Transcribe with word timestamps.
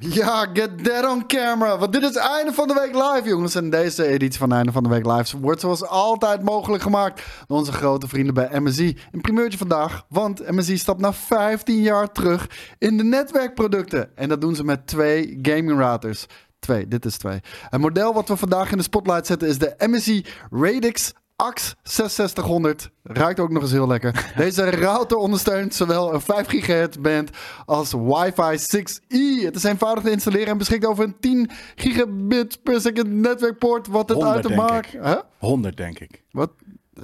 Ja, 0.00 0.46
get 0.52 0.84
that 0.84 1.10
on 1.10 1.26
camera. 1.26 1.78
Want 1.78 1.92
dit 1.92 2.02
is 2.02 2.16
einde 2.16 2.52
van 2.52 2.68
de 2.68 2.74
week 2.74 2.94
live, 2.94 3.28
jongens. 3.28 3.54
En 3.54 3.70
deze 3.70 4.06
editie 4.06 4.38
van 4.38 4.52
einde 4.52 4.72
van 4.72 4.82
de 4.82 4.88
week 4.88 5.06
live 5.06 5.38
wordt 5.38 5.60
zoals 5.60 5.84
altijd 5.84 6.42
mogelijk 6.42 6.82
gemaakt 6.82 7.22
door 7.46 7.58
onze 7.58 7.72
grote 7.72 8.08
vrienden 8.08 8.34
bij 8.34 8.60
MSI. 8.60 8.96
Een 9.12 9.20
primeurtje 9.20 9.58
vandaag, 9.58 10.04
want 10.08 10.50
MSI 10.50 10.78
stapt 10.78 11.00
na 11.00 11.12
15 11.12 11.82
jaar 11.82 12.12
terug 12.12 12.50
in 12.78 12.96
de 12.96 13.04
netwerkproducten. 13.04 14.16
En 14.16 14.28
dat 14.28 14.40
doen 14.40 14.54
ze 14.54 14.64
met 14.64 14.86
twee 14.86 15.38
gaming 15.42 15.78
routers. 15.78 16.26
Twee, 16.58 16.88
dit 16.88 17.04
is 17.04 17.16
twee. 17.16 17.40
Het 17.70 17.80
model 17.80 18.14
wat 18.14 18.28
we 18.28 18.36
vandaag 18.36 18.70
in 18.70 18.76
de 18.76 18.82
spotlight 18.82 19.26
zetten 19.26 19.48
is 19.48 19.58
de 19.58 19.74
MSI 19.78 20.24
Radix 20.50 21.12
AX 21.42 21.74
6600 21.82 22.90
ruikt 23.02 23.40
ook 23.40 23.50
nog 23.50 23.62
eens 23.62 23.72
heel 23.72 23.86
lekker. 23.86 24.32
Deze 24.36 24.70
router 24.70 25.16
ondersteunt 25.16 25.74
zowel 25.74 26.14
een 26.14 26.20
5 26.20 26.46
GHz 26.46 26.96
band 27.00 27.30
als 27.64 27.92
Wi-Fi 27.92 28.76
6E. 28.76 29.44
Het 29.44 29.56
is 29.56 29.64
eenvoudig 29.64 30.04
te 30.04 30.10
installeren 30.10 30.46
en 30.46 30.58
beschikt 30.58 30.86
over 30.86 31.04
een 31.04 31.16
10 31.20 31.50
gigabit 31.76 32.62
per 32.62 32.80
second 32.80 33.10
netwerkpoort. 33.10 33.86
Wat 33.86 34.08
het 34.08 34.22
100 34.22 34.46
uit 34.46 34.92
de. 34.92 34.98
Huh? 35.02 35.18
100 35.38 35.76
denk 35.76 35.98
ik. 35.98 36.22
Wat? 36.30 36.50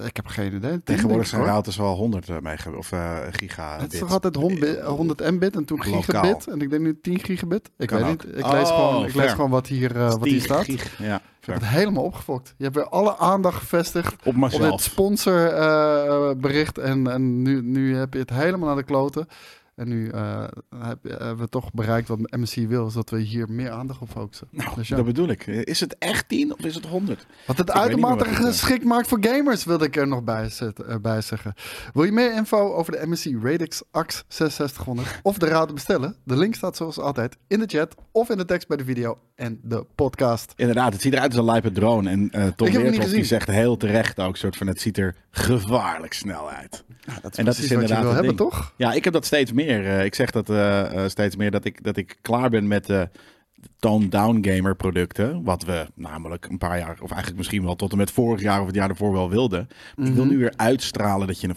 Ik 0.04 0.16
heb 0.16 0.26
geen 0.26 0.54
idee. 0.54 0.82
Tegenwoordig 0.82 1.26
zijn 1.26 1.42
routers 1.44 1.76
wel 1.76 1.94
100 1.94 2.28
eh, 2.28 2.36
mega 2.40 2.70
of 2.70 2.92
eh 2.92 3.18
giga. 3.30 3.78
Het 3.80 3.92
is 3.92 3.98
toch 3.98 4.10
altijd 4.12 4.34
100, 4.36 4.80
100 4.82 5.30
mbit 5.30 5.56
en 5.56 5.64
toen 5.64 5.78
Lokaal. 5.78 6.02
gigabit. 6.02 6.46
En 6.48 6.60
ik 6.60 6.70
denk 6.70 6.82
nu 6.82 6.98
10 7.02 7.18
gigabit. 7.18 7.70
Ik 7.78 7.86
Kan 7.88 7.98
weet 8.02 8.10
ook. 8.12 8.24
niet. 8.24 8.36
Ik 8.36 8.46
lees, 8.52 8.68
Oh, 8.70 8.74
gewoon, 8.88 9.04
ik 9.06 9.14
lees 9.14 9.30
gewoon 9.32 9.50
wat 9.50 9.66
hier, 9.66 9.96
eh, 9.96 10.10
wat 10.10 10.24
hier 10.24 10.40
staat. 10.40 10.68
Ik 10.68 10.90
Ja, 10.98 11.20
heb 11.40 11.54
het 11.54 11.64
helemaal 11.66 12.02
opgefokt. 12.04 12.54
Je 12.56 12.64
hebt 12.64 12.76
weer 12.76 12.88
alle 12.88 13.16
aandacht 13.18 13.58
gevestigd 13.58 14.14
op 14.24 14.42
op 14.42 14.50
dit 14.50 14.80
sponsorbericht. 14.80 16.78
en 16.78 17.06
en 17.10 17.42
nu, 17.42 17.62
nu 17.62 17.96
heb 17.96 18.12
je 18.12 18.18
het 18.20 18.30
helemaal 18.30 18.66
naar 18.66 18.76
de 18.76 18.82
kloten. 18.84 19.26
En 19.74 19.88
nu 19.88 20.08
eh, 20.08 20.44
je- 21.02 21.08
hebben 21.08 21.36
we 21.38 21.48
toch 21.48 21.72
bereikt 21.72 22.08
wat 22.08 22.18
MSC 22.18 22.54
wil. 22.56 22.86
Is 22.86 22.92
dat 22.92 23.10
we 23.10 23.18
hier 23.20 23.50
meer 23.50 23.70
aandacht 23.70 24.00
op 24.00 24.10
focussen. 24.10 24.48
Nou, 24.50 24.74
Dus 24.74 24.88
ja. 24.88 24.96
dat 24.96 25.04
bedoel 25.04 25.28
ik. 25.28 25.46
Is 25.46 25.80
het 25.80 25.96
echt 25.98 26.28
10 26.28 26.52
of 26.52 26.64
is 26.64 26.74
het 26.74 26.86
100? 26.86 27.26
Wat 27.46 27.58
het 27.58 27.70
uitermate 27.70 28.24
eh, 28.24 28.34
geschikt 28.36 28.84
maakt 28.84 29.08
voor 29.08 29.18
gamers, 29.20 29.64
wilde 29.64 29.84
ik 29.84 29.96
er 29.96 30.08
nog 30.08 30.22
bij, 30.24 30.48
zetten, 30.48 30.88
eh, 30.88 30.96
bij 30.98 31.20
zeggen. 31.20 31.54
Wil 31.92 32.04
je 32.04 32.12
meer 32.12 32.34
info 32.34 32.72
over 32.74 32.92
de 32.92 33.06
MSI 33.06 33.38
Radix 33.42 33.82
AX 33.90 34.24
6600 34.28 35.20
of 35.22 35.38
de 35.38 35.46
router 35.48 35.74
bestellen? 35.74 36.16
De 36.24 36.36
link 36.36 36.54
staat 36.54 36.76
zoals 36.76 36.98
altijd 36.98 37.36
in 37.48 37.58
de 37.58 37.66
chat 37.66 37.94
of 38.12 38.30
in 38.30 38.36
de 38.36 38.44
tekst 38.44 38.68
bij 38.68 38.76
de 38.76 38.84
video 38.84 39.18
en 39.34 39.60
de 39.62 39.86
podcast. 39.94 40.52
Inderdaad, 40.56 40.92
het 40.92 41.02
ziet 41.02 41.12
eruit 41.12 41.30
als 41.30 41.38
een 41.38 41.44
lijpe 41.44 41.72
drone. 41.72 42.10
En 42.10 42.30
eh 42.30 42.46
Tom 42.46 42.70
Weerthoff 42.72 43.08
die 43.10 43.24
zegt 43.24 43.48
heel 43.50 43.76
terecht 43.76 44.20
ook, 44.20 44.36
soort 44.36 44.56
van 44.56 44.66
het 44.66 44.80
ziet 44.80 44.98
er 44.98 45.14
gevaarlijk 45.30 46.12
snel 46.12 46.50
uit. 46.50 46.84
Nou, 47.06 47.20
dat 47.20 47.32
is 47.32 47.38
En 47.38 47.44
dat 47.44 47.54
is 47.54 47.60
wat 47.60 47.68
je 47.68 47.74
inderdaad 47.74 47.98
wil 48.00 48.08
het 48.08 48.18
hebben, 48.18 48.36
ding. 48.36 48.50
toch? 48.50 48.72
Ja, 48.76 48.92
ik 48.92 49.04
heb 49.04 49.12
dat 49.12 49.24
steeds 49.26 49.52
meer. 49.52 49.86
Eh, 49.86 50.04
ik 50.04 50.14
zeg 50.14 50.30
dat 50.30 50.50
eh, 50.50 51.02
eh, 51.04 51.08
steeds 51.10 51.36
meer 51.36 51.50
dat 51.50 51.64
ik, 51.64 51.82
dat 51.82 51.96
ik 51.96 52.18
klaar 52.22 52.50
ben 52.50 52.68
met 52.68 52.86
de 52.86 53.08
tone 53.78 54.08
down 54.08 54.48
gamer 54.48 54.76
producten. 54.76 55.42
Wat 55.42 55.62
we 55.64 55.86
namelijk 55.94 56.46
een 56.46 56.58
paar 56.58 56.78
jaar, 56.78 56.90
of 57.00 57.08
eigenlijk 57.10 57.36
misschien 57.36 57.64
wel 57.64 57.76
tot 57.76 57.92
en 57.92 57.98
met 57.98 58.10
vorig 58.10 58.40
jaar 58.40 58.60
of 58.60 58.66
het 58.66 58.74
jaar 58.74 58.88
ervoor 58.90 59.12
wel 59.12 59.30
wilden. 59.30 59.68
Maar 59.96 60.06
Ik 60.06 60.14
wil 60.14 60.24
Mhm. 60.24 60.32
nu 60.32 60.38
weer 60.38 60.52
uitstralen 60.56 61.26
dat 61.26 61.40
je 61.40 61.48
een 61.48 61.56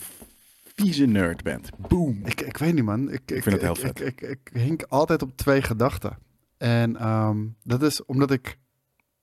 vieze 0.75 1.06
nerd 1.06 1.44
bent. 1.44 1.70
Boom. 1.88 2.20
Ik, 2.25 2.42
ik 2.42 2.58
weet 2.58 2.73
niet, 2.73 2.84
man. 2.84 3.12
Ik, 3.12 3.22
ik, 3.31 3.44
vind 3.44 3.45
het 3.56 3.62
heel 3.62 3.72
ik, 3.72 3.80
vet. 3.80 4.02
Ik, 4.02 4.22
ik, 4.22 4.30
ik 4.53 4.62
hink 4.62 4.84
altijd 4.88 5.22
op 5.22 5.38
twee 5.38 5.62
gedachten. 5.62 6.18
En 6.58 6.98
ehm, 6.98 7.38
dat 7.64 7.81
is 7.84 8.06
omdat 8.06 8.31
ik 8.31 8.58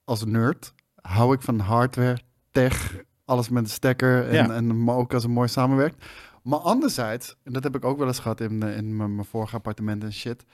als 0.05 0.25
nerd 0.25 0.73
hou 1.01 1.35
ik 1.35 1.43
van 1.43 1.59
hardware, 1.59 2.19
tech, 2.51 2.97
alles 3.25 3.49
met 3.49 3.63
een 3.65 3.71
stekker 3.71 4.29
en, 4.29 4.35
Ja. 4.35 4.51
en 4.55 4.85
maar 4.85 4.97
ook 4.97 5.15
als 5.15 5.23
het 5.23 5.33
mooi 5.33 5.49
samenwerkt. 5.49 6.05
Maar 6.43 6.59
anderzijds, 6.59 7.37
en 7.43 7.53
dat 7.53 7.63
heb 7.63 7.77
ik 7.77 7.85
ook 7.85 7.99
wel 7.99 8.07
eens 8.07 8.19
gehad 8.19 8.41
in, 8.41 8.63
eh, 8.63 8.77
in 8.77 8.97
mijn, 8.97 9.15
mijn 9.15 9.27
vorige 9.27 9.57
appartement 9.57 10.03
en 10.05 10.13
shit. 10.13 10.45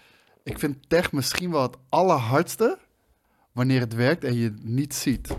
Ik 0.43 0.59
vind 0.59 0.89
tech 0.89 1.13
misschien 1.13 1.51
wel 1.51 1.63
het 1.63 1.77
allerhardste 1.89 2.79
wanneer 3.53 3.81
het 3.81 3.95
werkt 3.95 4.25
en 4.25 4.35
je 4.35 4.45
het 4.45 4.65
niet 4.65 4.95
ziet. 4.95 5.37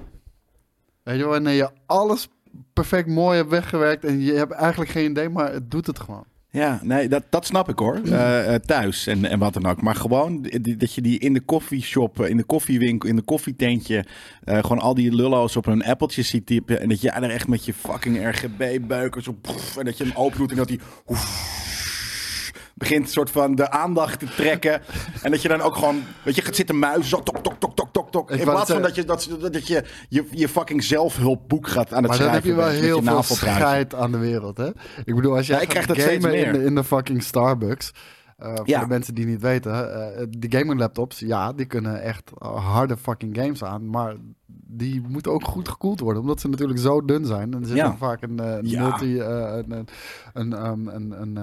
Weet 1.03 1.17
je, 1.17 1.25
wanneer 1.25 1.53
je 1.53 1.69
alles 1.85 2.29
perfect 2.73 3.07
mooi 3.07 3.37
hebt 3.37 3.49
weggewerkt 3.49 4.05
en 4.05 4.19
je 4.19 4.33
hebt 4.33 4.51
eigenlijk 4.51 4.91
geen 4.91 5.09
idee, 5.11 5.29
maar 5.29 5.51
het 5.51 5.71
doet 5.71 5.87
het 5.87 5.99
gewoon. 5.99 6.25
Ja, 6.53 6.79
nee, 6.83 7.09
dat, 7.09 7.23
dat 7.29 7.45
snap 7.45 7.69
ik 7.69 7.79
hoor. 7.79 7.99
Eh, 8.05 8.53
eh, 8.53 8.61
thuis 8.61 9.07
en, 9.07 9.25
en 9.25 9.39
wat 9.39 9.53
dan 9.53 9.65
ook. 9.65 9.81
Maar 9.81 9.95
gewoon 9.95 10.41
dat 10.77 10.93
je 10.93 11.01
die 11.01 11.19
in 11.19 11.33
de 11.33 11.39
koffieshop, 11.39 12.19
eh, 12.19 12.29
in 12.29 12.37
de 12.37 12.43
koffiewinkel, 12.43 13.09
in 13.09 13.15
de 13.15 13.21
koffietentje, 13.21 14.05
gewoon 14.45 14.79
al 14.79 14.93
die 14.93 15.15
lullo's 15.15 15.55
op 15.55 15.65
hun 15.65 15.83
appeltje 15.83 16.21
ziet 16.21 16.45
typen. 16.45 16.81
En 16.81 16.89
dat 16.89 17.01
jij 17.01 17.11
er 17.11 17.29
echt 17.29 17.47
met 17.47 17.65
je 17.65 17.73
fucking 17.73 18.27
RGB-buiker 18.27 19.23
zo. 19.23 19.31
pff, 19.41 19.77
en 19.77 19.85
dat 19.85 19.97
je 19.97 20.03
hem 20.03 20.13
open 20.15 20.37
doet 20.37 20.51
en 20.51 20.57
dat 20.57 20.67
die. 20.67 20.79
Begint 22.81 23.05
een 23.05 23.11
soort 23.11 23.31
van 23.31 23.55
de 23.55 23.69
aandacht 23.69 24.19
te 24.19 24.25
trekken. 24.35 24.81
En 25.21 25.31
dat 25.31 25.41
je 25.41 25.47
dan 25.47 25.61
ook 25.61 25.75
gewoon, 25.75 26.03
weet 26.23 26.35
je, 26.35 26.41
gaat 26.41 26.55
zitten 26.55 26.79
muizen. 26.79 27.05
Zo, 27.05 27.23
tok, 27.23 27.37
tok, 27.37 27.53
tok, 27.59 27.75
tok, 27.75 27.89
tok, 27.93 28.11
tok. 28.11 28.31
Ik 28.31 28.39
In 28.39 28.43
plaats 28.45 28.71
van 28.71 28.81
dat 28.81 28.95
je, 28.95 29.03
dat, 29.03 29.29
dat 29.51 29.67
je, 29.67 29.83
je 30.09 30.25
je 30.31 30.49
fucking 30.49 30.83
zelfhulpboek 30.83 31.67
gaat 31.67 31.93
aan 31.93 32.03
het 32.03 32.07
Maar 32.07 32.17
dan 32.17 32.27
schrijven 32.27 32.33
heb 32.33 32.43
je 32.43 32.53
wel 32.53 32.67
heel 32.67 33.01
veel 33.23 33.35
scheid 33.35 33.95
aan 33.95 34.11
de 34.11 34.17
wereld, 34.17 34.57
hè? 34.57 34.67
Ik 35.05 35.15
bedoel, 35.15 35.35
als 35.35 35.47
jij 35.47 35.55
Ja, 35.55 35.61
ik 35.61 35.67
krijg 35.69 35.85
dat 35.85 35.95
steeds 35.99 36.23
gamen 36.25 36.39
in, 36.39 36.51
meer. 36.51 36.59
de- 36.59 36.65
in 36.65 36.75
de 36.75 36.83
fucking 36.83 37.23
Starbucks... 37.23 37.91
eh, 38.41 38.55
voor 38.55 38.67
Ja. 38.69 38.79
de 38.79 38.87
mensen 38.87 39.15
die 39.15 39.25
niet 39.25 39.41
weten, 39.41 39.93
eh 40.17 40.25
die 40.37 40.51
gaming 40.59 40.79
laptops, 40.79 41.19
ja, 41.19 41.53
die 41.53 41.65
kunnen 41.65 42.01
echt 42.01 42.31
harde 42.55 42.97
fucking 42.97 43.37
games 43.37 43.63
aan, 43.63 43.89
maar 43.89 44.15
die 44.73 45.01
moeten 45.07 45.31
ook 45.31 45.43
goed 45.43 45.69
gekoeld 45.69 45.99
worden, 45.99 46.21
omdat 46.21 46.39
ze 46.41 46.47
natuurlijk 46.47 46.79
zo 46.79 47.05
dun 47.05 47.25
zijn. 47.25 47.53
En 47.53 47.61
er 47.61 47.67
zit 47.67 47.77
Ja. 47.77 47.95
vaak 47.97 48.21
een 48.21 48.39
eh, 48.39 48.57
Ja. 48.61 48.81
multi, 48.83 49.19
een, 49.21 49.71
een, 49.71 49.87
een, 50.33 50.53
ehm, 50.53 50.87
een, 50.87 51.21
een, 51.21 51.35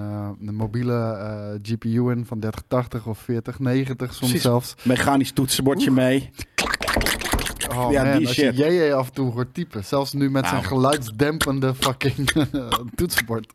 een 0.47 0.55
mobiele 0.55 1.59
GPU 1.61 2.11
in 2.11 2.25
van 2.25 2.39
3080 2.39 3.07
of 3.07 3.17
4090 3.19 4.07
soms 4.07 4.17
Precies. 4.19 4.41
zelfs. 4.41 4.75
Mechanisch 4.83 5.31
toetsenbordje 5.31 5.91
mee. 5.91 6.29
Oh 7.71 7.91
Ja, 7.91 8.03
man, 8.03 8.17
die 8.17 8.27
als 8.27 8.35
shit. 8.35 8.57
je 8.57 8.63
JJ 8.63 8.91
af 8.91 9.07
en 9.07 9.13
toe 9.13 9.31
hoort 9.31 9.53
typen, 9.53 9.83
zelfs 9.85 10.13
nu 10.13 10.29
met 10.29 10.43
zijn 10.47 10.55
Nou. 10.61 10.67
geluidsdempende 10.67 11.75
fucking 11.75 12.31
toetsenbord. 12.95 13.53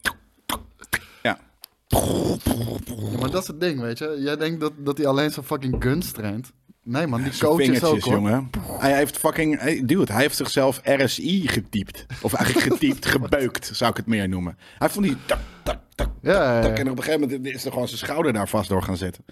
Maar 3.21 3.31
dat 3.31 3.43
is 3.43 3.47
het 3.47 3.61
ding, 3.61 3.81
weet 3.81 3.99
je. 3.99 4.17
Jij 4.19 4.37
denkt 4.37 4.61
dat, 4.61 4.73
dat 4.79 4.99
hij 4.99 5.07
alleen 5.07 5.31
zijn 5.31 5.47
fucking 5.47 5.77
guns 5.79 6.13
traint. 6.13 6.53
Nee 6.83 7.07
man, 7.07 7.23
die 7.23 7.33
Zijn 7.33 7.51
coach 7.51 7.61
is 7.61 7.85
ook 7.85 7.99
jongen. 7.99 8.51
Hij 8.79 8.97
heeft 8.97 9.19
fucking... 9.19 9.61
Hey, 9.61 9.83
dude, 9.85 10.13
hij 10.13 10.23
heeft 10.23 10.37
zichzelf 10.37 10.81
RSI 10.83 11.49
getypt. 11.49 12.07
Of 12.23 12.33
eigenlijk 12.33 12.67
getypt, 12.73 13.07
gebeukt, 13.07 13.71
zou 13.73 13.91
ik 13.91 13.97
het 13.97 14.07
meer 14.07 14.29
noemen. 14.29 14.59
Hij 14.79 14.89
van 14.89 15.03
die... 15.03 15.17
Tak, 15.27 15.39
tak, 15.63 15.79
tak, 15.95 16.11
Ja, 16.23 16.33
ja, 16.33 16.61
tak, 16.63 16.77
ja. 16.77 16.83
en 16.85 16.91
op 16.91 16.97
een 16.97 17.03
gegeven 17.03 17.29
moment 17.29 17.47
is 17.47 17.65
er 17.65 17.73
gewoon 17.73 17.89
zijn 17.89 17.99
schouder 17.99 18.33
daar 18.33 18.49
vast 18.49 18.69
door 18.69 18.83
gaan 18.83 18.97
zitten. 18.97 19.25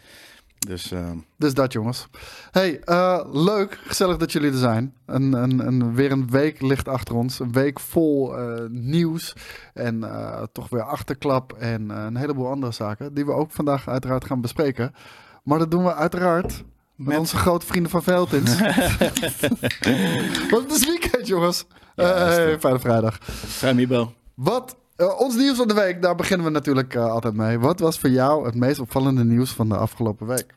Dus 0.66 0.90
eh, 0.90 1.10
Dus 1.36 1.54
dat 1.54 1.72
jongens. 1.72 2.06
Hey, 2.50 2.80
eh, 2.80 3.20
leuk, 3.32 3.78
gezellig 3.86 4.16
dat 4.16 4.32
jullie 4.32 4.50
er 4.50 4.56
zijn. 4.56 4.94
Een, 5.06 5.32
een, 5.32 5.66
een, 5.66 5.94
weer 5.94 6.12
een 6.12 6.30
week 6.30 6.60
ligt 6.60 6.88
achter 6.88 7.14
ons. 7.14 7.38
Een 7.38 7.52
week 7.52 7.80
vol 7.80 8.38
eh, 8.38 8.64
nieuws. 8.68 9.36
En 9.74 10.10
toch 10.52 10.68
weer 10.68 10.82
achterklap 10.82 11.52
en 11.52 11.90
een 11.90 12.16
heleboel 12.16 12.48
andere 12.48 12.72
zaken. 12.72 13.14
Die 13.14 13.26
we 13.26 13.32
ook 13.32 13.50
vandaag 13.50 13.88
uiteraard 13.88 14.24
gaan 14.24 14.40
bespreken. 14.40 14.94
Maar 15.42 15.58
dat 15.58 15.70
doen 15.70 15.84
we 15.84 15.94
uiteraard 15.94 16.64
met, 16.96 17.06
Met- 17.06 17.18
onze 17.18 17.36
grote 17.36 17.66
vrienden 17.66 17.90
van 17.90 18.02
Veltins. 18.02 18.58
Want 20.50 20.62
het 20.62 20.70
is 20.70 20.86
weekend 20.86 21.26
jongens. 21.26 21.64
Ja, 21.96 22.58
fijne 22.58 22.78
vrijdag. 22.78 23.18
Ramibo. 23.60 24.12
Wat, 24.34 24.76
eh, 24.96 25.20
ons 25.20 25.36
nieuws 25.36 25.56
van 25.56 25.68
de 25.68 25.74
week, 25.74 26.02
daar 26.02 26.14
beginnen 26.14 26.46
we 26.46 26.52
natuurlijk 26.52 26.94
eh, 26.94 27.10
altijd 27.10 27.34
mee. 27.34 27.58
Wat 27.58 27.80
was 27.80 27.98
voor 27.98 28.10
jou 28.10 28.44
het 28.46 28.54
meest 28.54 28.78
opvallende 28.80 29.24
nieuws 29.24 29.50
van 29.52 29.68
de 29.68 29.76
afgelopen 29.76 30.26
week? 30.26 30.54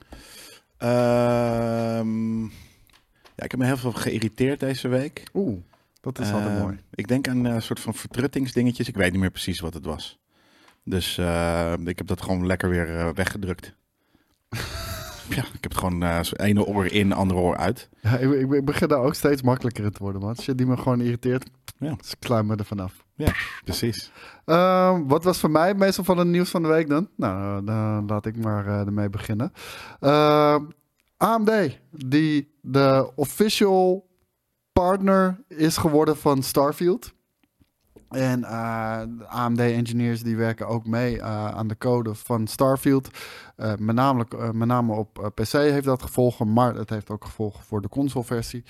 Ehm, 0.78 2.42
ja, 3.36 3.44
ik 3.44 3.52
heb 3.52 3.58
me 3.58 3.66
heel 3.66 3.78
veel 3.78 3.92
geïrriteerd 3.92 4.60
deze 4.60 4.88
week. 4.88 5.24
Oeh, 5.34 5.58
dat 6.02 6.20
is 6.20 6.32
altijd 6.32 6.56
Eh, 6.56 6.62
mooi. 6.62 6.80
Ik 6.94 7.08
denk 7.08 7.28
aan 7.28 7.46
een 7.46 7.62
soort 7.62 7.80
van 7.80 7.94
vertruttingsdingetjes. 7.94 8.88
Ik 8.88 8.96
weet 8.96 9.12
niet 9.12 9.22
meer 9.22 9.32
precies 9.32 9.60
wat 9.60 9.74
het 9.74 9.86
was. 9.86 10.20
Dus 10.84 11.18
eh, 11.18 11.74
ik 11.86 11.98
heb 11.98 12.08
dat 12.08 12.22
gewoon 12.22 12.46
lekker 12.46 12.70
weer 12.70 12.98
eh, 12.98 13.10
weggedrukt. 13.14 13.74
ja, 15.30 15.44
ik 15.44 15.64
heb 15.64 15.72
het 15.72 15.78
gewoon 15.78 16.26
zo 16.26 16.36
ene 16.36 16.66
oor 16.66 16.86
in, 16.86 17.14
andere 17.14 17.40
oor 17.40 17.58
uit. 17.58 17.90
Ja, 18.02 18.18
ik, 18.18 18.52
ik, 18.52 18.66
begin 18.66 18.88
daar 18.88 19.00
ook 19.00 19.16
steeds 19.16 19.42
makkelijker 19.42 19.84
in 19.84 19.92
te 19.92 20.04
worden, 20.04 20.22
man. 20.22 20.36
Shit 20.36 20.58
die 20.58 20.68
me 20.68 20.78
gewoon 20.78 21.02
irriteert, 21.02 21.50
Ja. 21.78 21.96
dus 21.96 22.12
ik 22.12 22.44
me 22.44 22.56
er 22.56 22.66
vanaf. 22.66 23.06
Precies. 23.64 24.12
Ehm, 24.46 25.04
wat 25.08 25.24
was 25.24 25.40
voor 25.40 25.52
mij 25.52 25.74
meestal 25.74 26.04
van 26.04 26.18
het 26.18 26.28
nieuws 26.28 26.50
van 26.50 26.62
de 26.62 26.68
week 26.68 26.90
dan? 26.90 27.10
Nou, 27.16 27.60
eh, 27.60 27.66
dan 27.66 28.08
laat 28.08 28.26
ik 28.26 28.38
maar 28.38 28.68
eh, 28.68 28.80
ermee 28.80 29.10
beginnen. 29.10 29.52
Ehm, 30.00 30.64
AMD, 31.18 31.80
die 31.92 32.58
de 32.62 33.12
official 33.16 34.10
partner 34.72 35.44
is 35.48 35.78
geworden 35.78 36.18
van 36.18 36.44
Starfield. 36.44 37.14
En 38.16 38.44
eh, 38.44 39.00
de 39.18 39.28
AMD-engineers 39.28 40.24
die 40.24 40.36
werken 40.36 40.68
ook 40.68 40.86
mee 40.86 41.20
eh, 41.20 41.48
aan 41.48 41.68
de 41.68 41.78
code 41.78 42.16
van 42.16 42.48
Starfield. 42.48 43.10
Eh, 43.56 43.74
met, 43.80 43.96
name, 43.96 44.26
eh, 44.40 44.50
met 44.50 44.68
name 44.68 44.94
op 44.94 45.20
eh, 45.20 45.26
PC 45.34 45.52
heeft 45.52 45.84
dat 45.86 46.02
gevolgen, 46.02 46.54
maar 46.54 46.76
het 46.76 46.90
heeft 46.90 47.10
ook 47.10 47.26
gevolgen 47.26 47.64
voor 47.64 47.82
de 47.82 47.90
consoleversie. 47.90 48.64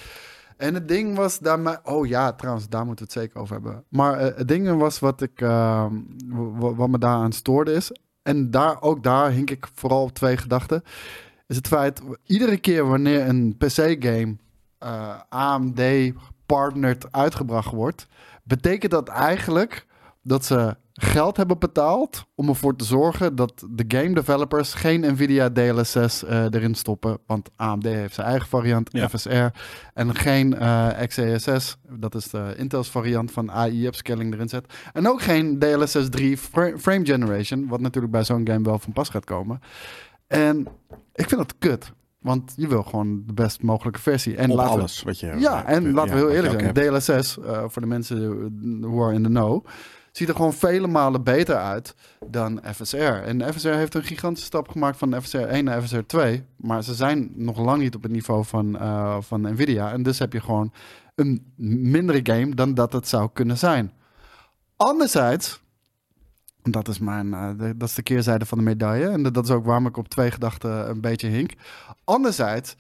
En 0.58 0.74
het 0.74 0.88
ding 0.88 1.16
was 1.16 1.40
daarmee... 1.40 1.76
Oh 1.84 2.08
ja, 2.08 2.34
trouwens, 2.34 2.70
daar 2.70 2.86
moeten 2.86 3.06
we 3.08 3.12
het 3.14 3.22
zeker 3.22 3.42
over 3.42 3.54
hebben. 3.54 3.84
Maar 3.90 4.18
eh, 4.20 4.38
het 4.38 4.48
ding 4.48 4.78
was 4.78 5.00
wat, 5.00 5.22
ik, 5.22 5.42
eh, 5.42 5.86
w- 6.28 6.76
wat 6.76 6.90
me 6.90 6.98
daaraan 6.98 7.32
stoorde 7.32 7.74
is... 7.74 7.92
En 8.24 8.52
daar, 8.52 8.82
ook 8.82 9.04
daar 9.04 9.32
hink 9.32 9.50
ik 9.50 9.68
vooral 9.74 10.04
op 10.04 10.14
twee 10.14 10.38
gedachten. 10.38 10.84
is 11.48 11.56
het 11.56 11.68
feit, 11.68 12.02
iedere 12.26 12.58
keer 12.58 12.88
wanneer 12.88 13.28
een 13.28 13.56
PC-game 13.58 14.36
eh, 14.78 15.20
AMD 15.30 15.82
partnered 16.46 17.12
uitgebracht 17.12 17.72
wordt, 17.74 18.08
betekent 18.46 18.92
dat 18.92 19.08
eigenlijk 19.10 19.86
dat 20.22 20.46
ze 20.46 20.76
geld 20.94 21.38
hebben 21.38 21.60
betaald 21.60 22.26
om 22.36 22.50
ervoor 22.50 22.76
te 22.76 22.84
zorgen 22.86 23.36
dat 23.36 23.66
de 23.70 23.86
game 23.88 24.14
developers 24.14 24.74
geen 24.74 25.00
Nvidia 25.14 25.50
DLSS 25.50 26.24
eh, 26.24 26.44
erin 26.44 26.76
stoppen. 26.76 27.18
Want 27.28 27.50
AMD 27.56 27.84
heeft 27.84 28.14
zijn 28.14 28.28
eigen 28.28 28.48
variant, 28.48 28.90
Ja. 28.92 29.10
FSR. 29.10 29.46
En 29.94 30.16
geen 30.16 30.58
eh, 30.58 30.88
XeSS, 31.08 31.78
dat 31.90 32.16
is 32.16 32.30
de 32.30 32.54
Intel's 32.58 32.90
variant 32.90 33.32
van 33.32 33.52
AI 33.52 33.86
upscaling 33.88 34.34
erin 34.34 34.50
zet. 34.50 34.74
En 34.94 35.08
ook 35.10 35.22
geen 35.22 35.60
DLSS 35.60 36.10
3 36.10 36.38
fra- 36.38 36.78
frame 36.78 37.06
generation, 37.06 37.68
wat 37.68 37.80
natuurlijk 37.80 38.14
bij 38.14 38.24
zo'n 38.24 38.48
game 38.48 38.64
wel 38.64 38.80
van 38.80 38.94
pas 38.94 39.10
gaat 39.10 39.26
komen. 39.26 39.60
En 40.28 40.68
ik 41.14 41.28
vind 41.30 41.42
dat 41.42 41.56
kut. 41.60 41.92
Want 42.26 42.54
je 42.56 42.68
wil 42.68 42.84
gewoon 42.84 43.24
de 43.26 43.34
best 43.34 43.62
mogelijke 43.62 44.00
versie. 44.02 44.36
En 44.36 44.50
Op 44.52 44.56
laten 44.58 44.74
we- 44.74 44.80
alles 44.80 45.04
wat 45.04 45.20
je... 45.20 45.36
ja, 45.38 45.66
en 45.66 45.92
laten 45.92 46.14
we 46.14 46.18
heel 46.20 46.30
eerlijk 46.30 46.60
zijn. 46.60 46.74
DLSS, 46.74 47.40
eh, 47.40 47.64
voor 47.68 47.82
de 47.82 47.88
mensen 47.88 48.80
who 48.82 49.04
are 49.04 49.14
in 49.14 49.24
the 49.24 49.30
know, 49.30 49.66
ziet 50.12 50.30
er 50.30 50.36
gewoon 50.36 50.54
vele 50.54 50.88
malen 50.88 51.24
beter 51.24 51.56
uit 51.56 51.96
dan 52.28 52.62
FSR. 52.74 52.96
En 52.98 53.54
FSR 53.54 53.68
heeft 53.68 53.94
een 53.96 54.04
gigantische 54.04 54.46
stap 54.48 54.70
gemaakt 54.70 54.98
van 54.98 55.22
FSR 55.22 55.38
1 55.38 55.64
naar 55.64 55.82
FSR 55.82 56.00
2. 56.06 56.44
Maar 56.56 56.84
ze 56.84 56.94
zijn 56.94 57.32
nog 57.36 57.58
lang 57.60 57.82
niet 57.82 57.96
op 57.96 58.04
het 58.04 58.12
niveau 58.12 58.46
van, 58.46 58.78
eh, 58.80 59.18
van 59.20 59.42
Nvidia. 59.42 59.92
En 59.92 60.04
dus 60.04 60.20
heb 60.20 60.34
je 60.34 60.42
gewoon 60.42 60.72
een 61.16 61.46
mindere 61.92 62.20
game 62.24 62.56
dan 62.56 62.74
dat 62.74 62.94
het 62.94 63.08
zou 63.08 63.30
kunnen 63.34 63.58
zijn. 63.58 63.92
Anderzijds, 64.78 65.62
dat 66.72 66.88
is, 66.88 67.00
mijn, 67.00 67.34
eh, 67.34 67.50
de- 67.58 67.78
dat 67.78 67.90
is 67.90 67.96
de 67.96 68.02
keerzijde 68.04 68.46
van 68.46 68.58
de 68.58 68.64
medaille. 68.64 69.08
En 69.10 69.24
dat 69.24 69.44
is 69.44 69.50
ook 69.52 69.66
waarom 69.66 69.86
ik 69.86 69.98
op 69.98 70.08
twee 70.08 70.32
gedachten 70.32 70.90
een 70.90 71.02
beetje 71.02 71.28
hink. 71.28 71.52
Anderzijds 72.04 72.76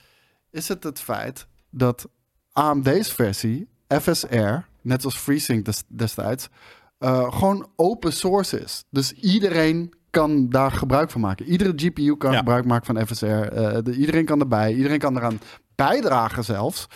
is 0.51 0.67
het 0.67 0.83
het 0.83 0.99
feit 0.99 1.47
dat 1.69 2.07
AMD's 2.51 3.13
versie, 3.13 3.67
FSR, 4.01 4.53
net 4.81 5.01
zoals 5.01 5.17
FreeSync 5.17 5.65
des- 5.65 5.83
destijds, 5.87 6.49
eh, 6.97 7.33
gewoon 7.33 7.67
open 7.75 8.13
source 8.13 8.59
is. 8.61 8.83
Dus 8.89 9.11
iedereen 9.11 9.93
kan 10.09 10.49
daar 10.49 10.71
gebruik 10.71 11.09
van 11.11 11.21
maken. 11.21 11.45
Iedere 11.45 11.73
GPU 11.75 12.15
kan 12.17 12.31
Ja. 12.31 12.37
gebruik 12.37 12.65
maken 12.65 12.85
van 12.95 13.05
FSR. 13.07 13.25
eh, 13.25 13.77
de- 13.83 13.95
iedereen 13.95 14.25
kan 14.25 14.39
erbij. 14.39 14.73
Iedereen 14.73 14.99
kan 14.99 15.17
eraan 15.17 15.39
bijdragen 15.75 16.43
zelfs. 16.43 16.87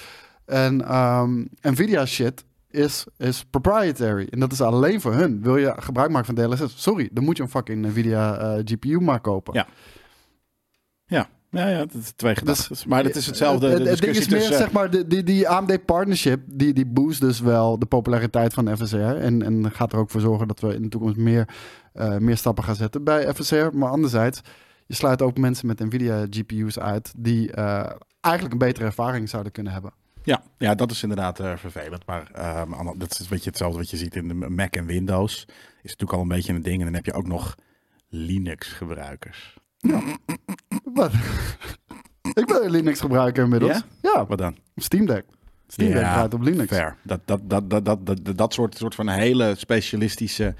En 0.46 0.86
ehm, 0.86 1.46
Nvidia 1.62 2.06
shit 2.06 2.44
is, 2.70 3.06
is 3.18 3.46
proprietary. 3.46 4.28
En 4.30 4.40
dat 4.40 4.52
is 4.52 4.62
alleen 4.62 5.02
voor 5.02 5.14
hun. 5.14 5.42
Wil 5.42 5.58
je 5.58 5.74
gebruik 5.78 6.10
maken 6.12 6.36
van 6.36 6.50
DLSS? 6.50 6.82
Sorry, 6.84 7.10
dan 7.12 7.24
moet 7.24 7.38
je 7.38 7.44
een 7.44 7.50
fucking 7.50 7.86
Nvidia 7.86 8.38
eh, 8.38 8.62
GPU 8.66 9.00
maar 9.00 9.20
kopen. 9.20 9.54
Ja. 9.54 9.68
Ja, 11.06 11.30
ja, 11.50 11.68
ja 11.68 11.78
dat 11.78 11.94
is 11.94 12.12
twee 12.12 12.36
gedachten. 12.36 12.68
Dus- 12.70 12.86
maar 12.86 13.04
het 13.04 13.16
is 13.16 13.26
hetzelfde. 13.26 13.68
Het, 13.68 13.78
ding 14.02 14.16
is 14.16 14.28
meer, 14.28 14.40
tussen- 14.40 14.58
zeg 14.58 14.72
maar, 14.72 15.08
die, 15.08 15.24
die 15.24 15.50
AMD 15.50 15.86
partnership, 15.86 16.42
die, 16.46 16.74
die 16.74 16.86
boost 16.86 17.22
dus 17.22 17.40
wel 17.40 17.80
de 17.80 17.86
populariteit 17.86 18.54
van 18.54 18.78
FSR. 18.78 18.96
En, 18.98 19.42
en 19.44 19.72
gaat 19.72 19.94
er 19.94 20.00
ook 20.00 20.10
voor 20.10 20.22
zorgen 20.22 20.48
dat 20.48 20.60
we 20.60 20.74
in 20.74 20.82
de 20.82 20.90
toekomst 20.90 21.18
meer, 21.18 21.48
eh, 21.94 22.18
meer 22.18 22.38
stappen 22.38 22.64
gaan 22.64 22.76
zetten 22.76 23.04
bij 23.04 23.34
FSR. 23.34 23.68
Maar 23.74 23.90
anderzijds, 23.90 24.42
je 24.86 24.96
sluit 24.96 25.22
ook 25.22 25.38
mensen 25.38 25.68
met 25.68 25.80
Nvidia 25.80 26.26
GPU's 26.30 26.80
uit 26.80 27.14
die 27.18 27.52
eh, 27.52 27.90
eigenlijk 28.22 28.54
een 28.54 28.68
betere 28.68 28.86
ervaring 28.86 29.30
zouden 29.30 29.52
kunnen 29.52 29.74
hebben. 29.74 29.94
Ja, 30.24 30.44
ja, 30.58 30.76
dat 30.76 30.92
is 30.92 31.02
inderdaad 31.04 31.40
eh, 31.40 31.58
vervelend. 31.58 32.06
Maar 32.06 32.32
ehm, 32.34 32.98
dat 32.98 33.20
is 33.20 33.28
weet 33.28 33.44
je, 33.44 33.50
hetzelfde 33.50 33.78
wat 33.78 33.90
je 33.90 33.98
ziet 33.98 34.16
in 34.16 34.28
de 34.28 34.34
Mac 34.34 34.76
en 34.76 34.86
Windows. 34.86 35.46
Is 35.82 35.90
natuurlijk 35.92 36.14
al 36.14 36.22
een 36.22 36.28
beetje 36.28 36.54
een 36.54 36.62
ding. 36.62 36.78
En 36.80 36.86
dan 36.86 36.94
heb 36.94 37.06
je 37.06 37.14
ook 37.14 37.28
nog 37.28 37.56
Linux-gebruikers. 38.10 39.58
Wat? 40.84 41.12
Ik 42.34 42.46
ben 42.46 42.64
een 42.64 42.72
Linux 42.72 43.00
gebruiker 43.00 43.44
inmiddels. 43.44 43.72
Ja? 44.02 44.12
Ja, 44.14 44.26
Wat 44.26 44.38
dan? 44.38 44.58
Steam 44.76 45.06
Deck. 45.06 45.26
Steam 45.68 45.92
Deck 45.92 46.02
Ja, 46.02 46.14
draait 46.14 46.34
op 46.34 46.42
Linux. 46.42 46.68
Fair. 46.76 46.96
Dat, 47.04 47.20
dat, 47.26 47.40
dat, 47.50 47.70
dat, 47.70 47.86
dat, 47.86 48.06
dat, 48.06 48.38
dat 48.38 48.54
soort, 48.54 48.76
soort 48.78 48.96
van 48.96 49.10
hele 49.10 49.54
specialistische 49.58 50.56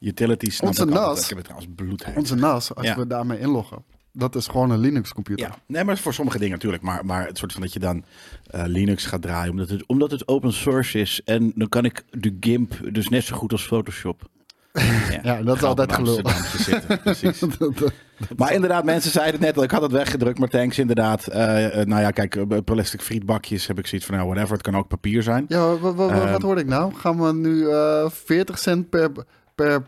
utilities. 0.00 0.56
snap 0.56 0.68
Onze. 0.68 0.84
NAS. 0.84 1.22
Ik 1.22 1.28
heb 1.28 1.36
het 1.36 1.46
trouwens 1.46 1.72
bloedheet. 1.76 2.16
Onze 2.16 2.34
NAS, 2.34 2.74
als 2.74 2.86
Ja. 2.86 2.96
we 2.96 3.06
daarmee 3.06 3.38
inloggen, 3.38 3.84
dat 4.16 4.34
is 4.34 4.46
gewoon 4.46 4.70
een 4.70 4.78
Linux 4.78 5.12
computer. 5.12 5.46
Ja, 5.46 5.54
nee, 5.66 5.84
maar 5.84 5.98
voor 5.98 6.14
sommige 6.14 6.38
dingen 6.38 6.52
natuurlijk. 6.54 6.82
Maar, 6.82 7.04
maar 7.06 7.26
het 7.26 7.38
soort 7.38 7.52
van 7.52 7.60
dat 7.60 7.72
je 7.72 7.78
dan 7.78 8.04
eh, 8.50 8.62
Linux 8.66 9.06
gaat 9.06 9.22
draaien, 9.22 9.50
omdat 9.50 9.68
het, 9.68 9.86
omdat 9.86 10.10
het 10.10 10.28
open 10.28 10.52
source 10.52 10.98
is. 11.00 11.20
En 11.24 11.52
dan 11.54 11.68
kan 11.68 11.84
ik 11.84 12.04
de 12.10 12.36
GIMP 12.40 12.74
dus 12.92 13.08
net 13.08 13.24
zo 13.24 13.36
goed 13.36 13.52
als 13.52 13.66
Photoshop. 13.66 14.22
Ja, 15.22 15.42
dat 15.42 15.56
is 15.56 15.62
altijd 15.62 15.92
gelul. 15.92 16.20
Zitten, 16.56 17.00
precies. 17.00 17.38
Dat- 17.58 17.58
dat- 17.58 17.92
Maar 18.36 18.52
inderdaad, 18.52 18.84
mensen 18.84 19.10
zeiden 19.10 19.40
het 19.42 19.54
net, 19.54 19.64
ik 19.64 19.70
had 19.70 19.82
het 19.82 19.92
weggedrukt, 19.92 20.38
maar 20.38 20.48
thanks 20.48 20.78
inderdaad. 20.78 21.26
Eh, 21.26 21.80
eh, 21.80 21.86
nou 21.86 22.00
ja, 22.02 22.10
kijk, 22.10 22.64
plastic 22.64 23.00
frietbakjes 23.02 23.66
heb 23.66 23.78
ik 23.78 23.86
zoiets 23.86 24.06
van, 24.06 24.16
nou 24.16 24.28
whatever, 24.28 24.52
het 24.52 24.62
kan 24.62 24.76
ook 24.76 24.88
papier 24.88 25.22
zijn. 25.22 25.44
Ja, 25.48 25.76
wat, 25.78 25.94
wat, 25.94 26.10
Ehm. 26.10 26.30
wat 26.32 26.42
hoorde 26.42 26.60
ik 26.60 26.66
nou? 26.66 26.94
Gaan 26.94 27.20
we 27.22 27.32
nu 27.32 27.68
eh 27.70 28.10
40 28.10 28.58
cent 28.58 28.90
per, 28.90 29.10
per 29.54 29.82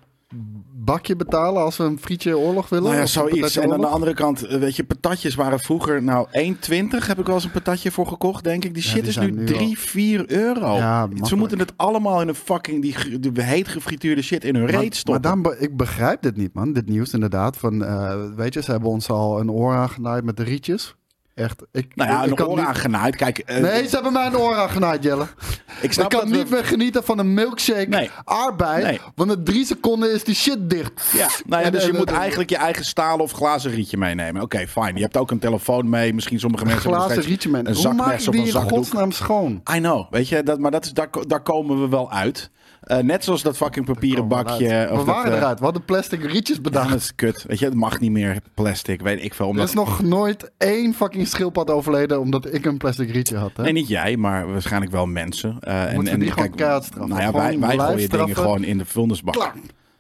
bakje 0.75 1.17
betalen 1.17 1.62
als 1.62 1.77
we 1.77 1.85
een 1.85 1.99
frietje 1.99 2.38
oorlog 2.38 2.69
willen? 2.69 2.85
Nou 2.85 2.97
ja, 2.97 3.06
zoiets. 3.06 3.56
En 3.56 3.73
aan 3.73 3.81
de 3.81 3.87
andere 3.87 4.15
kant, 4.15 4.43
eh, 4.47 4.59
weet 4.59 4.77
je, 4.77 4.85
patatjes 4.85 5.35
waren 5.35 5.59
vroeger, 5.61 6.03
nou 6.03 6.27
1,20 6.33 7.06
heb 7.06 7.19
ik 7.19 7.27
wel 7.27 7.35
eens 7.35 7.44
een 7.44 7.50
patatje 7.50 7.91
voor 7.91 8.06
gekocht, 8.06 8.44
denk 8.44 8.65
ik. 8.65 8.75
Die 8.75 8.83
Ja, 8.83 8.88
shit 8.88 9.00
die 9.00 9.09
is 9.09 9.17
nu 9.19 9.31
nu 9.31 9.44
3, 9.44 9.79
4 9.79 10.31
euro. 10.31 10.75
Ja, 10.77 11.09
Ze 11.23 11.37
moeten 11.37 11.59
het 11.59 11.73
allemaal 11.77 12.21
in 12.21 12.29
een 12.29 12.35
fucking, 12.35 12.83
die, 12.83 13.19
die 13.21 13.43
heet 13.43 13.69
gefrituurde 13.69 14.23
shit 14.23 14.44
in 14.44 14.55
hun 14.55 14.65
Maar, 14.65 14.73
reet 14.73 14.83
maar 14.83 14.94
stoppen. 14.94 15.23
dan, 15.23 15.43
be- 15.43 15.56
ik 15.59 15.77
begrijp 15.77 16.23
dit 16.23 16.37
niet, 16.37 16.55
man. 16.55 16.73
Dit 16.73 16.89
nieuws 16.89 17.12
inderdaad. 17.12 17.56
Van, 17.56 17.85
eh, 17.85 18.15
weet 18.37 18.55
je, 18.55 18.62
ze 18.62 18.71
hebben 18.71 18.91
ons 18.91 19.09
al 19.11 19.41
een 19.41 19.50
oor 19.50 19.75
aangenaaid 19.75 20.25
met 20.25 20.37
de 20.37 20.43
rietjes. 20.43 20.94
Echt. 21.37 21.62
Ik, 21.73 21.97
nou 21.97 22.11
ja, 22.11 22.23
ik 22.23 22.31
een 22.31 22.37
kan 22.37 22.47
oor 22.47 22.56
niet- 22.56 22.67
aangenaaid. 22.67 23.17
Kijk, 23.17 23.38
eh, 23.38 23.56
Nee, 23.62 23.88
ze 23.88 23.94
hebben 23.94 24.12
mij 24.12 24.27
een 24.27 24.37
oor 24.37 24.55
aangenaaid, 24.55 25.03
Jelle. 25.03 25.23
ik 25.81 25.97
Ik 25.97 26.09
kan 26.09 26.31
niet 26.31 26.49
we- 26.49 26.55
meer 26.55 26.65
genieten 26.65 27.05
van 27.05 27.19
een 27.19 27.35
milkshake 27.35 27.87
Nee. 27.88 28.11
aardbei. 28.25 28.83
Nee. 28.85 29.00
Want 29.15 29.33
in 29.33 29.44
drie 29.44 29.65
seconden 29.67 30.12
is 30.12 30.25
die 30.25 30.35
shit 30.35 30.71
dicht. 30.71 30.93
Ja, 31.12 31.27
nou 31.47 31.61
ja, 31.61 31.67
En- 31.67 31.73
dus 31.73 31.85
je 31.85 31.91
en- 31.91 31.97
moet 31.97 32.11
en- 32.11 32.17
eigenlijk 32.17 32.50
je 32.50 32.56
eigen 32.56 32.85
stalen 32.85 33.21
of 33.25 33.33
glazen 33.33 33.71
rietje 33.71 33.97
meenemen. 33.97 34.43
Oké, 34.43 34.67
fijn. 34.69 34.97
Je 34.97 35.03
hebt 35.03 35.17
ook 35.17 35.31
een 35.31 35.38
telefoon 35.38 35.88
mee. 35.88 36.15
Misschien 36.15 36.41
sommige 36.41 36.65
mensen 36.65 36.91
nog 36.91 37.05
glazen 37.05 37.23
rietje 37.23 37.49
man. 37.49 37.67
een 37.67 37.75
Hoe 37.75 37.93
maak 37.94 38.19
je 38.19 38.31
die 38.31 38.41
een 38.41 38.47
in 38.62 38.69
godsnaam 38.69 39.12
schoon? 39.12 39.62
I 39.75 39.79
know, 39.79 40.11
weet 40.12 40.29
je, 40.29 40.43
dat, 40.43 40.59
maar 40.59 40.71
dat 40.71 40.85
is, 40.85 40.93
daar, 40.93 41.09
daar 41.27 41.43
komen 41.43 41.81
we 41.81 41.89
wel 41.89 42.11
uit. 42.12 42.50
Eh, 42.87 42.99
net 42.99 43.25
zoals 43.25 43.43
dat 43.43 43.56
fucking 43.56 43.87
papieren 43.87 44.29
bakje. 44.29 44.88
Of 44.91 44.91
We 44.91 44.97
dat, 44.97 45.05
waren 45.05 45.33
eh, 45.33 45.38
eruit. 45.38 45.59
We 45.59 45.65
hadden 45.65 45.85
plastic 45.85 46.23
rietjes 46.23 46.56
Ja, 46.56 46.62
bedacht. 46.62 46.88
dat 46.91 46.99
is 46.99 47.15
kut. 47.15 47.44
Weet 47.47 47.59
je, 47.59 47.65
het 47.65 47.75
mag 47.75 48.00
niet 48.00 48.11
meer 48.11 48.41
plastic, 48.55 49.00
weet 49.00 49.25
ik 49.25 49.35
veel. 49.35 49.44
Er 49.44 49.50
Omdat... 49.50 49.69
is 49.69 49.75
nog 49.75 50.03
nooit 50.03 50.50
één 50.59 50.94
fucking 50.94 51.29
schildpad 51.29 51.71
overleden 51.71 52.21
omdat 52.21 52.55
ik 52.55 52.65
een 52.65 52.77
plastic 52.77 53.11
rietje 53.11 53.37
had. 53.37 53.50
Hè? 53.56 53.63
Nee, 53.63 53.72
niet 53.72 53.89
jij, 53.89 54.17
maar 54.17 54.53
waarschijnlijk 54.53 54.93
wel 54.93 55.06
mensen. 55.06 55.60
En, 55.60 55.94
Moeten 55.94 56.13
we 56.13 56.19
die 56.20 56.31
gewoon 56.31 56.51
keihard 56.55 56.84
straffen? 56.84 57.08
Nou 57.08 57.22
ja, 57.22 57.32
wij, 57.32 57.53
Gewoon 57.53 57.67
wij 57.69 57.79
gooien 57.79 58.08
dingen 58.08 58.34
gewoon 58.34 58.65
in 58.65 58.79
de 58.79 58.84
vuilnisbak. 58.84 59.34
Klaar. 59.34 59.55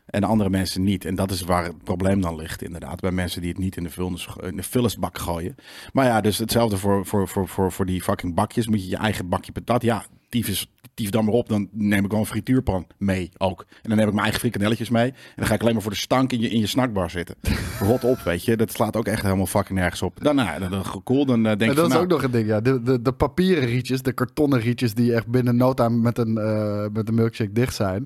En 0.06 0.24
andere 0.24 0.50
mensen 0.50 0.82
niet. 0.82 1.04
En 1.04 1.14
dat 1.14 1.30
is 1.30 1.42
waar 1.42 1.64
het 1.64 1.84
probleem 1.84 2.20
dan 2.20 2.36
ligt, 2.36 2.62
inderdaad. 2.62 3.00
Bij 3.00 3.10
mensen 3.10 3.40
die 3.40 3.50
het 3.50 3.58
niet 3.58 3.76
in 3.76 3.82
de, 3.82 3.90
vuilnis, 3.90 4.28
in 4.40 4.56
de 4.56 4.62
vullisbak 4.62 5.18
gooien. 5.18 5.54
Maar 5.92 6.06
ja, 6.06 6.20
dus 6.20 6.38
hetzelfde 6.38 6.76
voor, 6.76 7.06
voor, 7.06 7.28
voor, 7.28 7.48
voor, 7.48 7.72
voor 7.72 7.86
die 7.86 8.02
fucking 8.02 8.34
bakjes. 8.34 8.66
Moet 8.66 8.82
je 8.82 8.88
je 8.88 8.96
eigen 8.96 9.28
bakje 9.28 9.52
patat. 9.52 9.82
Ja, 9.82 10.04
tyfus, 10.28 10.70
tief 10.96 11.10
dan 11.10 11.24
maar 11.24 11.34
op. 11.34 11.48
Dan 11.48 11.68
neem 11.72 12.04
ik 12.04 12.10
wel 12.10 12.20
een 12.20 12.26
frituurpan 12.26 12.86
mee 12.98 13.30
ook. 13.38 13.66
En 13.82 13.88
dan 13.88 13.98
heb 13.98 14.06
ik 14.06 14.12
mijn 14.12 14.22
eigen 14.22 14.40
frikandelletjes 14.40 14.88
mee. 14.88 15.10
En 15.10 15.16
dan 15.36 15.46
ga 15.46 15.54
ik 15.54 15.60
alleen 15.60 15.72
maar 15.72 15.82
voor 15.82 15.90
de 15.90 15.96
stank 15.96 16.32
in 16.32 16.40
je, 16.40 16.48
in 16.48 16.60
je 16.60 16.66
snackbar 16.66 17.10
zitten. 17.10 17.34
Rot 17.80 18.04
op, 18.04 18.18
weet 18.18 18.44
je. 18.44 18.56
Dat 18.56 18.72
slaat 18.72 18.96
ook 18.96 19.06
echt 19.06 19.22
helemaal 19.22 19.46
fucking 19.46 19.78
nergens 19.78 20.02
op. 20.02 20.22
Dan, 20.22 20.36
nou, 20.36 20.60
dan, 20.60 20.70
dan, 20.70 21.02
cool, 21.04 21.26
dan 21.26 21.46
eh, 21.46 21.56
denk 21.56 21.70
En 21.70 21.76
dat 21.76 21.86
is 21.86 21.92
nou, 21.92 22.04
ook 22.04 22.10
nog 22.10 22.22
een 22.22 22.30
ding, 22.30 22.46
ja. 22.46 22.60
De, 22.60 22.82
de, 22.82 23.02
de 23.02 23.12
papieren 23.12 23.64
rietjes, 23.64 24.02
de 24.02 24.12
kartonnen 24.12 24.60
rietjes 24.60 24.94
die 24.94 25.14
echt 25.14 25.26
binnen 25.26 25.56
no 25.56 25.74
time 25.74 25.96
met 25.96 26.18
een, 26.18 26.38
eh, 26.38 26.86
met 26.92 27.08
een 27.08 27.14
milkshake 27.14 27.52
dicht 27.52 27.74
zijn, 27.74 28.04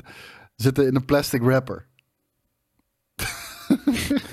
zitten 0.56 0.87
in 0.87 0.94
een 0.94 1.04
plastic 1.04 1.42
wrapper. 1.42 1.87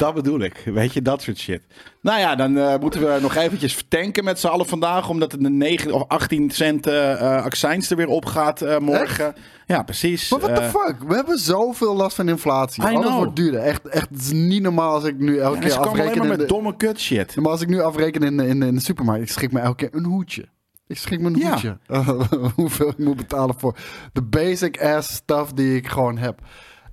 Dat 0.00 0.14
bedoel 0.14 0.40
ik. 0.40 0.62
Weet 0.64 0.92
je, 0.92 1.02
dat 1.02 1.22
soort 1.22 1.38
shit. 1.38 1.62
Nou 2.02 2.18
ja, 2.20 2.34
dan 2.36 2.58
eh, 2.58 2.78
moeten 2.78 3.00
we 3.00 3.18
nog 3.20 3.34
eventjes 3.36 3.74
vertanken 3.74 4.24
met 4.24 4.38
z'n 4.40 4.46
allen 4.46 4.66
vandaag. 4.66 5.08
Omdat 5.08 5.32
het 5.32 5.40
de 5.40 5.50
9 5.50 5.92
of 5.92 6.04
18 6.08 6.50
cent 6.50 6.86
eh, 6.86 7.20
accijns 7.44 7.90
er 7.90 7.96
weer 7.96 8.08
op 8.08 8.24
gaat 8.26 8.78
morgen. 8.78 9.34
Ja, 9.66 9.82
precies. 9.82 10.30
Maar 10.30 10.40
what 10.40 10.54
the 10.56 10.62
fuck? 10.62 10.96
We 11.08 11.14
hebben 11.14 11.38
zoveel 11.38 11.96
last 11.96 12.16
van 12.16 12.28
inflatie. 12.28 12.82
I 12.82 12.86
Alles 12.86 13.00
know. 13.04 13.16
wordt 13.16 13.36
duurder. 13.36 13.60
Echt, 13.60 13.88
echt, 13.88 14.08
het 14.10 14.20
is 14.20 14.32
niet 14.32 14.62
normaal 14.62 14.94
als 14.94 15.04
ik 15.04 15.18
nu 15.18 15.38
elke 15.38 15.58
keer 15.58 15.78
afreken 15.78 16.18
maar 16.18 16.28
met 16.28 16.38
de, 16.38 16.46
domme 16.46 16.76
kut 16.76 17.00
shit. 17.00 17.36
Maar 17.36 17.50
als 17.50 17.60
ik 17.60 17.68
nu 17.68 17.80
afreken 17.80 18.22
in, 18.22 18.36
de- 18.36 18.46
in, 18.46 18.60
de- 18.60 18.66
in 18.66 18.74
de 18.74 18.80
supermarkt, 18.80 19.22
ik 19.22 19.30
schrik 19.30 19.52
me 19.52 19.60
elke 19.60 19.76
keer 19.88 19.98
een 20.00 20.04
hoedje. 20.04 20.44
Ik 20.86 20.98
schrik 20.98 21.20
me 21.20 21.26
een 21.26 21.36
Ja. 21.38 21.50
hoedje. 21.50 21.78
Hoeveel 22.56 22.88
ik 22.88 22.98
moet 22.98 23.16
betalen 23.16 23.54
voor 23.58 23.76
de 24.12 24.22
basic 24.22 24.82
ass 24.82 25.14
stuff 25.14 25.52
die 25.52 25.76
ik 25.76 25.88
gewoon 25.88 26.18
heb. 26.18 26.40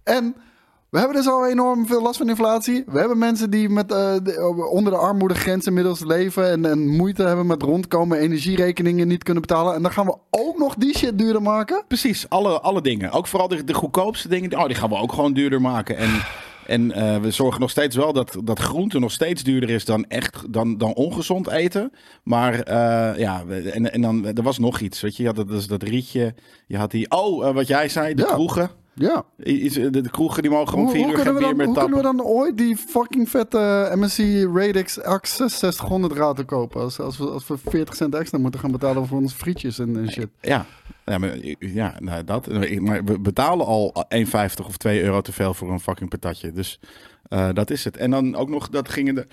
En 0.04 0.36
we 0.98 1.04
hebben 1.04 1.22
dus 1.24 1.32
al 1.32 1.48
enorm 1.48 1.88
veel 1.88 2.02
last 2.02 2.18
van 2.18 2.30
inflatie. 2.30 2.84
We 2.88 3.00
hebben 3.00 3.18
mensen 3.18 3.50
die 3.50 3.70
met, 3.70 3.92
eh, 3.92 4.14
de- 4.24 4.68
onder 4.72 4.92
de 4.94 5.00
armoedegrens 5.00 5.66
inmiddels 5.66 6.04
leven 6.04 6.52
en, 6.52 6.66
en 6.66 6.88
moeite 6.88 7.24
hebben 7.24 7.46
met 7.46 7.62
rondkomen, 7.62 8.18
energierekeningen 8.20 9.08
niet 9.08 9.24
kunnen 9.24 9.42
betalen. 9.42 9.76
En 9.76 9.82
dan 9.82 9.92
gaan 9.92 10.06
we 10.06 10.18
ook 10.30 10.58
nog 10.58 10.76
die 10.76 10.98
shit 10.98 11.18
duurder 11.18 11.42
maken. 11.42 11.84
Precies, 11.88 12.30
alle, 12.30 12.60
alle 12.62 12.82
dingen. 12.82 13.12
Ook 13.12 13.28
vooral 13.28 13.48
de, 13.48 13.64
de 13.64 13.74
goedkoopste 13.74 14.28
dingen. 14.28 14.58
Oh, 14.58 14.66
die 14.66 14.76
gaan 14.76 14.90
we 14.90 14.96
ook 14.96 15.14
gewoon 15.14 15.34
duurder 15.34 15.62
maken. 15.62 15.98
En 15.98 16.10
En 16.66 16.92
eh, 16.92 17.18
we 17.18 17.32
zorgen 17.32 17.62
nog 17.62 17.70
steeds 17.70 17.96
wel 17.96 18.14
dat, 18.14 18.38
dat 18.44 18.60
groente 18.60 19.00
nog 19.00 19.12
steeds 19.12 19.44
duurder 19.44 19.70
is 19.70 19.86
dan 19.86 20.06
echt 20.08 20.54
dan, 20.54 20.78
dan 20.78 20.94
ongezond 20.94 21.48
eten. 21.50 21.92
Maar 22.24 22.60
eh, 22.60 23.20
ja, 23.20 23.44
en, 23.74 23.94
en 23.94 24.02
dan 24.02 24.26
er 24.26 24.44
was 24.44 24.58
nog 24.60 24.80
iets. 24.80 25.02
Weet 25.02 25.16
je, 25.16 25.22
je 25.24 25.28
had 25.30 25.38
dat, 25.38 25.48
dus 25.48 25.68
dat 25.68 25.84
rietje. 25.84 26.34
Je 26.68 26.78
had 26.78 26.92
die. 26.92 27.12
Oh, 27.12 27.54
wat 27.54 27.68
jij 27.68 27.90
zei, 27.90 28.14
de 28.14 28.22
Ja. 28.22 28.28
kroegen. 28.28 28.70
Ja. 29.00 29.26
Iets, 29.44 29.76
de, 29.76 30.10
kroegen 30.12 30.42
die 30.42 30.52
mogen 30.52 30.78
om 30.78 30.84
Hoe, 30.84 30.92
vier 30.92 31.04
hoe 31.04 31.12
uur 31.12 31.20
geen 31.20 31.34
bier 31.34 31.42
dan, 31.42 31.56
meer 31.56 31.66
hoe 31.66 31.76
tappen. 31.76 31.94
kunnen 31.94 32.12
we 32.12 32.18
dan 32.18 32.28
ooit 32.28 32.58
die 32.58 32.78
fucking 32.78 33.30
vette 33.30 33.92
MSC 33.96 34.20
Radix 34.54 35.02
Access 35.02 35.60
600 35.60 36.14
router 36.14 36.46
kopen? 36.46 36.82
Als, 36.82 37.00
als, 37.00 37.18
we, 37.18 37.26
als 37.26 37.48
we 37.48 37.58
40 37.58 37.96
cent 37.96 38.16
extra 38.16 38.38
moeten 38.38 38.60
gaan 38.60 38.72
betalen 38.72 39.08
voor 39.08 39.18
onze 39.18 39.36
frietjes 39.36 39.80
en, 39.80 39.98
en 39.98 40.12
shit. 40.12 40.28
Ja, 40.42 40.66
ja, 41.06 41.18
maar, 41.18 41.38
ja 41.60 41.96
nou, 42.00 42.24
dat. 42.24 42.48
Maar 42.80 43.04
we 43.04 43.20
betalen 43.20 43.66
al 43.66 44.06
1,50 44.26 44.66
of 44.66 44.78
2 44.78 45.02
euro 45.02 45.22
te 45.22 45.32
veel 45.32 45.54
voor 45.54 45.72
een 45.72 45.80
fucking 45.80 46.10
patatje. 46.10 46.52
Dus 46.52 46.80
eh, 47.30 47.50
dat 47.54 47.70
is 47.70 47.84
het. 47.84 47.98
En 47.98 48.12
dan 48.12 48.36
ook 48.36 48.50
nog, 48.50 48.70
dat 48.70 48.90
gingen 48.90 49.16
de, 49.16 49.28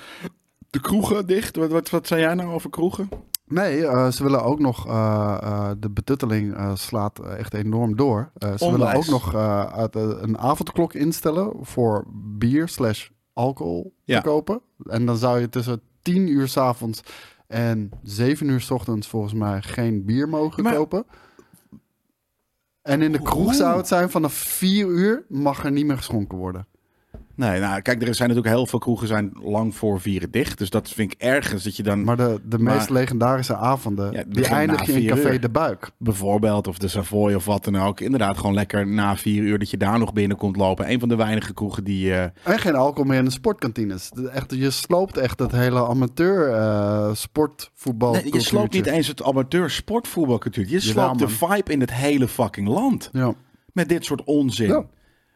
de 0.71 0.81
kroegen 0.81 1.27
dicht. 1.27 1.57
Wat, 1.57 1.71
wat, 1.71 1.91
wat 1.91 2.07
zei 2.07 2.21
jij 2.21 2.35
nou 2.35 2.53
over 2.53 2.71
kroegen? 2.71 3.09
Nee, 3.55 3.87
eh, 3.87 4.11
ze 4.11 4.23
willen 4.23 4.43
ook 4.45 4.59
nog, 4.59 4.87
eh, 4.87 5.37
eh, 5.43 5.71
de 5.79 5.91
betutteling 5.91 6.57
slaat 6.75 7.19
echt 7.19 7.55
enorm 7.55 7.97
door. 7.97 8.31
Ze 8.57 8.71
willen 8.71 8.95
ook 8.95 9.07
nog 9.07 9.35
uit, 9.35 9.95
een 9.95 10.39
avondklok 10.39 10.95
instellen 10.95 11.53
voor 11.61 12.05
bier 12.39 12.69
slash 12.69 13.09
alcohol 13.33 13.95
Ja. 14.05 14.21
te 14.21 14.29
kopen. 14.29 14.61
En 14.87 15.07
dan 15.07 15.17
zou 15.17 15.41
je 15.41 15.49
tussen 15.49 15.81
10 16.03 16.29
uur 16.29 16.49
s 16.49 16.57
avonds 16.57 17.01
en 17.47 17.91
7 18.03 18.49
uur 18.49 18.61
s 18.61 18.71
ochtends 18.71 19.09
volgens 19.09 19.35
mij 19.35 19.63
geen 19.63 20.05
bier 20.05 20.29
mogen 20.29 20.63
Maar- 20.63 20.75
kopen. 20.75 21.05
En 22.83 23.03
in 23.03 23.13
de 23.13 23.23
kroeg 23.23 23.55
zou 23.55 23.77
het 23.77 23.89
zijn 23.89 24.11
vanaf 24.11 24.33
4 24.33 24.87
uur 24.87 25.25
mag 25.29 25.65
er 25.65 25.73
niet 25.73 25.87
meer 25.87 25.97
geschonken 25.97 26.39
worden. 26.39 26.67
Nee, 27.37 27.61
nou 27.61 27.81
kijk, 27.81 28.03
er 28.03 28.15
zijn 28.15 28.29
natuurlijk 28.29 28.57
heel 28.57 28.67
veel 28.67 28.79
kroegen 28.79 29.07
zijn 29.09 29.33
lang 29.43 29.75
voor 29.75 30.01
vieren 30.01 30.31
dicht. 30.31 30.59
Dus 30.59 30.71
dat 30.71 30.89
vind 30.89 31.13
ik 31.13 31.21
ergens 31.21 31.65
dat 31.65 31.77
je 31.77 31.83
dan 31.83 32.05
Maar 32.05 32.17
de, 32.17 32.41
de 32.49 32.59
Maar- 32.59 32.75
meest 32.75 32.91
legendarische 32.91 33.57
avonden, 33.57 34.05
Ja, 34.13 34.23
die 34.23 34.35
begin 34.35 34.51
na 34.53 34.57
eindig 34.59 34.87
je 34.87 34.93
in 34.93 35.07
Café 35.07 35.33
uur. 35.33 35.41
de 35.41 35.49
Buik. 35.49 35.91
bijvoorbeeld 35.99 36.67
of 36.67 36.79
de 36.79 36.89
Savoy 36.89 37.35
of 37.35 37.45
wat 37.45 37.65
dan 37.65 37.77
ook. 37.77 38.01
Inderdaad, 38.01 38.39
gewoon 38.39 38.55
lekker 38.55 38.87
na 38.87 39.17
vier 39.17 39.43
uur 39.43 39.59
dat 39.59 39.71
je 39.71 39.77
daar 39.77 39.99
nog 39.99 40.13
binnen 40.13 40.37
komt 40.37 40.57
lopen. 40.57 40.91
Een 40.91 41.01
van 41.01 41.09
de 41.09 41.17
weinige 41.17 41.55
kroegen 41.55 41.85
die... 41.85 42.13
eh, 42.15 42.23
En 42.43 42.59
geen 42.59 42.75
alcohol 42.75 43.05
meer 43.11 43.19
in 43.19 43.25
de 43.25 43.31
sportkantines. 43.31 44.11
Echt, 44.33 44.55
je 44.55 44.71
sloopt 44.71 45.17
echt 45.17 45.39
het 45.39 45.53
hele 45.53 45.87
amateur 45.87 46.49
eh 46.53 47.11
sportvoetbal. 47.15 48.13
nee, 48.13 48.33
je 48.33 48.41
sloopt 48.41 48.73
niet 48.73 48.87
eens 48.87 49.07
het 49.09 49.23
amateur 49.23 49.71
sportvoetbalcultuur. 49.71 50.69
Je 50.69 50.81
sloopt 50.81 51.19
de 51.19 51.29
vibe 51.29 51.73
in 51.73 51.81
het 51.81 51.93
hele 51.93 52.29
fucking 52.29 52.69
land. 52.69 53.09
Ja. 53.13 53.33
Met 53.73 53.89
dit 53.89 54.05
soort 54.05 54.25
onzin. 54.25 54.69
Ja. 54.69 54.85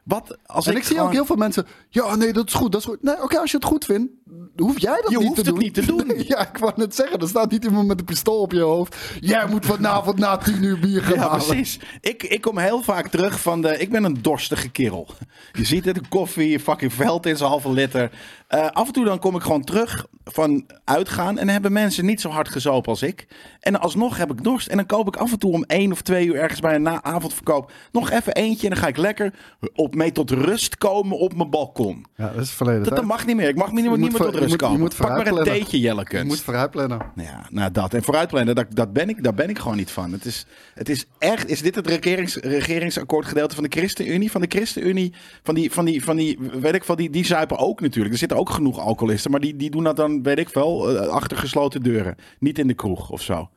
Wat 0.09 0.37
als 0.47 0.67
En 0.67 0.73
ik, 0.73 0.79
ik 0.79 0.85
zie 0.85 0.93
gewoon- 0.93 1.09
ook 1.09 1.15
heel 1.15 1.25
veel 1.27 1.37
mensen. 1.37 1.67
Ja, 1.89 2.15
nee, 2.17 2.33
dat 2.33 2.47
is 2.47 2.55
goed. 2.55 2.73
Dat 2.73 2.81
is 2.81 2.87
goed. 2.87 3.03
Nee, 3.03 3.23
oké, 3.23 3.39
als 3.39 3.51
je 3.51 3.57
het 3.57 3.67
goed 3.67 3.85
vindt, 3.85 4.13
hoef 4.57 4.79
jij 4.81 5.01
dat 5.03 5.11
Je 5.11 5.17
niet 5.19 5.27
hoeft 5.27 5.35
te 5.35 5.41
het 5.41 5.51
doen. 5.51 5.59
niet 5.59 5.75
te 5.75 5.87
doen. 5.87 6.07
Nee, 6.07 6.25
ja, 6.29 6.49
ik 6.49 6.59
wou 6.59 6.73
net 6.77 6.95
zeggen, 6.95 7.19
er 7.21 7.29
staat 7.29 7.51
niet 7.51 7.65
iemand 7.65 7.87
met 7.87 7.99
een 7.99 8.05
pistool 8.05 8.41
op 8.41 8.53
je 8.53 8.61
hoofd. 8.61 8.97
Jij 9.21 9.47
moet 9.47 9.67
vanavond 9.67 10.19
na 10.19 10.37
tien 10.37 10.63
uur 10.63 10.79
bier 10.79 11.03
gaan 11.03 11.15
Ja, 11.15 11.21
halen. 11.29 11.47
precies. 11.47 11.79
Ik, 12.01 12.23
ik 12.23 12.41
kom 12.41 12.59
heel 12.59 12.83
vaak 12.83 13.09
terug 13.09 13.41
van 13.41 13.63
de... 13.63 13.79
Ik 13.79 13.91
ben 13.91 14.05
een 14.05 14.19
dorstige 14.23 14.69
kerel. 14.71 15.09
Je 15.53 15.65
ziet 15.65 15.85
het, 15.85 16.09
koffie, 16.09 16.61
fucking 16.61 16.93
veld 16.93 17.27
in 17.27 17.37
zijn 17.37 17.49
halve 17.51 17.73
liter. 17.73 18.11
Eh, 18.49 18.67
af 18.73 18.87
en 18.87 18.93
toe 18.93 19.05
dan 19.05 19.19
kom 19.19 19.37
ik 19.37 19.43
gewoon 19.43 19.65
terug 19.65 20.07
van 20.25 20.67
uitgaan... 20.85 21.39
en 21.39 21.49
hebben 21.49 21.73
mensen 21.73 22.05
niet 22.07 22.21
zo 22.21 22.29
hard 22.29 22.49
gezopen 22.49 22.91
als 22.91 23.03
ik. 23.03 23.27
En 23.61 23.81
alsnog 23.81 24.17
heb 24.17 24.31
ik 24.31 24.43
dorst. 24.45 24.67
En 24.69 24.77
dan 24.77 24.87
koop 24.87 25.07
ik 25.07 25.17
af 25.17 25.33
en 25.33 25.39
toe 25.39 25.53
om 25.53 25.65
één 25.65 25.93
of 25.93 26.03
twee 26.03 26.27
uur 26.27 26.35
ergens 26.37 26.61
bij 26.61 26.75
een 26.75 26.83
na 26.83 27.03
avondverkoop... 27.03 27.73
nog 27.93 28.11
even 28.11 28.35
eentje 28.35 28.69
en 28.69 28.73
dan 28.73 28.83
ga 28.83 28.89
ik 28.89 28.97
lekker 28.97 29.35
op 29.75 29.95
mee 29.95 30.13
tot 30.13 30.31
rust 30.31 30.77
komen 30.79 31.19
op 31.19 31.35
mijn 31.37 31.51
balkon. 31.51 32.07
Ja, 32.17 32.29
dat 32.33 32.43
is 32.43 32.51
verleden 32.51 32.83
Dat, 32.85 32.97
dat 32.97 33.05
mag 33.05 33.27
niet 33.27 33.37
meer. 33.37 33.49
Ik 33.49 33.57
mag 33.57 33.73
niet, 33.73 33.85
meer 33.99 34.11
voor- 34.11 34.19
tot 34.21 34.35
rust 34.35 34.41
moet- 34.41 34.51
je 34.51 34.57
komen. 34.57 34.81
moet 34.81 34.97
Pak 34.97 35.09
maar 35.09 35.19
een 35.19 35.27
vooruitplannen. 35.27 35.63
theetje, 35.63 35.81
Jellekens. 35.81 36.23
Je 36.23 36.29
moet 36.29 36.41
vooruit 36.41 36.71
plannen. 36.71 36.99
Ja, 37.15 37.47
nou 37.51 37.71
dat. 37.71 37.95
En 37.95 38.03
vooruitplannen, 38.03 38.55
dat, 38.55 38.67
dat 38.75 38.93
ben 38.93 39.09
ik, 39.09 39.23
daar 39.25 39.35
ben 39.35 39.49
ik 39.49 39.59
gewoon 39.59 39.77
niet 39.77 39.91
van. 39.91 40.13
Het 40.13 40.25
is, 40.25 40.47
het 40.75 40.89
is 40.89 41.07
echt, 41.19 41.49
is 41.51 41.63
dit 41.63 41.75
het 41.75 41.87
regerings, 41.87 42.37
regeringsakkoord 42.37 43.27
gedeelte 43.27 43.55
van 43.55 43.65
de 43.65 43.79
ChristenUnie? 43.79 44.31
Van 44.31 44.41
de 44.41 44.47
ChristenUnie, 44.49 45.13
van 45.43 45.55
die, 45.55 45.73
van 45.73 45.85
die, 45.85 46.05
van 46.05 46.17
die, 46.17 46.39
weet 46.61 46.75
ik 46.75 46.85
wel, 46.85 46.97
die, 46.97 47.11
die 47.11 47.25
zuipen 47.27 47.57
ook 47.59 47.81
natuurlijk. 47.81 48.13
Er 48.13 48.19
zitten 48.19 48.38
ook 48.39 48.51
genoeg 48.51 48.79
alcoholisten, 48.79 49.31
maar 49.31 49.41
die, 49.41 49.57
die 49.57 49.71
doen 49.71 49.85
dat 49.85 49.97
dan, 49.97 50.23
weet 50.23 50.39
ik 50.39 50.49
wel, 50.49 50.97
eh, 50.97 51.09
achter 51.09 51.37
gesloten 51.37 51.83
deuren. 51.83 52.17
Niet 52.39 52.59
in 52.59 52.67
de 52.67 52.75
kroeg 52.75 53.11
of 53.11 53.23
zo. 53.23 53.51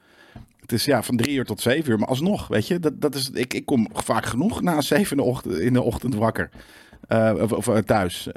Het 0.59 0.71
is 0.71 0.85
ja, 0.85 1.03
van 1.03 1.17
drie 1.17 1.35
uur 1.35 1.45
tot 1.45 1.61
zeven 1.61 1.91
uur, 1.91 1.99
maar 1.99 2.07
alsnog, 2.07 2.47
weet 2.47 2.67
je, 2.67 2.79
dat, 2.79 3.01
dat 3.01 3.15
is, 3.15 3.29
ik, 3.29 3.53
ik 3.53 3.65
kom 3.65 3.87
vaak 3.93 4.25
genoeg 4.25 4.61
na 4.61 4.81
zeven 4.81 5.17
in 5.17 5.23
de 5.23 5.29
ochtend, 5.29 5.57
in 5.57 5.73
de 5.73 5.81
ochtend 5.81 6.15
wakker. 6.15 6.49
Eh, 7.07 7.33
of, 7.41 7.51
of 7.51 7.67
eh, 7.67 7.77
thuis. 7.77 8.27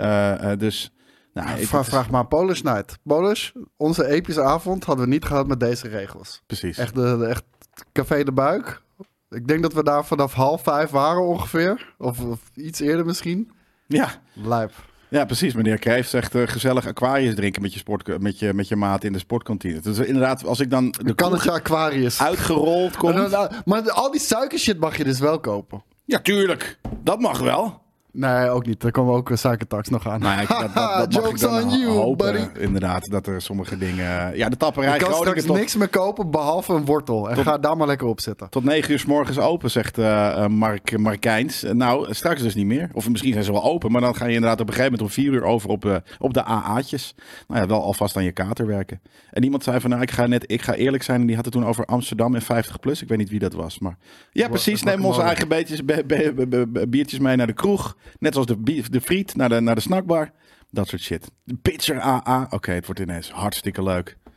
Dus, 0.59 0.93
nou, 1.33 1.59
ik, 1.59 1.67
Vraag, 1.67 2.11
maar 2.11 2.27
Polish 2.27 2.61
Night. 2.61 2.99
Polish, 3.03 3.51
onze 3.77 4.07
epische 4.07 4.43
avond 4.43 4.85
hadden 4.85 5.05
we 5.05 5.11
niet 5.11 5.25
gehad 5.25 5.47
met 5.47 5.61
deze 5.61 5.89
regels. 5.89 6.43
precies. 6.47 6.79
Echt, 6.79 6.95
de, 6.95 7.17
de- 7.19 7.27
echt 7.27 7.45
Café 7.93 8.25
de 8.25 8.33
Buik. 8.33 8.83
Ik 9.31 9.47
denk 9.47 9.63
dat 9.63 9.73
we 9.73 9.83
daar 9.85 10.05
vanaf 10.05 10.33
half 10.33 10.63
vijf 10.63 10.91
waren 10.91 11.23
ongeveer. 11.23 11.95
Of, 11.99 12.21
of 12.21 12.41
iets 12.55 12.81
eerder 12.81 13.07
misschien. 13.07 13.51
Ja. 13.87 14.09
Lijp. 14.33 14.73
Ja, 15.15 15.25
precies. 15.25 15.55
Meneer 15.55 15.79
Kreeft 15.79 16.11
zegt 16.11 16.35
eh, 16.35 16.43
gezellig 16.47 16.87
Aquarius 16.87 17.35
drinken 17.35 17.63
met 17.63 17.73
je, 17.73 17.79
sport, 17.79 18.21
met, 18.21 18.39
je, 18.39 18.55
met 18.55 18.69
je 18.69 18.77
maat 18.77 19.05
in 19.05 19.13
de 19.13 19.19
sportkantine. 19.19 19.81
Dus 19.81 19.99
inderdaad, 19.99 20.45
als 20.47 20.61
ik 20.61 20.71
dan 20.71 20.95
de 21.03 21.15
Kan 21.15 21.33
het 21.33 21.49
Aquarius. 21.49 22.21
uitgerold 22.21 22.97
kom... 22.97 23.11
En 23.11 23.31
dan- 23.31 23.51
maar 23.65 23.91
al 23.91 24.11
die 24.11 24.21
suikershit 24.21 24.79
mag 24.79 24.97
je 24.97 25.05
dus 25.05 25.19
wel 25.19 25.41
kopen. 25.41 25.83
Ja, 26.05 26.19
tuurlijk. 26.19 26.79
Dat 27.03 27.21
mag 27.21 27.39
wel. 27.39 27.83
Nee, 28.17 28.49
ook 28.49 28.67
niet. 28.67 28.81
Daar 28.81 28.91
komen 28.91 29.15
ook 29.15 29.31
een 29.31 29.39
suikertax 29.39 29.89
nog 29.89 30.09
aan. 30.09 30.21
Nou 30.21 30.35
ja, 30.35 30.41
ik- 30.41 30.49
dat, 30.49 30.61
dat, 30.61 30.75
dat 30.75 31.23
mag 31.23 31.31
ik 31.31 31.39
Jokes 31.39 31.63
on 31.63 31.79
you, 31.79 31.87
hopen. 31.93 32.33
buddy. 32.33 32.59
Inderdaad, 32.61 33.11
dat 33.11 33.27
er 33.27 33.43
sommige 33.43 33.79
dingen... 33.79 34.37
Ja, 34.37 34.49
de 34.49 34.57
tapperij 34.57 34.93
Je 34.93 34.99
kan 34.99 35.09
Groningen 35.09 35.29
straks 35.31 35.47
tot, 35.47 35.57
niks 35.57 35.77
meer 35.77 35.89
kopen 35.89 36.31
behalve 36.31 36.73
een 36.73 36.85
wortel. 36.85 37.31
En 37.31 37.37
ga 37.37 37.59
daar 37.59 37.77
maar 37.77 37.87
lekker 37.87 38.07
op 38.07 38.21
zitten. 38.21 38.51
tot 38.51 38.65
9 38.65 38.93
uur 38.93 38.99
s 38.99 39.05
morgens 39.05 39.39
open, 39.39 39.71
zegt 39.71 39.99
eh, 39.99 40.29
eh, 40.45 40.51
Mark 40.51 40.99
Markijns. 40.99 41.63
Eh, 41.63 41.73
nou, 41.73 42.15
straks 42.15 42.43
dus 42.43 42.55
niet 42.55 42.67
meer. 42.67 42.89
Of 42.93 43.09
misschien 43.09 43.33
zijn 43.33 43.45
ze 43.45 43.53
wel 43.53 43.65
open, 43.65 43.93
maar 43.93 44.01
dan 44.01 44.15
ga 44.17 44.27
je 44.27 44.35
inderdaad 44.35 44.61
op 44.61 44.67
een 44.69 44.75
gegeven 44.75 44.93
moment 44.93 45.09
om 45.17 45.23
4 45.25 45.33
uur 45.33 45.45
over 45.45 45.69
op, 45.71 45.85
eh, 45.85 45.97
op 46.19 46.35
de 46.35 46.45
AA'tjes. 46.45 47.15
Nou 47.49 47.61
ja, 47.61 47.67
wel 47.67 47.83
alvast 47.83 48.17
aan 48.17 48.25
je 48.25 48.33
kater 48.33 48.67
werken. 48.67 49.01
En 49.31 49.43
iemand 49.45 49.65
zei 49.65 49.81
van, 49.81 49.91
nou, 49.91 50.03
ik 50.03 50.11
ga, 50.11 50.27
net, 50.27 50.45
ik 50.47 50.63
ga 50.63 50.75
eerlijk 50.75 51.03
zijn. 51.03 51.21
En 51.21 51.27
die 51.27 51.37
had 51.37 51.45
het 51.45 51.55
toen 51.55 51.67
over 51.67 51.85
Amsterdam 51.85 52.35
en 52.35 52.43
50 52.43 52.81
plus. 52.81 53.03
Ik 53.03 53.09
weet 53.09 53.19
niet 53.19 53.31
wie 53.31 53.39
dat 53.39 53.53
was, 53.53 53.79
maar... 53.79 53.97
Ja, 54.33 54.49
precies. 54.49 54.83
Neem 54.83 55.05
onze 55.05 55.21
eigen 55.23 55.49
beetjes, 55.49 55.85
be- 55.85 56.03
be- 56.07 56.33
be- 56.37 56.47
be- 56.47 56.67
be- 56.69 56.89
biertjes 56.89 57.19
mee 57.19 57.37
naar 57.37 57.47
de 57.47 57.53
kroeg. 57.53 57.97
Net 58.19 58.33
zoals 58.33 58.49
de, 58.49 58.83
de 58.91 59.01
friet 59.01 59.37
naar 59.37 59.49
de, 59.49 59.61
naar 59.61 59.75
de 59.75 59.81
snackbar. 59.81 60.31
Dat 60.71 60.89
soort 60.89 61.03
shit. 61.03 61.31
De 61.45 61.55
pitcher 61.55 62.01
AA. 62.01 62.47
Oké, 62.51 62.71
het 62.73 62.87
wordt 62.87 63.01
ineens 63.01 63.31
hartstikke 63.31 63.83
leuk. 63.83 64.17
Een 64.25 64.33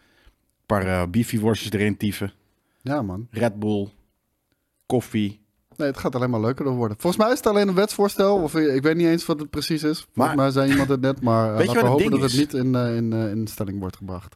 paar 0.66 0.86
eh 0.88 1.08
beefy-worstjes 1.08 1.72
erin 1.72 1.98
tieven. 1.98 2.32
Ja, 2.82 3.02
man. 3.02 3.28
Red 3.32 3.60
Bull. 3.60 3.90
Koffie. 4.86 5.46
Nee, 5.76 5.88
het 5.88 5.98
gaat 5.98 6.16
alleen 6.16 6.30
maar 6.30 6.40
leuker 6.42 6.70
worden. 6.70 6.98
Volgens 7.00 7.24
mij 7.24 7.32
is 7.32 7.38
het 7.38 7.48
alleen 7.48 7.68
een 7.68 7.74
wetsvoorstel. 7.76 8.38
Of 8.42 8.56
eh, 8.56 8.76
ik 8.76 8.82
weet 8.82 8.96
niet 8.96 9.08
eens 9.08 9.26
wat 9.26 9.40
het 9.40 9.50
precies 9.50 9.84
is. 9.84 9.98
Volgens 9.98 10.16
Maar- 10.16 10.36
mij 10.36 10.52
zei 10.52 10.70
iemand 10.72 10.90
het 10.90 11.02
net. 11.02 11.22
Maar 11.22 11.52
eh, 11.52 11.58
Weet 11.58 11.68
laten 11.68 11.82
we 11.82 11.88
hopen 11.88 12.12
dat 12.12 12.22
het 12.22 12.38
niet 12.38 12.54
in, 12.54 12.76
in, 12.76 13.14
in 13.14 13.48
stelling 13.48 13.80
wordt 13.80 13.96
gebracht. 13.96 14.36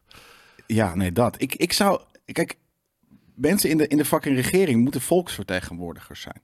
Ja, 0.68 0.96
nee, 0.96 1.12
dat. 1.12 1.42
Ik, 1.42 1.56
ik 1.56 1.74
zou... 1.74 2.02
Kijk, 2.26 2.58
mensen 3.36 3.70
in 3.70 3.78
de, 3.78 3.88
in 3.88 3.98
de 3.98 4.06
fucking 4.06 4.36
regering 4.36 4.84
moeten 4.84 5.02
volksvertegenwoordigers 5.02 6.22
zijn. 6.22 6.42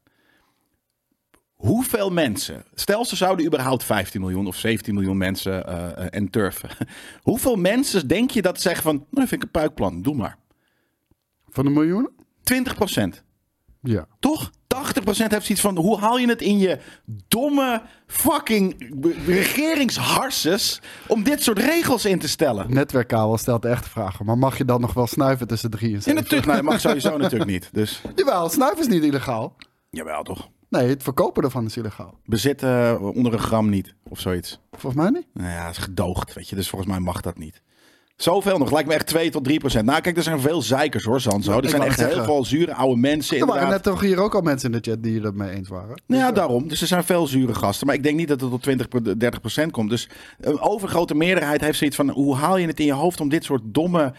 Hoeveel 1.57 2.09
mensen, 2.09 2.63
stel 2.73 3.05
ze 3.05 3.15
zouden 3.15 3.45
überhaupt 3.45 3.83
15 3.83 4.21
miljoen 4.21 4.47
of 4.47 4.55
17 4.55 4.93
miljoen 4.93 5.17
mensen 5.17 5.65
eh, 5.67 6.07
en 6.09 6.29
turfen. 6.29 6.69
Hoeveel 7.21 7.55
mensen 7.55 8.07
denk 8.07 8.31
je 8.31 8.41
dat 8.41 8.61
zeggen 8.61 8.83
van, 8.83 8.95
nou 8.95 9.27
vind 9.27 9.31
ik 9.31 9.43
een 9.43 9.61
puikplan, 9.61 10.01
doe 10.01 10.15
maar. 10.15 10.37
Van 11.49 11.65
de 11.65 11.71
miljoenen? 11.71 12.11
20 12.43 12.75
procent. 12.75 13.23
Ja. 13.81 14.07
Toch? 14.19 14.51
80% 14.75 14.81
heeft 15.05 15.45
zoiets 15.45 15.61
van: 15.61 15.77
hoe 15.77 15.99
haal 15.99 16.17
je 16.17 16.27
het 16.27 16.41
in 16.41 16.57
je 16.57 16.79
domme 17.27 17.81
fucking 18.07 18.93
regeringsharses 19.25 20.81
om 21.07 21.23
dit 21.23 21.43
soort 21.43 21.59
regels 21.59 22.05
in 22.05 22.19
te 22.19 22.27
stellen? 22.27 22.73
Netwerkkabel 22.73 23.37
stelt 23.37 23.61
de 23.61 23.67
echte 23.67 23.89
vragen. 23.89 24.25
Maar 24.25 24.37
mag 24.37 24.57
je 24.57 24.65
dan 24.65 24.81
nog 24.81 24.93
wel 24.93 25.07
snuiven 25.07 25.47
tussen 25.47 25.69
drie 25.69 25.97
en 26.05 26.15
natuurlijk, 26.15 26.45
nou, 26.45 26.57
dat 26.61 26.71
mag 26.71 26.79
sowieso 26.79 27.17
natuurlijk 27.17 27.49
niet. 27.49 27.69
Dus 27.71 28.01
Jawel, 28.15 28.49
snuiven 28.49 28.79
is 28.79 28.87
niet 28.87 29.03
illegaal. 29.03 29.55
jawel 29.89 30.23
toch? 30.23 30.49
Nee, 30.69 30.89
het 30.89 31.03
verkopen 31.03 31.43
ervan 31.43 31.65
is 31.65 31.77
illegaal. 31.77 32.19
Bezitten 32.25 32.69
eh, 32.69 33.01
onder 33.15 33.33
een 33.33 33.39
gram 33.39 33.69
niet 33.69 33.95
of 34.09 34.19
zoiets. 34.19 34.59
Volgens 34.71 35.01
mij 35.01 35.09
niet. 35.09 35.27
Nou 35.33 35.49
ja, 35.49 35.65
dat 35.65 35.71
is 35.71 35.83
gedoogd, 35.83 36.33
weet 36.33 36.49
je. 36.49 36.55
Dus 36.55 36.69
volgens 36.69 36.91
mij 36.91 36.99
mag 36.99 37.21
dat 37.21 37.37
niet. 37.37 37.61
Zoveel 38.17 38.57
nog. 38.57 38.71
Lijkt 38.71 38.87
me 38.87 38.93
echt 38.93 39.07
2 39.07 39.29
tot 39.29 39.43
3 39.43 39.59
procent. 39.59 39.85
Nou, 39.85 40.01
kijk, 40.01 40.17
er 40.17 40.23
zijn 40.23 40.39
veel 40.39 40.61
zeikers 40.61 41.03
hoor, 41.03 41.21
Sanzo. 41.21 41.51
Ja, 41.51 41.61
er 41.61 41.69
zijn 41.69 41.81
echt 41.81 42.05
heel 42.05 42.23
veel 42.23 42.45
zure 42.45 42.73
oude 42.73 42.99
mensen. 42.99 43.37
Er 43.39 43.45
waren 43.45 43.69
net 43.69 43.83
toch 43.83 44.01
hier 44.01 44.19
ook 44.19 44.35
al 44.35 44.41
mensen 44.41 44.71
in 44.71 44.81
de 44.81 44.91
chat 44.91 45.03
die 45.03 45.21
het 45.21 45.35
mee 45.35 45.49
eens 45.49 45.69
waren. 45.69 46.01
Nou 46.05 46.21
ja, 46.21 46.31
daarom. 46.31 46.67
Dus 46.67 46.81
er 46.81 46.87
zijn 46.87 47.03
veel 47.03 47.27
zure 47.27 47.53
gasten. 47.53 47.87
Maar 47.87 47.95
ik 47.95 48.03
denk 48.03 48.17
niet 48.17 48.27
dat 48.27 48.41
het 48.41 48.49
tot 48.49 48.63
20, 48.63 48.87
30 48.87 49.39
procent 49.39 49.71
komt. 49.71 49.89
Dus 49.89 50.09
een 50.39 50.59
overgrote 50.59 51.15
meerderheid 51.15 51.61
heeft 51.61 51.77
zoiets 51.77 51.95
van... 51.95 52.09
hoe 52.09 52.35
haal 52.35 52.57
je 52.57 52.67
het 52.67 52.79
in 52.79 52.85
je 52.85 52.93
hoofd 52.93 53.19
om 53.19 53.29
dit 53.29 53.43
soort 53.43 53.61
domme 53.65 54.13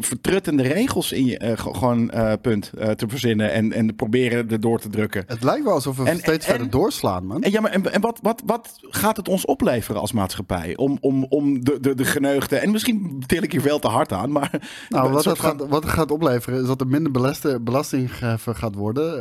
vertruttende 0.00 0.62
regels 0.62 1.12
in 1.12 1.24
je 1.24 1.38
eh, 1.38 1.58
ge- 1.58 1.74
gewoon 1.74 2.10
eh, 2.10 2.32
punt 2.42 2.70
eh, 2.78 2.90
te 2.90 3.08
verzinnen 3.08 3.52
en, 3.52 3.72
en 3.72 3.94
proberen 3.96 4.50
erdoor 4.50 4.80
te 4.80 4.88
drukken. 4.88 5.24
Het 5.26 5.42
lijkt 5.42 5.64
wel 5.64 5.72
alsof 5.74 5.96
we 5.96 6.04
En- 6.08 6.18
steeds 6.18 6.44
en- 6.46 6.50
verder 6.50 6.70
doorslaan, 6.70 7.26
man. 7.26 7.42
En, 7.42 7.50
ja, 7.50 7.60
maar 7.60 7.70
en, 7.70 7.92
en 7.92 8.00
wat, 8.00 8.18
wat, 8.22 8.42
wat 8.46 8.78
gaat 8.80 9.16
het 9.16 9.28
ons 9.28 9.44
opleveren 9.44 10.00
als 10.00 10.12
maatschappij? 10.12 10.76
Om, 10.76 10.98
om, 11.00 11.24
om 11.28 11.64
de, 11.64 11.78
de, 11.80 11.94
de 11.94 12.04
geneugde. 12.04 12.56
En 12.56 12.70
misschien 12.70 13.22
til 13.26 13.42
ik 13.42 13.52
hier 13.52 13.60
veel 13.60 13.78
te 13.78 13.88
hard 13.88 14.12
aan, 14.12 14.32
maar. 14.32 14.50
Nou, 14.88 15.10
wat 15.12 15.24
het, 15.24 15.38
gaat, 15.38 15.66
wat 15.68 15.82
het 15.82 15.92
gaat 15.92 16.10
opleveren 16.10 16.60
is 16.60 16.66
dat 16.66 16.80
er 16.80 16.86
minder 16.86 17.12
belaste- 17.12 17.60
belasting 17.60 18.16
geheven 18.16 18.56
gaat 18.56 18.74
worden. 18.74 19.20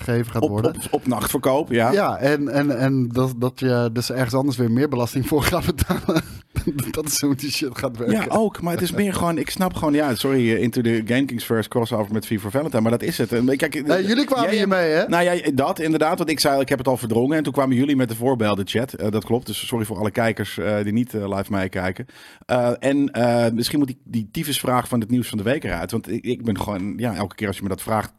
geheven 0.00 0.32
gaat 0.32 0.42
op, 0.42 0.48
worden. 0.50 0.74
op, 0.74 0.82
op 0.90 1.06
nachtverkoop, 1.06 1.70
ja. 1.70 1.92
Ja, 1.92 2.16
en, 2.16 2.48
en, 2.48 2.78
en 2.78 3.08
dat, 3.08 3.34
dat 3.36 3.60
je 3.60 3.90
dus 3.92 4.10
ergens 4.10 4.34
anders 4.34 4.56
weer 4.56 4.70
meer 4.70 4.88
belasting 4.88 5.28
voor 5.28 5.42
gaat 5.42 5.66
betalen. 5.66 6.22
dat 6.90 7.06
is 7.06 7.20
hoe 7.20 7.34
die 7.34 7.50
shit 7.50 7.78
gaat 7.78 7.96
werken. 7.96 8.16
Ja, 8.16 8.26
ook. 8.28 8.62
Maar 8.62 8.72
het 8.72 8.82
is 8.82 8.92
meer 8.92 9.14
gewoon... 9.14 9.38
Ik 9.38 9.50
snap 9.50 9.74
gewoon... 9.74 9.94
Ja, 9.94 10.14
sorry, 10.14 10.52
eh, 10.54 10.62
Into 10.62 10.80
the 10.80 11.02
Game 11.04 11.24
Kings 11.24 11.44
first 11.44 11.68
crossover 11.68 12.12
met 12.12 12.26
for 12.26 12.50
Valentine. 12.50 12.82
Maar 12.82 12.90
dat 12.90 13.02
is 13.02 13.18
het. 13.18 13.32
En 13.32 13.56
Kijk, 13.56 13.86
Nee, 13.86 14.06
jullie 14.06 14.24
kwamen 14.24 14.46
jij- 14.48 14.56
hiermee, 14.56 14.90
hè? 14.90 15.08
Nou 15.08 15.24
ja, 15.24 15.50
dat 15.54 15.78
inderdaad. 15.78 16.18
Want 16.18 16.30
ik 16.30 16.40
zei, 16.40 16.60
ik 16.60 16.68
heb 16.68 16.78
het 16.78 16.88
al 16.88 16.96
verdrongen. 16.96 17.36
En 17.36 17.42
toen 17.42 17.52
kwamen 17.52 17.76
jullie 17.76 17.96
met 17.96 18.08
de 18.08 18.14
voorbeelden 18.14 18.66
chat. 18.68 18.92
Eh, 18.92 19.10
dat 19.10 19.24
klopt. 19.24 19.46
Dus 19.46 19.66
sorry 19.66 19.84
voor 19.84 19.98
alle 19.98 20.10
kijkers 20.10 20.58
eh, 20.58 20.82
die 20.82 20.92
niet 20.92 21.14
eh, 21.14 21.36
live 21.36 21.52
meekijken. 21.52 22.06
Eh, 22.46 22.70
en 22.78 23.10
eh, 23.10 23.52
misschien 23.52 23.78
moet 23.78 23.88
die, 23.88 24.00
die 24.04 24.28
tyfusvraag 24.32 24.88
van 24.88 25.00
het 25.00 25.10
nieuws 25.10 25.28
van 25.28 25.38
de 25.38 25.44
week 25.44 25.64
eruit. 25.64 25.90
Want 25.90 26.10
ik, 26.10 26.24
ik 26.24 26.44
ben 26.44 26.58
gewoon... 26.60 26.94
Ja, 26.96 27.14
elke 27.14 27.34
keer 27.34 27.46
als 27.46 27.56
je 27.56 27.62
me 27.62 27.68
dat 27.68 27.82
vraagt... 27.82 28.12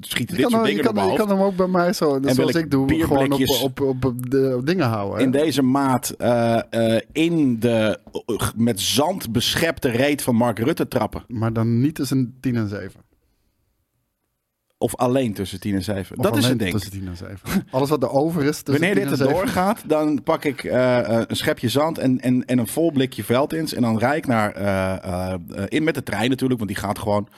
Schieten 0.00 0.36
dit 0.36 0.44
kan, 0.44 0.52
soort 0.52 0.66
dingen 0.66 0.84
kan, 0.84 0.94
je 0.94 1.00
mijn 1.00 1.16
kan 1.16 1.28
hem 1.28 1.40
ook 1.40 1.56
bij 1.56 1.66
mij 1.66 1.92
zo, 1.92 2.18
zoals 2.22 2.54
ik 2.54 2.64
ik 2.64 2.70
doe, 2.70 3.04
gewoon 3.04 3.32
op, 3.32 3.40
op, 3.62 3.80
op, 3.80 4.04
op 4.04 4.30
de 4.30 4.60
dingen 4.64 4.86
houden. 4.86 5.18
Hè? 5.18 5.24
In 5.24 5.30
deze 5.30 5.62
maat 5.62 6.10
eh, 6.10 6.60
eh, 6.70 7.02
in 7.12 7.60
de 7.60 7.98
eh, 8.26 8.48
met 8.56 8.80
zand 8.80 9.32
beschepte 9.32 9.88
reet 9.88 10.22
van 10.22 10.34
Mark 10.34 10.58
Rutte 10.58 10.88
trappen. 10.88 11.24
Maar 11.28 11.52
dan 11.52 11.80
niet 11.80 11.94
tussen 11.94 12.36
10 12.40 12.56
en 12.56 12.68
7. 12.68 13.09
Of 14.82 14.96
alleen 14.96 15.32
tussen 15.32 15.60
10 15.60 15.74
en 15.74 15.82
7. 15.82 16.18
Of 16.18 16.24
dat 16.24 16.36
is 16.36 16.46
het 16.46 16.58
ding. 16.58 16.72
Tussen 16.72 16.90
10 16.90 17.06
en 17.06 17.16
7. 17.16 17.38
Alles 17.70 17.88
wat 17.88 18.02
er 18.02 18.10
over 18.10 18.42
is 18.42 18.62
tussen 18.62 18.72
Wanneer 18.72 18.94
10 18.94 19.02
dit 19.02 19.12
er 19.12 19.26
7. 19.26 19.34
doorgaat, 19.34 19.82
dan 19.86 20.22
pak 20.22 20.44
ik 20.44 20.64
eh, 20.64 20.98
eh, 20.98 21.24
een 21.26 21.36
schepje 21.36 21.68
zand 21.68 21.98
en, 21.98 22.20
en, 22.20 22.44
en 22.44 22.58
een 22.58 22.66
vol 22.66 22.92
blikje 22.92 23.24
veldins. 23.24 23.74
En 23.74 23.82
dan 23.82 23.98
rijd 23.98 24.16
ik 24.16 24.26
naar, 24.26 24.52
eh, 24.52 25.34
in 25.68 25.84
met 25.84 25.94
de 25.94 26.02
trein 26.02 26.28
natuurlijk, 26.28 26.60
want 26.60 26.72
die 26.72 26.80
gaat 26.80 26.98
gewoon. 26.98 27.28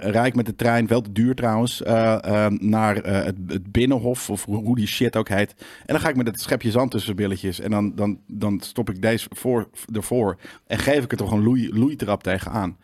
rijd 0.00 0.26
ik 0.26 0.34
met 0.34 0.46
de 0.46 0.56
trein, 0.56 0.86
wel 0.86 1.00
te 1.00 1.12
duur 1.12 1.34
trouwens, 1.34 1.82
eh, 1.82 2.46
eh, 2.46 2.52
naar 2.52 2.96
het, 2.96 3.36
het 3.46 3.72
Binnenhof, 3.72 4.30
of 4.30 4.44
hoe 4.44 4.76
die 4.76 4.86
shit 4.86 5.16
ook 5.16 5.28
heet. 5.28 5.54
En 5.58 5.94
dan 5.94 6.00
ga 6.00 6.08
ik 6.08 6.16
met 6.16 6.26
het 6.26 6.40
schepje 6.40 6.70
zand 6.70 6.90
tussen 6.90 7.16
billetjes. 7.16 7.60
En 7.60 7.70
dan, 7.70 7.94
dan, 7.94 8.18
dan 8.26 8.60
stop 8.60 8.90
ik 8.90 9.02
deze 9.02 9.28
voor, 9.30 9.68
ervoor 9.92 10.38
en 10.66 10.78
geef 10.78 11.04
ik 11.04 11.10
er 11.10 11.16
toch 11.16 11.32
een 11.32 11.42
loei, 11.42 11.78
loeitrap 11.78 12.22
tegenaan. 12.22 12.76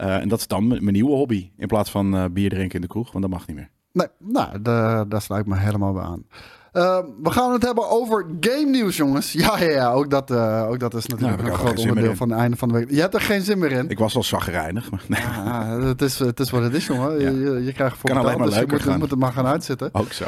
Eh 0.00 0.16
en 0.16 0.28
dat 0.28 0.38
is 0.38 0.46
dan 0.46 0.68
mijn 0.68 0.84
nieuwe 0.92 1.10
hobby, 1.10 1.50
in 1.56 1.66
plaats 1.66 1.90
van 1.90 2.16
eh, 2.16 2.24
bier 2.32 2.50
drinken 2.50 2.74
in 2.74 2.80
de 2.80 2.86
kroeg, 2.86 3.12
want 3.12 3.24
dat 3.24 3.32
mag 3.32 3.46
niet 3.46 3.56
meer. 3.56 3.70
Nee, 3.92 4.06
nou, 4.18 4.62
da- 4.62 5.04
daar 5.04 5.22
sluit 5.22 5.46
me 5.46 5.56
helemaal 5.56 5.92
bij 5.92 6.02
aan. 6.02 6.24
Eh, 6.72 6.98
we 7.22 7.30
gaan 7.30 7.52
het 7.52 7.62
hebben 7.62 7.90
over 7.90 8.26
game 8.40 8.70
nieuws, 8.70 8.96
jongens. 8.96 9.32
Ja, 9.42 9.58
ja, 9.58 9.70
ja 9.70 9.92
ook, 9.92 10.10
dat, 10.10 10.30
eh, 10.30 10.66
ook 10.68 10.78
dat 10.80 10.94
is 10.94 11.06
natuurlijk 11.06 11.40
ik 11.40 11.46
een 11.48 11.54
groot 11.54 11.78
onderdeel 11.78 12.16
van 12.16 12.30
het 12.30 12.38
einde 12.38 12.56
van 12.56 12.68
de 12.68 12.74
week. 12.74 12.90
Je 12.90 13.00
hebt 13.00 13.14
er 13.14 13.20
geen 13.20 13.42
zin 13.42 13.58
meer 13.58 13.72
in. 13.72 13.88
Ik 13.88 13.98
was 13.98 14.16
al 14.16 14.22
zagrijnig, 14.22 14.90
maar 14.90 15.04
nee, 15.08 15.20
Ah, 15.22 15.82
het, 15.84 16.02
is, 16.02 16.18
het 16.18 16.40
is 16.40 16.50
wat 16.50 16.62
het 16.62 16.74
is, 16.74 16.86
jongen. 16.86 17.20
Ja. 17.20 17.30
Je, 17.30 17.64
je, 17.64 17.72
krijgt 17.72 17.96
voor 17.96 18.10
Kan 18.10 18.18
alleen 18.18 18.38
maar 18.38 18.46
dus 18.46 18.56
je 18.58 18.66
moet, 18.68 18.82
je 18.82 18.88
gaan. 18.90 18.98
moet 18.98 19.10
het 19.10 19.18
maar 19.18 19.32
gaan 19.32 19.46
uitzitten. 19.46 19.88
ook 19.92 20.12
zo. 20.12 20.24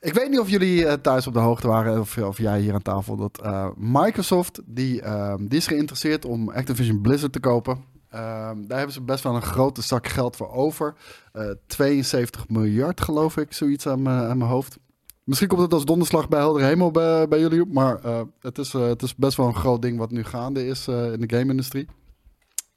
Ik 0.00 0.14
weet 0.14 0.30
niet 0.30 0.38
of 0.38 0.48
jullie 0.50 1.00
thuis 1.00 1.26
op 1.26 1.32
de 1.32 1.38
hoogte 1.38 1.68
waren, 1.68 2.00
of, 2.00 2.18
of 2.18 2.38
jij 2.38 2.60
hier 2.60 2.74
aan 2.74 2.82
tafel, 2.82 3.16
dat 3.16 3.42
Microsoft, 3.76 4.60
die, 4.66 5.02
eh, 5.02 5.34
die 5.38 5.58
is 5.58 5.66
geïnteresseerd 5.66 6.24
om 6.24 6.50
Activision 6.50 7.00
Blizzard 7.00 7.32
te 7.32 7.40
kopen. 7.40 7.78
Eh, 8.10 8.20
daar 8.66 8.76
hebben 8.78 8.92
ze 8.92 9.00
best 9.02 9.22
wel 9.24 9.34
een 9.34 9.42
grote 9.42 9.82
zak 9.82 10.06
geld 10.08 10.36
voor 10.36 10.50
over. 10.52 10.94
Eh 11.32 11.50
72 11.66 12.48
miljard, 12.48 13.00
geloof 13.00 13.36
ik, 13.36 13.52
zoiets 13.52 13.86
aan 13.86 14.02
mijn 14.02 14.42
hoofd. 14.42 14.78
Misschien 15.24 15.48
komt 15.48 15.60
het 15.60 15.72
als 15.72 15.84
donderslag 15.84 16.28
bij 16.28 16.38
helder 16.38 16.62
hemel 16.62 16.90
bij, 16.90 17.26
jullie 17.28 17.66
maar 17.66 18.04
eh, 18.04 18.20
het, 18.40 18.58
is, 18.58 18.74
eh, 18.74 18.86
het 18.86 19.02
is 19.02 19.14
best 19.16 19.36
wel 19.36 19.46
een 19.46 19.54
groot 19.54 19.82
ding 19.82 19.98
wat 19.98 20.10
nu 20.10 20.24
gaande 20.24 20.66
is 20.66 20.88
eh, 20.88 21.12
in 21.12 21.20
de 21.20 21.36
game-industrie. 21.36 21.88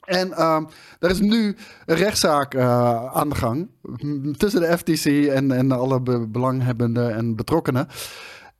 En 0.04 0.32
ehm 0.32 0.64
er 0.98 1.10
is 1.10 1.20
nu 1.20 1.56
een 1.86 1.96
rechtszaak 1.96 2.54
eh, 2.54 3.04
aan 3.14 3.28
de 3.28 3.34
gang 3.34 3.68
m- 3.82 4.32
tussen 4.32 4.60
de 4.60 4.78
FTC 4.78 5.04
en, 5.28 5.50
en 5.52 5.72
alle 5.72 6.00
be- 6.00 6.26
belanghebbenden 6.28 7.14
en 7.14 7.36
betrokkenen. 7.36 7.88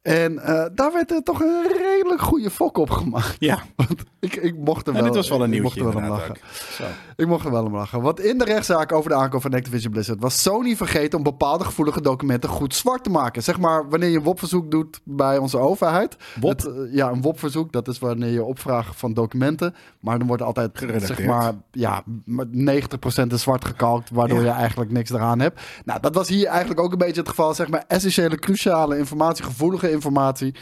En 0.03 0.39
eh, 0.39 0.65
daar 0.75 0.93
werd 0.93 1.11
er 1.11 1.23
toch 1.23 1.41
een 1.41 1.67
redelijk 2.05 2.29
goede 2.29 2.51
fok 2.51 2.79
op 2.79 2.91
gemaakt. 2.91 3.37
Ja, 3.39 3.63
Ik, 4.21 4.37
ik 4.37 4.57
mocht 4.57 4.87
er 4.87 4.95
en 4.95 5.03
wel, 5.03 5.13
dit 5.13 5.15
was 5.15 5.29
wel 5.29 5.43
een 5.43 5.53
ik 5.53 5.63
mocht 5.63 5.75
nieuwtje 5.75 5.99
er 5.99 6.03
wel 6.03 6.11
om 6.13 6.17
lachen. 6.19 6.37
Zo. 6.73 6.85
Ik 7.17 7.27
mocht 7.27 7.45
er 7.45 7.51
wel 7.51 7.65
om 7.65 7.75
lachen. 7.75 8.01
Want 8.03 8.21
in 8.21 8.39
de 8.39 8.45
rechtszaak 8.45 8.93
over 8.93 9.11
de 9.11 9.17
aankoop 9.17 9.43
van 9.43 9.55
Activision 9.55 9.93
Blizzard 9.93 10.21
was 10.21 10.43
Sony 10.43 10.77
vergeten 10.77 11.19
om 11.19 11.25
bepaalde 11.25 11.65
gevoelige 11.65 12.01
documenten 12.01 12.51
goed 12.51 12.75
zwart 12.75 13.05
te 13.05 13.11
maken. 13.11 13.43
Zeg 13.43 13.59
maar 13.59 13.89
wanneer 13.89 14.09
je 14.09 14.17
een 14.17 14.23
WOP-verzoek 14.23 14.71
doet 14.71 15.01
bij 15.05 15.39
onze 15.39 15.59
overheid. 15.59 16.17
WOP? 16.41 16.51
Het, 16.51 16.67
eh, 16.67 16.95
ja, 16.95 17.11
een 17.11 17.21
WOP-verzoek, 17.23 17.73
dat 17.73 17.89
is 17.89 17.99
wanneer 17.99 18.31
je 18.31 18.45
opvraagt 18.45 18.97
van 18.97 19.15
documenten. 19.15 19.75
Maar 20.01 20.19
dan 20.19 20.27
wordt 20.27 20.43
altijd, 20.43 20.85
zeg 20.97 21.25
maar, 21.25 21.53
ja, 21.71 22.03
maar 22.25 22.47
90% 22.51 23.33
is 23.33 23.43
zwart 23.43 23.65
gekalkt, 23.65 24.11
waardoor 24.11 24.39
Ja. 24.39 24.45
je 24.45 24.51
eigenlijk 24.51 24.91
niks 24.91 25.11
eraan 25.11 25.41
hebt. 25.41 25.61
Nou, 25.85 26.01
dat 26.01 26.15
was 26.15 26.29
hier 26.29 26.47
eigenlijk 26.47 26.81
ook 26.81 26.93
een 26.93 26.99
beetje 26.99 27.21
het 27.21 27.29
geval. 27.29 27.55
Zeg 27.55 27.69
maar 27.69 27.85
essentiële, 27.89 28.39
cruciale 28.39 28.99
informatie, 28.99 29.45
gevoelige 29.45 29.91
informatie. 29.91 30.55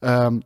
Ehm, 0.00 0.38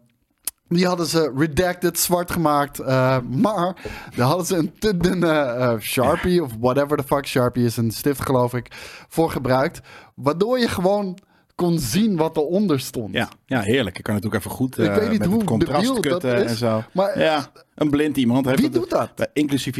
die 0.76 0.87
hadden 0.87 1.06
ze 1.06 1.33
redacted, 1.37 1.98
zwart 1.98 2.30
gemaakt. 2.30 2.78
eh, 2.78 3.18
maar 3.20 3.76
daar 4.16 4.26
hadden 4.26 4.46
ze 4.46 4.56
een 4.56 4.78
te 4.78 4.96
dunne 4.96 5.33
eh, 5.33 5.78
Sharpie 5.78 6.42
of 6.42 6.50
whatever 6.61 6.96
the 6.96 7.02
fuck. 7.02 7.26
Sharpie 7.26 7.64
is 7.64 7.76
een 7.76 7.90
stift, 7.90 8.22
geloof 8.22 8.54
ik, 8.54 8.66
voor 9.09 9.30
gebruikt. 9.30 9.80
Waardoor 10.14 10.59
je 10.59 10.68
gewoon 10.68 11.18
kon 11.61 11.79
zien 11.79 12.16
wat 12.16 12.37
eronder 12.37 12.81
stond. 12.81 13.14
Ja, 13.14 13.29
ja, 13.46 13.61
heerlijk. 13.61 13.99
Ik 13.99 14.05
kan 14.05 14.14
natuurlijk 14.14 14.44
even 14.44 14.57
goed 14.57 14.79
Ik 14.79 14.87
eh, 14.87 14.94
weet 14.96 15.11
niet 15.11 15.18
met 15.18 15.29
hoe 15.29 15.38
het 15.38 15.46
contrast 15.46 16.01
kutten 16.01 16.44
is, 16.44 16.51
en 16.51 16.57
zo. 16.57 16.83
maar- 16.92 17.18
ja, 17.18 17.51
een 17.75 17.90
blind 17.90 18.16
iemand. 18.16 18.44
Heeft 18.46 18.57
Wie 18.59 18.68
het- 18.68 18.75
doet 18.75 18.90
dat? 18.90 19.11
eh, 19.16 19.27
Inclusief 19.33 19.77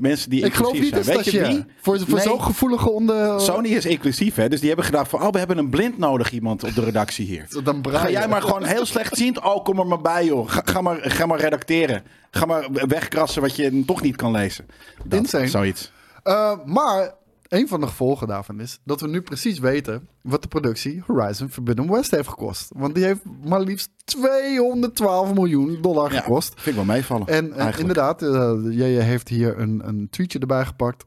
mensen 0.00 0.30
die 0.30 0.44
Ik 0.44 0.54
geloof 0.54 0.72
inclusief 0.72 0.94
niet 0.96 0.98
een 0.98 1.04
zijn. 1.04 1.16
Weet 1.16 1.30
je 1.32 1.40
wie? 1.54 1.64
Voor, 1.80 1.98
voor 2.00 2.14
Nee. 2.14 2.22
zo'n 2.26 2.42
gevoelige 2.42 2.90
onder... 2.90 3.40
Sony 3.40 3.68
is 3.68 3.86
inclusief, 3.86 4.34
hè? 4.34 4.48
Dus 4.48 4.58
die 4.58 4.68
hebben 4.68 4.86
gedacht 4.86 5.10
van, 5.10 5.22
oh, 5.22 5.32
we 5.32 5.38
hebben 5.38 5.58
een 5.58 5.70
blind 5.70 5.98
nodig 5.98 6.30
iemand 6.32 6.64
op 6.64 6.74
de 6.74 6.84
redactie 6.84 7.26
hier. 7.26 7.46
Dan 7.64 7.84
Ga 7.88 8.10
jij 8.10 8.28
maar 8.28 8.42
gewoon 8.42 8.64
heel 8.64 8.86
slechtziend. 8.86 9.40
Oh, 9.44 9.64
kom 9.64 9.78
er 9.78 9.86
maar 9.86 10.00
bij, 10.00 10.24
joh. 10.24 10.50
Ga, 10.50 10.62
ga, 10.64 10.80
maar, 10.80 10.98
ga 11.02 11.26
maar 11.26 11.40
redacteren. 11.40 12.02
Ga 12.30 12.44
maar 12.46 12.68
wegkrassen 12.72 13.42
wat 13.42 13.56
je 13.56 13.84
toch 13.86 14.02
niet 14.02 14.16
kan 14.16 14.30
lezen. 14.32 14.66
Dat, 15.04 15.18
Insane. 15.18 15.46
Zoiets. 15.48 15.92
Eh, 16.22 16.52
maar 16.64 17.14
een 17.52 17.68
van 17.68 17.80
de 17.80 17.86
gevolgen 17.86 18.26
daarvan 18.26 18.60
is 18.60 18.80
dat 18.84 19.00
we 19.00 19.08
nu 19.08 19.20
precies 19.22 19.58
weten 19.58 20.08
wat 20.22 20.42
de 20.42 20.48
productie 20.48 21.02
Horizon 21.06 21.48
Forbidden 21.48 21.90
West 21.90 22.10
heeft 22.10 22.28
gekost. 22.28 22.70
Want 22.76 22.94
die 22.94 23.04
heeft 23.04 23.20
maar 23.44 23.60
liefst 23.60 23.90
212 24.04 25.34
miljoen 25.34 25.78
dollar 25.82 26.12
Ja, 26.12 26.20
gekost. 26.20 26.52
vind 26.54 26.66
ik 26.66 26.74
wel 26.74 26.94
meevallen. 26.94 27.26
En, 27.26 27.34
en 27.34 27.50
eigenlijk. 27.50 27.78
inderdaad, 27.78 28.22
eh 28.22 28.76
jij 28.76 28.90
heeft 28.90 29.28
hier 29.28 29.58
een, 29.58 29.88
een 29.88 30.08
tweetje 30.10 30.38
erbij 30.38 30.64
gepakt 30.66 31.04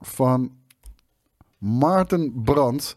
van 0.00 0.52
Maarten 1.58 2.42
Brandt. 2.42 2.94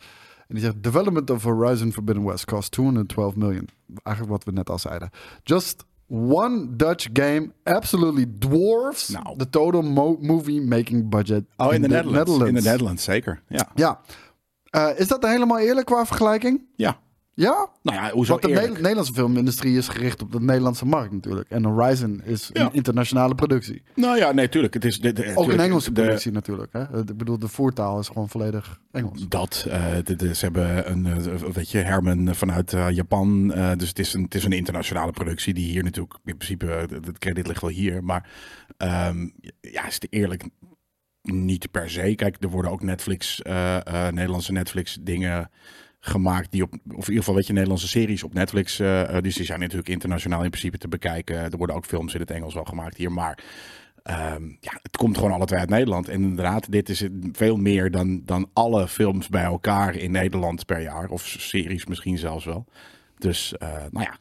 En 0.48 0.56
die 0.56 0.64
zegt: 0.64 0.84
Development 0.84 1.30
of 1.30 1.44
Horizon 1.44 1.92
Forbidden 1.92 2.24
West 2.26 2.46
cost 2.46 2.72
212 2.72 3.36
million. 3.36 3.70
Eigenlijk 4.04 4.36
wat 4.36 4.44
we 4.44 4.52
net 4.52 4.70
al 4.70 4.80
zeiden. 4.80 5.10
Just 5.44 5.86
one 6.14 6.76
Dutch 6.76 7.08
game 7.14 7.52
absolutely 7.64 8.26
dwarfs 8.40 9.10
Nou. 9.10 9.38
the 9.38 9.50
total 9.50 9.82
mo- 9.82 10.18
movie 10.22 10.62
making 10.62 11.10
budget 11.10 11.44
Oh, 11.58 11.74
in 11.74 11.82
de 11.82 11.88
the 11.88 11.94
Netherlands. 11.94 12.48
In 12.48 12.54
de 12.54 12.62
Netherlands, 12.62 13.04
zeker. 13.04 13.42
Ja. 13.48 13.68
Ja. 13.76 14.00
Eh, 14.70 15.00
is 15.00 15.08
dat 15.08 15.26
helemaal 15.28 15.60
eerlijk 15.60 15.86
qua 15.86 16.06
vergelijking? 16.06 16.62
ja. 16.76 17.00
Ja? 17.42 17.68
Nou 17.84 17.98
ja, 17.98 18.12
hoezo 18.12 18.32
Want 18.32 18.44
de 18.44 18.50
eerlijk? 18.50 18.80
Nederlandse 18.82 19.14
filmindustrie 19.14 19.78
is 19.78 19.88
gericht 19.88 20.22
op 20.22 20.32
de 20.32 20.42
Nederlandse 20.42 20.86
markt 20.86 21.12
natuurlijk. 21.14 21.50
En 21.50 21.64
Horizon 21.66 22.22
is 22.24 22.50
Ja. 22.54 22.62
een 22.66 22.74
internationale 22.74 23.36
productie. 23.36 23.82
Nou 23.96 24.18
ja, 24.18 24.32
nee, 24.32 24.50
tuurlijk. 24.50 24.74
Het 24.74 24.86
is 24.86 25.00
de, 25.00 25.14
de- 25.14 25.32
Ook 25.36 25.52
een 25.52 25.60
Engelse 25.60 25.92
de- 25.94 26.02
productie 26.02 26.32
natuurlijk. 26.32 26.74
Hè? 26.74 27.00
Ik 27.00 27.18
bedoel, 27.18 27.40
de 27.40 27.48
voertaal 27.48 28.00
is 28.00 28.08
gewoon 28.08 28.30
volledig 28.30 28.80
Engels. 28.92 29.28
Dat, 29.28 29.66
eh, 29.70 29.86
de- 30.04 30.36
ze 30.36 30.46
hebben 30.46 30.92
een, 30.92 31.06
eh, 31.06 31.34
weet 31.54 31.72
je, 31.72 31.78
Herman 31.78 32.36
vanuit 32.36 32.74
eh, 32.74 32.90
Japan. 32.90 33.48
dus 33.78 33.88
het 33.90 34.00
is, 34.00 34.14
een, 34.14 34.24
het 34.24 34.36
is 34.36 34.44
een 34.44 34.52
internationale 34.52 35.12
productie 35.12 35.54
die 35.54 35.72
hier 35.72 35.84
natuurlijk, 35.84 36.14
in 36.26 36.38
principe, 36.38 36.66
het 37.06 37.18
credit 37.18 37.48
ligt 37.48 37.62
wel 37.62 37.70
hier. 37.70 38.04
Maar 38.04 38.30
ehm, 38.78 39.28
ja, 39.62 39.88
is 39.88 39.94
het 39.94 40.08
eerlijk 40.10 40.44
niet 41.22 41.72
per 41.72 41.90
se. 41.90 42.14
Kijk, 42.16 42.36
er 42.40 42.50
worden 42.50 42.72
ook 42.72 42.82
Netflix, 42.84 43.42
Nederlandse 44.12 44.52
Netflix 44.52 44.98
dingen 45.02 45.50
gemaakt 46.04 46.52
die 46.52 46.64
op, 46.64 46.74
of 46.74 46.80
in 46.84 46.96
ieder 46.96 47.16
geval 47.16 47.36
weet 47.36 47.48
je, 47.48 47.54
Nederlandse 47.54 47.88
series 47.88 48.24
op 48.24 48.34
Netflix. 48.34 48.80
eh, 48.80 49.16
eh, 49.16 49.24
dus 49.24 49.36
die 49.36 49.46
zijn 49.46 49.60
natuurlijk 49.60 49.90
internationaal 49.90 50.44
in 50.44 50.50
principe 50.50 50.78
te 50.78 50.88
bekijken. 50.88 51.36
Er 51.38 51.58
worden 51.58 51.76
ook 51.76 51.86
films 51.86 52.14
in 52.14 52.20
het 52.20 52.32
Engels 52.32 52.54
wel 52.54 52.66
gemaakt 52.66 52.98
hier, 52.98 53.12
maar 53.12 53.44
Ehm, 54.04 54.44
ja, 54.60 54.80
het 54.82 54.98
komt 54.98 55.18
gewoon 55.18 55.32
alle 55.32 55.46
twee 55.46 55.60
uit 55.60 55.70
Nederland. 55.70 56.08
En 56.10 56.22
inderdaad, 56.22 56.72
dit 56.72 56.90
is 56.90 57.08
veel 57.32 57.58
meer 57.58 57.92
dan, 57.92 58.22
dan 58.26 58.50
alle 58.54 58.88
films 58.88 59.30
bij 59.30 59.44
elkaar 59.44 59.96
in 59.96 60.12
Nederland 60.12 60.66
per 60.66 60.82
jaar. 60.82 61.10
Of 61.10 61.28
series 61.28 61.86
misschien 61.86 62.18
zelfs 62.18 62.46
wel. 62.46 62.66
Dus, 63.18 63.58
eh, 63.58 63.70
nou 63.92 64.06
ja, 64.06 64.18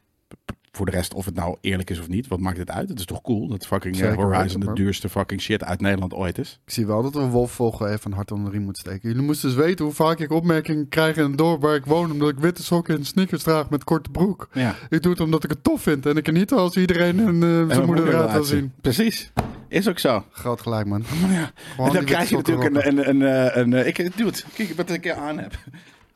voor 0.72 0.87
de 0.87 0.92
rest, 0.92 1.14
of 1.14 1.24
het 1.24 1.35
nou 1.35 1.56
eerlijk 1.61 1.90
is 1.90 2.00
of 2.00 2.09
niet, 2.09 2.28
wat 2.28 2.40
maakt 2.40 2.59
het 2.59 2.70
uit? 2.70 2.88
Het 2.88 2.98
is 2.98 3.04
toch 3.04 3.22
cool 3.22 3.48
dat 3.48 3.66
fucking 3.66 3.94
eh, 3.94 4.00
Zeker 4.00 4.24
Horizon 4.24 4.61
de 4.61 4.72
duurste 4.72 5.09
fucking 5.09 5.40
shit 5.40 5.64
uit 5.64 5.80
Nederland 5.80 6.14
ooit 6.14 6.38
is. 6.38 6.61
Ik 6.64 6.72
zie 6.72 6.87
wel 6.87 7.02
dat 7.02 7.14
we 7.14 7.20
Wolfvogel 7.20 7.88
even 7.88 8.11
een 8.11 8.16
hart 8.16 8.30
onder 8.30 8.46
de 8.46 8.52
riem 8.56 8.64
moeten 8.64 8.83
steken. 8.83 9.09
Jullie 9.09 9.24
moesten 9.24 9.48
eens 9.48 9.59
weten 9.59 9.85
hoe 9.85 9.94
vaak 9.94 10.18
ik 10.18 10.30
opmerkingen 10.30 10.88
krijg 10.88 11.16
in 11.16 11.22
het 11.22 11.38
dorp 11.38 11.62
waar 11.62 11.74
ik 11.74 11.85
woon... 11.85 12.11
omdat 12.11 12.28
ik 12.28 12.38
witte 12.38 12.62
sokken 12.62 12.96
en 12.96 13.04
sneakers 13.04 13.42
draag 13.42 13.70
met 13.70 13.85
korte 13.85 14.11
broek. 14.11 14.48
Ja. 14.52 14.74
Ik 14.88 15.02
doe 15.02 15.12
het 15.12 15.20
omdat 15.20 15.44
ik 15.44 15.50
het 15.50 15.64
tof 15.64 15.83
vind 15.83 16.06
en 16.06 16.16
ik 16.16 16.26
er 16.26 16.33
niet 16.33 16.52
als 16.52 16.76
iedereen 16.76 17.20
en 17.20 17.35
eh, 17.42 17.74
zijn 17.74 17.87
moeder 17.87 18.09
eruit 18.09 18.33
wil 18.33 18.44
zien. 18.44 18.72
Precies. 18.80 19.33
Is 19.68 19.88
ook 19.88 19.98
zo. 19.98 20.24
Groot 20.30 20.61
gelijk, 20.61 20.87
man. 20.87 21.04
Ja. 21.30 21.50
En 21.85 21.92
dan 21.92 22.04
krijg 22.04 22.28
je 22.28 22.37
natuurlijk 22.37 22.74
een... 22.74 22.87
een, 22.87 23.09
een, 23.09 23.20
een, 23.59 23.72
een, 23.72 23.87
ik 23.87 24.16
doe 24.16 24.26
het. 24.26 24.46
Kijk 24.54 24.72
wat 24.76 24.90
ik 24.90 25.11
aan 25.11 25.38
heb. 25.38 25.59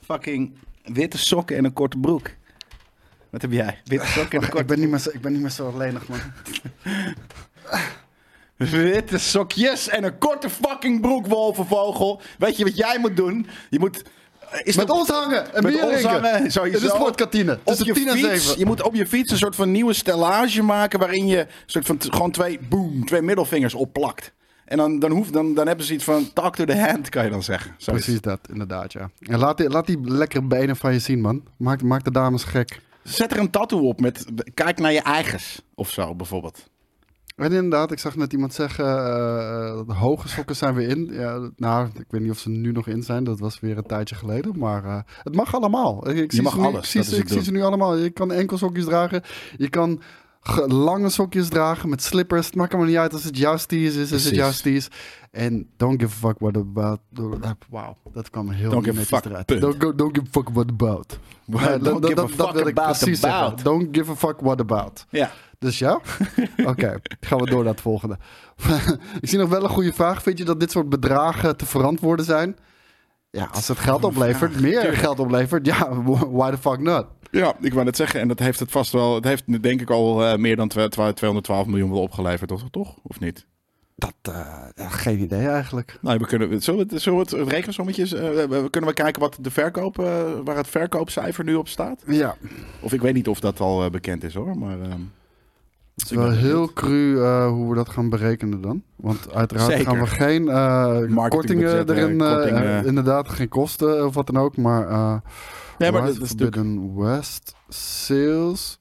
Fucking 0.01 0.53
witte 0.85 1.19
sokken 1.19 1.57
en 1.57 1.65
een 1.65 1.73
korte 1.73 1.99
broek. 1.99 2.31
Wat 3.35 3.43
heb 3.43 3.53
jij? 3.53 3.79
Witte 3.85 4.07
sokken 4.07 4.41
Wacht, 4.41 4.59
ik, 4.59 4.67
ben 4.67 4.81
niet 4.81 4.89
meer 4.89 4.99
zo, 4.99 5.11
ik 5.13 5.21
ben 5.21 5.33
niet 5.33 5.41
meer 5.41 5.51
zo 5.51 5.75
lenig, 5.77 6.09
man. 6.09 6.19
Witte 8.71 9.19
sokjes 9.19 9.89
en 9.89 10.05
een 10.05 10.19
korte 10.19 10.51
fucking 10.51 11.01
broek, 11.01 11.27
wolvenvogel. 11.27 12.21
Weet 12.39 12.57
je 12.57 12.65
wat 12.65 12.77
jij 12.77 12.99
moet 12.99 13.17
doen? 13.17 13.47
Je 13.71 13.79
moet... 13.79 14.03
Is 14.63 14.77
Met 14.77 14.91
ons 14.91 15.09
hangen 15.09 15.55
en 15.55 15.63
Met 15.63 15.73
bier 15.73 15.85
ons 15.85 15.93
drinken. 15.93 16.11
hangen, 16.11 16.51
sowieso. 16.51 16.79
In 16.79 16.85
de 16.85 16.95
sportkantine. 16.95 17.53
op 17.53 17.65
Tussen 17.65 17.87
je 17.87 17.93
10 17.93 18.09
en 18.09 18.17
fiets, 18.17 18.45
7. 18.45 18.59
je 18.59 18.67
moet 18.67 18.83
op 18.83 18.95
je 18.95 19.07
fiets 19.07 19.31
een 19.31 19.39
soort 19.39 19.57
van 19.57 19.71
nieuwe 19.71 19.93
stellage 19.93 20.63
maken 20.63 20.99
waarin 20.99 21.27
je 21.27 21.47
soort 21.67 21.87
van 21.87 21.99
gewoon 22.01 22.31
twee, 22.31 22.59
boom, 22.69 23.07
twee 23.07 23.23
middelvingers 23.23 23.75
opplakt. 23.75 24.33
En 24.65 24.77
dan, 24.77 24.99
dan, 24.99 25.11
hoeft, 25.11 25.33
dan, 25.33 25.55
dan 25.55 25.67
hebben 25.67 25.87
ze 25.87 25.93
iets 25.93 26.05
van 26.05 26.33
talk 26.33 26.57
to 26.57 26.65
the 26.65 26.79
hand, 26.79 27.09
kan 27.09 27.25
je 27.25 27.31
dan 27.31 27.43
zeggen. 27.43 27.75
Zoiets. 27.79 28.05
Precies 28.05 28.23
dat, 28.23 28.41
inderdaad, 28.53 28.93
ja. 28.93 29.11
En 29.19 29.39
laat 29.39 29.57
die, 29.57 29.69
laat 29.69 29.87
die 29.87 29.99
lekkere 30.03 30.43
benen 30.43 30.77
van 30.77 30.93
je 30.93 30.99
zien, 30.99 31.21
man. 31.21 31.43
Maak, 31.57 31.83
maak 31.83 32.05
de 32.05 32.11
dames 32.11 32.45
gek. 32.45 32.81
Zet 33.05 33.33
er 33.33 33.39
een 33.39 33.51
tattoo 33.51 33.81
op 33.81 34.01
met 34.01 34.25
kijk 34.55 34.79
naar 34.79 34.93
je 34.93 35.03
eigens 35.03 35.63
of 35.75 35.91
zo, 35.91 36.15
bijvoorbeeld. 36.15 36.73
En 37.37 37.53
inderdaad, 37.53 37.91
ik 37.93 37.99
zag 37.99 38.17
net 38.17 38.33
iemand 38.33 38.55
zeggen, 38.55 38.85
eh, 38.85 39.81
de 39.87 39.93
hoge 39.93 40.29
sokken 40.29 40.57
zijn 40.57 40.75
weer 40.75 40.89
in. 40.89 41.09
Ja, 41.13 41.51
nou, 41.57 41.89
ik 41.99 42.07
weet 42.09 42.21
niet 42.21 42.31
of 42.31 42.39
ze 42.39 42.51
nu 42.51 42.73
nog 42.73 42.87
in 42.87 43.03
zijn. 43.03 43.25
Dat 43.25 43.39
was 43.39 43.61
weer 43.61 43.77
een 43.77 43.87
tijdje 43.87 44.15
geleden. 44.15 44.59
Maar 44.59 44.85
eh, 44.85 44.99
het 45.23 45.35
mag 45.35 45.55
allemaal. 45.55 46.09
Ik, 46.11 46.17
ik 46.17 46.33
zie 46.33 46.43
mag 46.43 46.53
ze 46.53 46.59
nu, 46.59 46.67
alles, 46.67 46.95
Ik, 46.95 47.03
zie, 47.03 47.19
ik 47.19 47.29
zie 47.29 47.43
ze 47.43 47.53
nu 47.53 47.63
allemaal. 47.63 47.97
Je 47.97 48.11
kan 48.11 48.33
enkelsokjes 48.33 48.85
dragen. 48.85 49.23
Je 49.57 49.69
kan 49.69 50.01
lange 50.67 51.09
sokjes 51.09 51.49
dragen 51.49 51.89
met 51.89 52.03
slippers. 52.03 52.47
Het 52.47 52.55
maakt 52.55 52.73
allemaal 52.73 52.91
niet 52.91 52.99
uit 52.99 53.13
als 53.13 53.25
het 53.25 53.61
steez 53.61 53.97
is. 53.97 54.13
Is 54.13 54.31
het 54.31 54.55
steez. 54.55 54.89
En 55.31 55.69
don't 55.77 56.01
give 56.03 56.15
a 56.15 56.29
fuck 56.29 56.39
what 56.39 56.57
about... 56.57 56.99
Wauw, 57.71 57.97
dat 58.13 58.31
kwam 58.31 58.51
heel 58.51 58.71
Don't 58.71 58.85
give 58.85 58.97
a 58.97 58.99
netjes 58.99 59.19
fuck, 59.19 59.31
eruit. 59.31 59.61
Don't, 59.61 59.83
go- 59.83 59.95
don't 59.95 60.17
give 60.17 60.27
a 60.27 60.31
fuck 60.31 60.49
what 60.49 60.71
about. 60.71 61.19
Don't 61.47 61.65
Ja, 61.65 61.73
give 61.73 61.83
dat, 62.01 62.11
a 62.11 62.15
dat, 62.15 62.29
fuck 62.29 62.39
dat 62.39 62.53
wil 62.53 62.67
ik 62.67 62.75
precies 62.75 63.21
zeggen. 63.21 63.57
Don't 63.63 63.89
give 63.97 64.11
a 64.11 64.17
fuck 64.17 64.41
what 64.41 64.61
about. 64.61 65.07
Ja. 65.11 65.31
Dus 65.59 65.79
ja? 65.79 66.01
Oké, 66.67 67.01
gaan 67.21 67.39
we 67.39 67.47
door 67.47 67.65
naar 67.65 67.73
het 67.73 67.81
volgende. 67.81 68.19
ik 69.21 69.29
zie 69.29 69.39
nog 69.39 69.49
wel 69.49 69.63
een 69.63 69.69
goede 69.69 69.93
vraag. 69.93 70.23
Vind 70.23 70.39
je 70.39 70.45
dat 70.45 70.61
dit 70.61 70.71
soort 70.71 70.89
bedragen 70.89 71.57
te 71.57 71.67
verantwoorden 71.67 72.25
zijn? 72.25 72.57
Ja, 73.31 73.49
als 73.53 73.69
het 73.69 73.79
geld 73.79 74.05
oplevert, 74.05 74.61
meer 74.61 74.93
geld 74.93 75.19
oplevert, 75.19 75.67
ja, 75.67 75.89
why 76.39 76.51
the 76.51 76.59
fuck 76.59 76.79
not? 76.81 77.07
Ja, 77.35 77.55
ik 77.61 77.73
wou 77.73 77.85
net 77.85 77.97
zeggen. 77.97 78.21
En 78.21 78.29
dat 78.29 78.39
heeft 78.39 78.61
het 78.61 78.71
vast 78.71 78.93
wel. 78.93 79.15
Het 79.15 79.25
heeft 79.25 79.63
denk 79.63 79.81
ik 79.81 79.91
al 79.91 80.25
eh, 80.25 80.37
meer 80.39 80.57
dan 80.57 80.69
twa- 80.69 80.89
twa- 80.89 81.13
212 81.13 81.67
miljoen 81.67 81.91
wel 81.91 82.01
opgeleverd, 82.01 82.49
toch? 82.49 82.65
toch? 82.71 82.95
Of 83.03 83.21
niet? 83.21 83.47
Dat, 83.97 84.15
eh, 84.23 84.93
geen 84.93 85.21
idee 85.21 85.47
eigenlijk. 85.49 85.99
Nou, 86.01 86.19
we 86.19 86.27
kunnen, 86.27 86.63
zullen 86.63 86.87
we 86.87 86.93
het, 86.95 87.03
zullen 87.03 87.27
we 87.27 87.37
het 87.37 87.49
rekensommetjes, 87.49 88.13
eh, 88.13 88.21
we- 88.23 88.67
kunnen 88.71 88.91
we 88.91 88.97
kijken 88.97 89.21
wat 89.21 89.39
de 89.41 89.51
verkoop, 89.51 89.97
waar 90.45 90.57
het 90.57 90.69
verkoopcijfer 90.69 91.45
nu 91.45 91.55
op 91.55 91.69
staat? 91.69 92.03
Ja, 92.07 92.37
Of 92.81 92.93
ik 92.93 93.01
weet 93.01 93.15
niet 93.15 93.29
of 93.29 93.41
dat 93.41 93.61
al 93.61 93.91
bekend 93.91 94.25
is 94.25 94.35
hoor, 94.35 94.59
maar... 94.59 94.81
ehm, 94.81 95.01
het 95.95 96.05
is 96.05 96.11
wel 96.11 96.31
heel 96.31 96.73
cru 96.73 97.17
hoe 97.47 97.69
we 97.69 97.75
dat 97.75 97.89
gaan 97.89 98.09
berekenen 98.09 98.61
dan. 98.61 98.83
Want 98.97 99.33
uiteraard 99.35 99.71
Zeker. 99.71 99.85
gaan 99.87 100.01
we 100.01 100.07
geen 100.07 100.45
kortingen 101.29 101.89
erin, 101.91 102.19
kortingen. 102.19 102.87
inderdaad, 102.87 103.29
geen 103.29 103.49
kosten 103.49 104.07
of 104.07 104.15
wat 104.15 104.27
dan 104.27 104.37
ook. 104.39 104.57
Maar, 104.57 105.23
Nee, 105.79 105.93
maar 105.93 106.01
dat 106.01 106.11
is 106.11 106.19
natuurlijk... 106.19 106.55
Forbidden 106.57 106.95
West 106.97 107.55
sales, 107.69 108.79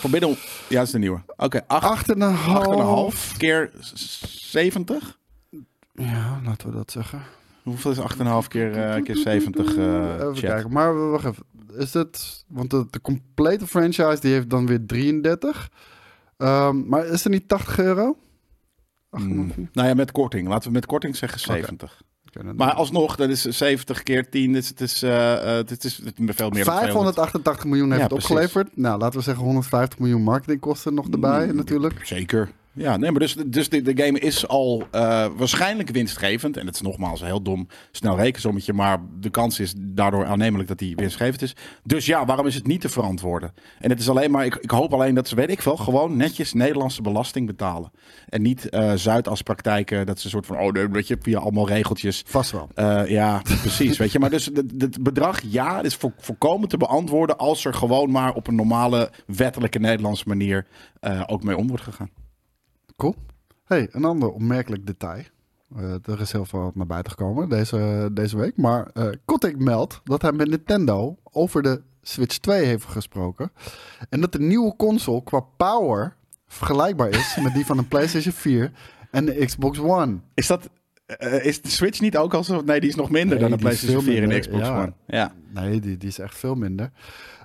Van 0.00 0.10
ja, 0.20 0.26
dat 0.68 0.86
is 0.86 0.90
de 0.90 0.98
nieuwe. 0.98 1.22
Oké, 1.36 1.66
acht 1.66 2.08
8,5. 2.14 2.14
8,5 2.14 3.36
keer 3.36 3.70
s- 3.80 4.50
70? 4.50 5.18
Ja, 5.94 6.40
laten 6.44 6.68
we 6.70 6.74
dat 6.76 6.90
zeggen. 6.90 7.22
Hoeveel 7.62 7.90
is 7.90 7.98
8,5 7.98 8.48
keer, 8.48 8.72
eh, 8.76 9.02
keer 9.02 9.16
70? 9.16 9.76
eh 9.76 9.84
Even 10.14 10.18
chat? 10.20 10.38
kijken, 10.40 10.72
maar 10.72 11.10
wacht 11.10 11.24
even. 11.24 11.44
Is 11.76 11.94
het, 11.94 12.44
want 12.48 12.70
de, 12.70 12.86
de 12.90 13.00
complete 13.00 13.66
franchise 13.66 14.20
die 14.20 14.32
heeft 14.32 14.50
dan 14.50 14.66
weer 14.66 14.86
33. 14.86 15.70
Ehm, 16.36 16.88
maar 16.88 17.06
is 17.06 17.24
er 17.24 17.30
niet 17.30 17.48
80 17.48 17.78
euro? 17.78 18.16
Hmm. 19.10 19.52
Nou 19.72 19.88
ja, 19.88 19.94
met 19.94 20.12
korting. 20.12 20.48
Laten 20.48 20.66
we 20.68 20.74
met 20.74 20.86
korting 20.86 21.16
zeggen 21.16 21.40
70. 21.40 21.92
oké, 21.92 22.04
Maar 22.56 22.72
alsnog, 22.72 23.16
dat 23.16 23.28
is 23.28 23.42
70 23.42 24.02
keer 24.02 24.28
10. 24.28 24.52
Dus 24.52 24.68
het 24.68 24.80
is, 24.80 25.02
eh, 25.02 25.58
eh, 25.58 25.66
het 25.68 25.84
is 25.84 25.94
veel 26.04 26.12
meer 26.26 26.34
dan 26.34 26.34
200. 26.46 26.64
588 26.64 27.64
miljoen 27.64 27.86
heeft 27.88 27.98
Ja, 27.98 28.04
het 28.06 28.12
opgeleverd. 28.12 28.76
Nou, 28.76 28.98
laten 28.98 29.18
we 29.18 29.24
zeggen 29.24 29.44
150 29.44 29.98
miljoen 29.98 30.22
marketingkosten 30.22 30.94
nog 30.94 31.08
erbij 31.08 31.46
Mm. 31.46 31.56
natuurlijk. 31.56 32.06
Zeker. 32.06 32.50
Ja, 32.74 32.96
nee, 32.96 33.10
maar 33.10 33.20
dus, 33.20 33.34
dus 33.46 33.68
de, 33.68 33.82
de 33.82 34.02
game 34.04 34.18
is 34.18 34.48
al 34.48 34.82
eh, 34.90 35.26
waarschijnlijk 35.36 35.90
winstgevend. 35.90 36.56
En 36.56 36.66
het 36.66 36.74
is 36.74 36.80
nogmaals 36.80 37.20
een 37.20 37.26
heel 37.26 37.42
dom 37.42 37.68
snel 37.90 38.16
rekensommetje. 38.16 38.72
Maar 38.72 38.98
de 39.20 39.30
kans 39.30 39.60
is 39.60 39.74
daardoor 39.76 40.26
aannemelijk 40.26 40.68
dat 40.68 40.78
die 40.78 40.96
winstgevend 40.96 41.42
is. 41.42 41.56
Dus 41.84 42.06
ja, 42.06 42.24
waarom 42.24 42.46
is 42.46 42.54
het 42.54 42.66
niet 42.66 42.80
te 42.80 42.88
verantwoorden? 42.88 43.52
En 43.78 43.90
het 43.90 44.00
is 44.00 44.08
alleen 44.08 44.30
maar, 44.30 44.44
ik, 44.44 44.54
ik 44.54 44.70
hoop 44.70 44.92
alleen 44.92 45.14
dat 45.14 45.28
ze, 45.28 45.34
weet 45.34 45.50
ik 45.50 45.62
veel, 45.62 45.76
gewoon 45.76 46.16
netjes 46.16 46.52
Nederlandse 46.52 47.02
belasting 47.02 47.46
betalen. 47.46 47.90
En 48.28 48.42
niet 48.42 48.68
eh 48.68 48.92
Zuidas 48.94 49.42
praktijken, 49.42 50.06
dat 50.06 50.18
ze 50.18 50.24
een 50.24 50.30
soort 50.30 50.46
van, 50.46 50.58
oh, 50.58 50.92
weet 50.92 51.06
je, 51.06 51.16
via 51.20 51.38
allemaal 51.38 51.68
regeltjes. 51.68 52.22
Vast 52.26 52.50
wel. 52.50 52.68
Eh, 52.74 53.06
ja, 53.06 53.42
precies. 53.60 53.98
Weet 53.98 54.12
je, 54.12 54.18
maar 54.18 54.30
dus 54.30 54.44
het, 54.44 55.02
bedrag, 55.02 55.40
ja, 55.44 55.82
is 55.82 55.94
voor, 55.94 56.12
voorkomen 56.18 56.68
te 56.68 56.76
beantwoorden 56.76 57.38
als 57.38 57.64
er 57.64 57.74
gewoon 57.74 58.10
maar 58.10 58.32
op 58.32 58.46
een 58.46 58.54
normale, 58.54 59.10
wettelijke 59.26 59.78
Nederlandse 59.78 60.24
manier 60.26 60.66
ook 61.26 61.42
mee 61.42 61.56
om 61.56 61.68
wordt 61.68 61.82
gegaan. 61.82 62.21
Cool. 62.96 63.14
hey, 63.64 63.88
een 63.90 64.04
ander 64.04 64.30
opmerkelijk 64.30 64.86
detail. 64.86 65.22
Eh, 65.76 65.94
er 66.08 66.20
is 66.20 66.32
heel 66.32 66.44
veel 66.44 66.60
wat 66.60 66.74
naar 66.74 66.86
buiten 66.86 67.12
gekomen 67.12 67.48
deze, 67.48 68.10
deze 68.12 68.36
week. 68.36 68.56
Maar 68.56 68.92
Kotick 69.24 69.58
meldt 69.58 70.00
dat 70.04 70.22
hij 70.22 70.32
met 70.32 70.48
Nintendo 70.48 71.16
over 71.22 71.62
de 71.62 71.82
Switch 72.02 72.38
2 72.38 72.64
heeft 72.64 72.84
gesproken. 72.84 73.52
En 74.08 74.20
dat 74.20 74.32
de 74.32 74.40
nieuwe 74.40 74.76
console 74.76 75.22
qua 75.22 75.40
power 75.40 76.16
vergelijkbaar 76.46 77.08
is 77.08 77.36
met 77.42 77.54
die 77.54 77.66
van 77.66 77.78
een 77.78 77.88
PlayStation 77.88 78.32
4 78.32 78.72
en 79.10 79.24
de 79.24 79.44
Xbox 79.44 79.78
One. 79.78 80.18
Is 80.34 80.46
dat. 80.46 80.70
eh, 81.06 81.44
is 81.44 81.62
de 81.62 81.68
Switch 81.68 82.00
niet 82.00 82.16
ook 82.16 82.34
al 82.34 82.44
zo? 82.44 82.60
Nee, 82.60 82.80
die 82.80 82.88
is 82.88 82.94
nog 82.96 83.10
minder 83.10 83.38
Nee, 83.38 83.48
dan 83.48 83.56
de 83.56 83.62
PlayStation 83.64 84.02
veel 84.02 84.12
4 84.12 84.22
en 84.22 84.28
de 84.28 84.38
Xbox 84.38 84.66
ja. 84.66 84.82
One. 84.82 84.92
Ja. 85.06 85.32
Nee, 85.54 85.80
die, 85.80 85.96
die 85.96 86.08
is 86.08 86.18
echt 86.18 86.36
veel 86.36 86.54
minder. 86.54 86.90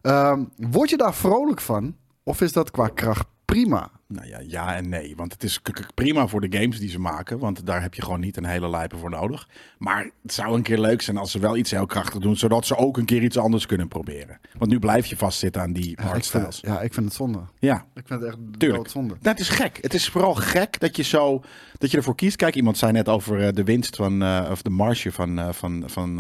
Ehm, 0.02 0.44
word 0.58 0.90
je 0.90 0.98
daar 0.98 1.14
vrolijk 1.16 1.62
van? 1.62 1.96
Of 2.24 2.42
is 2.42 2.52
dat 2.54 2.72
qua 2.72 2.88
kracht 2.88 3.28
prima? 3.52 3.90
Nou 4.08 4.28
ja, 4.28 4.40
ja 4.40 4.76
en 4.76 4.90
nee. 4.90 5.16
Want 5.16 5.32
het 5.34 5.44
is 5.44 5.62
prima 5.96 6.28
voor 6.28 6.42
de 6.42 6.58
games 6.58 6.80
die 6.80 6.90
ze 6.90 7.00
maken. 7.00 7.40
Want 7.40 7.66
daar 7.66 7.82
heb 7.82 7.94
je 7.94 8.02
gewoon 8.02 8.20
niet 8.20 8.38
een 8.38 8.46
hele 8.46 8.70
lijpe 8.70 8.98
voor 8.98 9.10
nodig. 9.10 9.48
Maar 9.78 10.10
het 10.22 10.34
zou 10.34 10.56
een 10.56 10.62
keer 10.62 10.80
leuk 10.80 11.02
zijn 11.02 11.18
als 11.18 11.32
ze 11.32 11.40
wel 11.40 11.58
iets 11.58 11.72
heel 11.72 11.86
krachtig 11.86 12.20
doen. 12.22 12.36
Zodat 12.38 12.66
ze 12.66 12.76
ook 12.78 12.98
een 12.98 13.06
keer 13.06 13.24
iets 13.24 13.38
anders 13.38 13.66
kunnen 13.66 13.88
proberen. 13.88 14.40
Want 14.58 14.72
nu 14.72 14.80
blijf 14.80 15.06
je 15.06 15.18
vastzitten 15.18 15.62
aan 15.62 15.74
die 15.74 16.02
Ja, 16.02 16.08
artstyles. 16.10 16.60
ja, 16.60 16.82
ik 16.82 16.94
vind 16.94 17.06
het 17.06 17.16
zonde. 17.16 17.40
Ja, 17.60 17.86
Ik 17.96 18.08
vind 18.08 18.20
het 18.20 18.30
echt 18.30 18.38
Tuurlijk. 18.58 18.88
zonde. 18.90 19.16
Dat 19.22 19.40
is 19.40 19.50
gek. 19.50 19.78
Het 19.82 19.94
is 19.94 20.10
vooral 20.10 20.36
gek 20.36 20.80
dat 20.80 20.96
je 20.96 21.04
zo 21.04 21.42
dat 21.78 21.92
je 21.92 21.98
ervoor 21.98 22.16
kiest. 22.16 22.36
Kijk, 22.36 22.56
iemand 22.56 22.78
zei 22.78 22.92
net 22.92 23.10
over 23.10 23.42
eh, 23.48 23.54
de 23.54 23.64
winst 23.64 23.96
van 23.96 24.22
eh, 24.24 24.48
of 24.52 24.62
de 24.62 24.70
marge 24.70 25.12
van, 25.12 25.40
eh, 25.40 25.50
van, 25.52 25.84
van 25.86 26.20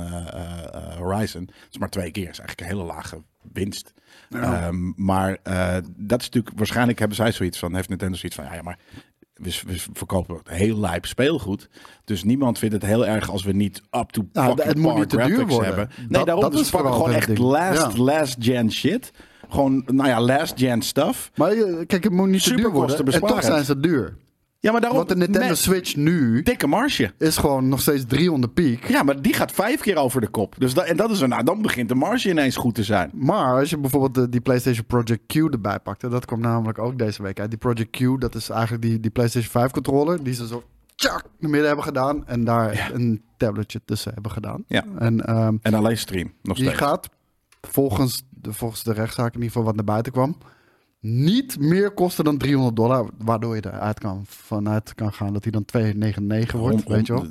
Horizon. 0.97 1.45
Dat 1.45 1.55
is 1.71 1.77
maar 1.77 1.89
twee 1.89 2.11
keer. 2.11 2.25
Dat 2.25 2.33
is 2.33 2.39
eigenlijk 2.39 2.69
een 2.71 2.77
hele 2.77 2.93
lage 2.93 3.21
winst. 3.53 3.93
Ehm, 4.29 4.91
maar 4.95 5.37
eh, 5.43 5.75
dat 5.97 6.19
is 6.21 6.25
natuurlijk 6.29 6.57
waarschijnlijk 6.57 6.99
hebben 6.99 7.17
zij 7.17 7.31
zoiets 7.31 7.59
van 7.59 7.75
heeft 7.75 7.89
Nintendo 7.89 8.17
zoiets 8.17 8.35
van 8.37 8.45
ja, 8.45 8.53
ja 8.53 8.61
maar 8.61 8.77
we, 9.33 9.59
we 9.67 9.83
verkopen 9.93 10.39
heel 10.43 10.79
lijp 10.79 11.05
speelgoed. 11.05 11.69
Dus 12.03 12.23
niemand 12.23 12.59
vindt 12.59 12.73
het 12.73 12.83
heel 12.85 13.05
erg 13.07 13.29
als 13.29 13.43
we 13.43 13.51
niet 13.51 13.81
up 13.91 14.09
to 14.09 14.25
Nou, 14.33 14.47
fucking 14.47 14.67
het 14.67 14.77
moet 14.77 14.91
par 14.91 14.99
niet 14.99 15.09
te 15.09 15.17
duur 15.17 15.47
worden. 15.47 15.65
hebben. 15.67 15.89
Nee, 15.97 16.07
Dat- 16.09 16.25
daarom 16.25 16.43
dat 16.43 16.51
dus 16.51 16.61
is 16.61 16.69
pakken 16.69 16.93
gewoon 16.93 17.11
echt 17.11 17.27
ding. 17.27 17.37
last, 17.39 17.97
Ja. 17.97 18.03
last 18.03 18.35
gen 18.39 18.71
shit. 18.71 19.11
Gewoon, 19.49 19.83
nou 19.85 20.09
ja, 20.09 20.21
last 20.21 20.53
gen 20.59 20.81
stuff. 20.81 21.31
Maar 21.35 21.51
eh, 21.51 21.85
kijk, 21.85 22.03
het 22.03 22.13
moet 22.13 22.27
niet 22.27 22.43
te 22.43 22.55
duur 22.55 22.71
worden. 22.71 23.05
En 23.13 23.19
toch 23.19 23.43
zijn 23.43 23.63
ze 23.65 23.79
duur. 23.79 24.15
Ja, 24.59 24.71
maar 24.71 24.81
daarom 24.81 24.97
Want 24.99 25.09
de 25.09 25.15
Nintendo 25.15 25.47
met 25.47 25.57
Switch 25.57 25.95
nu 25.95 26.43
dikke 26.43 26.67
marge. 26.67 27.11
is 27.17 27.37
gewoon 27.37 27.67
nog 27.67 27.81
steeds 27.81 28.05
300 28.05 28.53
piek. 28.53 28.87
Ja, 28.87 29.03
maar 29.03 29.21
die 29.21 29.33
gaat 29.33 29.51
vijf 29.51 29.81
keer 29.81 29.95
over 29.97 30.21
de 30.21 30.27
kop. 30.27 30.55
Dus 30.57 30.73
dat, 30.73 30.85
en 30.85 30.97
dat 30.97 31.11
is 31.11 31.21
een, 31.21 31.29
nou, 31.29 31.43
dan 31.43 31.61
begint 31.61 31.89
de 31.89 31.95
marge 31.95 32.29
ineens 32.29 32.55
goed 32.55 32.75
te 32.75 32.83
zijn. 32.83 33.11
Maar 33.13 33.59
als 33.59 33.69
je 33.69 33.77
bijvoorbeeld 33.77 34.15
de, 34.15 34.29
die 34.29 34.41
PlayStation 34.41 34.85
Project 34.85 35.21
Q 35.27 35.35
erbij 35.35 35.79
pakte, 35.79 36.07
dat 36.09 36.25
kwam 36.25 36.39
namelijk 36.39 36.79
ook 36.79 36.97
deze 36.97 37.23
week 37.23 37.39
uit. 37.39 37.49
Die 37.49 37.59
Project 37.59 37.89
Q, 37.89 38.21
dat 38.21 38.35
is 38.35 38.49
eigenlijk 38.49 38.81
die, 38.81 38.99
die 38.99 39.11
PlayStation 39.11 39.51
5 39.51 39.71
controller, 39.71 40.23
die 40.23 40.33
ze 40.33 40.47
zo 40.47 40.63
tjak 40.95 41.23
naar 41.39 41.49
midden 41.49 41.67
hebben 41.67 41.85
gedaan 41.85 42.27
en 42.27 42.43
daar 42.43 42.91
een 42.93 43.23
tabletje 43.37 43.81
tussen 43.85 44.13
hebben 44.13 44.31
gedaan. 44.31 44.63
Ja. 44.67 44.83
En 44.99 45.25
ehm, 45.25 45.55
En 45.61 45.73
alleen 45.73 45.97
stream, 45.97 46.33
nog 46.43 46.57
die 46.57 46.65
steeds. 46.65 46.81
gaat 46.81 47.09
volgens 47.61 48.23
de, 48.29 48.53
volgens 48.53 48.83
de 48.83 48.93
rechtszaak 48.93 49.27
in 49.27 49.33
ieder 49.33 49.47
geval 49.47 49.63
wat 49.63 49.75
naar 49.75 49.83
buiten 49.83 50.11
kwam, 50.11 50.37
niet 50.99 51.59
meer 51.59 51.91
kosten 51.91 52.23
dan 52.23 52.37
300 52.37 52.75
dollar. 52.75 53.09
Waardoor 53.17 53.55
je 53.55 53.65
eruit 53.65 53.99
kan, 53.99 54.21
vanuit 54.25 54.93
kan 54.95 55.13
gaan 55.13 55.33
dat 55.33 55.43
hij 55.43 55.51
dan 55.51 55.65
299 55.65 56.59
wordt. 56.59 56.85
Om- 56.85 56.93
weet 56.93 57.07
je 57.07 57.13
wel? 57.13 57.25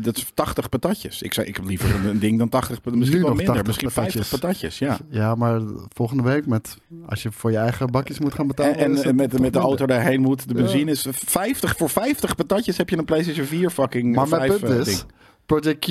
Dat 0.00 0.16
is 0.16 0.30
80 0.34 0.68
patatjes. 0.68 1.22
Ik, 1.22 1.34
zei, 1.34 1.46
ik 1.46 1.56
heb 1.56 1.64
liever 1.64 2.06
een, 2.06 2.18
ding 2.18 2.38
dan 2.38 2.48
80, 2.48 2.84
misschien 2.84 3.16
Nu 3.16 3.20
wel 3.20 3.28
nog 3.28 3.36
minder. 3.36 3.54
80 3.54 3.66
Misschien 3.66 3.90
50 3.90 4.30
patatjes. 4.30 4.40
patatjes, 4.78 4.78
ja. 5.10 5.18
Ja, 5.20 5.34
maar 5.34 5.60
volgende 5.88 6.22
week 6.22 6.46
met 6.46 6.76
als 7.06 7.22
je 7.22 7.32
voor 7.32 7.50
je 7.50 7.56
eigen 7.56 7.90
bakjes 7.90 8.18
moet 8.18 8.34
gaan 8.34 8.46
betalen. 8.46 8.76
En, 8.76 9.16
met, 9.16 9.40
met 9.40 9.52
de 9.52 9.58
auto 9.58 9.86
daarheen 9.86 10.20
moet, 10.20 10.48
de 10.48 10.54
Ja. 10.54 10.60
benzine 10.60 10.90
is 10.90 11.06
50. 11.10 11.76
Voor 11.76 11.90
50 11.90 12.34
patatjes 12.34 12.76
heb 12.76 12.88
je 12.88 12.96
een 12.98 13.04
PlayStation 13.04 13.46
4 13.46 13.70
fucking 13.70 14.14
Maar 14.14 14.28
mijn 14.28 14.42
5 14.48 14.60
punt 14.60 14.72
eh, 14.86 14.92
is. 14.92 15.04
Project 15.46 15.78
Q 15.86 15.88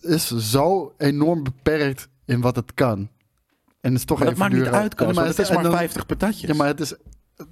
is 0.00 0.26
zo 0.36 0.94
enorm 0.98 1.42
beperkt 1.42 2.08
in 2.24 2.40
wat 2.40 2.56
het 2.56 2.74
kan. 2.74 3.08
En 3.80 3.90
het 3.90 3.98
is 3.98 4.04
toch 4.04 4.18
Maar 4.18 4.26
dat 4.26 4.36
even 4.36 4.50
maakt 4.50 4.64
niet 4.64 4.72
uit, 4.74 4.94
Koos, 4.94 5.16
het 5.16 5.38
is 5.38 5.50
maar 5.50 5.62
dan- 5.62 5.72
50 5.72 6.06
patatjes. 6.06 6.50
Ja, 6.50 6.56
maar 6.56 6.66
het 6.66 6.80
is 6.80 6.94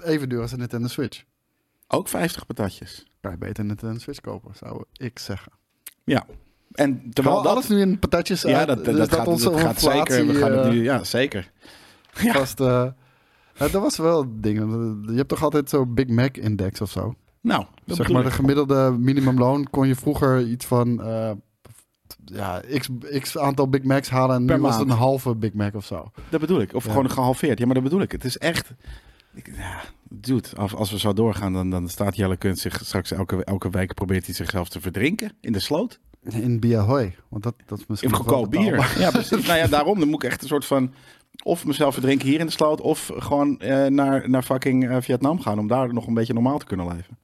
even 0.05 0.29
duur 0.29 0.41
als 0.41 0.53
een 0.53 0.59
Nintendo 0.59 0.89
Switch. 0.89 1.25
Ook 1.87 2.09
50 2.09 2.47
patatjes. 2.47 3.07
Kan 3.21 3.31
je 3.31 3.39
beter 3.39 3.61
een 3.61 3.67
Nintendo 3.67 3.99
Switch 3.99 4.21
kopen, 4.21 4.51
zou 4.55 4.85
ik 4.93 5.19
zeggen. 5.19 5.53
Ja. 6.05 6.27
En 6.73 7.11
terwijl 7.13 7.43
dat... 7.43 7.53
alles 7.53 7.69
nu 7.69 7.81
in 7.81 7.99
patatjes 7.99 8.43
ja, 8.43 8.65
dat, 8.65 8.85
dus 8.85 8.97
dat, 8.97 9.15
gaat, 9.15 9.27
onze 9.27 9.51
dat 9.51 9.61
gaat 9.61 9.81
zeker. 9.81 10.27
We 10.27 10.35
gaan 10.35 10.53
het 10.53 10.65
eh, 10.65 10.71
nu, 10.71 10.83
ja, 10.83 11.05
zeker. 11.05 11.51
Ja. 12.21 12.33
vast... 12.33 12.61
eh, 12.61 12.85
dat 13.59 13.73
was 13.73 13.97
wel 13.97 14.21
een 14.23 14.41
ding. 14.41 14.59
Je 15.11 15.17
hebt 15.17 15.29
toch 15.29 15.43
altijd 15.43 15.69
zo'n 15.71 15.95
Big 15.95 16.07
Mac 16.09 16.37
index 16.37 16.81
of 16.81 16.91
zo? 16.91 17.15
Nou, 17.41 17.65
zeg 17.87 18.09
maar, 18.09 18.23
de 18.23 18.31
gemiddelde 18.31 18.97
minimumloon 18.99 19.71
kon 19.71 19.89
je 19.89 19.95
vroeger 19.95 20.47
iets 20.47 20.67
van... 20.67 21.03
eh, 21.03 21.31
ja, 22.25 22.63
x, 22.79 22.89
x 23.21 23.39
aantal 23.39 23.69
Big 23.69 23.83
Macs 23.83 24.09
halen 24.09 24.37
en 24.37 24.47
Per 24.47 24.57
nu 24.57 24.63
was 24.63 24.77
het 24.77 24.89
een 24.89 24.95
halve 24.97 25.35
Big 25.35 25.53
Mac 25.53 25.75
of 25.75 25.85
zo. 25.85 26.11
Dat 26.29 26.41
bedoel 26.41 26.61
ik. 26.61 26.75
Of 26.75 26.85
Ja. 26.85 26.91
gewoon 26.91 27.11
gehalveerd. 27.11 27.59
Ja, 27.59 27.65
maar 27.65 27.75
dat 27.75 27.85
bedoel 27.85 28.01
ik. 28.01 28.13
Het 28.13 28.25
is 28.25 28.39
echt... 28.39 28.71
Ik, 29.35 29.51
ja, 29.57 29.81
dude, 30.09 30.49
als, 30.57 30.75
als 30.75 30.91
we 30.91 30.99
zo 30.99 31.13
doorgaan, 31.13 31.53
dan, 31.53 31.71
dan 31.71 31.89
staat 31.89 32.17
Jelle 32.17 32.37
Kunt 32.37 32.59
zich 32.59 32.81
straks 32.85 33.13
elke, 33.13 33.45
elke 33.45 33.71
week 33.71 33.95
probeert 33.95 34.27
hij 34.27 34.35
zichzelf 34.35 34.69
te 34.69 34.81
verdrinken 34.81 35.33
in 35.41 35.53
de 35.53 35.61
sloot. 35.61 36.01
In 36.23 36.61
Biahoy, 36.61 37.17
want 37.29 37.43
dat, 37.43 37.55
dat 37.67 37.79
is 37.79 37.87
misschien 37.87 38.11
In 38.11 38.17
goedkoop 38.17 38.51
bier. 38.51 38.99
Ja, 38.99 39.11
precies. 39.11 39.47
nou 39.47 39.59
ja, 39.59 39.67
daarom. 39.67 39.99
Dan 39.99 40.09
moet 40.09 40.23
ik 40.23 40.31
echt 40.31 40.43
een 40.43 40.49
soort 40.49 40.65
van... 40.65 40.93
Of 41.43 41.65
mezelf 41.67 41.93
verdrinken 41.95 42.29
hier 42.29 42.41
in 42.41 42.47
de 42.47 42.53
sloot. 42.53 42.81
Of 42.81 43.11
gewoon 43.15 43.61
eh, 43.61 43.87
naar, 43.87 44.31
naar 44.31 44.43
fucking 44.43 44.89
eh, 44.89 44.97
Vietnam 45.01 45.41
gaan. 45.41 45.59
Om 45.59 45.67
daar 45.67 45.95
nog 45.95 46.07
een 46.07 46.15
beetje 46.15 46.33
normaal 46.33 46.59
te 46.59 46.67
kunnen 46.67 46.87
leven. 46.87 47.19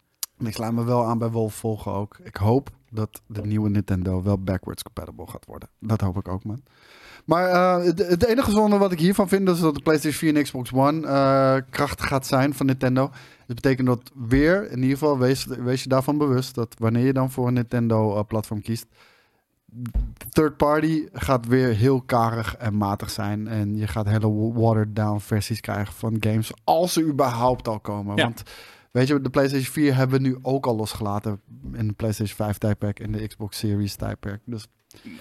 En 0.45 0.51
Ik 0.51 0.57
sluit 0.57 0.73
me 0.73 0.85
wel 0.85 1.05
aan 1.05 1.19
bij 1.19 1.31
Wolf 1.31 1.55
volgen 1.55 1.93
ook. 1.93 2.17
Ik 2.23 2.37
hoop 2.37 2.71
dat 2.91 3.21
de 3.27 3.43
nieuwe 3.43 3.69
Nintendo 3.69 4.23
wel 4.23 4.39
backwards 4.39 4.83
compatible 4.83 5.27
gaat 5.27 5.47
worden. 5.47 5.69
Dat 5.79 6.01
hoop 6.01 6.17
ik 6.17 6.29
ook, 6.29 6.45
man. 6.45 6.63
Maar 7.25 7.49
eh, 7.49 7.85
het, 7.85 7.99
het 7.99 8.25
enige 8.25 8.51
zonde 8.51 8.79
wat 8.79 8.93
ik 8.93 9.01
hiervan 9.01 9.29
vind... 9.29 9.49
is 9.49 9.61
dat 9.61 9.75
de 9.75 9.83
PlayStation 9.83 10.19
4 10.19 10.37
en 10.37 10.43
Xbox 10.43 10.73
One 10.73 11.07
eh, 11.07 11.57
krachtig 11.71 12.07
gaat 12.07 12.27
zijn 12.27 12.55
van 12.55 12.67
Nintendo. 12.67 13.11
Dat 13.47 13.57
betekent 13.57 13.87
dat 13.87 14.11
weer, 14.15 14.71
in 14.71 14.83
ieder 14.83 14.99
geval, 14.99 15.19
wees, 15.19 15.45
wees 15.45 15.83
je 15.83 15.89
daarvan 15.89 16.19
bewust... 16.19 16.55
dat 16.55 16.75
wanneer 16.79 17.05
je 17.07 17.13
dan 17.13 17.31
voor 17.31 17.47
een 17.47 17.55
Nintendo-platform 17.55 18.63
kiest... 18.63 18.87
third 20.31 20.57
party 20.57 21.09
gaat 21.13 21.47
weer 21.47 21.75
heel 21.75 22.03
karig 22.03 22.57
en 22.57 22.77
matig 22.77 23.11
zijn. 23.11 23.49
En 23.49 23.77
je 23.77 23.87
gaat 23.87 24.07
hele 24.07 24.53
watered 24.53 24.97
down 24.97 25.19
versies 25.19 25.61
krijgen 25.61 25.95
van 25.95 26.17
games... 26.21 26.53
als 26.65 26.93
ze 26.93 27.05
überhaupt 27.05 27.69
al 27.69 27.81
komen. 27.81 28.17
Ja. 28.17 28.23
Want 28.23 28.43
Weet 28.95 29.09
je, 29.09 29.21
de 29.21 29.31
PlayStation 29.31 29.73
4 29.73 29.95
hebben 29.95 30.23
we 30.23 30.29
nu 30.29 30.37
ook 30.43 30.67
al 30.67 30.77
losgelaten 30.77 31.41
in 31.73 31.87
de 31.87 31.93
PlayStation 31.93 32.37
5 32.37 32.59
tijdperk 32.59 33.01
en 33.01 33.13
de 33.13 33.27
Xbox 33.27 33.59
Series 33.59 33.95
tijdperk. 33.97 34.41
Dus 34.45 34.67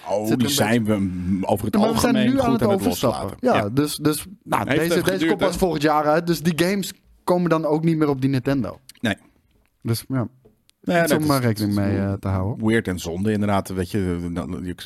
Oh, 0.08 0.26
Zit 0.26 0.38
die 0.38 0.48
zijn 0.48 0.84
we 0.84 0.92
over 1.46 1.64
het 1.66 1.74
we 1.74 1.80
zijn 1.80 1.92
algemeen 1.94 2.26
nu 2.26 2.40
aan 2.40 2.52
het 2.52 2.62
aan 2.62 2.70
het 2.70 2.80
overstappen. 2.80 3.36
Ja, 3.40 3.68
dus, 3.68 3.96
dus 3.96 4.24
nou, 4.42 4.68
Heeft 4.68 4.88
deze, 4.88 5.02
deze 5.02 5.26
komt 5.26 5.38
pas 5.38 5.56
volgend 5.56 5.82
jaar 5.82 6.04
uit. 6.04 6.26
Dus 6.26 6.40
die 6.40 6.66
games 6.66 6.92
komen 7.24 7.50
dan 7.50 7.64
ook 7.64 7.84
niet 7.84 7.96
meer 7.96 8.08
op 8.08 8.20
die 8.20 8.30
Nintendo. 8.30 8.78
Nee. 9.00 9.16
Dus 9.82 10.04
ja, 10.08 10.28
Nou 10.80 11.08
ja, 11.08 11.16
om 11.16 11.26
maar 11.26 11.38
is- 11.40 11.44
rekening 11.44 11.74
mee 11.74 11.98
eh, 11.98 12.12
te 12.12 12.28
houden. 12.28 12.66
Weird 12.66 12.88
en 12.88 12.98
zonde, 12.98 13.32
inderdaad. 13.32 13.68
Weet 13.68 13.90
je, 13.90 14.30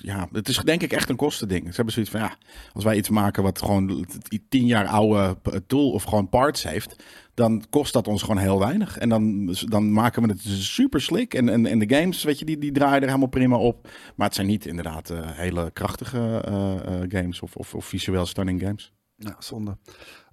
ja, 0.02 0.28
het 0.32 0.48
is 0.48 0.56
denk 0.56 0.82
ik 0.82 0.92
echt 0.92 1.08
een 1.08 1.16
kostending. 1.16 1.66
Ze 1.68 1.74
hebben 1.74 1.92
zoiets 1.94 2.10
van, 2.12 2.20
ja, 2.20 2.36
als 2.72 2.84
wij 2.84 2.96
iets 2.96 3.08
maken 3.08 3.42
wat 3.42 3.58
gewoon 3.58 4.06
tien 4.48 4.66
jaar 4.66 4.86
oude 4.86 5.36
tool 5.66 5.90
of 5.90 6.02
gewoon 6.02 6.28
parts 6.28 6.62
heeft, 6.62 7.02
dan 7.38 7.64
kost 7.70 7.92
dat 7.92 8.08
ons 8.08 8.22
gewoon 8.22 8.38
heel 8.38 8.58
weinig. 8.58 8.98
En 8.98 9.08
dan, 9.08 9.54
dan 9.64 9.92
maken 9.92 10.22
we 10.22 10.28
het 10.28 10.40
super 10.44 11.00
slick. 11.00 11.34
En, 11.34 11.48
en, 11.48 11.66
en 11.66 11.78
de 11.78 11.96
games, 11.96 12.22
weet 12.24 12.38
je, 12.38 12.44
die, 12.44 12.58
die 12.58 12.72
draaien 12.72 13.00
er 13.00 13.06
helemaal 13.06 13.28
prima 13.28 13.56
op. 13.56 13.88
Maar 14.16 14.26
het 14.26 14.34
zijn 14.34 14.46
niet 14.46 14.66
inderdaad 14.66 15.10
eh, 15.10 15.18
hele 15.22 15.70
krachtige 15.70 16.40
eh, 16.44 16.74
eh, 16.74 17.10
games 17.10 17.40
of, 17.40 17.56
of, 17.56 17.74
of 17.74 17.84
visueel 17.84 18.26
stunning 18.26 18.60
games. 18.60 18.92
Ja, 19.16 19.36
zonde. 19.38 19.76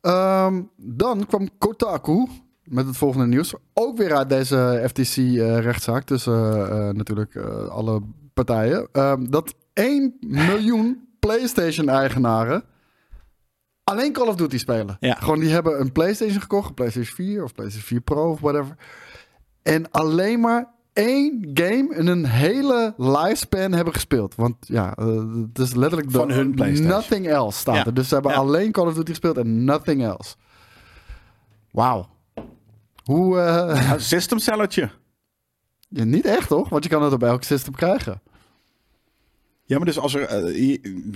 Ehm, 0.02 0.62
dan 0.78 1.26
kwam 1.26 1.50
Kotaku 1.58 2.28
met 2.64 2.86
het 2.86 2.98
volgende 2.98 3.28
nieuws. 3.28 3.54
Ook 3.74 3.98
weer 3.98 4.16
uit 4.16 4.30
deze 4.30 4.84
FTC-rechtszaak 4.88 6.04
tussen 6.04 6.34
natuurlijk 6.96 7.36
alle 7.70 8.02
partijen. 8.34 8.88
Ehm, 8.92 9.26
dat 9.26 9.56
1 9.74 10.16
miljoen 10.20 11.08
PlayStation-eigenaren 11.20 12.64
alleen 13.92 14.14
Call 14.14 14.28
of 14.28 14.36
Duty 14.36 14.58
spelen. 14.58 14.98
Ja. 15.00 15.14
Gewoon 15.16 15.40
die 15.40 15.50
hebben 15.50 15.80
een 15.82 15.92
PlayStation 15.92 16.42
gekocht, 16.42 16.68
een 16.68 16.74
PlayStation 16.74 17.16
4 17.16 17.44
of 17.44 17.54
PlayStation 17.54 17.88
4 17.88 18.02
Pro 18.02 18.30
of 18.32 18.40
whatever. 18.40 18.76
En 19.62 19.92
alleen 19.92 20.40
maar 20.40 20.74
één 20.94 21.50
game 21.54 21.96
in 21.96 22.08
een 22.08 22.26
hele 22.26 22.94
lifespan 22.98 23.72
hebben 23.72 23.94
gespeeld. 23.94 24.36
Want 24.36 24.56
ja, 24.60 24.96
eh, 24.96 25.24
het 25.54 25.60
is 25.60 25.74
letterlijk 25.74 26.12
de- 26.12 26.18
Van 26.18 26.32
hun 26.32 26.54
PlayStation. 26.56 26.92
Nothing 26.96 27.28
else 27.28 27.60
staat 27.60 27.76
Ja. 27.76 27.86
er. 27.86 27.94
Dus 27.94 28.08
ze 28.08 28.14
hebben 28.14 28.32
Ja. 28.32 28.38
alleen 28.38 28.72
Call 28.72 28.88
of 28.88 28.94
Duty 28.94 29.10
gespeeld 29.10 29.38
en 29.38 29.64
nothing 29.64 30.04
else. 30.04 30.36
Wauw. 31.72 32.08
Hoe... 33.04 33.40
Een 33.40 34.02
system 34.14 34.40
ja, 35.90 36.04
niet 36.04 36.26
echt, 36.26 36.48
toch? 36.48 36.70
Want 36.70 36.84
je 36.84 36.90
kan 36.90 37.04
het 37.04 37.14
op 37.14 37.24
elk 37.24 37.44
system 37.44 37.74
krijgen. 37.74 38.22
Ja, 39.66 39.78
maar 39.78 39.86
dus 39.86 40.00
als 40.00 40.14
er... 40.16 40.22
eh, 40.24 40.68
je- 40.70 41.10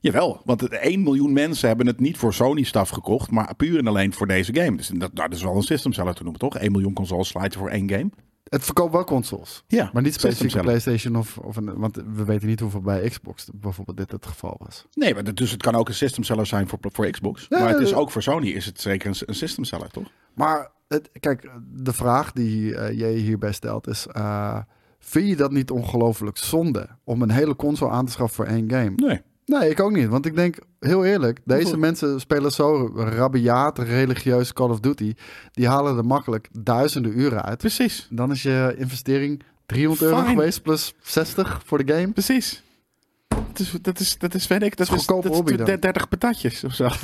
jawel, 0.00 0.40
want 0.44 0.60
het 0.60 0.72
1 0.72 1.02
miljoen 1.02 1.32
mensen 1.32 1.68
hebben 1.68 1.86
het 1.86 2.00
niet 2.00 2.16
voor 2.18 2.34
Sony-staf 2.34 2.88
gekocht, 2.88 3.30
maar 3.30 3.54
puur 3.54 3.78
en 3.78 3.86
alleen 3.86 4.12
voor 4.12 4.26
deze 4.26 4.54
game. 4.54 4.76
Dus 4.76 4.88
dat, 4.88 5.10
dat 5.14 5.32
is 5.32 5.42
wel 5.42 5.56
een 5.56 5.62
system 5.62 5.92
seller 5.92 6.14
te 6.14 6.22
noemen, 6.22 6.40
toch? 6.40 6.56
1 6.56 6.72
miljoen 6.72 6.92
consoles 6.92 7.28
slijten 7.28 7.58
voor 7.60 7.68
één 7.70 7.90
game. 7.90 8.10
Het 8.44 8.64
verkoopt 8.64 8.92
wel 8.92 9.04
consoles. 9.04 9.62
Ja, 9.66 9.90
Maar 9.92 10.02
niet 10.02 10.14
specifiek. 10.14 10.60
PlayStation 10.62 11.16
of, 11.16 11.38
of 11.38 11.56
een... 11.56 11.78
Want 11.78 11.96
we 12.14 12.24
weten 12.24 12.48
niet 12.48 12.60
hoeveel 12.60 12.80
bij 12.80 13.08
Xbox 13.08 13.48
bijvoorbeeld 13.54 13.96
dit 13.96 14.10
het 14.12 14.26
geval 14.26 14.54
was. 14.58 14.86
Nee, 14.94 15.14
maar 15.14 15.34
dus 15.34 15.50
het 15.50 15.62
kan 15.62 15.74
ook 15.74 15.88
een 15.88 15.94
system 15.94 16.22
seller 16.24 16.46
zijn 16.46 16.68
voor, 16.68 16.78
voor 16.82 17.10
Xbox. 17.10 17.46
Ja, 17.48 17.58
maar 17.58 17.68
het 17.68 17.80
is 17.80 17.94
ook 17.94 18.10
voor 18.10 18.22
Sony 18.22 18.48
is 18.48 18.66
het 18.66 18.80
zeker 18.80 19.08
een, 19.08 19.16
een 19.26 19.34
system 19.34 19.64
seller, 19.64 19.90
toch? 19.90 20.10
Maar 20.34 20.70
het, 20.88 21.10
kijk, 21.20 21.50
de 21.72 21.92
vraag 21.92 22.32
die 22.32 22.74
eh, 22.76 22.98
jij 22.98 23.12
hierbij 23.12 23.52
stelt 23.52 23.86
is... 23.88 24.06
eh, 24.06 24.58
vind 24.98 25.28
je 25.28 25.36
dat 25.36 25.52
niet 25.52 25.70
ongelooflijk 25.70 26.36
zonde 26.36 26.88
om 27.04 27.22
een 27.22 27.30
hele 27.30 27.56
console 27.56 27.90
aan 27.90 28.06
te 28.06 28.12
schaffen 28.12 28.36
voor 28.44 28.54
één 28.54 28.70
game? 28.70 28.92
Nee. 28.96 29.20
Nee, 29.58 29.70
ik 29.70 29.80
ook 29.80 29.92
niet. 29.92 30.08
Want 30.08 30.26
ik 30.26 30.34
denk, 30.34 30.56
heel 30.80 31.04
eerlijk, 31.04 31.38
deze 31.44 31.76
mensen 31.76 32.20
spelen 32.20 32.52
zo 32.52 32.92
rabiaat, 32.94 33.78
religieus 33.78 34.52
Call 34.52 34.68
of 34.68 34.80
Duty. 34.80 35.14
Die 35.52 35.68
halen 35.68 35.96
er 35.96 36.04
makkelijk 36.04 36.48
duizenden 36.52 37.18
uren 37.18 37.42
uit. 37.44 37.58
Precies. 37.58 38.06
Dan 38.10 38.30
is 38.30 38.42
je 38.42 38.74
investering 38.78 39.42
300 39.66 40.10
euro 40.10 40.22
geweest 40.22 40.62
plus 40.62 40.94
60 41.02 41.60
voor 41.64 41.84
de 41.84 41.92
game. 41.92 42.12
Precies. 42.12 42.62
Dat 43.28 43.58
is, 43.58 43.74
dat 43.82 44.00
is, 44.00 44.18
dat 44.18 44.34
is 44.34 44.46
weet 44.46 44.62
ik, 44.62 44.76
dat 44.76 44.86
is 44.86 44.92
is, 44.92 44.98
goedkope 44.98 45.28
dat 45.28 45.36
hobby 45.36 45.50
is 45.52 45.56
dan. 45.56 45.80
30 45.80 46.08
patatjes 46.08 46.64
of 46.64 46.74
zo. 46.74 46.88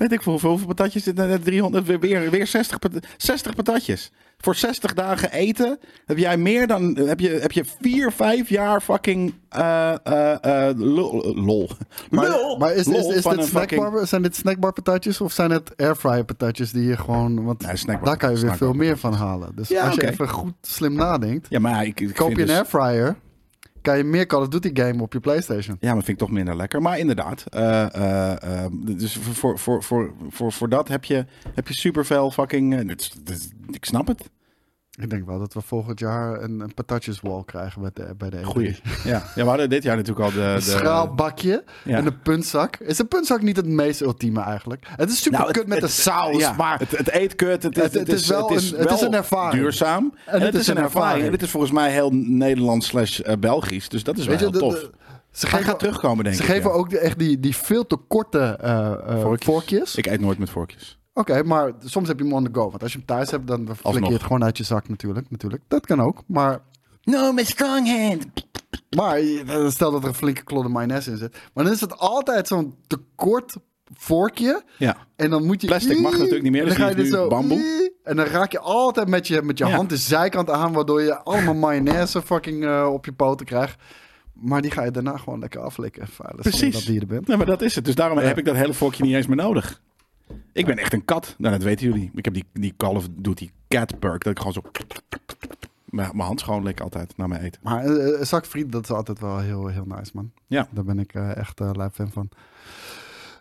weet 0.00 0.12
ik 0.12 0.22
veel, 0.22 0.32
hoeveel, 0.32 0.50
hoeveel 0.50 0.66
patatjes 0.68 1.02
zitten 1.02 1.30
er? 1.30 1.40
300, 1.40 1.86
weer- 1.86 2.00
weer, 2.00 2.30
weer 2.30 2.46
60, 2.46 2.78
pat- 2.78 3.06
60 3.16 3.54
patatjes. 3.54 4.10
Voor 4.38 4.54
60 4.54 4.94
dagen 4.94 5.32
eten 5.32 5.78
heb 6.06 6.18
jij 6.18 6.36
meer 6.36 6.66
dan, 6.66 6.96
heb 6.98 7.20
je, 7.20 7.28
heb 7.28 7.52
je 7.52 7.64
4, 7.80 8.12
5 8.12 8.48
jaar 8.48 8.80
fucking 8.80 9.34
eh 9.48 9.94
eh 10.04 10.68
eh 10.68 10.76
lol. 10.78 11.34
lol. 11.34 11.70
Maar, 12.10 12.28
maar 12.58 12.72
is, 12.74 12.86
is, 12.86 12.96
is 12.96 13.06
dit 13.06 13.20
fucking- 13.20 13.42
snackbar, 13.48 14.06
zijn 14.06 14.22
dit 14.22 14.36
snackbar 14.36 14.72
patatjes 14.72 15.20
of 15.20 15.32
zijn 15.32 15.50
het 15.50 15.72
airfryer 15.76 16.24
patatjes 16.24 16.70
die 16.72 16.84
je 16.84 16.96
gewoon... 16.96 17.44
Want 17.44 17.66
Nee, 17.66 17.76
snackbar- 17.76 18.06
daar 18.08 18.16
kan 18.16 18.30
je 18.30 18.38
weer 18.40 18.56
veel 18.56 18.72
meer 18.72 18.98
van 18.98 19.12
halen. 19.12 19.52
Dus 19.54 19.68
Ja, 19.68 19.86
als 19.86 19.94
je 19.94 20.10
even 20.10 20.28
goed 20.28 20.54
slim 20.62 20.94
nadenkt, 20.94 21.46
Ja, 21.50 21.58
maar 21.58 21.84
ik, 21.86 22.00
ik 22.00 22.14
koop 22.14 22.30
je 22.30 22.40
een 22.40 22.46
dus- 22.46 22.56
airfryer, 22.56 23.16
kan 23.82 23.96
je 23.96 24.04
meer 24.04 24.26
Call 24.26 24.40
of 24.40 24.48
Duty 24.48 24.70
game 24.72 25.02
op 25.02 25.12
je 25.12 25.20
Playstation. 25.20 25.76
Ja, 25.80 25.94
maar 25.94 26.04
vind 26.04 26.20
ik 26.20 26.26
toch 26.26 26.30
minder 26.30 26.56
lekker. 26.56 26.82
Maar 26.82 26.98
inderdaad. 26.98 27.44
eh, 27.48 27.94
eh, 27.94 28.64
eh, 28.64 28.72
dus 28.72 29.16
voor, 29.16 29.58
voor, 29.58 29.82
voor, 29.82 30.12
voor, 30.28 30.52
voor 30.52 30.68
dat 30.68 30.88
heb 30.88 31.04
je, 31.04 31.24
heb 31.54 31.68
je 31.68 31.74
superveel 31.74 32.30
fucking... 32.30 32.90
ik 33.70 33.84
snap 33.84 34.06
het. 34.06 34.30
Ik 34.98 35.10
denk 35.10 35.26
wel 35.26 35.38
dat 35.38 35.52
we 35.54 35.60
volgend 35.60 35.98
jaar 35.98 36.42
een, 36.42 36.60
een 36.60 36.74
patatjeswall 36.74 37.42
krijgen 37.44 37.80
bij 37.80 37.90
de, 37.94 38.14
bij 38.16 38.30
de 38.30 38.36
E3. 38.36 38.42
Goeie. 38.42 38.76
Ja. 39.04 39.10
ja, 39.34 39.42
we 39.42 39.48
hadden 39.48 39.70
dit 39.70 39.82
jaar 39.82 39.96
natuurlijk 39.96 40.26
al 40.26 40.32
de... 40.32 40.40
Een 40.40 40.54
de 40.54 40.60
schraalbakje 40.60 41.64
Ja. 41.84 41.96
en 41.96 42.06
een 42.06 42.20
puntzak. 42.20 42.76
Is 42.76 42.98
een 42.98 43.08
puntzak 43.08 43.42
niet 43.42 43.56
het 43.56 43.66
meest 43.66 44.00
ultieme 44.00 44.40
eigenlijk? 44.40 44.86
Het 44.96 45.10
is 45.10 45.16
super 45.22 45.32
Nou, 45.38 45.46
het- 45.50 45.56
kut 45.58 45.66
met 45.68 45.78
het- 45.80 45.86
de 45.90 45.96
saus, 45.96 46.36
ja, 46.38 46.52
maar 46.52 46.78
het, 46.78 46.90
het 46.98 47.12
eet 47.14 47.34
kut. 47.34 47.62
Het 47.62 47.76
is, 47.76 47.82
Het- 47.82 47.92
het 47.94 48.08
is 48.08 48.26
wel 48.26 48.50
een- 48.50 48.74
het 48.76 48.90
is 48.90 49.00
een 49.00 49.14
ervaring. 49.14 49.62
duurzaam. 49.62 50.14
En, 50.26 50.40
het 50.40 50.54
is 50.54 50.66
een 50.66 50.78
ervaring. 50.78 51.24
En 51.24 51.30
dit 51.30 51.42
is 51.42 51.50
volgens 51.50 51.72
mij 51.72 51.90
heel 51.92 52.10
Nederlands 52.12 52.86
slash 52.86 53.20
eh, 53.20 53.36
Belgisch. 53.38 53.88
Dus 53.88 54.04
dat 54.04 54.18
is 54.18 54.24
wel 54.26 54.34
je, 54.34 54.40
heel 54.40 54.50
de, 54.50 54.58
tof. 54.58 54.74
de- 54.74 54.90
Ze 55.30 55.48
Hij 55.48 55.62
gaat 55.62 55.78
terugkomen, 55.78 56.24
denk 56.24 56.36
Ze 56.36 56.42
ik. 56.42 56.48
geven 56.48 56.70
ja. 56.70 56.76
ook 56.76 56.90
de- 56.90 56.98
echt 56.98 57.18
die, 57.18 57.40
die 57.40 57.56
veel 57.56 57.86
te 57.86 57.96
korte 57.96 58.58
Vorkjes. 59.20 59.44
vorkjes. 59.54 59.94
Ik 59.94 60.06
eet 60.06 60.20
nooit 60.20 60.38
met 60.38 60.50
vorkjes. 60.50 60.98
Oké, 61.20 61.42
maar 61.42 61.72
soms 61.84 62.08
heb 62.08 62.18
je 62.18 62.24
hem 62.24 62.32
on 62.34 62.44
the 62.44 62.50
go. 62.52 62.70
Want 62.70 62.82
als 62.82 62.92
je 62.92 62.98
hem 62.98 63.06
thuis 63.06 63.30
hebt, 63.30 63.46
dan 63.46 63.68
flik 63.76 64.06
je 64.06 64.12
het 64.12 64.22
gewoon 64.22 64.44
uit 64.44 64.56
je 64.56 64.64
zak 64.64 64.88
natuurlijk. 64.88 65.30
natuurlijk. 65.30 65.62
Dat 65.68 65.86
kan 65.86 66.00
ook. 66.00 66.22
Maar, 66.26 66.60
No, 67.02 67.32
my 67.32 67.44
strong 67.44 67.88
hand. 68.08 68.26
maar 68.96 69.18
stel 69.68 69.90
dat 69.90 70.02
er 70.02 70.08
een 70.08 70.14
flinke 70.14 70.42
klodde 70.44 70.68
mayonaise 70.68 71.10
in 71.10 71.16
zit. 71.16 71.36
Maar 71.54 71.64
dan 71.64 71.72
is 71.72 71.80
het 71.80 71.98
altijd 71.98 72.46
zo'n 72.46 72.74
te 72.86 72.98
kort 73.14 73.54
vorkje. 73.94 74.62
Ja. 74.78 74.96
En 75.16 75.30
dan 75.30 75.46
moet 75.46 75.60
je... 75.60 75.66
Plastic 75.66 76.00
mag 76.00 76.12
natuurlijk 76.12 76.42
niet 76.42 76.52
meer, 76.52 76.60
En 76.62 76.68
dus 76.68 76.76
dan 76.76 76.86
ga 76.86 76.92
je 76.92 76.96
is 77.02 77.08
dus 77.08 77.10
nu 77.18 77.22
zo... 77.24 77.28
bamboe. 77.28 77.92
En 78.04 78.16
dan 78.16 78.26
raak 78.26 78.52
je 78.52 78.58
altijd 78.58 79.08
met 79.08 79.26
je, 79.26 79.42
met 79.42 79.58
je 79.58 79.64
Ja. 79.66 79.70
hand 79.74 79.88
de 79.88 79.96
zijkant 79.96 80.50
aan, 80.50 80.72
waardoor 80.72 81.02
je 81.02 81.18
allemaal 81.18 81.54
mayonaise 81.54 82.22
fucking 82.22 82.64
eh, 82.64 82.88
op 82.92 83.04
je 83.04 83.12
poten 83.12 83.46
krijgt. 83.46 83.80
Maar 84.32 84.62
die 84.62 84.70
ga 84.70 84.84
je 84.84 84.90
daarna 84.90 85.16
gewoon 85.16 85.38
lekker 85.38 85.60
aflikken. 85.60 86.08
Precies. 86.36 86.84
dat 86.86 86.96
er 86.96 87.06
bent. 87.06 87.26
Nee, 87.26 87.36
maar 87.36 87.46
dat 87.46 87.62
is 87.62 87.74
het. 87.74 87.84
Dus 87.84 87.94
daarom 87.94 88.18
Ja. 88.20 88.24
heb 88.24 88.38
ik 88.38 88.44
dat 88.44 88.56
hele 88.56 88.74
vorkje 88.74 89.02
niet 89.04 89.14
eens 89.14 89.26
meer 89.26 89.36
nodig. 89.36 89.80
Ik 90.52 90.66
ben 90.66 90.78
echt 90.78 90.92
een 90.92 91.04
kat. 91.04 91.34
Nou, 91.38 91.54
dat 91.54 91.62
weten 91.62 91.86
jullie. 91.86 92.10
Ik 92.14 92.24
heb 92.24 92.34
die, 92.34 92.44
die 92.52 92.74
Call 92.76 92.94
of 92.94 93.08
Duty 93.10 93.50
cat 93.68 93.98
perk. 93.98 94.24
Dat 94.24 94.32
ik 94.32 94.38
gewoon 94.38 94.52
zo... 94.52 94.62
Mijn 95.84 96.20
hand 96.20 96.40
schoon 96.40 96.62
lik 96.62 96.80
altijd 96.80 97.16
na 97.16 97.26
mijn 97.26 97.42
eten. 97.42 97.60
Maar 97.62 97.84
eh, 97.84 98.18
een 98.18 98.26
zak 98.26 98.46
friet, 98.46 98.72
dat 98.72 98.82
is 98.82 98.90
altijd 98.90 99.20
wel 99.20 99.38
heel, 99.38 99.66
heel 99.66 99.84
nice, 99.86 100.10
man. 100.14 100.30
Ja. 100.46 100.68
Daar 100.70 100.84
ben 100.84 100.98
ik 100.98 101.14
eh, 101.14 101.36
echt 101.36 101.60
uh, 101.60 101.70
live 101.72 101.90
fan 101.90 102.10
van. 102.10 102.28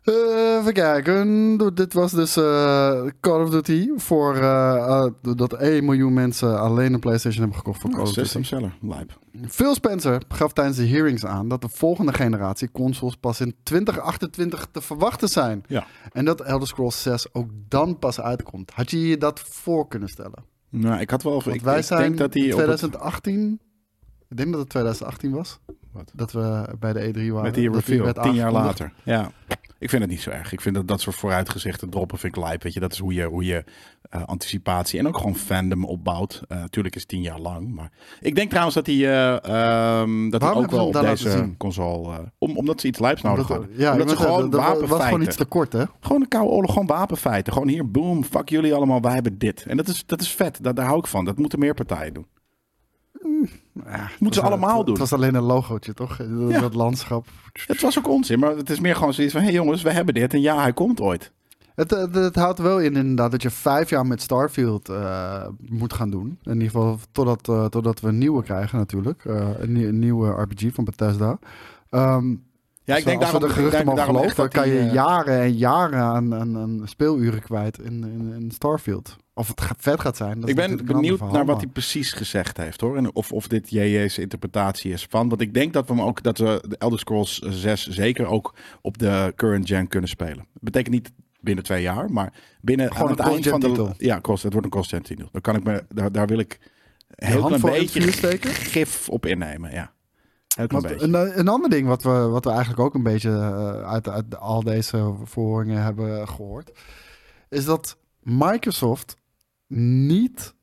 Eh, 0.10 0.58
even 0.60 0.74
kijken. 0.74 1.58
Dit 1.74 1.94
was 1.94 2.12
dus 2.12 2.36
eh, 2.38 3.02
Call 3.20 3.42
of 3.42 3.50
Duty. 3.50 3.90
Voor 3.96 4.36
eh, 4.36 5.06
dat 5.22 5.54
1 5.54 5.86
miljoen 5.86 6.14
mensen 6.14 6.60
alleen 6.60 6.94
een 6.94 7.00
PlayStation 7.00 7.40
hebben 7.42 7.58
gekocht 7.58 7.82
voor 7.82 7.90
Call 7.90 8.00
Oh, 8.02 8.08
of 8.08 8.14
Duty. 8.14 8.44
seller. 8.44 8.78
Lijp. 8.82 9.18
Phil 9.48 9.74
Spencer 9.76 10.22
gaf 10.28 10.54
tijdens 10.54 10.78
de 10.78 10.88
hearings 10.88 11.26
aan 11.26 11.48
dat 11.48 11.62
de 11.62 11.70
volgende 11.70 12.14
generatie 12.14 12.72
consoles 12.72 13.16
pas 13.16 13.40
in 13.42 13.56
2028 13.64 14.68
te 14.72 14.82
verwachten 14.82 15.30
zijn. 15.30 15.64
Ja. 15.68 15.86
En 16.12 16.26
dat 16.26 16.42
Elder 16.42 16.68
Scrolls 16.68 17.02
6 17.02 17.34
ook 17.34 17.50
dan 17.68 18.00
pas 18.00 18.22
uitkomt. 18.22 18.72
Had 18.72 18.92
je 18.92 19.08
je 19.08 19.18
dat 19.18 19.40
voor 19.40 19.88
kunnen 19.88 20.10
stellen? 20.10 20.44
Nou, 20.70 21.00
ik 21.02 21.10
had 21.10 21.24
wel... 21.24 21.34
Want 21.44 21.56
Ik, 21.56 21.62
wij 21.62 21.78
ik 21.80 21.84
zijn 21.86 22.02
denk 22.02 22.18
dat 22.18 22.34
die 22.34 22.44
in 22.46 22.54
op 22.54 22.58
het- 22.60 22.66
2018. 22.68 23.60
Ik 24.30 24.38
denk 24.38 24.50
dat 24.52 24.60
het 24.60 24.70
2018 24.70 25.32
was. 25.32 25.60
Wat? 25.92 26.12
Dat 26.16 26.32
we 26.32 26.76
bij 26.80 26.94
de 26.94 27.00
E3 27.14 27.28
waren. 27.32 27.42
Met 27.44 27.54
die 27.54 27.72
reveal, 27.72 28.14
tien 28.14 28.34
jaar 28.34 28.52
later. 28.52 28.94
Ja, 29.04 29.32
ik 29.80 29.90
vind 29.90 30.02
het 30.02 30.12
niet 30.12 30.22
zo 30.22 30.30
erg. 30.30 30.52
Ik 30.52 30.62
vind 30.62 30.76
dat 30.76 30.88
dat 30.88 31.02
soort 31.02 31.16
vooruitgezichten 31.16 31.90
droppen 31.90 32.18
vind 32.18 32.36
ik 32.36 32.44
lijp. 32.44 32.64
Weet 32.64 32.74
je, 32.74 32.80
dat 32.80 32.92
is 32.92 33.00
hoe 33.00 33.14
je, 33.14 33.24
hoe 33.26 33.46
je 33.46 33.64
eh, 34.10 34.24
anticipatie 34.26 35.00
en 35.00 35.08
ook 35.08 35.18
gewoon 35.18 35.36
fandom 35.36 35.86
opbouwt. 35.86 36.42
Eh 36.48 36.58
Natuurlijk 36.60 36.96
is 36.96 37.02
het 37.02 37.10
tien 37.10 37.22
jaar 37.22 37.40
lang, 37.40 37.74
maar 37.76 37.92
ik 38.20 38.36
denk 38.36 38.48
trouwens 38.50 38.76
dat 38.76 38.86
die, 38.86 39.08
eh, 39.08 39.44
ehm, 40.02 40.30
dat 40.30 40.42
ook 40.44 40.72
wel 40.72 40.88
op 40.88 40.94
deze 40.94 41.54
console, 41.58 42.14
eh, 42.14 42.20
om, 42.38 42.58
omdat 42.58 42.82
ze 42.82 42.88
iets 42.88 43.00
lijps 43.00 43.22
nodig 43.22 43.48
hadden. 43.48 43.70
ja, 43.78 43.92
omdat 43.92 44.10
ze 44.10 44.16
wou 44.16 44.28
gewoon 44.28 44.50
dat 44.50 44.60
was- 44.60 44.70
gewoon 44.70 44.82
wapenfeiten, 44.88 45.28
iets 45.28 45.36
te 45.36 45.46
kort, 45.46 45.74
hè? 45.74 45.84
gewoon 46.00 46.22
een 46.22 46.28
koude 46.28 46.50
oorlog, 46.52 46.72
gewoon 46.72 46.88
wapenfeiten. 46.88 47.54
Gewoon 47.54 47.68
hier, 47.68 47.92
boom, 47.92 48.24
fuck 48.24 48.50
jullie 48.50 48.74
allemaal, 48.74 49.02
wij 49.02 49.14
hebben 49.14 49.38
dit. 49.38 49.66
En 49.68 49.78
dat 49.78 49.88
is, 49.88 50.06
dat 50.06 50.22
is 50.22 50.32
vet, 50.32 50.64
dat, 50.64 50.76
daar 50.76 50.86
hou 50.86 51.00
ik 51.00 51.08
van. 51.08 51.26
Dat 51.26 51.38
moeten 51.38 51.60
meer 51.60 51.74
partijen 51.74 52.14
doen. 52.14 52.26
Ja, 53.86 54.10
Moeten 54.20 54.42
ze 54.42 54.48
allemaal 54.48 54.78
het, 54.78 54.86
doen. 54.86 55.00
Het 55.00 55.10
was 55.10 55.14
alleen 55.20 55.36
een 55.36 55.44
logootje, 55.44 55.94
toch? 55.94 56.18
Dat, 56.18 56.50
Ja. 56.50 56.60
dat 56.60 56.74
landschap. 56.74 57.28
Het 57.66 57.82
was 57.82 57.98
ook 57.98 58.08
onzin, 58.08 58.40
maar 58.40 58.56
het 58.56 58.70
is 58.70 58.80
meer 58.80 58.96
gewoon 58.96 59.14
zoiets 59.14 59.34
van, 59.34 59.42
hé 59.42 59.48
hey 59.48 59.56
jongens, 59.58 59.82
we 59.82 59.92
hebben 59.92 60.14
dit 60.14 60.34
en 60.34 60.42
ja, 60.42 60.62
hij 60.62 60.74
komt 60.74 61.02
ooit. 61.02 61.32
Het, 61.76 61.92
het, 61.92 62.16
het 62.16 62.36
houdt 62.36 62.60
wel 62.60 62.80
in 62.80 62.96
inderdaad 62.96 63.32
dat 63.32 63.42
je 63.42 63.50
vijf 63.50 63.90
jaar 63.90 64.06
met 64.06 64.22
Starfield 64.22 64.90
eh, 64.90 65.46
moet 65.70 65.94
gaan 65.94 66.10
doen. 66.10 66.40
In 66.44 66.54
ieder 66.54 66.66
geval 66.70 67.00
totdat, 67.12 67.50
eh, 67.50 67.66
totdat 67.66 68.00
we 68.00 68.08
een 68.08 68.18
nieuwe 68.18 68.44
krijgen 68.44 68.78
natuurlijk. 68.78 69.26
Eh, 69.26 69.48
een, 69.60 69.72
nie- 69.72 69.86
een 69.88 70.00
nieuwe 70.00 70.30
RPG 70.30 70.74
van 70.74 70.84
Bethesda. 70.84 71.40
Ehm, 71.90 72.36
Ja, 72.90 72.96
ik 72.96 73.04
Zo, 73.04 73.10
denk 73.10 73.22
als 73.22 73.32
we 73.32 73.40
daarom, 73.40 73.56
de 73.56 73.56
geruchten 73.56 73.86
mogen 73.86 74.04
geloven, 74.04 74.36
dan 74.36 74.46
dat 74.46 74.54
kan 74.54 74.70
je 74.70 74.80
eh, 74.80 74.94
jaren 74.94 75.40
en 75.40 75.54
jaren 75.54 76.00
aan, 76.00 76.36
aan, 76.36 76.58
aan 76.58 76.82
speeluren 76.86 77.42
kwijt 77.42 77.80
in, 77.80 78.04
in, 78.04 78.34
in 78.40 78.52
Starfield. 78.52 79.16
Of 79.34 79.48
het 79.48 79.62
vet 79.78 80.00
gaat 80.00 80.18
zijn. 80.18 80.40
Dat 80.40 80.50
ik 80.50 80.56
ben 80.56 80.86
benieuwd 80.86 81.32
naar 81.32 81.46
wat 81.46 81.58
hij 81.58 81.68
precies 81.68 82.12
gezegd 82.12 82.58
heeft 82.58 82.82
hoor. 82.82 82.98
En 82.98 83.16
of, 83.16 83.32
of 83.32 83.48
dit 83.48 83.70
JJ's 83.70 84.18
interpretatie 84.18 84.92
is 84.92 85.06
van. 85.10 85.30
Want 85.30 85.42
ik 85.42 85.54
denk 85.54 85.74
dat 85.74 85.88
we 85.88 85.94
hem 85.94 86.04
ook 86.04 86.24
dat 86.24 86.38
we 86.38 86.64
de 86.68 86.78
Elder 86.78 87.00
Scrolls 87.00 87.40
6 87.40 87.88
zeker 87.88 88.26
ook 88.26 88.56
op 88.82 88.98
de 88.98 89.34
current 89.36 89.68
gen 89.68 89.88
kunnen 89.88 90.10
spelen. 90.10 90.36
Dat 90.38 90.64
betekent 90.64 90.94
niet 90.94 91.12
binnen 91.40 91.64
twee 91.64 91.82
jaar, 91.82 92.12
maar 92.12 92.34
binnen 92.62 92.92
Gewoon 92.92 93.10
aan 93.10 93.18
het 93.18 93.28
eind 93.28 93.48
van 93.48 93.60
de 93.60 93.94
ja, 93.98 94.22
cross, 94.22 94.44
het 94.44 94.52
wordt 94.52 94.68
een 94.68 94.74
cross-gen 94.74 95.02
titel. 95.02 95.30
Dan 95.32 95.42
kan 95.42 95.56
ik 95.56 95.64
me 95.64 95.84
daar, 95.90 96.12
daar 96.12 96.28
wil 96.28 96.40
ik 96.40 96.60
heel 97.10 97.54
een 97.54 97.62
beetje 97.62 98.02
gif 98.42 99.10
op 99.10 99.26
innemen, 99.26 99.72
ja. 99.72 99.92
Heel 100.60 100.68
klein 100.68 100.84
Want 100.84 100.98
beetje. 101.00 101.18
een, 101.18 101.40
een 101.40 101.48
ander 101.48 101.70
ding 101.70 101.88
wat 101.88 102.04
we, 102.04 102.10
wat 102.10 102.44
we 102.44 102.50
eigenlijk 102.50 102.80
ook 102.80 102.94
een 102.94 103.04
beetje 103.04 103.30
eh, 103.30 103.82
uit, 103.90 104.10
uit 104.10 104.38
al 104.38 104.64
deze 104.64 105.14
verhoringen 105.24 105.84
hebben 105.84 106.28
gehoord, 106.28 106.72
is 107.50 107.66
dat 107.66 107.98
Microsoft 108.22 109.16
niet 109.68 110.54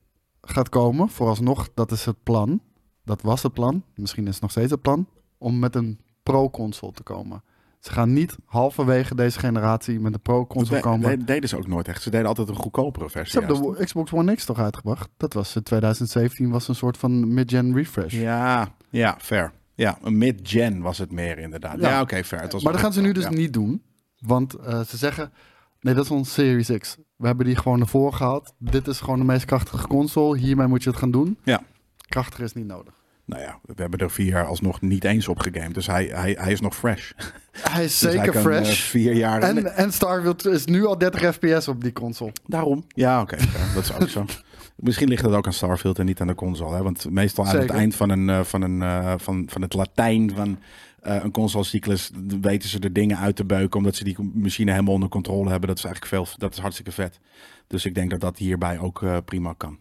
gaat 0.40 0.68
komen, 0.68 1.08
vooralsnog, 1.08 1.68
dat 1.74 1.90
is 1.92 2.04
het 2.04 2.22
plan, 2.22 2.60
dat 3.04 3.22
was 3.22 3.42
het 3.42 3.52
plan, 3.52 3.82
misschien 3.94 4.26
is 4.26 4.32
het 4.32 4.42
nog 4.42 4.50
steeds 4.50 4.70
het 4.70 4.82
plan, 4.82 5.06
om 5.38 5.58
met 5.58 5.74
een 5.74 6.00
pro-console 6.22 6.92
te 6.92 7.02
komen. 7.02 7.42
Ze 7.80 7.92
gaan 7.92 8.12
niet 8.12 8.36
halverwege 8.44 9.14
deze 9.14 9.38
generatie 9.38 10.00
met 10.00 10.14
een 10.14 10.20
pro-console 10.20 10.80
Dat 10.80 10.90
komen. 10.90 11.18
de- 11.18 11.24
deden 11.24 11.48
ze 11.48 11.56
ook 11.56 11.66
nooit 11.66 11.88
echt. 11.88 12.02
Ze 12.02 12.10
deden 12.10 12.26
altijd 12.26 12.48
een 12.48 12.54
goedkopere 12.56 13.10
versie. 13.10 13.40
Ze 13.40 13.46
hebben 13.46 13.74
de 13.78 13.84
Xbox 13.84 14.12
One 14.12 14.34
X 14.34 14.44
toch 14.44 14.58
uitgebracht? 14.58 15.08
Dat 15.16 15.32
was 15.32 15.56
in 15.56 15.62
2017, 15.62 16.50
was 16.50 16.68
een 16.68 16.74
soort 16.74 16.96
van 16.96 17.34
mid-gen 17.34 17.74
refresh. 17.74 18.12
Ja, 18.12 18.74
ja, 18.90 19.16
fair. 19.20 19.52
Ja, 19.76 19.98
een 20.02 20.18
mid-gen 20.18 20.80
was 20.80 20.98
het 20.98 21.12
meer 21.12 21.38
inderdaad. 21.38 21.80
Ja. 21.80 21.88
Ja, 21.88 22.00
oké, 22.00 22.24
fair. 22.24 22.42
Het 22.42 22.52
was 22.52 22.62
Maar 22.62 22.72
dat 22.72 22.80
gaan 22.82 22.92
ze 22.92 23.00
nu 23.00 23.12
dus 23.12 23.24
ja. 23.24 23.30
niet 23.30 23.52
doen. 23.52 23.82
Want 24.18 24.54
eh, 24.54 24.80
ze 24.80 24.96
zeggen, 24.96 25.32
nee, 25.80 25.94
dat 25.94 26.04
is 26.04 26.10
ons 26.10 26.32
Series 26.32 26.70
X. 26.78 26.96
We 27.16 27.26
hebben 27.26 27.46
die 27.46 27.56
gewoon 27.56 27.80
ervoor 27.80 28.12
gehad. 28.12 28.54
Dit 28.58 28.86
is 28.86 29.00
gewoon 29.00 29.18
de 29.18 29.24
meest 29.24 29.44
krachtige 29.44 29.86
console. 29.86 30.38
Hiermee 30.38 30.66
moet 30.66 30.82
je 30.82 30.90
het 30.90 30.98
gaan 30.98 31.10
doen. 31.10 31.38
Ja. 31.42 31.62
Krachtiger 32.08 32.44
is 32.44 32.52
niet 32.52 32.66
nodig. 32.66 32.94
Nou 33.24 33.42
ja, 33.42 33.58
we 33.62 33.72
hebben 33.76 33.98
er 33.98 34.10
vier 34.10 34.26
jaar 34.26 34.46
alsnog 34.46 34.80
niet 34.80 35.04
eens 35.04 35.28
op 35.28 35.38
gegamed. 35.38 35.74
Dus 35.74 35.86
hij, 35.86 36.04
hij, 36.04 36.36
hij 36.40 36.52
is 36.52 36.60
nog 36.60 36.76
fresh. 36.76 37.10
Hij 37.52 37.84
is 37.84 37.98
Dus 37.98 38.12
zeker 38.12 38.32
kan, 38.32 38.42
fresh. 38.42 38.68
eh, 38.68 38.74
vier 38.74 39.14
jaar. 39.14 39.42
en, 39.42 39.76
en 39.76 39.92
Starfield 39.92 40.46
is 40.46 40.64
nu 40.64 40.86
al 40.86 40.98
30 40.98 41.34
fps 41.34 41.68
op 41.68 41.82
die 41.82 41.92
console. 41.92 42.32
Daarom. 42.46 42.84
Ja, 42.88 43.20
oké. 43.20 43.36
dat 43.74 43.82
is 43.82 43.92
ook 43.94 44.08
zo. 44.08 44.24
Misschien 44.76 45.08
ligt 45.08 45.24
het 45.24 45.34
ook 45.34 45.46
aan 45.46 45.52
Starfield 45.52 45.98
en 45.98 46.06
niet 46.06 46.20
aan 46.20 46.26
de 46.26 46.34
console. 46.34 46.76
Hè? 46.76 46.82
Want 46.82 47.10
meestal 47.10 47.46
aan 47.46 47.56
het 47.56 47.70
eind 47.70 47.94
van, 47.94 48.10
een, 48.10 48.28
eh, 48.30 48.40
van, 48.40 48.62
een, 48.62 48.82
eh, 48.82 49.14
van, 49.16 49.44
van 49.48 49.62
het 49.62 49.74
Latijn 49.74 50.34
van 50.34 50.58
eh, 51.00 51.22
een 51.22 51.30
consolecyclus 51.30 52.10
weten 52.40 52.68
ze 52.68 52.78
er 52.78 52.92
dingen 52.92 53.18
uit 53.18 53.36
te 53.36 53.44
beuken. 53.44 53.78
Omdat 53.78 53.94
ze 53.94 54.04
die 54.04 54.16
machine 54.34 54.70
helemaal 54.70 54.94
onder 54.94 55.08
controle 55.08 55.50
hebben. 55.50 55.68
Dat 55.68 55.78
is 55.78 55.84
eigenlijk 55.84 56.14
veel, 56.14 56.38
dat 56.38 56.52
is 56.52 56.58
hartstikke 56.58 56.92
vet. 56.92 57.20
Dus 57.66 57.84
ik 57.84 57.94
denk 57.94 58.10
dat 58.10 58.20
dat 58.20 58.38
hierbij 58.38 58.78
ook 58.78 59.04
prima 59.24 59.54
kan. 59.56 59.78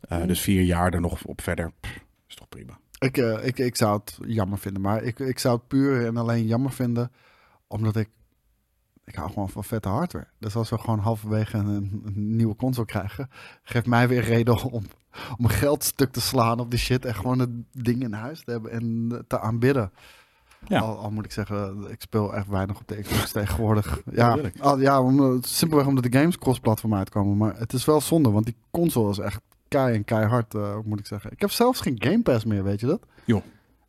Eh, 0.00 0.26
Dus 0.26 0.40
vier 0.40 0.62
jaar 0.62 0.94
er 0.94 1.00
nog 1.00 1.24
op 1.24 1.40
verder. 1.40 1.72
pff, 1.80 2.04
is 2.28 2.34
toch 2.34 2.48
prima. 2.48 2.78
Ik, 2.98 3.16
ik, 3.42 3.58
ik 3.58 3.76
zou 3.76 3.98
het 3.98 4.18
jammer 4.26 4.58
vinden. 4.58 4.82
Maar 4.82 5.02
ik, 5.02 5.18
ik 5.18 5.38
zou 5.38 5.56
het 5.56 5.68
puur 5.68 6.06
en 6.06 6.16
alleen 6.16 6.46
jammer 6.46 6.72
vinden. 6.72 7.10
Omdat 7.66 7.96
ik... 7.96 8.08
Ik 9.10 9.16
hou 9.16 9.28
gewoon 9.28 9.48
van 9.48 9.64
vette 9.64 9.88
hardware. 9.88 10.26
Dus 10.38 10.56
als 10.56 10.70
we 10.70 10.78
gewoon 10.78 10.98
halverwege 10.98 11.56
een, 11.56 12.02
een 12.04 12.36
nieuwe 12.36 12.56
console 12.56 12.86
krijgen... 12.86 13.30
geeft 13.62 13.86
mij 13.86 14.08
weer 14.08 14.22
reden 14.22 14.62
om, 14.62 14.84
om 15.38 15.46
geld 15.46 15.84
stuk 15.84 16.12
te 16.12 16.20
slaan 16.20 16.60
op 16.60 16.70
die 16.70 16.78
shit... 16.78 17.04
en 17.04 17.14
gewoon 17.14 17.38
het 17.38 17.50
ding 17.72 18.02
in 18.02 18.12
huis 18.12 18.44
te 18.44 18.50
hebben 18.50 18.70
en 18.70 19.24
te 19.28 19.40
aanbidden. 19.40 19.90
Ja. 20.66 20.80
Al, 20.80 20.98
al 20.98 21.10
moet 21.10 21.24
ik 21.24 21.32
zeggen, 21.32 21.86
ik 21.90 22.00
speel 22.00 22.34
echt 22.34 22.48
weinig 22.48 22.78
op 22.78 22.88
de 22.88 23.00
Xbox 23.00 23.32
tegenwoordig. 23.40 24.00
Ja, 24.12 24.38
al, 24.60 24.80
ja 24.80 25.02
om, 25.02 25.42
simpelweg 25.42 25.86
omdat 25.86 26.04
de 26.04 26.18
games 26.18 26.38
cross-platform 26.38 26.94
uitkomen. 26.94 27.36
Maar 27.36 27.58
het 27.58 27.72
is 27.72 27.84
wel 27.84 28.00
zonde, 28.00 28.30
want 28.30 28.44
die 28.44 28.56
console 28.70 29.10
is 29.10 29.18
echt 29.18 29.40
kei 29.68 29.94
en 29.94 30.04
keihard, 30.04 30.54
eh, 30.54 30.76
moet 30.84 30.98
ik 30.98 31.06
zeggen. 31.06 31.32
Ik 31.32 31.40
heb 31.40 31.50
zelfs 31.50 31.80
geen 31.80 31.96
Game 31.98 32.22
Pass 32.22 32.44
meer, 32.44 32.62
weet 32.62 32.80
je 32.80 32.86
dat? 32.86 33.00
Joh. 33.24 33.42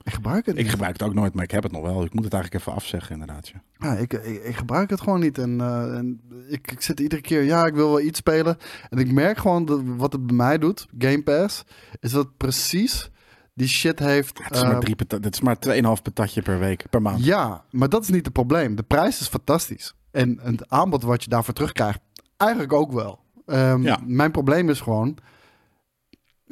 Ik 0.04 0.14
gebruik 0.14 0.46
het 0.46 0.56
Ik 0.56 0.62
niet. 0.62 0.72
gebruik 0.72 0.94
het 0.94 1.04
ook 1.04 1.14
nooit, 1.14 1.34
maar 1.34 1.44
ik 1.44 1.52
heb 1.52 1.64
het 1.64 1.72
nog 1.72 1.82
wel. 1.82 2.04
Ik 2.04 2.14
moet 2.14 2.24
het 2.24 2.34
eigenlijk 2.34 2.64
even 2.64 2.76
afzeggen, 2.78 3.12
inderdaad. 3.12 3.48
Ja. 3.48 3.62
Ja, 3.78 3.94
ik, 3.96 4.14
ik, 4.14 4.44
ik 4.44 4.56
gebruik 4.56 4.90
het 4.90 5.02
gewoon 5.02 5.20
niet. 5.20 5.38
En, 5.38 5.62
eh, 5.62 5.98
en 5.98 6.22
ik, 6.50 6.72
ik 6.72 6.82
zit 6.82 7.00
iedere 7.00 7.22
keer, 7.22 7.44
ja, 7.44 7.66
ik 7.66 7.74
wil 7.74 7.88
wel 7.88 8.02
iets 8.02 8.20
spelen. 8.20 8.58
En 8.90 8.98
ik 8.98 9.12
merk 9.12 9.38
gewoon 9.38 9.66
dat 9.66 9.82
wat 9.86 10.12
het 10.14 10.26
bij 10.28 10.36
mij 10.36 10.58
doet, 10.58 10.88
Game 10.98 11.24
Pass, 11.24 11.64
is 12.00 12.12
dat 12.12 12.38
precies 12.38 13.10
die 13.54 13.68
shit 13.68 14.00
heeft. 14.00 14.38
Het 14.44 14.56
is 14.56 14.62
eh, 14.62 14.68
maar, 14.70 14.80
drie 14.80 14.96
pata- 14.96 15.18
het 15.22 15.34
is 15.34 15.42
maar 15.42 15.58
2,5 15.60 16.02
patatje 16.02 16.42
per 16.42 16.60
week, 16.60 16.84
per 16.90 17.02
maand. 17.02 17.26
Ja, 17.26 17.64
maar 17.72 17.90
dat 17.90 18.02
is 18.04 18.10
niet 18.10 18.26
het 18.26 18.34
probleem. 18.34 18.76
De 18.76 18.84
prijs 18.84 19.20
is 19.22 19.28
fantastisch. 19.28 19.94
En 20.12 20.40
het 20.44 20.70
aanbod 20.70 21.04
wat 21.04 21.24
je 21.24 21.30
daarvoor 21.30 21.54
terugkrijgt, 21.54 22.00
eigenlijk 22.38 22.73
ook 22.73 22.92
wel. 22.92 23.19
Ehm, 23.46 23.82
Ja. 23.84 24.00
Mijn 24.06 24.32
probleem 24.32 24.69
is 24.69 24.80
gewoon, 24.82 25.17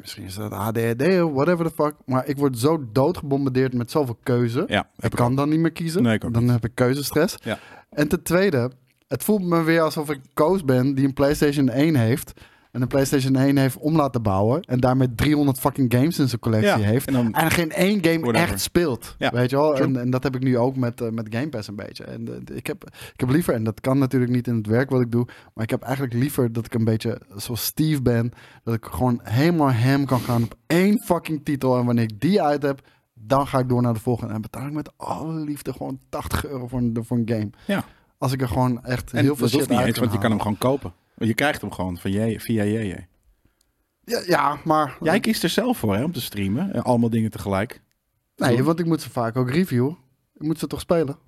misschien 0.00 0.24
is 0.24 0.34
dat 0.34 0.52
ADHD 0.52 1.02
of 1.02 1.32
whatever 1.32 1.64
the 1.64 1.74
fuck, 1.74 1.94
maar 2.04 2.26
ik 2.26 2.36
word 2.36 2.58
zo 2.58 2.84
doodgebombardeerd 2.92 3.74
met 3.74 3.90
zoveel 3.90 4.18
keuze. 4.22 4.64
Ja, 4.66 4.88
ik 4.98 5.10
kan 5.10 5.36
dan 5.36 5.48
niet 5.48 5.60
meer 5.60 5.72
kiezen. 5.72 6.02
Nee, 6.02 6.18
dan 6.18 6.42
niet. 6.42 6.50
heb 6.50 6.64
ik 6.64 6.74
keuzestress. 6.74 7.36
Ja. 7.42 7.58
En 7.90 8.08
ten 8.08 8.22
tweede, 8.22 8.70
het 9.08 9.24
voelt 9.24 9.42
me 9.42 9.62
weer 9.62 9.80
alsof 9.80 10.10
ik 10.10 10.20
Koos 10.34 10.64
ben 10.64 10.94
die 10.94 11.06
een 11.06 11.14
PlayStation 11.14 11.68
1 11.68 11.96
heeft. 11.96 12.32
En 12.70 12.82
een 12.82 12.88
PlayStation 12.88 13.36
1 13.36 13.56
heeft 13.56 13.76
om 13.76 13.96
laten 13.96 14.22
bouwen. 14.22 14.60
En 14.62 14.80
daarmee 14.80 15.14
300 15.14 15.58
fucking 15.58 15.92
games 15.94 16.18
in 16.18 16.28
zijn 16.28 16.40
collectie 16.40 16.68
Ja, 16.70 16.76
heeft. 16.78 17.06
en 17.06 17.12
dan- 17.12 17.34
En 17.34 17.50
geen 17.50 17.70
één 17.72 18.04
game 18.04 18.18
Whatever. 18.20 18.48
echt 18.48 18.60
speelt. 18.60 19.14
Ja, 19.18 19.30
weet 19.30 19.50
je 19.50 19.56
wel? 19.56 19.76
En, 19.76 19.96
en 19.96 20.10
dat 20.10 20.22
heb 20.22 20.34
ik 20.34 20.42
nu 20.42 20.58
ook 20.58 20.76
met, 20.76 21.00
eh, 21.00 21.08
met 21.08 21.26
Game 21.30 21.48
Pass 21.48 21.68
een 21.68 21.76
beetje. 21.76 22.04
En 22.04 22.28
eh, 22.48 22.56
ik, 22.56 22.66
heb, 22.66 22.84
ik 23.12 23.20
heb 23.20 23.28
liever, 23.30 23.54
en 23.54 23.64
dat 23.64 23.80
kan 23.80 23.98
natuurlijk 23.98 24.32
niet 24.32 24.46
in 24.46 24.56
het 24.56 24.66
werk 24.66 24.90
wat 24.90 25.00
ik 25.00 25.10
doe. 25.12 25.26
Maar 25.54 25.64
ik 25.64 25.70
heb 25.70 25.82
eigenlijk 25.82 26.14
liever 26.14 26.52
dat 26.52 26.66
ik 26.66 26.74
een 26.74 26.84
beetje 26.84 27.20
zoals 27.36 27.64
Steve 27.64 28.02
ben. 28.02 28.32
Dat 28.64 28.74
ik 28.74 28.84
gewoon 28.84 29.20
helemaal 29.22 29.72
hem 29.72 30.04
kan 30.06 30.20
gaan 30.20 30.42
op 30.42 30.54
één 30.66 31.02
fucking 31.04 31.44
titel. 31.44 31.78
En 31.78 31.84
wanneer 31.84 32.04
ik 32.04 32.20
die 32.20 32.42
uit 32.42 32.62
heb, 32.62 32.80
dan 33.14 33.46
ga 33.46 33.58
ik 33.58 33.68
door 33.68 33.82
naar 33.82 33.94
de 33.94 34.00
volgende. 34.00 34.34
En 34.34 34.40
betaal 34.40 34.66
ik 34.66 34.72
met 34.72 34.90
alle 34.96 35.32
liefde 35.32 35.72
gewoon 35.72 35.98
80 36.08 36.46
euro 36.46 36.66
voor 36.68 36.78
een, 36.78 36.96
voor 37.00 37.16
een 37.16 37.28
game. 37.28 37.50
Ja. 37.66 37.84
Als 38.18 38.32
ik 38.32 38.40
er 38.40 38.48
gewoon 38.48 38.84
echt 38.84 39.12
En 39.12 39.22
heel 39.24 39.36
veel 39.36 39.40
dat 39.40 39.48
shit 39.48 39.58
hoeft 39.58 39.68
niet 39.70 39.78
uit 39.78 39.88
eens, 39.88 39.98
want 39.98 40.12
je 40.12 40.18
kan 40.18 40.30
hem 40.30 40.40
gewoon 40.40 40.58
kopen. 40.58 40.92
Want 41.20 41.32
je 41.32 41.38
krijgt 41.38 41.60
hem 41.60 41.72
gewoon 41.72 41.98
van 41.98 42.12
je, 42.12 42.40
via 42.40 42.64
JJ. 42.64 43.06
Ja, 44.04 44.22
ja, 44.26 44.60
maar... 44.64 44.96
Jij 45.00 45.20
kiest 45.20 45.42
er 45.42 45.48
zelf 45.48 45.78
voor 45.78 45.96
hè, 45.96 46.04
om 46.04 46.12
te 46.12 46.20
streamen. 46.20 46.72
Eh, 46.72 46.82
Allemaal 46.82 47.10
dingen 47.10 47.30
tegelijk. 47.30 47.82
Nee, 48.36 48.62
want 48.62 48.78
ik 48.78 48.86
moet 48.86 49.02
ze 49.02 49.10
vaak 49.10 49.36
ook 49.36 49.50
reviewen. 49.50 49.96
Ik 50.34 50.42
moet 50.42 50.58
ze 50.58 50.66
toch 50.66 50.80
spelen? 50.80 51.18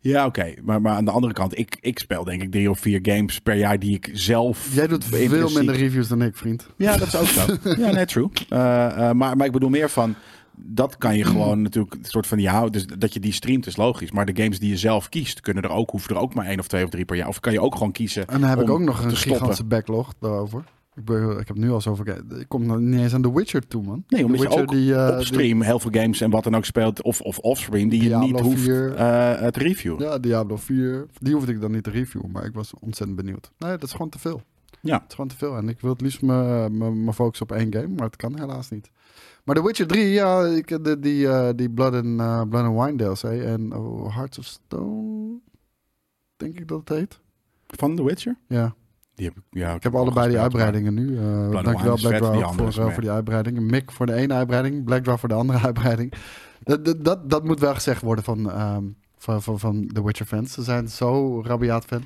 Ja, 0.00 0.26
oké. 0.26 0.54
Maar, 0.62 0.80
maar 0.80 0.92
aan 0.92 1.04
de 1.04 1.10
andere 1.10 1.32
kant, 1.32 1.58
ik, 1.58 1.76
ik 1.80 1.98
speel 1.98 2.24
denk 2.24 2.42
ik 2.42 2.50
drie 2.50 2.70
of 2.70 2.78
vier 2.80 2.98
games 3.02 3.38
per 3.38 3.54
jaar 3.54 3.78
die 3.78 3.94
ik 3.94 4.10
zelf... 4.12 4.74
Jij 4.74 4.86
doet 4.86 5.04
veel 5.04 5.50
minder 5.50 5.74
reviews 5.74 6.08
dan 6.08 6.22
ik, 6.22 6.36
vriend. 6.36 6.66
Ja, 6.76 6.96
dat 6.96 7.06
is 7.06 7.16
ook 7.16 7.26
zo. 7.26 7.46
ja, 7.82 7.90
net 7.90 8.08
true. 8.08 8.28
Eh, 8.48 8.86
eh, 8.86 9.14
maar, 9.14 9.36
maar 9.36 9.46
ik 9.46 9.52
bedoel 9.52 9.70
meer 9.70 9.90
van... 9.90 10.14
Dat 10.56 10.98
kan 10.98 11.16
je 11.16 11.24
gewoon 11.24 11.62
natuurlijk 11.62 11.94
een 11.94 12.04
soort 12.04 12.26
van 12.26 12.38
ja, 12.38 12.66
dus 12.68 12.86
dat 12.86 13.14
je 13.14 13.20
die 13.20 13.32
streamt 13.32 13.66
is 13.66 13.76
logisch. 13.76 14.10
Maar 14.12 14.26
de 14.26 14.42
games 14.42 14.58
die 14.58 14.68
je 14.68 14.76
zelf 14.76 15.08
kiest, 15.08 15.40
kunnen 15.40 15.62
er 15.62 15.70
ook, 15.70 15.90
hoeven 15.90 16.14
er 16.14 16.20
ook 16.22 16.34
maar 16.34 16.46
één 16.46 16.58
of 16.58 16.66
twee 16.68 16.84
of 16.84 16.90
drie 16.90 17.04
per 17.04 17.16
jaar. 17.16 17.28
Of 17.28 17.40
kan 17.40 17.52
je 17.52 17.60
ook 17.60 17.74
gewoon 17.74 17.92
kiezen. 17.92 18.26
En 18.28 18.40
dan 18.40 18.48
heb 18.48 18.60
ik 18.60 18.70
ook 18.70 18.80
nog 18.80 19.04
een 19.04 19.10
stoppen. 19.10 19.32
gigantische 19.32 19.64
backlog 19.64 20.12
daarover. 20.20 20.64
Ik, 20.94 21.04
ben, 21.04 21.38
ik 21.38 21.48
heb 21.48 21.56
nu 21.56 21.70
al 21.70 21.80
zoveel... 21.80 22.04
Ik 22.38 22.48
kom 22.48 22.66
nog 22.66 22.78
niet 22.78 23.00
eens 23.00 23.14
aan 23.14 23.22
The 23.22 23.32
Witcher 23.34 23.66
toe, 23.66 23.82
man. 23.82 24.04
Nee, 24.08 24.24
omdat 24.24 24.40
The 24.40 24.48
je 24.48 24.60
ook 24.62 24.70
die, 24.70 24.94
eh, 24.94 25.16
op 25.18 25.24
stream 25.24 25.62
heel 25.62 25.78
veel 25.78 25.90
games 25.90 26.20
en 26.20 26.30
wat 26.30 26.44
dan 26.44 26.56
ook 26.56 26.64
speelt, 26.64 27.02
of, 27.02 27.20
of 27.20 27.38
offstream, 27.38 27.88
die 27.88 28.02
je 28.08 28.16
niet 28.16 28.40
hoeft 28.40 28.60
4. 28.60 28.94
eh, 28.94 29.46
te 29.48 29.58
reviewen. 29.58 29.98
die- 29.98 30.06
ja, 30.06 30.18
Diablo 30.18 30.56
4. 30.56 31.06
Die 31.18 31.34
hoefde 31.34 31.52
ik 31.52 31.60
dan 31.60 31.70
niet 31.72 31.84
te 31.84 31.90
reviewen, 31.90 32.30
maar 32.30 32.44
ik 32.44 32.54
was 32.54 32.72
ontzettend 32.80 33.18
benieuwd. 33.18 33.50
Nee, 33.58 33.70
dat 33.70 33.82
is 33.82 33.92
gewoon 33.92 34.08
te 34.08 34.18
veel. 34.18 34.42
Ja. 34.80 34.94
Het 34.94 35.04
is 35.08 35.14
gewoon 35.14 35.30
te 35.30 35.36
veel. 35.36 35.56
En 35.56 35.68
ik 35.68 35.80
wil 35.80 35.90
het 35.92 36.00
liefst 36.00 36.22
me 36.22 37.10
focussen 37.14 37.48
op 37.50 37.56
één 37.56 37.72
game, 37.74 37.88
maar 37.96 38.06
het 38.06 38.16
kan 38.16 38.38
helaas 38.38 38.70
niet. 38.70 38.90
Maar 39.44 39.54
The 39.54 39.64
Witcher 39.64 39.86
3, 39.86 40.08
ja, 40.08 40.44
ik, 40.44 40.84
de, 40.84 40.98
die, 40.98 41.28
eh, 41.28 41.48
die 41.56 41.70
Blood 41.70 41.94
and, 41.94 42.16
Blood 42.50 42.64
and 42.64 42.80
Wine 42.80 42.96
DLC 42.96 43.22
en 43.22 43.74
oh, 43.76 44.14
Hearts 44.14 44.38
of 44.38 44.44
Stone, 44.44 45.38
denk 46.36 46.58
ik 46.58 46.68
dat 46.68 46.78
het 46.78 46.88
heet. 46.88 47.20
Van 47.66 47.96
The 47.96 48.04
Witcher? 48.04 48.36
Ja. 48.46 48.74
Die 49.14 49.26
heb 49.26 49.36
ik, 49.36 49.42
ja, 49.50 49.74
Ik 49.74 49.82
heb 49.82 49.94
allebei 49.94 50.28
die 50.28 50.38
uitbreidingen 50.38 50.94
nu. 50.94 51.18
And 51.18 51.64
dankjewel 51.64 51.96
Blackdraw 51.96 52.54
voor, 52.54 52.92
voor 52.92 53.02
die 53.02 53.10
uitbreiding. 53.10 53.60
Mick 53.60 53.90
voor 53.90 54.06
de 54.06 54.14
ene 54.14 54.34
uitbreiding, 54.34 54.84
Blackdraw 54.84 55.18
voor 55.18 55.28
de 55.28 55.34
andere 55.34 55.58
uitbreiding. 55.66 56.12
Dat, 56.62 56.84
dat, 56.84 57.04
dat, 57.04 57.30
dat 57.30 57.44
moet 57.44 57.60
wel 57.60 57.74
gezegd 57.74 58.02
worden 58.02 58.24
van, 58.24 58.50
ehm, 58.50 58.84
van, 59.16 59.42
van, 59.42 59.58
van 59.58 59.86
The 59.86 60.04
Witcher 60.04 60.26
fans. 60.26 60.52
Ze 60.52 60.62
zijn 60.62 60.88
zo 60.88 61.42
rabiaat 61.42 61.84
fan. 61.84 62.04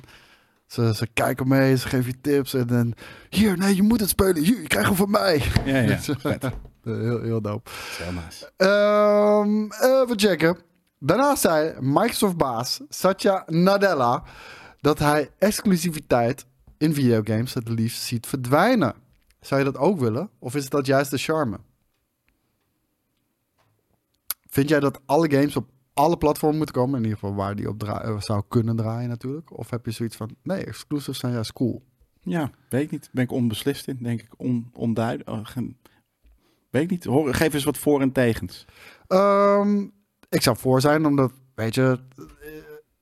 Ze, 0.65 0.95
ze 0.95 1.07
kijken 1.13 1.47
mee, 1.47 1.77
ze 1.77 1.87
geven 1.87 2.11
je 2.11 2.21
tips 2.21 2.53
en 2.53 2.67
dan... 2.67 2.93
Hier, 3.29 3.57
nee, 3.57 3.75
je 3.75 3.83
moet 3.83 3.99
het 3.99 4.09
spelen. 4.09 4.43
Hier, 4.43 4.61
je 4.61 4.67
krijgt 4.67 4.87
hem 4.87 4.97
van 4.97 5.11
mij. 5.11 5.41
Ja, 5.65 5.77
ja. 5.77 5.97
vet. 6.19 6.51
Dat 6.87 6.97
heel, 6.97 7.21
heel 7.21 7.41
dope. 7.41 7.69
heel 7.73 8.11
nice. 8.11 8.51
Ehm, 8.57 9.63
even 10.01 10.19
checken. 10.19 10.57
Daarna 10.99 11.35
zei 11.35 11.75
Microsoft-baas 11.79 12.81
Satya 12.89 13.43
Nadella 13.47 14.23
dat 14.81 14.99
hij 14.99 15.29
exclusiviteit 15.37 16.45
in 16.77 16.93
videogames 16.93 17.53
het 17.53 17.69
liefst 17.69 18.01
ziet 18.01 18.27
verdwijnen. 18.27 18.93
Zou 19.41 19.59
je 19.59 19.71
dat 19.71 19.77
ook 19.77 19.99
willen? 19.99 20.29
Of 20.39 20.55
is 20.55 20.69
dat 20.69 20.85
juist 20.85 21.11
de 21.11 21.17
charme? 21.17 21.59
Vind 24.49 24.69
jij 24.69 24.79
dat 24.79 24.99
alle 25.05 25.31
games 25.31 25.55
op 25.55 25.69
alle 25.93 26.17
platformen 26.17 26.57
moeten 26.57 26.75
komen? 26.75 26.97
In 26.97 27.03
ieder 27.03 27.19
geval 27.19 27.35
waar 27.35 27.55
die 27.55 27.69
op 27.69 27.83
eh, 27.83 28.19
zou 28.21 28.43
kunnen 28.47 28.75
draaien 28.75 29.09
natuurlijk. 29.09 29.57
Of 29.57 29.69
heb 29.69 29.85
je 29.85 29.91
zoiets 29.91 30.15
van, 30.15 30.35
nee, 30.43 30.65
exclusives 30.65 31.19
zijn 31.19 31.33
juist 31.33 31.53
cool. 31.53 31.83
Ja, 32.21 32.51
weet 32.69 32.83
ik 32.83 32.91
niet. 32.91 33.09
Ben 33.11 33.23
ik 33.23 33.31
onbeslist 33.31 33.87
in, 33.87 33.97
denk 34.01 34.21
ik. 34.21 34.29
On, 34.37 34.69
onduidelijk. 34.73 35.53
Weet 36.69 36.83
ik 36.83 36.89
niet. 36.89 37.03
Hoor, 37.03 37.33
geef 37.33 37.53
eens 37.53 37.63
wat 37.63 37.77
voor 37.77 38.01
en 38.01 38.11
tegens. 38.11 38.65
Ehm, 39.07 39.81
ik 40.29 40.41
zou 40.41 40.57
voor 40.57 40.81
zijn, 40.81 41.05
omdat, 41.05 41.31
weet 41.55 41.75
je, 41.75 41.99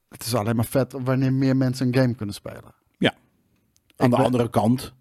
het 0.10 0.26
is 0.26 0.36
alleen 0.36 0.56
maar 0.56 0.66
vet 0.66 0.94
wanneer 1.04 1.34
meer 1.34 1.58
mensen 1.58 1.88
een 1.88 1.96
game 1.96 2.16
kunnen 2.16 2.36
spelen. 2.36 2.74
Aan 3.98 4.10
de 4.10 4.16
andere 4.16 4.50
kant, 4.50 4.94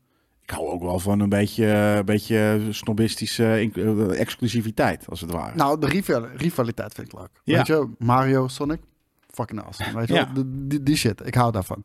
ik 0.42 0.50
hou 0.50 0.68
ook 0.68 0.82
wel 0.82 0.98
van 0.98 1.20
een 1.20 1.28
beetje, 1.28 1.66
een 1.66 2.04
beetje 2.04 2.66
snobistische 2.70 3.44
eh, 3.74 4.20
exclusiviteit, 4.20 5.08
als 5.08 5.20
het 5.20 5.30
ware. 5.30 5.54
Nou, 5.56 5.80
de 5.80 5.86
rival- 5.86 6.26
rivaliteit 6.26 6.94
vind 6.94 7.06
ik 7.12 7.18
leuk. 7.18 7.28
Ja. 7.44 7.56
Weet 7.56 7.66
je, 7.66 7.88
Mario, 7.98 8.48
Sonic, 8.48 8.80
fucking 9.30 9.62
awesome. 9.62 9.98
Weet 9.98 10.08
je 10.08 10.14
Ja. 10.14 10.32
die, 10.44 10.82
die 10.82 10.96
shit, 10.96 11.26
ik 11.26 11.34
hou 11.34 11.52
daarvan. 11.52 11.84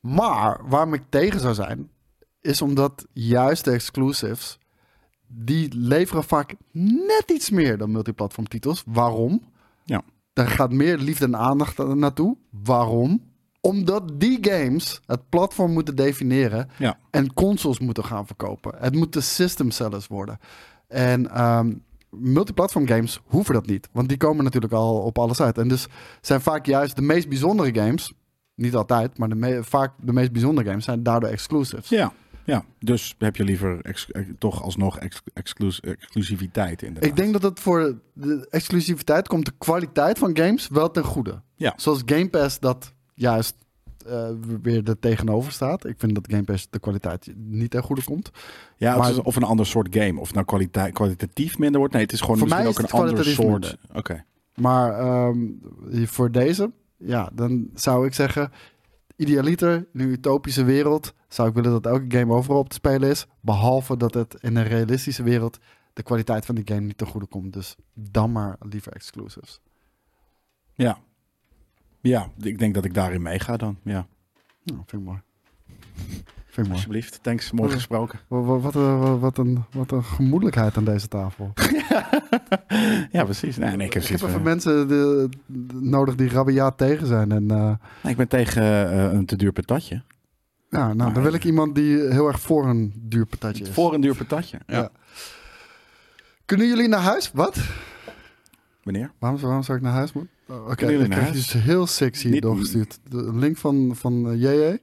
Maar 0.00 0.60
waarom 0.68 0.94
ik 0.94 1.02
tegen 1.08 1.40
zou 1.40 1.54
zijn, 1.54 1.90
is 2.40 2.62
omdat 2.62 3.06
juist 3.12 3.64
de 3.64 3.70
exclusives, 3.70 4.58
die 5.26 5.74
leveren 5.76 6.24
vaak 6.24 6.54
net 6.72 7.24
iets 7.32 7.50
meer 7.50 7.78
dan 7.78 7.90
multiplatform 7.90 8.48
titels. 8.48 8.82
Waarom? 8.86 9.42
Ja. 9.84 10.02
Daar 10.32 10.48
gaat 10.48 10.72
meer 10.72 10.98
liefde 10.98 11.24
en 11.24 11.36
aandacht 11.36 11.78
na- 11.78 11.94
naartoe. 11.94 12.36
Waarom? 12.50 13.22
Omdat 13.60 14.02
die 14.20 14.38
games 14.40 15.00
het 15.06 15.28
platform 15.28 15.72
moeten 15.72 15.96
definiëren 15.96 16.68
Ja. 16.78 16.98
en 17.10 17.32
consoles 17.34 17.78
moeten 17.78 18.04
gaan 18.04 18.26
verkopen. 18.26 18.74
Het 18.78 18.94
moeten 18.94 19.22
system 19.22 19.70
sellers 19.70 20.06
worden. 20.06 20.38
En 20.88 21.30
ehm, 21.30 21.72
multiplatform 22.10 22.86
games 22.86 23.20
hoeven 23.24 23.54
dat 23.54 23.66
niet, 23.66 23.88
want 23.92 24.08
die 24.08 24.16
komen 24.16 24.44
natuurlijk 24.44 24.72
al 24.72 24.98
op 25.00 25.18
alles 25.18 25.40
uit. 25.40 25.58
En 25.58 25.68
dus 25.68 25.86
zijn 26.20 26.40
vaak 26.40 26.66
juist 26.66 26.96
de 26.96 27.02
meest 27.02 27.28
bijzondere 27.28 27.74
games, 27.80 28.12
niet 28.54 28.74
altijd, 28.74 29.18
maar 29.18 29.28
de 29.28 29.58
vaak 29.64 29.92
de 30.02 30.12
meest 30.12 30.32
bijzondere 30.32 30.68
games 30.68 30.84
zijn 30.84 31.02
daardoor 31.02 31.30
exclusives. 31.30 31.88
Ja, 31.88 32.12
ja. 32.44 32.64
dus 32.78 33.14
heb 33.18 33.36
je 33.36 33.44
liever 33.44 33.80
ex- 33.82 34.10
eh, 34.10 34.22
toch 34.38 34.62
alsnog 34.62 34.98
ex- 34.98 35.22
exclus- 35.32 35.80
exclusiviteit 35.80 36.82
inderdaad. 36.82 37.10
Ik 37.10 37.16
denk 37.16 37.32
dat 37.32 37.42
het 37.42 37.60
voor 37.60 37.98
de 38.12 38.46
exclusiviteit 38.50 39.28
komt 39.28 39.44
de 39.44 39.52
kwaliteit 39.58 40.18
van 40.18 40.36
games 40.36 40.68
wel 40.68 40.90
ten 40.90 41.04
goede. 41.04 41.42
Ja. 41.56 41.72
Zoals 41.76 42.02
Game 42.06 42.28
Pass 42.28 42.60
dat 42.60 42.92
juist 43.14 43.54
eh, 44.06 44.28
weer 44.62 44.88
er 44.88 44.98
tegenover 44.98 45.52
staat. 45.52 45.86
Ik 45.86 45.94
vind 45.98 46.14
dat 46.14 46.26
Game 46.30 46.44
Pass 46.44 46.66
de 46.70 46.78
kwaliteit 46.78 47.32
niet 47.36 47.70
ten 47.70 47.82
goede 47.82 48.04
komt. 48.04 48.30
ja, 48.76 48.96
maar- 48.96 49.18
of 49.18 49.36
een 49.36 49.42
ander 49.42 49.66
soort 49.66 49.88
game. 49.90 50.20
Of 50.20 50.32
nou 50.32 50.46
kwaliteit, 50.46 50.92
kwalitatief 50.94 51.58
minder 51.58 51.78
wordt. 51.78 51.94
Nee, 51.94 52.02
het 52.02 52.12
is 52.12 52.20
gewoon 52.20 52.36
Voor 52.38 52.46
misschien 52.46 52.64
mij 52.64 52.72
ook 52.72 52.92
een 52.92 52.98
ander 53.08 53.24
soort. 53.24 53.76
Oké. 53.92 54.24
Maar 54.54 54.98
ehm, 54.98 55.38
voor 56.06 56.30
deze, 56.30 56.70
ja, 56.96 57.30
dan 57.32 57.68
zou 57.74 58.06
ik 58.06 58.14
zeggen, 58.14 58.52
idealiter 59.16 59.74
in 59.92 60.00
een 60.00 60.08
utopische 60.08 60.64
wereld 60.64 61.14
zou 61.34 61.48
ik 61.48 61.54
willen 61.54 61.70
dat 61.70 61.86
elke 61.86 62.18
game 62.18 62.32
overal 62.34 62.58
op 62.58 62.68
te 62.68 62.74
spelen 62.74 63.10
is. 63.10 63.26
Behalve 63.40 63.96
dat 63.96 64.14
het 64.14 64.36
in 64.40 64.56
een 64.56 64.66
realistische 64.66 65.22
wereld 65.22 65.58
de 65.92 66.02
kwaliteit 66.02 66.46
van 66.46 66.54
die 66.54 66.66
game 66.66 66.80
niet 66.80 66.98
ten 66.98 67.06
goede 67.06 67.26
komt. 67.26 67.52
Dus 67.52 67.76
dan 67.94 68.32
maar 68.32 68.56
liever 68.60 68.92
exclusives. 68.92 69.60
Ja. 70.74 70.98
Ja, 72.00 72.28
ik 72.40 72.58
denk 72.58 72.74
dat 72.74 72.84
ik 72.84 72.94
daarin 72.94 73.22
meega 73.22 73.56
dan. 73.56 73.78
Ja, 73.82 74.06
Nou, 74.62 74.80
vind 74.86 75.02
ik 75.02 75.08
mooi. 75.08 75.20
Vind 75.96 76.56
ik 76.56 76.56
mooi. 76.56 76.70
alsjeblieft. 76.72 77.22
Thanks, 77.22 77.50
mooi 77.52 77.70
gesproken. 77.70 78.18
Wat, 78.28 78.44
wat, 78.44 78.60
wat, 78.62 78.74
een- 78.74 79.18
wat, 79.18 79.38
een, 79.38 79.64
wat 79.72 79.90
een 79.90 80.04
gemoedelijkheid 80.04 80.76
aan 80.76 80.84
deze 80.84 81.08
tafel. 81.08 81.52
Ja, 83.12 83.24
precies. 83.24 83.56
Nee, 83.56 83.76
nee, 83.76 83.86
ik 83.86 83.92
heb, 83.92 84.02
ik 84.02 84.08
heb 84.08 84.18
even 84.18 84.30
van, 84.30 84.42
mensen 84.42 84.88
de, 84.88 85.28
de- 85.46 85.74
nodig 85.80 86.14
die 86.14 86.28
rabiaat 86.28 86.78
tegen 86.78 87.06
zijn. 87.06 87.32
En 87.32 87.50
eh, 87.50 87.74
nee, 88.02 88.12
ik 88.12 88.16
ben 88.16 88.28
tegen 88.28 88.62
eh, 88.90 89.12
een 89.12 89.26
te 89.26 89.36
duur 89.36 89.52
patatje. 89.52 90.02
Ja, 90.78 90.86
nou, 90.86 90.96
dan 90.98 91.12
Maar- 91.12 91.22
wil 91.22 91.32
ik 91.32 91.44
iemand 91.44 91.74
die 91.74 91.96
heel 91.98 92.26
erg 92.26 92.40
voor 92.40 92.66
een 92.68 92.92
duur 92.96 93.26
patatje 93.26 93.64
is. 93.64 93.70
Voor 93.70 93.94
een 93.94 94.00
duur 94.00 94.14
patatje. 94.16 94.58
Ja. 94.66 94.76
Ja. 94.76 94.90
Kunnen 96.44 96.66
jullie 96.66 96.88
naar 96.88 97.00
huis? 97.00 97.30
Wat? 97.34 97.56
Meneer? 98.82 99.10
Waarom, 99.18 99.40
waarom 99.40 99.62
zou 99.62 99.78
ik 99.78 99.84
naar 99.84 99.92
huis 99.92 100.12
moeten? 100.12 100.32
Oh, 100.48 100.68
Oké, 100.70 100.86
jullie 100.86 101.04
ik 101.04 101.10
krijg 101.10 101.32
dus 101.32 101.52
heel 101.52 101.86
sexy 101.86 102.28
Niet- 102.28 102.42
doorgestuurd. 102.42 102.98
De 103.08 103.30
link 103.34 103.56
van, 103.56 103.92
van 103.96 104.30
eh, 104.30 104.40
JJ. 104.40 104.78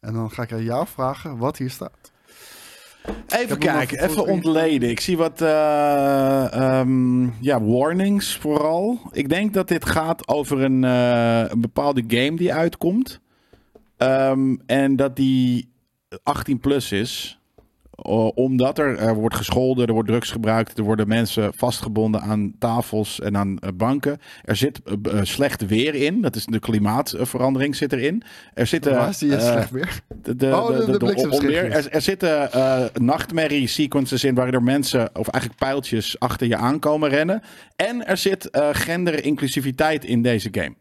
En 0.00 0.12
dan 0.14 0.30
ga 0.30 0.42
ik 0.42 0.52
aan 0.52 0.62
jou 0.62 0.86
vragen 0.86 1.36
wat 1.36 1.56
hier 1.56 1.70
staat. 1.70 2.12
Even 3.28 3.58
kijken, 3.58 3.98
even 4.04 4.26
ontleden. 4.26 4.90
Ik 4.90 5.00
zie 5.00 5.16
wat 5.16 5.40
eh, 5.40 6.52
ehm, 6.52 7.22
ja, 7.42 7.62
warnings 7.62 8.36
vooral. 8.36 9.00
Ik 9.12 9.28
denk 9.28 9.54
dat 9.54 9.68
dit 9.68 9.84
gaat 9.86 10.28
over 10.28 10.60
een, 10.60 10.84
eh, 10.84 11.44
een 11.50 11.60
bepaalde 11.60 12.04
game 12.08 12.36
die 12.36 12.54
uitkomt. 12.54 13.20
Ehm, 14.00 14.56
en 14.66 14.96
dat 14.96 15.16
die 15.16 15.72
18 16.22 16.58
plus 16.60 16.92
is. 16.92 17.34
omdat 18.34 18.78
er, 18.78 18.98
er 18.98 19.14
wordt 19.14 19.34
gescholden, 19.36 19.86
er 19.86 19.92
wordt 19.92 20.08
drugs 20.08 20.30
gebruikt, 20.30 20.78
er 20.78 20.84
worden 20.84 21.08
mensen 21.08 21.52
vastgebonden 21.54 22.20
aan 22.20 22.54
tafels 22.58 23.20
en 23.20 23.36
aan 23.36 23.58
eh, 23.58 23.68
banken. 23.74 24.18
Er 24.44 24.56
zit 24.56 24.82
eh, 24.82 24.94
eh, 25.18 25.24
slecht 25.24 25.66
weer 25.66 25.94
in, 25.94 26.20
dat 26.20 26.36
is 26.36 26.46
de 26.46 26.58
klimaatverandering 26.58 27.76
zit 27.76 27.92
erin. 27.92 28.22
Er 28.54 28.66
zitten 28.66 28.92
Waar 28.94 29.14
zie 29.14 29.30
je 29.30 29.40
slecht 29.40 29.70
weer? 29.70 30.00
de, 30.22 30.36
de, 30.36 30.46
Oh, 30.56 30.66
de- 30.66 30.72
de, 30.78 30.84
de 30.84 30.92
de 30.92 30.98
bliksemschichtjes. 30.98 31.62
onweer. 31.62 31.72
Er, 31.72 31.88
er 31.90 32.00
zitten 32.00 32.48
nachtmerrie 33.02 33.66
sequences 33.66 34.24
in 34.24 34.34
waar 34.34 34.54
er 34.54 34.62
mensen, 34.62 35.10
of 35.16 35.28
eigenlijk 35.28 35.62
pijltjes, 35.62 36.18
achter 36.18 36.46
je 36.46 36.56
aankomen 36.56 37.08
rennen. 37.08 37.42
En 37.76 38.06
er 38.06 38.16
zit 38.16 38.50
eh 38.50 38.68
gender-inclusiviteit 38.72 40.04
in 40.04 40.22
deze 40.22 40.48
game. 40.52 40.74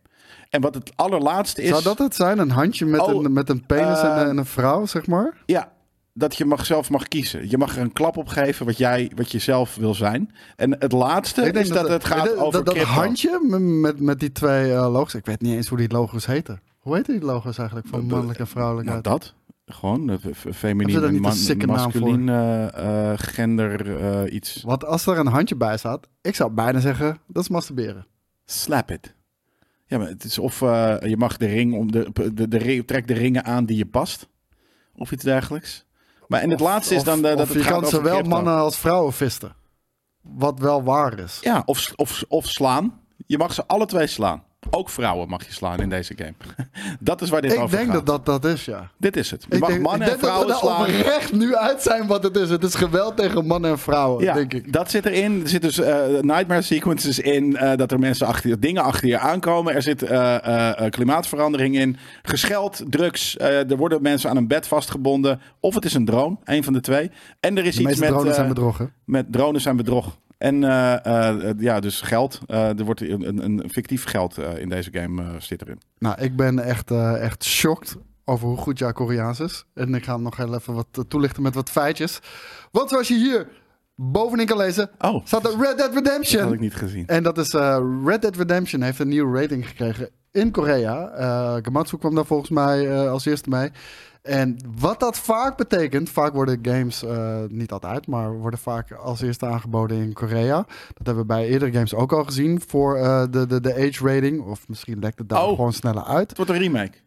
En 0.49 0.61
wat 0.61 0.75
het 0.75 0.91
allerlaatste 0.95 1.61
is. 1.61 1.69
Zou 1.69 1.83
dat 1.83 1.97
het 1.97 2.15
zijn? 2.15 2.39
Een 2.39 2.49
handje 2.51 2.85
met, 2.85 3.01
Oh, 3.01 3.23
een, 3.23 3.33
met 3.33 3.49
een 3.49 3.65
penis 3.65 3.99
en, 4.01 4.11
eh, 4.15 4.21
een- 4.21 4.27
en 4.29 4.37
een 4.37 4.45
vrouw, 4.45 4.85
zeg 4.85 5.07
maar? 5.07 5.33
Ja, 5.45 5.71
dat 6.13 6.35
je 6.35 6.45
mag, 6.45 6.65
zelf 6.65 6.89
mag 6.89 7.07
kiezen. 7.07 7.49
Je 7.49 7.57
mag 7.57 7.75
er 7.75 7.81
een 7.81 7.93
klap 7.93 8.17
op 8.17 8.27
geven 8.27 8.65
wat, 8.65 8.77
jij, 8.77 9.11
wat 9.15 9.31
je 9.31 9.39
zelf 9.39 9.75
wil 9.75 9.93
zijn. 9.93 10.31
En 10.55 10.75
het 10.79 10.91
laatste 10.91 11.51
is 11.51 11.69
dat, 11.69 11.87
het 11.89 12.05
gaat 12.05 12.25
dat, 12.25 12.35
over 12.37 12.63
dat, 12.63 12.75
dat 12.75 12.83
handje 12.83 13.39
met, 13.69 13.99
met, 13.99 14.19
die 14.19 14.31
twee 14.31 14.73
eh, 14.73 14.91
logo's. 14.91 15.13
Ik 15.13 15.25
weet 15.25 15.41
niet 15.41 15.53
eens 15.55 15.67
hoe 15.67 15.77
die 15.77 15.91
logo's 15.91 16.25
heten. 16.25 16.61
Hoe 16.77 16.95
heten 16.95 17.13
die 17.19 17.25
logo's 17.25 17.57
eigenlijk? 17.57 17.87
Van 17.87 17.99
Eh, 17.99 18.05
mannelijk 18.05 18.39
en 18.39 18.47
vrouwelijk. 18.47 18.87
Nou, 18.87 19.01
dat. 19.01 19.33
Gewoon, 19.65 20.09
eh, 20.09 20.15
f- 20.15 20.19
f- 20.19 20.23
Hebben 20.23 20.53
feminien 20.53 20.93
ze 20.95 20.99
daar 20.99 21.09
en 21.09 22.29
eh, 22.29 23.11
eh, 23.11 23.19
gender, 23.19 23.97
eh, 23.99 24.33
iets. 24.33 24.61
Want 24.65 24.85
als 24.85 25.05
er 25.05 25.17
een 25.17 25.27
handje 25.27 25.55
bij 25.55 25.77
staat, 25.77 26.07
ik 26.21 26.35
zou 26.35 26.51
bijna 26.51 26.79
zeggen, 26.79 27.17
dat 27.27 27.43
is 27.43 27.49
masturberen. 27.49 28.05
Slap 28.45 28.91
it. 28.91 29.13
Ja, 29.89 29.97
maar 29.97 30.07
het 30.07 30.23
is 30.23 30.39
of 30.39 30.61
eh, 30.61 30.95
je 30.99 31.17
mag 31.17 31.37
de 31.37 31.45
ring 31.45 31.73
om 31.73 31.91
de, 31.91 32.11
de, 32.33 32.47
de, 32.47 32.57
ring- 32.57 32.87
trek 32.87 33.07
de 33.07 33.13
ringen 33.13 33.43
aan 33.45 33.65
die 33.65 33.77
je 33.77 33.85
past. 33.85 34.27
Of 34.95 35.11
iets 35.11 35.23
dergelijks. 35.23 35.85
Maar 36.27 36.41
en 36.41 36.49
het 36.49 36.59
laatste 36.59 36.95
is 36.95 37.03
dan 37.03 37.21
dat 37.21 37.39
het 37.39 37.53
je 37.53 37.59
kan 37.59 37.85
zowel 37.85 38.11
crypto. 38.13 38.29
mannen 38.29 38.53
als 38.55 38.77
vrouwen 38.77 39.13
visten. 39.13 39.55
Wat 40.21 40.59
wel 40.59 40.83
waar 40.83 41.19
is. 41.19 41.37
Ja, 41.41 41.61
of, 41.65 41.93
of, 41.95 42.23
of 42.27 42.45
slaan. 42.45 43.01
Je 43.25 43.37
mag 43.37 43.53
ze 43.53 43.65
alle 43.67 43.85
twee 43.85 44.07
slaan. 44.07 44.43
Ook 44.69 44.89
vrouwen 44.89 45.29
mag 45.29 45.45
je 45.45 45.53
slaan 45.53 45.79
in 45.79 45.89
deze 45.89 46.13
game. 46.15 46.33
dat 46.99 47.21
is 47.21 47.29
waar 47.29 47.41
dit 47.41 47.51
Ik 47.53 47.59
over 47.59 47.77
denk 47.77 47.91
gaat. 47.91 48.05
dat 48.05 48.25
dat 48.25 48.41
dat 48.41 48.53
is, 48.53 48.65
ja. 48.65 48.91
Dit 48.97 49.17
is 49.17 49.31
het. 49.31 49.45
Je 49.49 49.55
Ik 49.55 49.59
mag 49.61 49.69
denk, 49.69 49.81
mannen 49.81 50.07
ik 50.07 50.13
en 50.13 50.19
denk 50.19 50.23
vrouwen 50.33 50.47
dat 50.47 50.61
we 50.61 50.67
er 50.67 50.73
slaan. 50.75 50.99
oprecht 50.99 51.31
nu 51.33 51.55
uit 51.55 51.81
zijn 51.81 52.07
wat 52.07 52.23
het 52.23 52.35
is. 52.37 52.49
Het 52.49 52.63
is 52.63 52.75
geweld 52.75 53.17
tegen 53.17 53.45
mannen 53.45 53.71
en 53.71 53.79
vrouwen, 53.79 54.23
Ja, 54.23 54.33
denk 54.33 54.53
ik. 54.53 54.73
dat 54.73 54.91
zit 54.91 55.05
erin. 55.05 55.41
Er 55.41 55.49
zitten 55.49 55.69
dus 55.69 55.79
eh, 55.79 56.21
nightmare 56.21 56.61
sequences 56.61 57.19
in. 57.19 57.57
eh, 57.57 57.77
dat 57.77 57.91
er 57.91 57.99
mensen 57.99 58.27
achter 58.27 58.49
je, 58.49 58.59
dingen 58.59 58.83
achter 58.83 59.07
je 59.07 59.17
aankomen. 59.19 59.73
Er 59.75 59.81
zit 59.81 60.01
eh, 60.01 60.89
klimaatverandering 60.89 61.75
in. 61.77 61.97
Gescheld, 62.23 62.83
drugs. 62.89 63.37
eh, 63.37 63.71
er 63.71 63.77
worden 63.77 64.01
mensen 64.01 64.29
aan 64.29 64.37
een 64.37 64.47
bed 64.47 64.67
vastgebonden. 64.67 65.41
Of 65.59 65.75
het 65.75 65.85
is 65.85 65.93
een 65.93 66.05
drone, 66.05 66.37
een 66.43 66.63
van 66.63 66.73
de 66.73 66.81
twee. 66.81 67.11
En 67.39 67.57
er 67.57 67.65
is 67.65 67.75
De 67.75 67.81
iets 67.89 67.99
met, 67.99 68.09
drones 68.09 68.35
zijn 68.35 68.47
bedroggen. 68.47 68.93
met 69.05 69.25
drones 69.31 69.63
zijn 69.63 69.75
bedrog. 69.77 70.17
En 70.39 70.63
eh, 70.63 71.49
eh, 71.49 71.55
ja, 71.57 71.79
dus 71.79 72.01
geld. 72.01 72.39
Eh, 72.45 72.79
er 72.79 72.85
wordt 72.85 73.01
een, 73.01 73.43
een, 73.43 73.69
fictief 73.71 74.03
geld 74.03 74.37
in 74.37 74.69
deze 74.69 74.89
game 74.91 75.23
zit 75.39 75.61
erin. 75.61 75.81
Nou, 75.97 76.21
ik 76.21 76.35
ben 76.35 76.59
echt, 76.59 76.91
echt 76.91 77.43
shocked 77.43 77.97
over 78.25 78.47
hoe 78.47 78.57
goed 78.57 78.79
jouw 78.79 78.91
Koreaans 78.91 79.39
is. 79.39 79.65
En 79.73 79.95
ik 79.95 80.03
ga 80.03 80.13
hem 80.13 80.21
nog 80.21 80.37
heel 80.37 80.55
even 80.55 80.73
wat 80.73 81.05
toelichten 81.07 81.43
met 81.43 81.55
wat 81.55 81.69
feitjes. 81.69 82.19
Want 82.71 82.89
zoals 82.89 83.07
je 83.07 83.15
hier 83.15 83.47
bovenin 83.95 84.45
kan 84.45 84.57
lezen, 84.57 84.89
Oh, 84.99 85.25
staat 85.25 85.45
er 85.45 85.51
Red 85.51 85.59
Dead 85.59 85.77
dat 85.77 85.93
had 85.93 86.03
Redemption. 86.03 86.53
ik 86.53 86.59
niet 86.59 86.75
gezien. 86.75 87.07
En 87.07 87.23
dat 87.23 87.37
is 87.37 87.53
Red 88.05 88.21
Dead 88.21 88.35
Redemption 88.35 88.81
heeft 88.81 88.99
een 88.99 89.07
nieuwe 89.07 89.41
rating 89.41 89.67
gekregen 89.67 90.09
in 90.31 90.51
Korea. 90.51 91.07
Eh 91.09 91.57
Gamatsu 91.61 91.97
kwam 91.97 92.15
daar 92.15 92.25
volgens 92.25 92.49
mij 92.49 93.09
als 93.09 93.25
eerste 93.25 93.49
mee. 93.49 93.71
En 94.29 94.57
wat 94.79 94.99
dat 94.99 95.17
vaak 95.17 95.57
betekent, 95.57 96.09
vaak 96.09 96.33
worden 96.33 96.59
games, 96.61 97.03
eh, 97.03 97.39
niet 97.47 97.71
altijd, 97.71 98.07
maar 98.07 98.37
worden 98.37 98.59
vaak 98.59 98.91
als 98.91 99.21
eerste 99.21 99.45
aangeboden 99.45 99.97
in 99.97 100.13
Korea. 100.13 100.55
Dat 100.57 101.05
hebben 101.05 101.17
we 101.17 101.25
bij 101.25 101.47
eerdere 101.47 101.71
games 101.71 101.93
ook 101.93 102.13
al 102.13 102.23
gezien 102.23 102.61
voor 102.67 102.95
eh, 102.97 103.23
de, 103.29 103.47
de, 103.47 103.61
de 103.61 103.73
age 103.73 104.07
rating. 104.13 104.41
Of 104.41 104.67
misschien 104.67 104.99
lekt 104.99 105.19
het 105.19 105.29
daar 105.29 105.43
Oh. 105.43 105.49
gewoon 105.55 105.73
sneller 105.73 106.03
uit. 106.03 106.27
Het 106.29 106.37
wordt 106.37 106.51
een 106.51 106.57
remake. 106.57 106.97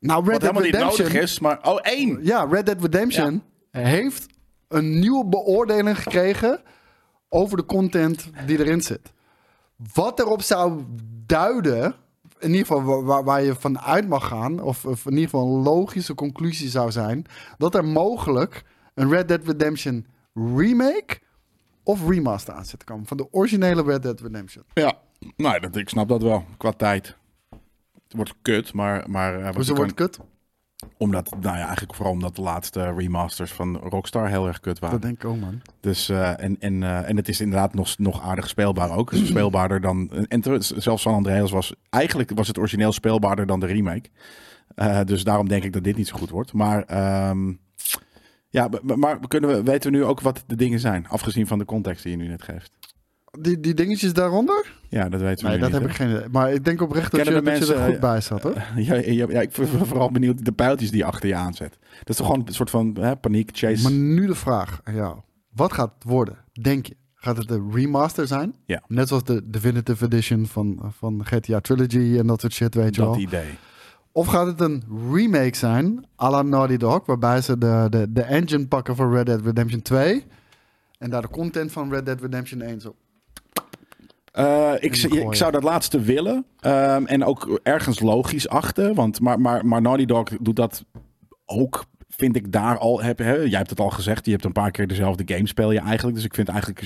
Nou, 0.00 0.24
Red 0.24 0.32
Wat 0.32 0.40
Dead 0.40 0.40
helemaal 0.40 0.62
niet 0.62 0.74
Redemption, 0.74 1.06
nodig 1.06 1.22
is, 1.22 1.40
maar... 1.40 1.58
Oh, 1.62 1.78
één! 1.82 2.18
ja, 2.22 2.44
Red 2.50 2.66
Dead 2.66 2.80
Redemption 2.82 3.42
heeft 3.70 4.26
een 4.68 4.98
nieuwe 4.98 5.26
beoordeling 5.26 6.02
gekregen 6.02 6.60
over 7.28 7.56
de 7.56 7.64
content 7.64 8.30
die 8.46 8.58
erin 8.58 8.80
zit. 8.82 9.12
Wat 9.94 10.18
erop 10.20 10.42
zou 10.42 10.82
duiden, 11.26 11.94
in 12.46 12.52
ieder 12.54 12.66
geval 12.66 12.82
wa- 12.82 13.02
waar, 13.02 13.24
waar 13.24 13.42
je 13.42 13.54
van 13.54 13.80
uit 13.80 14.08
mag 14.08 14.26
gaan, 14.28 14.60
of, 14.62 14.84
of 14.84 15.04
in 15.06 15.10
ieder 15.12 15.24
geval 15.24 15.46
een 15.56 15.62
logische 15.62 16.14
conclusie 16.14 16.68
zou 16.68 16.90
zijn, 16.90 17.24
dat 17.58 17.74
er 17.74 17.84
mogelijk 17.84 18.64
een 18.94 19.08
Red 19.10 19.28
Dead 19.28 19.44
Redemption 19.44 20.06
remake 20.34 21.18
of 21.82 22.08
remaster 22.08 22.54
aan 22.54 22.64
zit 22.64 22.78
te 22.78 22.84
komen 22.84 23.06
van 23.06 23.16
de 23.16 23.32
originele 23.32 23.82
Red 23.82 24.02
Dead 24.02 24.20
Redemption. 24.20 24.64
Ja, 24.74 24.98
nou, 25.36 25.60
dat, 25.60 25.76
ik 25.76 25.88
snap 25.88 26.08
dat 26.08 26.22
wel. 26.22 26.44
Qua 26.56 26.70
tijd. 26.72 27.16
Het 28.04 28.16
wordt 28.16 28.34
kut, 28.42 28.72
maar... 28.72 29.10
maar 29.10 29.54
Hoezo 29.54 29.74
wordt 29.74 29.94
kut? 29.94 30.18
Omdat, 30.96 31.30
nou 31.40 31.56
ja, 31.56 31.64
eigenlijk 31.64 31.94
vooral 31.94 32.12
omdat 32.12 32.36
de 32.36 32.42
laatste 32.42 32.92
remasters 32.92 33.52
van 33.52 33.76
Rockstar 33.76 34.28
heel 34.28 34.46
erg 34.46 34.60
kut 34.60 34.78
waren. 34.78 35.00
Dat 35.00 35.08
denk 35.08 35.22
ik 35.22 35.30
ook, 35.30 35.40
man. 35.40 35.60
Dus, 35.80 36.08
eh, 36.08 36.42
en, 36.42 36.56
en, 36.60 36.82
eh, 36.82 37.08
en 37.08 37.16
het 37.16 37.28
is 37.28 37.40
inderdaad 37.40 37.74
nog, 37.74 37.98
nog 37.98 38.22
aardig 38.22 38.48
speelbaar 38.48 38.96
ook. 38.96 39.10
Dus 39.10 39.26
speelbaarder 39.26 39.80
dan... 39.80 40.10
En 40.28 40.42
zelfs 40.60 41.02
San 41.02 41.14
Andreas 41.14 41.50
was... 41.50 41.74
Eigenlijk 41.90 42.30
was 42.34 42.48
het 42.48 42.58
origineel 42.58 42.92
speelbaarder 42.92 43.46
dan 43.46 43.60
de 43.60 43.66
remake. 43.66 44.08
Eh, 44.74 45.00
dus 45.04 45.24
daarom 45.24 45.48
denk 45.48 45.64
ik 45.64 45.72
dat 45.72 45.84
dit 45.84 45.96
niet 45.96 46.08
zo 46.08 46.16
goed 46.16 46.30
wordt. 46.30 46.52
Maar... 46.52 46.82
ehm, 46.82 47.52
ja, 48.48 48.68
maar 48.82 49.18
kunnen 49.28 49.50
we, 49.50 49.62
weten 49.62 49.90
we 49.90 49.96
nu 49.96 50.04
ook 50.04 50.20
wat 50.20 50.44
de 50.46 50.56
dingen 50.56 50.80
zijn? 50.80 51.08
Afgezien 51.08 51.46
van 51.46 51.58
de 51.58 51.64
context 51.64 52.02
die 52.02 52.12
je 52.12 52.18
nu 52.18 52.28
net 52.28 52.42
geeft. 52.42 52.72
Die, 53.40 53.60
die 53.60 53.74
dingetjes 53.74 54.12
daaronder? 54.12 54.74
Ja, 54.88 55.08
dat 55.08 55.20
weten 55.20 55.44
we 55.44 55.50
Nee, 55.50 55.60
dat 55.60 55.70
niet, 55.70 55.80
heb 55.80 55.90
ik 55.90 55.96
geen 55.96 56.10
idee. 56.10 56.28
Maar 56.30 56.52
ik 56.52 56.64
denk 56.64 56.82
oprecht 56.82 57.10
dat, 57.10 57.20
je, 57.20 57.26
de 57.26 57.32
dat 57.32 57.44
je 57.44 57.50
er 57.50 57.58
mensen, 57.58 57.84
goed 57.84 58.00
bij 58.00 58.20
zat, 58.20 58.42
hoor. 58.42 58.54
Ja, 58.76 58.94
ja, 58.94 59.26
ja, 59.28 59.40
ik 59.40 59.50
ben 59.56 59.68
vooral 59.86 60.10
benieuwd 60.10 60.44
de 60.44 60.52
pijltjes 60.52 60.90
die 60.90 61.04
achter 61.04 61.28
je 61.28 61.34
aanzet. 61.34 61.78
Dat 61.98 62.08
is 62.08 62.16
toch 62.16 62.26
gewoon 62.26 62.46
een 62.46 62.54
soort 62.54 62.70
van 62.70 62.96
hè, 63.00 63.16
paniek, 63.16 63.50
chase. 63.52 63.82
Maar 63.82 63.92
nu 63.92 64.26
de 64.26 64.34
vraag 64.34 64.80
aan 64.84 64.94
jou. 64.94 65.16
Wat 65.50 65.72
gaat 65.72 65.92
het 65.94 66.04
worden, 66.04 66.36
denk 66.52 66.86
je? 66.86 66.96
Gaat 67.14 67.36
het 67.36 67.50
een 67.50 67.72
remaster 67.72 68.26
zijn? 68.26 68.54
Ja. 68.64 68.82
Net 68.88 69.08
zoals 69.08 69.24
de 69.24 69.50
Definitive 69.50 70.04
Edition 70.04 70.46
van, 70.46 70.92
van 70.98 71.24
GTA 71.24 71.60
Trilogy 71.60 72.18
en 72.18 72.26
dat 72.26 72.40
soort 72.40 72.52
shit, 72.52 72.74
weet 72.74 72.94
je 72.94 73.00
dat 73.00 73.10
wel. 73.10 73.20
idee. 73.20 73.58
Of 74.12 74.26
gaat 74.26 74.46
het 74.46 74.60
een 74.60 74.82
remake 75.12 75.56
zijn, 75.56 76.06
à 76.22 76.30
la 76.30 76.42
Naughty 76.42 76.76
Dog, 76.76 77.06
waarbij 77.06 77.40
ze 77.40 77.58
de, 77.58 77.86
de, 77.90 78.12
de 78.12 78.22
engine 78.22 78.66
pakken 78.66 78.96
van 78.96 79.12
Red 79.12 79.26
Dead 79.26 79.40
Redemption 79.44 79.82
2 79.82 80.24
en 80.98 81.10
daar 81.10 81.22
de 81.22 81.28
content 81.28 81.72
van 81.72 81.90
Red 81.90 82.06
Dead 82.06 82.20
Redemption 82.20 82.62
1 82.62 82.80
zo. 82.80 82.94
Eh, 84.36 84.72
ik, 84.80 84.96
ik 84.96 85.34
zou 85.34 85.52
dat 85.52 85.62
laatste 85.62 86.00
willen. 86.00 86.46
Ehm, 86.60 87.04
en 87.04 87.24
ook 87.24 87.60
ergens 87.62 88.00
logisch 88.00 88.48
achten. 88.48 88.94
Want, 88.94 89.20
maar, 89.20 89.40
maar, 89.40 89.66
maar 89.66 89.82
Naughty 89.82 90.04
Dog 90.04 90.28
doet 90.40 90.56
dat 90.56 90.84
ook, 91.46 91.84
vind 92.16 92.36
ik 92.36 92.52
daar 92.52 92.78
al. 92.78 93.02
Heb, 93.02 93.18
hè, 93.18 93.34
jij 93.34 93.58
hebt 93.58 93.70
het 93.70 93.80
al 93.80 93.90
gezegd, 93.90 94.24
je 94.24 94.30
hebt 94.30 94.44
een 94.44 94.52
paar 94.52 94.70
keer 94.70 94.86
dezelfde 94.86 95.34
game 95.34 95.48
speel 95.48 95.72
je 95.72 95.80
eigenlijk. 95.80 96.16
Dus 96.16 96.24
ik 96.24 96.34
vind 96.34 96.48
eigenlijk 96.48 96.80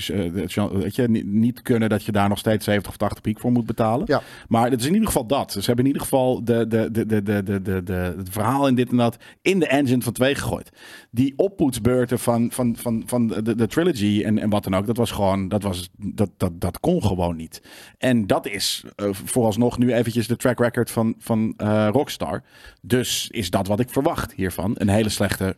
genre- 0.51 0.77
weet 0.77 0.95
je, 0.95 1.09
niet, 1.09 1.25
niet 1.25 1.61
kunnen 1.61 1.89
dat 1.89 2.03
je 2.03 2.11
daar 2.11 2.29
nog 2.29 2.37
steeds 2.37 2.65
70 2.65 2.91
of 2.91 2.97
80 2.97 3.21
piek 3.21 3.39
voor 3.39 3.51
moet 3.51 3.65
betalen. 3.65 4.03
Ja. 4.07 4.21
Maar 4.47 4.71
het 4.71 4.79
is 4.79 4.85
in 4.85 4.93
ieder 4.93 5.07
geval 5.07 5.25
dat. 5.25 5.51
Ze 5.51 5.59
hebben 5.59 5.85
in 5.85 5.91
ieder 5.91 6.01
geval 6.01 6.43
de, 6.43 6.67
de, 6.67 6.91
de, 6.91 7.05
de, 7.05 7.23
de, 7.23 7.43
de, 7.43 7.61
de, 7.61 7.83
de, 7.83 7.93
het 7.93 8.29
verhaal 8.29 8.67
in 8.67 8.75
dit 8.75 8.89
en 8.89 8.97
dat 8.97 9.17
in 9.41 9.59
de 9.59 9.67
engine 9.67 10.01
van 10.01 10.13
2 10.13 10.35
gegooid. 10.35 10.69
Die 11.11 11.33
oppoetsbeurten 11.35 12.19
van, 12.19 12.51
van, 12.51 12.75
van, 12.77 13.03
van 13.05 13.27
de, 13.27 13.55
de 13.55 13.67
trilogy 13.67 14.23
en, 14.25 14.39
en 14.39 14.49
wat 14.49 14.63
dan 14.63 14.75
ook, 14.75 14.85
dat 14.85 14.97
was 14.97 15.11
gewoon, 15.11 15.47
dat, 15.47 15.63
was, 15.63 15.89
dat, 15.97 16.29
dat, 16.37 16.61
dat 16.61 16.79
kon 16.79 17.03
gewoon 17.03 17.35
niet. 17.35 17.61
En 17.97 18.27
dat 18.27 18.47
is 18.47 18.83
eh, 18.95 19.07
vooralsnog 19.11 19.77
nu 19.77 19.93
eventjes 19.93 20.27
de 20.27 20.35
track 20.35 20.59
record 20.59 20.91
van, 20.91 21.15
van 21.17 21.53
eh, 21.57 21.87
Rockstar. 21.91 22.43
Dus 22.81 23.27
is 23.31 23.49
dat 23.49 23.67
wat 23.67 23.79
ik 23.79 23.89
verwacht 23.89 24.33
hiervan. 24.33 24.75
Een 24.77 24.89
hele 24.89 25.09
slechte 25.21 25.55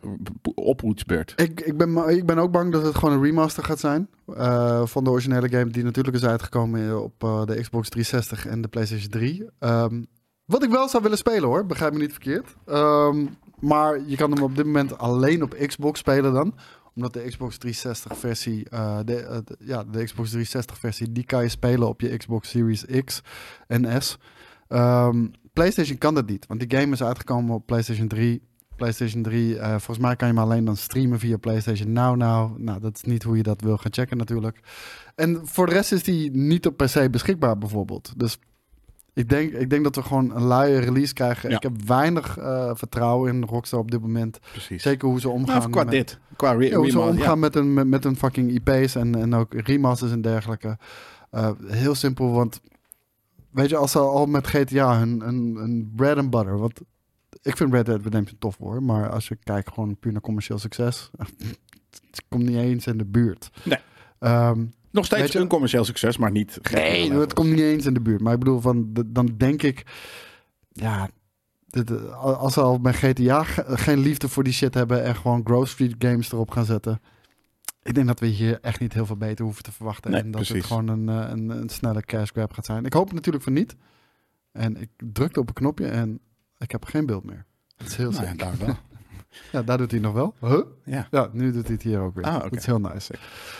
oppoetsbeurt. 0.54 1.32
Ik, 1.36 1.60
ik, 1.60 1.76
ben, 1.76 2.08
ik 2.08 2.26
ben 2.26 2.38
ook 2.38 2.50
bang 2.50 2.72
dat 2.72 2.82
het 2.82 2.94
gewoon 2.94 3.14
een 3.14 3.22
remaster 3.22 3.64
gaat 3.64 3.80
zijn 3.80 4.08
eh, 4.36 4.86
van 4.86 5.04
de 5.04 5.10
originele 5.10 5.48
game 5.48 5.70
die 5.70 5.84
natuurlijk 5.84 6.16
is 6.16 6.24
uitgekomen 6.24 7.02
op 7.02 7.24
eh, 7.24 7.44
de 7.44 7.60
Xbox 7.60 7.88
360 7.88 8.46
en 8.46 8.60
de 8.62 8.68
PlayStation 8.68 9.10
3. 9.10 9.46
Ehm, 9.58 10.02
wat 10.44 10.62
ik 10.62 10.70
wel 10.70 10.88
zou 10.88 11.02
willen 11.02 11.18
spelen 11.18 11.48
hoor, 11.48 11.66
begrijp 11.66 11.92
me 11.92 11.98
niet 11.98 12.10
verkeerd. 12.10 12.54
Ehm, 12.66 13.26
maar 13.60 14.00
je 14.06 14.16
kan 14.16 14.32
hem 14.32 14.42
op 14.42 14.56
dit 14.56 14.66
moment 14.66 14.98
alleen 14.98 15.42
op 15.42 15.56
Xbox 15.66 15.98
spelen 15.98 16.32
dan. 16.32 16.54
Omdat 16.94 17.12
de 17.12 17.24
Xbox 17.28 17.58
360 17.58 18.18
versie, 18.18 18.68
eh, 18.68 18.98
de- 19.04 19.44
ja, 19.58 19.84
de 19.84 20.04
Xbox 20.04 20.28
360 20.28 20.78
versie, 20.78 21.12
die 21.12 21.24
kan 21.24 21.42
je 21.42 21.48
spelen 21.48 21.88
op 21.88 22.00
je 22.00 22.16
Xbox 22.16 22.48
Series 22.48 22.84
X 23.04 23.20
en 23.66 24.02
S. 24.02 24.18
Ehm, 24.68 25.26
PlayStation 25.52 25.98
kan 25.98 26.14
dat 26.14 26.26
niet, 26.26 26.46
want 26.46 26.60
die 26.60 26.78
game 26.78 26.92
is 26.92 27.02
uitgekomen 27.02 27.54
op 27.54 27.66
PlayStation 27.66 28.08
3. 28.08 28.42
PlayStation 28.76 29.22
3, 29.22 29.58
eh, 29.58 29.68
volgens 29.68 29.98
mij 29.98 30.16
kan 30.16 30.28
je 30.28 30.34
hem 30.34 30.42
alleen 30.42 30.64
dan 30.64 30.76
streamen 30.76 31.18
via 31.18 31.36
PlayStation 31.36 31.92
Now 31.92 32.16
Now. 32.16 32.58
Nou, 32.58 32.80
dat 32.80 32.96
is 32.96 33.02
niet 33.02 33.22
hoe 33.22 33.36
je 33.36 33.42
dat 33.42 33.60
wil 33.60 33.76
gaan 33.76 33.92
checken 33.92 34.16
natuurlijk. 34.16 34.60
En 35.14 35.40
voor 35.44 35.66
de 35.66 35.72
rest 35.72 35.92
is 35.92 36.02
die 36.02 36.30
niet 36.30 36.66
op 36.66 36.76
PC 36.76 37.10
beschikbaar 37.10 37.58
bijvoorbeeld. 37.58 38.12
Dus 38.16 38.38
Ik 39.14 39.28
denk, 39.28 39.52
ik 39.52 39.70
denk 39.70 39.84
dat 39.84 39.96
we 39.96 40.02
gewoon 40.02 40.36
een 40.36 40.44
luie 40.44 40.78
release 40.78 41.12
krijgen. 41.12 41.50
Ja. 41.50 41.56
Ik 41.56 41.62
heb 41.62 41.82
weinig 41.86 42.38
eh, 42.38 42.70
vertrouwen 42.74 43.34
in 43.34 43.44
Rockstar 43.44 43.78
op 43.78 43.90
dit 43.90 44.00
moment. 44.00 44.38
Precies. 44.50 44.82
Zeker 44.82 45.08
hoe 45.08 45.20
ze 45.20 45.28
omgaan. 45.28 45.58
Nou, 45.58 45.70
qua 45.70 45.82
met, 45.82 45.92
dit. 45.92 46.18
Qua 46.36 46.52
re 46.52 46.66
Ja, 46.66 46.76
hoe 46.76 46.90
ze 46.90 46.98
omgaan 46.98 47.38
met, 47.38 47.54
een, 47.56 47.74
met, 47.74 47.86
met 47.86 48.04
een 48.04 48.16
fucking 48.16 48.50
IP's 48.50 48.94
en, 48.94 49.14
en 49.14 49.34
ook 49.34 49.54
remasters 49.54 50.12
en 50.12 50.20
dergelijke. 50.20 50.78
Eh, 51.30 51.50
heel 51.66 51.94
simpel, 51.94 52.32
want 52.32 52.60
weet 53.50 53.68
je, 53.68 53.76
als 53.76 53.90
ze 53.90 53.98
al 53.98 54.26
met 54.26 54.46
GTA 54.46 54.98
hun, 54.98 55.20
hun, 55.20 55.56
hun 55.56 55.92
bread 55.96 56.16
and 56.16 56.30
butter, 56.30 56.58
want 56.58 56.80
ik 57.44 57.56
vind 57.56 57.72
Red 57.72 57.86
Dead 57.86 58.02
Redemption 58.02 58.38
tof 58.38 58.56
hoor, 58.56 58.82
maar 58.82 59.10
als 59.10 59.28
je 59.28 59.36
kijkt 59.42 59.72
gewoon 59.72 59.96
puur 59.98 60.12
naar 60.12 60.20
commercieel 60.20 60.58
succes, 60.58 61.10
het 62.10 62.22
komt 62.28 62.42
niet 62.44 62.56
eens 62.56 62.86
in 62.86 62.98
de 62.98 63.04
buurt. 63.04 63.50
Nee. 63.64 63.78
Ehm, 64.18 64.64
Nog 64.90 65.04
steeds 65.04 65.34
een 65.34 65.48
commercieel 65.48 65.84
succes, 65.84 66.16
maar 66.16 66.30
niet... 66.30 66.58
Nee, 66.72 67.12
het 67.12 67.32
komt 67.32 67.50
niet 67.50 67.60
eens 67.60 67.86
in 67.86 67.94
de 67.94 68.00
buurt. 68.00 68.20
Maar 68.20 68.32
ik 68.32 68.38
bedoel, 68.38 68.60
van, 68.60 68.88
dan 69.06 69.34
denk 69.36 69.62
ik, 69.62 69.86
ja, 70.72 71.08
dit, 71.66 71.90
eh, 71.90 72.18
als 72.22 72.52
ze 72.52 72.60
al 72.60 72.78
met 72.78 72.94
GTA 72.96 73.42
ge- 73.44 73.64
geen 73.66 73.98
liefde 73.98 74.28
voor 74.28 74.44
die 74.44 74.52
shit 74.52 74.74
hebben 74.74 75.04
en 75.04 75.16
gewoon 75.16 75.40
Grove 75.44 75.66
Street 75.66 75.94
games 75.98 76.32
erop 76.32 76.50
gaan 76.50 76.64
zetten. 76.64 77.00
Ik 77.82 77.94
denk 77.94 78.06
dat 78.06 78.20
we 78.20 78.26
hier 78.26 78.60
echt 78.60 78.80
niet 78.80 78.92
heel 78.92 79.06
veel 79.06 79.16
beter 79.16 79.44
hoeven 79.44 79.62
te 79.62 79.72
verwachten. 79.72 80.10
Nee, 80.10 80.20
en 80.20 80.30
dat 80.30 80.48
het 80.48 80.64
gewoon 80.64 80.88
een, 80.88 81.08
eh, 81.08 81.30
een, 81.30 81.48
een 81.48 81.68
snelle 81.68 82.02
cash 82.02 82.30
grab 82.30 82.52
gaat 82.52 82.66
zijn. 82.66 82.84
Ik 82.84 82.92
hoop 82.92 83.12
natuurlijk 83.12 83.44
van 83.44 83.52
niet. 83.52 83.76
En 84.52 84.76
ik 84.76 84.88
drukte 85.12 85.40
op 85.40 85.48
een 85.48 85.54
knopje 85.54 85.86
en 85.86 86.20
ik 86.64 86.70
heb 86.70 86.84
geen 86.84 87.06
beeld 87.06 87.24
meer. 87.24 87.44
Dat 87.76 87.86
is 87.88 87.96
heel 87.96 88.10
Nou 88.10 88.26
sick. 88.26 88.38
daar 88.38 88.54
wel. 88.58 88.76
Ja, 89.52 89.62
daar 89.62 89.78
doet 89.78 89.90
hij 89.90 90.00
nog 90.00 90.12
wel. 90.12 90.34
Huh? 90.40 90.60
Ja. 90.84 91.06
Ja, 91.10 91.28
nu 91.32 91.52
doet 91.52 91.64
hij 91.64 91.72
het 91.74 91.82
hier 91.82 92.00
ook 92.00 92.14
weer. 92.14 92.24
Ah. 92.24 92.42
Dat 92.42 92.56
is 92.56 92.66
heel 92.66 92.80
nice. 92.80 93.12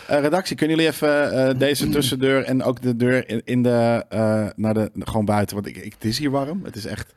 Eh, 0.07 0.19
redactie, 0.19 0.55
kunnen 0.55 0.75
jullie 0.75 0.91
even 0.91 1.31
eh, 1.49 1.59
deze 1.59 1.89
tussendeur 1.89 2.43
en 2.43 2.63
ook 2.63 2.81
de 2.81 2.95
deur 2.95 3.29
in, 3.29 3.41
in 3.45 3.63
de, 3.63 4.05
eh, 4.09 4.47
naar 4.55 4.73
de, 4.73 4.91
gewoon 4.99 5.25
buiten? 5.25 5.55
Want 5.55 5.67
ik, 5.67 5.77
ik, 5.77 5.93
het 5.93 6.05
is 6.05 6.17
hier 6.17 6.29
warm. 6.31 6.63
Het 6.63 6.75
is 6.75 6.85
echt, 6.85 7.13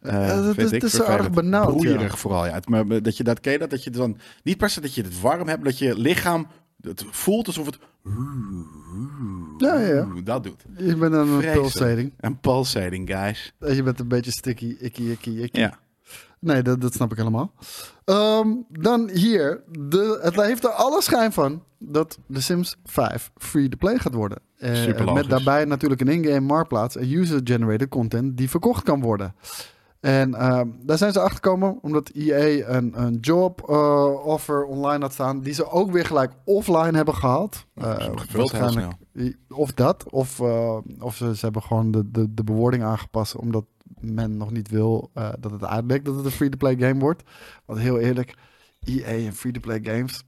het 0.00 0.54
vind 0.54 0.72
is- 0.72 0.82
aardig 0.82 1.06
vervelend. 1.06 1.34
benauwd, 1.34 1.66
ja. 1.66 1.72
Broeierig 1.90 2.18
vooral, 2.18 2.46
ja. 2.46 2.52
Het, 2.52 2.68
maar 2.68 3.02
dat 3.02 3.16
je 3.16 3.24
dat, 3.24 3.40
ken 3.40 3.52
je 3.52 3.58
dat? 3.58 3.70
Dat 3.70 3.84
je 3.84 3.90
dan, 3.90 4.18
niet 4.42 4.56
per 4.56 4.70
se 4.70 4.80
dat 4.80 4.94
je 4.94 5.02
het 5.02 5.20
warm 5.20 5.48
hebt, 5.48 5.64
dat 5.64 5.78
je 5.78 5.98
lichaam 5.98 6.46
het 6.80 7.04
voelt 7.10 7.46
alsof 7.46 7.66
het 7.66 7.78
Ja, 9.58 9.80
ja, 9.80 10.06
dat 10.24 10.44
doet. 10.44 10.64
Je 10.76 10.96
bent 10.96 11.14
aan 11.14 11.28
een 11.28 11.52
pulsating. 11.52 12.12
Een 12.20 12.40
pulsating, 12.40 13.10
guys. 13.10 13.52
Je 13.58 13.82
bent 13.82 14.00
een 14.00 14.08
beetje 14.08 14.30
sticky, 14.30 14.76
icky, 14.78 15.02
icky, 15.02 15.30
icky. 15.30 15.60
Ja. 15.60 15.78
Nee, 16.40 16.62
dat, 16.62 16.80
dat 16.80 16.94
snap 16.94 17.10
ik 17.10 17.16
helemaal. 17.16 17.52
Ehm, 18.04 18.48
dan 18.68 19.10
hier. 19.10 19.62
De, 19.70 20.18
het 20.22 20.34
heeft 20.34 20.64
er 20.64 20.70
alle 20.70 21.02
schijn 21.02 21.32
van 21.32 21.62
dat 21.78 22.18
The 22.32 22.42
Sims 22.42 22.76
5 22.84 23.30
free-to-play 23.36 23.98
gaat 23.98 24.14
worden. 24.14 24.38
Super 24.58 25.12
met 25.12 25.28
daarbij 25.28 25.64
natuurlijk 25.64 26.00
een 26.00 26.08
in-game 26.08 26.40
marktplaats 26.40 26.96
en 26.96 27.12
user-generated 27.12 27.88
content 27.88 28.36
die 28.36 28.50
verkocht 28.50 28.82
kan 28.82 29.00
worden. 29.00 29.34
En 30.06 30.34
ehm, 30.34 30.68
daar 30.82 30.98
zijn 30.98 31.12
ze 31.12 31.18
achter 31.20 31.34
gekomen 31.34 31.78
omdat 31.82 32.08
EA 32.14 32.68
een, 32.76 33.00
een 33.02 33.18
job 33.20 33.68
eh, 33.68 34.26
offer 34.26 34.64
online 34.64 35.02
had 35.02 35.12
staan, 35.12 35.40
die 35.40 35.54
ze 35.54 35.70
ook 35.70 35.90
weer 35.90 36.06
gelijk 36.06 36.32
offline 36.44 36.96
hebben 36.96 37.14
gehaald. 37.14 37.66
Eh, 37.74 37.96
heel 37.98 38.14
waarschijnlijk- 38.32 38.96
Of 39.48 39.72
dat, 39.72 40.10
of, 40.10 40.40
eh, 40.40 40.76
of 41.00 41.16
ze, 41.16 41.36
ze 41.36 41.44
hebben 41.44 41.62
gewoon 41.62 41.90
de, 41.90 42.10
de, 42.10 42.34
de 42.34 42.44
bewoording 42.44 42.82
aangepast 42.82 43.36
omdat 43.36 43.64
men 44.00 44.36
nog 44.36 44.50
niet 44.50 44.68
wil 44.70 45.10
dat 45.40 45.50
het 45.50 45.64
uitlekt 45.64 46.04
dat 46.04 46.16
het 46.16 46.24
een 46.24 46.30
free-to-play 46.30 46.76
game 46.76 47.00
wordt. 47.00 47.22
Want 47.64 47.78
heel 47.80 47.98
eerlijk, 47.98 48.34
EA 48.84 49.04
en 49.26 49.32
free-to-play 49.34 49.80
games, 49.82 50.22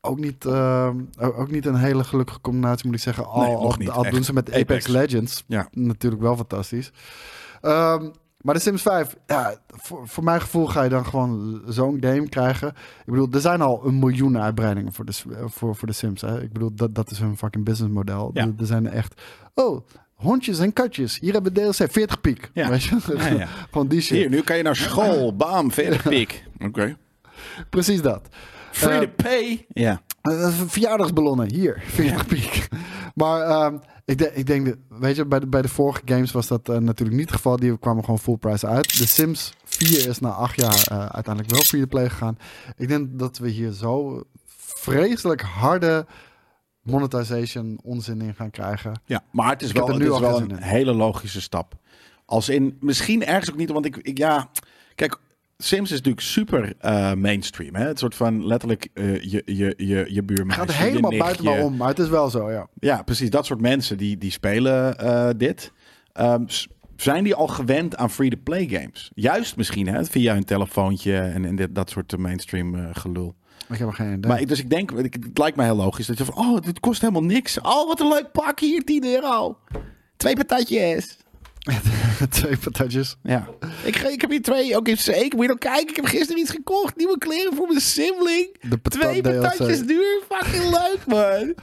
ook 0.00 0.18
niet, 0.18 0.46
ook 1.16 1.50
niet 1.50 1.66
een 1.66 1.74
hele 1.76 2.04
gelukkige 2.04 2.40
combinatie 2.40 2.86
moet 2.86 2.94
ik 2.96 3.00
zeggen. 3.02 3.26
Al, 3.26 3.42
Nee, 3.42 3.54
al- 3.54 3.74
niet, 3.78 3.90
al 3.90 4.10
doen 4.10 4.24
ze 4.24 4.32
met 4.32 4.48
Apex, 4.48 4.62
Apex. 4.62 4.86
Legends 4.86 5.44
Ja. 5.46 5.68
natuurlijk 5.72 6.22
wel 6.22 6.36
fantastisch. 6.36 6.92
Ehm, 7.60 8.06
maar 8.44 8.54
de 8.54 8.60
Sims 8.60 8.82
5, 8.82 9.16
ja, 9.26 9.54
voor, 9.68 10.08
voor 10.08 10.24
mijn 10.24 10.40
gevoel 10.40 10.66
ga 10.66 10.82
je 10.82 10.88
dan 10.88 11.06
gewoon 11.06 11.62
zo'n 11.66 11.96
game 12.00 12.28
krijgen. 12.28 12.68
Ik 12.68 13.04
bedoel, 13.12 13.28
er 13.32 13.40
zijn 13.40 13.60
al 13.60 13.86
een 13.86 13.98
miljoen 13.98 14.38
uitbreidingen 14.38 14.92
voor 14.92 15.04
de, 15.04 15.12
eh, 15.30 15.44
voor, 15.46 15.76
voor 15.76 15.88
de 15.88 15.94
Sims. 15.94 16.20
Hè? 16.20 16.42
Ik 16.42 16.52
bedoel, 16.52 16.74
dat, 16.74 16.94
dat 16.94 17.10
is 17.10 17.18
hun 17.18 17.36
fucking 17.36 17.64
businessmodel. 17.64 18.30
Ja. 18.34 18.42
Er, 18.42 18.52
er 18.58 18.66
zijn 18.66 18.88
echt, 18.88 19.20
oh, 19.54 19.86
hondjes 20.14 20.58
en 20.58 20.72
katjes. 20.72 21.18
Hier 21.18 21.32
hebben 21.32 21.52
we 21.52 21.60
DLC 21.60 21.90
40 21.92 22.20
piek. 22.20 22.50
Ja. 22.54 22.68
Weet 22.68 22.82
je? 22.82 22.96
Ja, 23.16 23.26
ja. 23.28 23.48
gewoon 23.70 23.88
die 23.88 24.00
shit. 24.00 24.16
Hier, 24.16 24.28
nu 24.28 24.40
kan 24.40 24.56
je 24.56 24.62
naar 24.62 24.76
school. 24.76 25.36
Bam, 25.36 25.72
40 25.72 26.02
piek. 26.08 26.44
Oké. 26.60 26.96
Precies 27.70 28.02
dat. 28.02 28.28
Free 28.70 28.92
Eh, 28.94 29.00
to 29.00 29.08
pay. 29.16 29.66
Ja. 29.68 30.00
Eh, 30.24 30.48
verjaardagsballonnen, 30.66 31.52
hier, 31.52 31.82
40 31.86 32.26
piek. 32.26 32.68
Maar 33.14 33.40
ehm, 33.40 33.76
ik, 34.04 34.18
de- 34.18 34.34
ik 34.34 34.46
denk, 34.46 34.76
weet 34.88 35.16
je, 35.16 35.26
bij 35.26 35.38
de, 35.40 35.46
bij 35.46 35.62
de 35.62 35.68
vorige 35.68 36.00
games 36.04 36.32
was 36.32 36.46
dat 36.46 36.68
eh, 36.68 36.76
natuurlijk 36.76 37.16
niet 37.18 37.26
het 37.26 37.36
geval. 37.36 37.56
Die 37.56 37.78
kwamen 37.78 38.04
gewoon 38.04 38.18
full 38.18 38.36
price 38.36 38.66
uit. 38.66 38.98
De 38.98 39.06
Sims 39.06 39.52
4 39.64 40.08
is 40.08 40.18
na 40.20 40.28
acht 40.30 40.56
jaar 40.60 40.86
eh, 40.90 40.98
uiteindelijk 40.98 41.54
wel 41.54 41.62
free-to-play 41.62 42.08
gegaan. 42.08 42.38
Ik 42.76 42.88
denk 42.88 43.18
dat 43.18 43.38
we 43.38 43.48
hier 43.48 43.72
zo 43.72 44.22
vreselijk 44.56 45.40
harde 45.40 46.06
monetization 46.82 47.78
onzin 47.82 48.20
in 48.20 48.34
gaan 48.34 48.50
krijgen. 48.50 49.00
Ja, 49.04 49.22
maar 49.32 49.50
het 49.50 49.62
is 49.62 49.68
Ik 49.68 49.76
wel, 49.76 49.86
het 49.88 49.98
nu 49.98 50.04
is 50.04 50.10
al 50.10 50.20
wel 50.20 50.40
een 50.40 50.50
in. 50.50 50.56
hele 50.56 50.92
logische 50.94 51.40
stap. 51.40 51.74
Als 52.24 52.48
in, 52.48 52.76
misschien 52.80 53.24
ergens 53.26 53.50
ook 53.50 53.56
niet, 53.56 53.70
want 53.70 53.86
ik, 53.86 53.96
ik 53.96 54.18
ja, 54.18 54.50
kijk, 54.94 55.18
Sims 55.58 55.90
is 55.90 55.96
natuurlijk 55.96 56.26
super 56.26 56.72
eh, 56.78 57.12
mainstream. 57.12 57.74
Hè? 57.74 57.86
Het 57.86 57.98
soort 57.98 58.14
van 58.14 58.46
letterlijk 58.46 58.88
eh, 58.94 59.20
je, 59.20 59.42
je, 59.44 59.74
je, 59.76 60.06
je 60.08 60.22
buurmeisje, 60.22 60.60
Het 60.60 60.70
gaat 60.70 60.80
helemaal 60.86 61.10
nichtje. 61.10 61.42
buiten 61.42 61.44
me 61.44 61.64
om, 61.64 61.76
maar 61.76 61.88
het 61.88 61.98
is 61.98 62.08
wel 62.08 62.30
zo, 62.30 62.50
ja. 62.50 62.66
Ja, 62.78 63.02
precies. 63.02 63.30
Dat 63.30 63.46
soort 63.46 63.60
mensen 63.60 63.96
die, 63.96 64.18
die 64.18 64.30
spelen 64.30 64.98
eh, 64.98 65.28
dit. 65.36 65.72
Ehm, 66.12 66.44
zijn 66.96 67.24
die 67.24 67.34
al 67.34 67.46
gewend 67.46 67.96
aan 67.96 68.10
free-to-play 68.10 68.68
games? 68.68 69.10
Juist 69.14 69.56
misschien, 69.56 69.86
hè? 69.86 70.04
Via 70.04 70.34
hun 70.34 70.44
telefoontje 70.44 71.18
en, 71.18 71.44
en 71.44 71.56
dit, 71.56 71.74
dat 71.74 71.90
soort 71.90 72.16
mainstream 72.16 72.92
gelul. 72.92 73.34
Ik 73.68 73.78
heb 73.78 73.88
er 73.88 73.94
geen 73.94 74.12
idee. 74.12 74.30
Maar 74.30 74.44
dus 74.46 74.58
ik 74.58 74.70
denk, 74.70 74.90
het 74.96 75.38
lijkt 75.38 75.56
mij 75.56 75.66
heel 75.66 75.76
logisch 75.76 76.06
dat 76.06 76.18
je 76.18 76.24
van, 76.24 76.36
oh, 76.36 76.60
dit 76.60 76.80
kost 76.80 77.00
helemaal 77.00 77.24
niks. 77.24 77.60
Oh, 77.60 77.86
wat 77.86 78.00
een 78.00 78.08
leuk 78.08 78.32
pak 78.32 78.60
hier, 78.60 78.84
10 78.84 79.04
euro. 79.04 79.58
Twee 80.16 80.36
patatjes. 80.36 81.16
Twee 82.28 82.56
patatjes. 82.56 83.16
Ja. 83.22 83.48
Ik, 83.84 83.96
ik 83.96 84.20
heb 84.20 84.30
hier 84.30 84.42
twee, 84.42 84.76
ook 84.76 84.88
in 84.88 84.98
zeker. 84.98 85.36
Moet 85.36 85.40
je 85.40 85.46
nou 85.46 85.58
kijken, 85.58 85.88
ik 85.88 85.96
heb 85.96 86.04
gisteren 86.04 86.40
iets 86.40 86.50
gekocht. 86.50 86.96
Nieuwe 86.96 87.18
kleren 87.18 87.54
voor 87.54 87.66
mijn 87.68 87.80
sibling. 87.80 88.56
De 88.60 88.76
patat 88.78 89.00
Twee 89.00 89.22
DLC. 89.22 89.40
patatjes 89.40 89.86
duur. 89.86 90.22
Fucking 90.28 90.62
leuk, 90.70 91.00
man. 91.06 91.54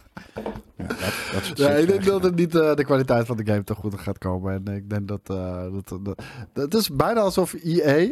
Ja, 0.77 0.87
dat, 0.87 0.97
dat 1.47 1.57
Ja, 1.57 1.69
ik 1.69 1.87
denk 1.87 2.05
dat 2.05 2.23
het 2.23 2.35
niet 2.35 2.55
eh, 2.55 2.75
de 2.75 2.83
kwaliteit 2.85 3.25
van 3.25 3.37
de 3.37 3.45
game 3.45 3.63
toch 3.63 3.77
goed 3.77 3.99
gaat 3.99 4.17
komen. 4.17 4.53
En 4.65 4.75
ik 4.75 4.89
denk 4.89 5.07
dat, 5.07 5.21
eh, 5.23 5.61
dat, 5.73 5.87
dat, 5.89 6.05
dat- 6.05 6.23
het 6.53 6.73
is 6.73 6.89
bijna 6.89 7.19
alsof 7.19 7.53
EA 7.53 8.07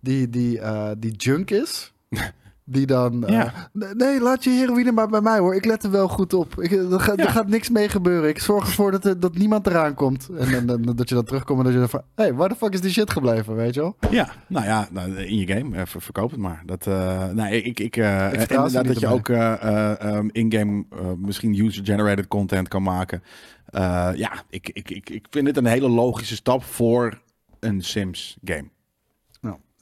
die, 0.00 0.30
die, 0.30 0.58
eh, 0.60 0.90
die 0.98 1.12
junk 1.12 1.50
is. 1.50 1.92
Die 2.64 2.86
dan... 2.86 3.26
eh, 3.26 3.32
Ja. 3.34 3.68
nee, 3.72 3.94
nee, 3.94 4.20
laat 4.20 4.44
je 4.44 4.50
heroïne 4.50 4.92
maar 4.92 5.08
bij 5.08 5.20
mij 5.20 5.38
hoor. 5.38 5.54
Ik 5.54 5.64
let 5.64 5.82
er 5.84 5.90
wel 5.90 6.08
goed 6.08 6.34
op. 6.34 6.60
Ik, 6.62 6.72
er, 6.72 7.00
gaat, 7.00 7.20
er 7.20 7.28
gaat 7.28 7.48
niks 7.48 7.70
mee 7.70 7.88
gebeuren. 7.88 8.28
Ik 8.28 8.38
zorg 8.38 8.66
ervoor 8.66 8.90
dat, 8.90 9.04
er- 9.04 9.20
dat 9.20 9.34
niemand 9.36 9.66
eraan 9.66 9.94
komt. 9.94 10.28
En, 10.38 10.54
en, 10.54 10.68
en 10.70 10.82
dat 10.96 11.08
je 11.08 11.14
dan 11.14 11.24
terugkomt 11.24 11.58
en 11.58 11.64
dat 11.64 11.72
je 11.72 11.78
dan 11.78 11.88
van... 11.88 12.02
Hé, 12.14 12.22
hey, 12.24 12.34
waar 12.34 12.48
de 12.48 12.54
fuck 12.54 12.72
is 12.72 12.80
die 12.80 12.90
shit 12.90 13.10
gebleven, 13.10 13.54
weet 13.56 13.74
je 13.74 13.80
wel? 13.80 13.96
Ja, 14.10 14.28
nou 14.46 14.64
ja, 14.66 14.88
nou, 14.90 15.16
in 15.16 15.36
je 15.36 15.46
game, 15.46 15.76
eh, 15.76 15.82
ver- 15.86 16.02
verkoop 16.02 16.30
het 16.30 16.40
maar. 16.40 16.62
Dat, 16.66 16.86
eh 16.86 17.28
nee, 17.28 17.62
ik, 17.62 17.80
ik, 17.80 17.96
eh, 17.96 18.32
inderdaad 18.32 18.72
niet 18.72 18.86
dat 18.86 19.00
je 19.00 19.06
ook 19.06 19.28
eh, 19.28 19.92
eh, 20.02 20.16
um, 20.16 20.28
in-game 20.32 20.84
eh, 20.90 20.98
misschien 21.18 21.64
user-generated 21.64 22.28
content 22.28 22.68
kan 22.68 22.82
maken. 22.82 23.22
Eh, 23.66 24.08
ja, 24.14 24.30
ik, 24.50 24.68
ik, 24.72 24.90
ik, 24.90 25.10
ik 25.10 25.26
vind 25.30 25.46
het 25.46 25.56
een 25.56 25.66
hele 25.66 25.88
logische 25.88 26.34
stap 26.34 26.64
voor 26.64 27.20
een 27.60 27.82
Sims 27.82 28.36
game. 28.44 28.60
Nou, 28.60 28.70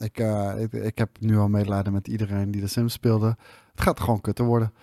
ik, 0.03 0.19
eh, 0.19 0.53
ik, 0.61 0.73
ik 0.73 0.97
heb 0.97 1.09
nu 1.19 1.37
al 1.37 1.47
medelijden 1.47 1.93
met 1.93 2.07
iedereen 2.07 2.51
die 2.51 2.61
de 2.61 2.67
Sims 2.67 2.93
speelde. 2.93 3.37
Het 3.71 3.81
gaat 3.81 3.99
gewoon 3.99 4.21
kutter 4.21 4.45
worden. 4.45 4.73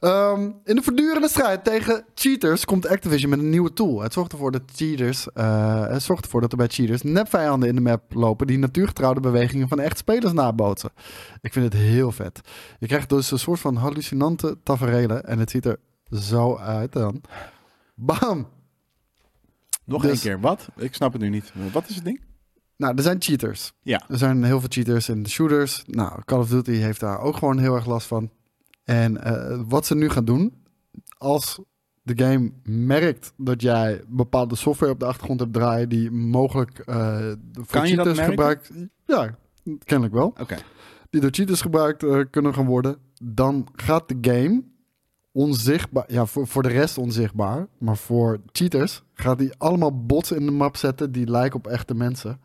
Ehm, 0.00 0.50
in 0.64 0.76
de 0.76 0.82
voortdurende 0.82 1.28
strijd 1.28 1.64
tegen 1.64 2.04
cheaters 2.14 2.64
komt 2.64 2.86
Activision 2.88 3.30
met 3.30 3.38
een 3.38 3.50
nieuwe 3.50 3.72
tool. 3.72 4.00
Het 4.02 4.12
zorgt 4.12 4.32
ervoor 4.32 4.52
dat 4.52 4.62
cheaters, 4.74 5.32
eh, 5.32 5.86
het 5.86 6.02
zorgt 6.02 6.24
ervoor 6.24 6.40
dat 6.40 6.50
er 6.52 6.56
bij 6.56 6.68
cheaters 6.68 7.02
nepvijanden 7.02 7.68
in 7.68 7.74
de 7.74 7.80
map 7.80 8.14
lopen 8.14 8.46
die 8.46 8.58
natuurgetrouwde 8.58 9.20
bewegingen 9.20 9.68
van 9.68 9.80
echt 9.80 9.98
spelers 9.98 10.32
nabootsen. 10.32 10.90
Ik 11.40 11.52
vind 11.52 11.64
het 11.72 11.82
heel 11.82 12.12
vet. 12.12 12.40
Je 12.78 12.86
krijgt 12.86 13.08
dus 13.08 13.30
een 13.30 13.38
soort 13.38 13.60
van 13.60 13.76
hallucinante 13.76 14.58
taferelen 14.62 15.24
en 15.24 15.38
het 15.38 15.50
ziet 15.50 15.64
er 15.64 15.78
zo 16.10 16.56
uit 16.56 16.92
dan. 16.92 17.22
Bam! 17.94 18.48
Nog 19.84 20.02
Dus- 20.02 20.10
één 20.10 20.20
keer, 20.20 20.40
wat? 20.40 20.68
Ik 20.76 20.94
snap 20.94 21.12
het 21.12 21.22
nu 21.22 21.28
niet. 21.28 21.52
Wat 21.72 21.88
is 21.88 21.94
het 21.94 22.04
ding? 22.04 22.20
Nou, 22.76 22.96
er 22.96 23.02
zijn 23.02 23.22
cheaters. 23.22 23.72
Ja. 23.82 24.02
Er 24.08 24.18
zijn 24.18 24.44
heel 24.44 24.60
veel 24.60 24.68
cheaters 24.72 25.08
in 25.08 25.22
de 25.22 25.28
shooters. 25.28 25.84
Nou, 25.86 26.22
Call 26.24 26.38
of 26.38 26.48
Duty 26.48 26.72
heeft 26.72 27.00
daar 27.00 27.20
ook 27.20 27.36
gewoon 27.36 27.58
heel 27.58 27.74
erg 27.74 27.86
last 27.86 28.06
van. 28.06 28.30
En 28.84 29.22
eh, 29.22 29.60
wat 29.68 29.86
ze 29.86 29.94
nu 29.94 30.08
gaan 30.08 30.24
doen, 30.24 30.54
als 31.18 31.60
de 32.02 32.24
game 32.24 32.52
merkt 32.62 33.32
dat 33.36 33.62
jij 33.62 34.02
bepaalde 34.08 34.54
software 34.54 34.92
op 34.92 34.98
de 35.00 35.06
achtergrond 35.06 35.40
hebt 35.40 35.52
draaien 35.52 35.88
die 35.88 36.10
mogelijk 36.10 36.78
eh 36.78 37.32
voor 37.52 37.66
Kan 37.66 37.88
je 37.88 37.96
dat 37.96 38.06
cheaters 38.06 38.26
gebruikt, 38.28 38.70
ja, 39.06 39.38
kennelijk 39.84 40.14
wel, 40.14 40.26
Oké. 40.26 40.56
die 41.10 41.20
door 41.20 41.30
cheaters 41.32 41.60
gebruikt 41.60 42.02
eh, 42.02 42.20
kunnen 42.30 42.54
gaan 42.54 42.66
worden, 42.66 42.96
dan 43.22 43.66
gaat 43.74 44.08
de 44.08 44.18
game 44.20 44.62
onzichtbaar. 45.32 46.12
Ja, 46.12 46.26
voor, 46.26 46.46
voor 46.46 46.62
de 46.62 46.68
rest 46.68 46.98
onzichtbaar. 46.98 47.66
Maar 47.78 47.96
voor 47.96 48.40
cheaters 48.52 49.02
gaat 49.14 49.38
hij 49.38 49.54
allemaal 49.58 50.06
bots 50.06 50.32
in 50.32 50.46
de 50.46 50.52
map 50.52 50.76
zetten 50.76 51.12
die 51.12 51.30
lijken 51.30 51.58
op 51.58 51.66
echte 51.66 51.94
mensen. 51.94 52.40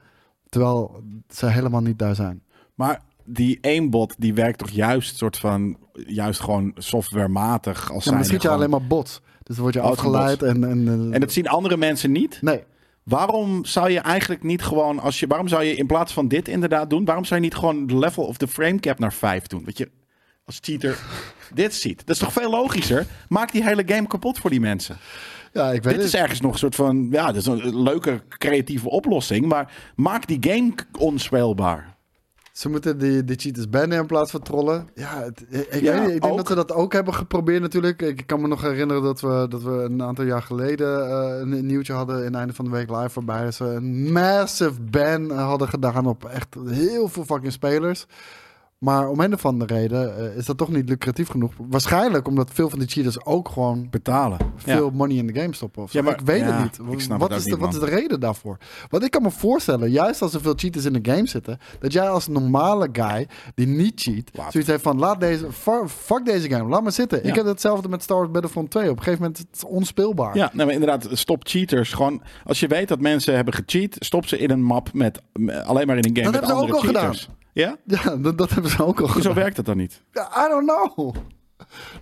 Terwijl 0.51 1.03
ze 1.29 1.45
helemaal 1.45 1.81
niet 1.81 1.99
daar 1.99 2.15
zijn. 2.15 2.43
Maar 2.75 3.01
die 3.23 3.57
aimbot 3.61 4.15
die 4.17 4.33
werkt 4.33 4.57
toch 4.57 4.69
juist 4.69 5.17
soort 5.17 5.37
van 5.37 5.77
juist 5.93 6.39
gewoon 6.39 6.71
softwarematig 6.75 7.91
als 7.91 8.03
Ja, 8.03 8.09
maar 8.11 8.19
dan 8.19 8.29
schiet 8.29 8.41
je 8.41 8.49
alleen 8.49 8.69
maar 8.69 8.87
bots. 8.87 9.21
Dus 9.43 9.55
dan 9.55 9.63
word 9.63 9.73
je 9.73 9.81
afgeleid 9.81 10.43
en... 10.43 10.63
en, 10.63 11.13
En 11.13 11.19
dat 11.19 11.31
zien 11.31 11.47
andere 11.47 11.77
mensen 11.77 12.11
niet. 12.11 12.41
Nee. 12.41 12.63
Waarom 13.03 13.65
zou 13.65 13.89
je 13.89 13.99
eigenlijk 13.99 14.43
niet 14.43 14.61
gewoon, 14.61 14.99
als 14.99 15.19
je, 15.19 15.27
waarom 15.27 15.47
zou 15.47 15.63
je 15.63 15.75
in 15.75 15.87
plaats 15.87 16.13
van 16.13 16.27
dit 16.27 16.47
inderdaad 16.47 16.89
doen, 16.89 17.05
waarom 17.05 17.25
zou 17.25 17.39
je 17.39 17.45
niet 17.45 17.55
gewoon 17.55 17.87
de 17.87 17.97
level 17.97 18.23
of 18.23 18.37
de 18.37 18.47
frame 18.47 18.79
cap 18.79 18.99
naar 18.99 19.13
5 19.13 19.47
doen? 19.47 19.63
Weet 19.65 19.77
je, 19.77 19.89
als 20.45 20.57
cheater 20.61 20.99
dit 21.53 21.73
ziet. 21.73 21.97
Dat 21.97 22.15
is 22.15 22.21
toch 22.21 22.33
veel 22.33 22.49
logischer? 22.49 23.05
Maak 23.29 23.51
die 23.51 23.63
hele 23.63 23.83
game 23.85 24.07
kapot 24.07 24.39
voor 24.39 24.49
die 24.49 24.59
mensen. 24.59 24.97
Ja, 25.53 25.71
ik 25.71 25.83
weet 25.83 25.95
Dit 25.95 26.03
is 26.03 26.11
het. 26.11 26.21
ergens 26.21 26.41
nog 26.41 26.51
een 26.51 26.57
soort 26.59 26.75
van, 26.75 27.07
ja, 27.11 27.25
dat 27.25 27.35
is 27.35 27.45
een 27.45 27.83
leuke 27.83 28.21
creatieve 28.29 28.89
oplossing, 28.89 29.45
maar 29.45 29.91
maak 29.95 30.27
die 30.27 30.37
game 30.51 30.73
onspeelbaar. 30.99 31.99
Ze 32.51 32.69
moeten 32.69 32.97
die, 32.97 33.23
die 33.23 33.35
cheaters 33.39 33.69
bannen 33.69 33.97
in 33.99 34.05
plaats 34.05 34.31
van 34.31 34.41
trollen. 34.41 34.89
Ja, 34.95 35.23
het, 35.23 35.45
ik, 35.49 35.67
ik 35.67 35.81
Ja, 35.81 35.91
weet 35.93 36.01
niet, 36.05 36.15
ik 36.15 36.21
denk 36.21 36.31
ook. 36.33 36.37
dat 36.37 36.47
we 36.47 36.55
dat 36.55 36.71
ook 36.71 36.93
hebben 36.93 37.13
geprobeerd 37.13 37.61
natuurlijk. 37.61 38.01
Ik 38.01 38.23
kan 38.25 38.41
me 38.41 38.47
nog 38.47 38.61
herinneren 38.61 39.03
dat 39.03 39.21
we, 39.21 39.45
dat 39.49 39.63
we 39.63 39.71
een 39.71 40.03
aantal 40.03 40.25
jaar 40.25 40.41
geleden 40.41 41.09
eh, 41.09 41.39
een, 41.39 41.51
een 41.51 41.65
nieuwtje 41.65 41.93
hadden 41.93 42.25
in 42.25 42.35
einde 42.35 42.53
van 42.53 42.65
de 42.65 42.71
week 42.71 42.89
live. 42.89 43.21
Waarbij 43.23 43.51
ze 43.51 43.63
een 43.65 44.11
massive 44.11 44.81
ban 44.81 45.31
hadden 45.31 45.67
gedaan 45.67 46.05
op 46.05 46.25
echt 46.25 46.55
heel 46.69 47.07
veel 47.07 47.25
fucking 47.25 47.51
spelers. 47.53 48.05
Maar 48.83 49.09
om 49.09 49.19
een 49.19 49.33
of 49.33 49.45
andere 49.45 49.73
reden 49.73 50.17
eh, 50.31 50.37
is 50.37 50.45
dat 50.45 50.57
toch 50.57 50.69
niet 50.69 50.89
lucratief 50.89 51.27
genoeg. 51.27 51.53
Waarschijnlijk 51.69 52.27
omdat 52.27 52.49
veel 52.53 52.69
van 52.69 52.79
die 52.79 52.87
cheaters 52.87 53.25
ook 53.25 53.49
gewoon 53.49 53.87
Betalen. 53.89 54.37
veel 54.55 54.89
money 54.93 55.15
in 55.17 55.27
de 55.27 55.39
game 55.41 55.53
stoppen. 55.55 55.83
Of 55.83 55.91
zo. 55.91 55.97
Ja, 55.97 56.03
maar- 56.03 56.13
ik 56.13 56.25
weet 56.25 56.39
ja, 56.39 56.51
het 56.51 56.79
niet. 56.79 56.91
ik 56.93 56.99
snap 56.99 57.19
wat, 57.19 57.29
het 57.29 57.39
is 57.39 57.45
de, 57.45 57.57
wat 57.57 57.73
is 57.73 57.79
de 57.79 57.85
reden 57.85 58.19
daarvoor? 58.19 58.57
Want 58.89 59.03
ik 59.03 59.11
kan 59.11 59.21
me 59.21 59.31
voorstellen, 59.31 59.91
juist 59.91 60.21
als 60.21 60.33
er 60.33 60.41
veel 60.41 60.53
cheaters 60.55 60.85
in 60.85 60.93
de 60.93 61.11
game 61.11 61.27
zitten, 61.27 61.57
dat 61.79 61.93
jij 61.93 62.09
als 62.09 62.27
normale 62.27 62.89
guy 62.91 63.27
die 63.55 63.67
niet 63.67 64.01
cheat, 64.01 64.29
Laat. 64.33 64.51
zoiets 64.51 64.69
heeft 64.69 64.83
van 64.83 64.99
laat 64.99 65.19
deze, 65.19 65.51
fu- 65.51 65.87
fuck 65.87 66.25
deze 66.25 66.49
game, 66.49 66.69
laat 66.69 66.83
maar 66.83 66.91
zitten. 66.91 67.19
Ja. 67.23 67.29
Ik 67.29 67.35
heb 67.35 67.45
hetzelfde 67.45 67.89
met 67.89 68.03
Star 68.03 68.17
Wars 68.17 68.31
Battlefront 68.31 68.69
2. 68.71 68.83
Op 68.89 68.97
een 68.97 69.03
gegeven 69.03 69.21
moment 69.21 69.39
is 69.39 69.45
het 69.61 69.69
onspeelbaar. 69.69 70.35
Ja, 70.37 70.49
nee, 70.53 70.65
maar 70.65 70.75
inderdaad, 70.75 71.07
stop 71.11 71.41
cheaters. 71.47 71.93
Gewoon, 71.93 72.21
als 72.45 72.59
je 72.59 72.67
weet 72.67 72.87
dat 72.87 72.99
mensen 72.99 73.35
hebben 73.35 73.53
gecheat, 73.53 73.95
stop 73.99 74.25
ze 74.25 74.37
in 74.37 74.49
een 74.51 74.63
map 74.63 74.93
met 74.93 75.21
alleen 75.63 75.87
maar 75.87 75.97
in 75.97 76.05
een 76.05 76.15
game 76.15 76.31
Dat 76.31 76.31
met 76.31 76.33
hebben 76.33 76.47
ze 76.49 76.53
andere 76.53 76.73
ook 76.77 76.83
al 76.83 77.01
cheaters. 77.01 77.29
Ja? 77.53 77.77
Ja, 77.85 78.15
dat, 78.15 78.37
dat 78.37 78.49
hebben 78.49 78.71
ze 78.71 78.85
ook 78.85 78.99
al 78.99 79.05
Hoezo 79.05 79.19
gedaan. 79.19 79.35
werkt 79.35 79.55
dat 79.55 79.65
dan 79.65 79.77
niet? 79.77 80.03
Ja, 80.11 80.45
I 80.45 80.49
don't 80.49 80.67
know. 80.95 81.15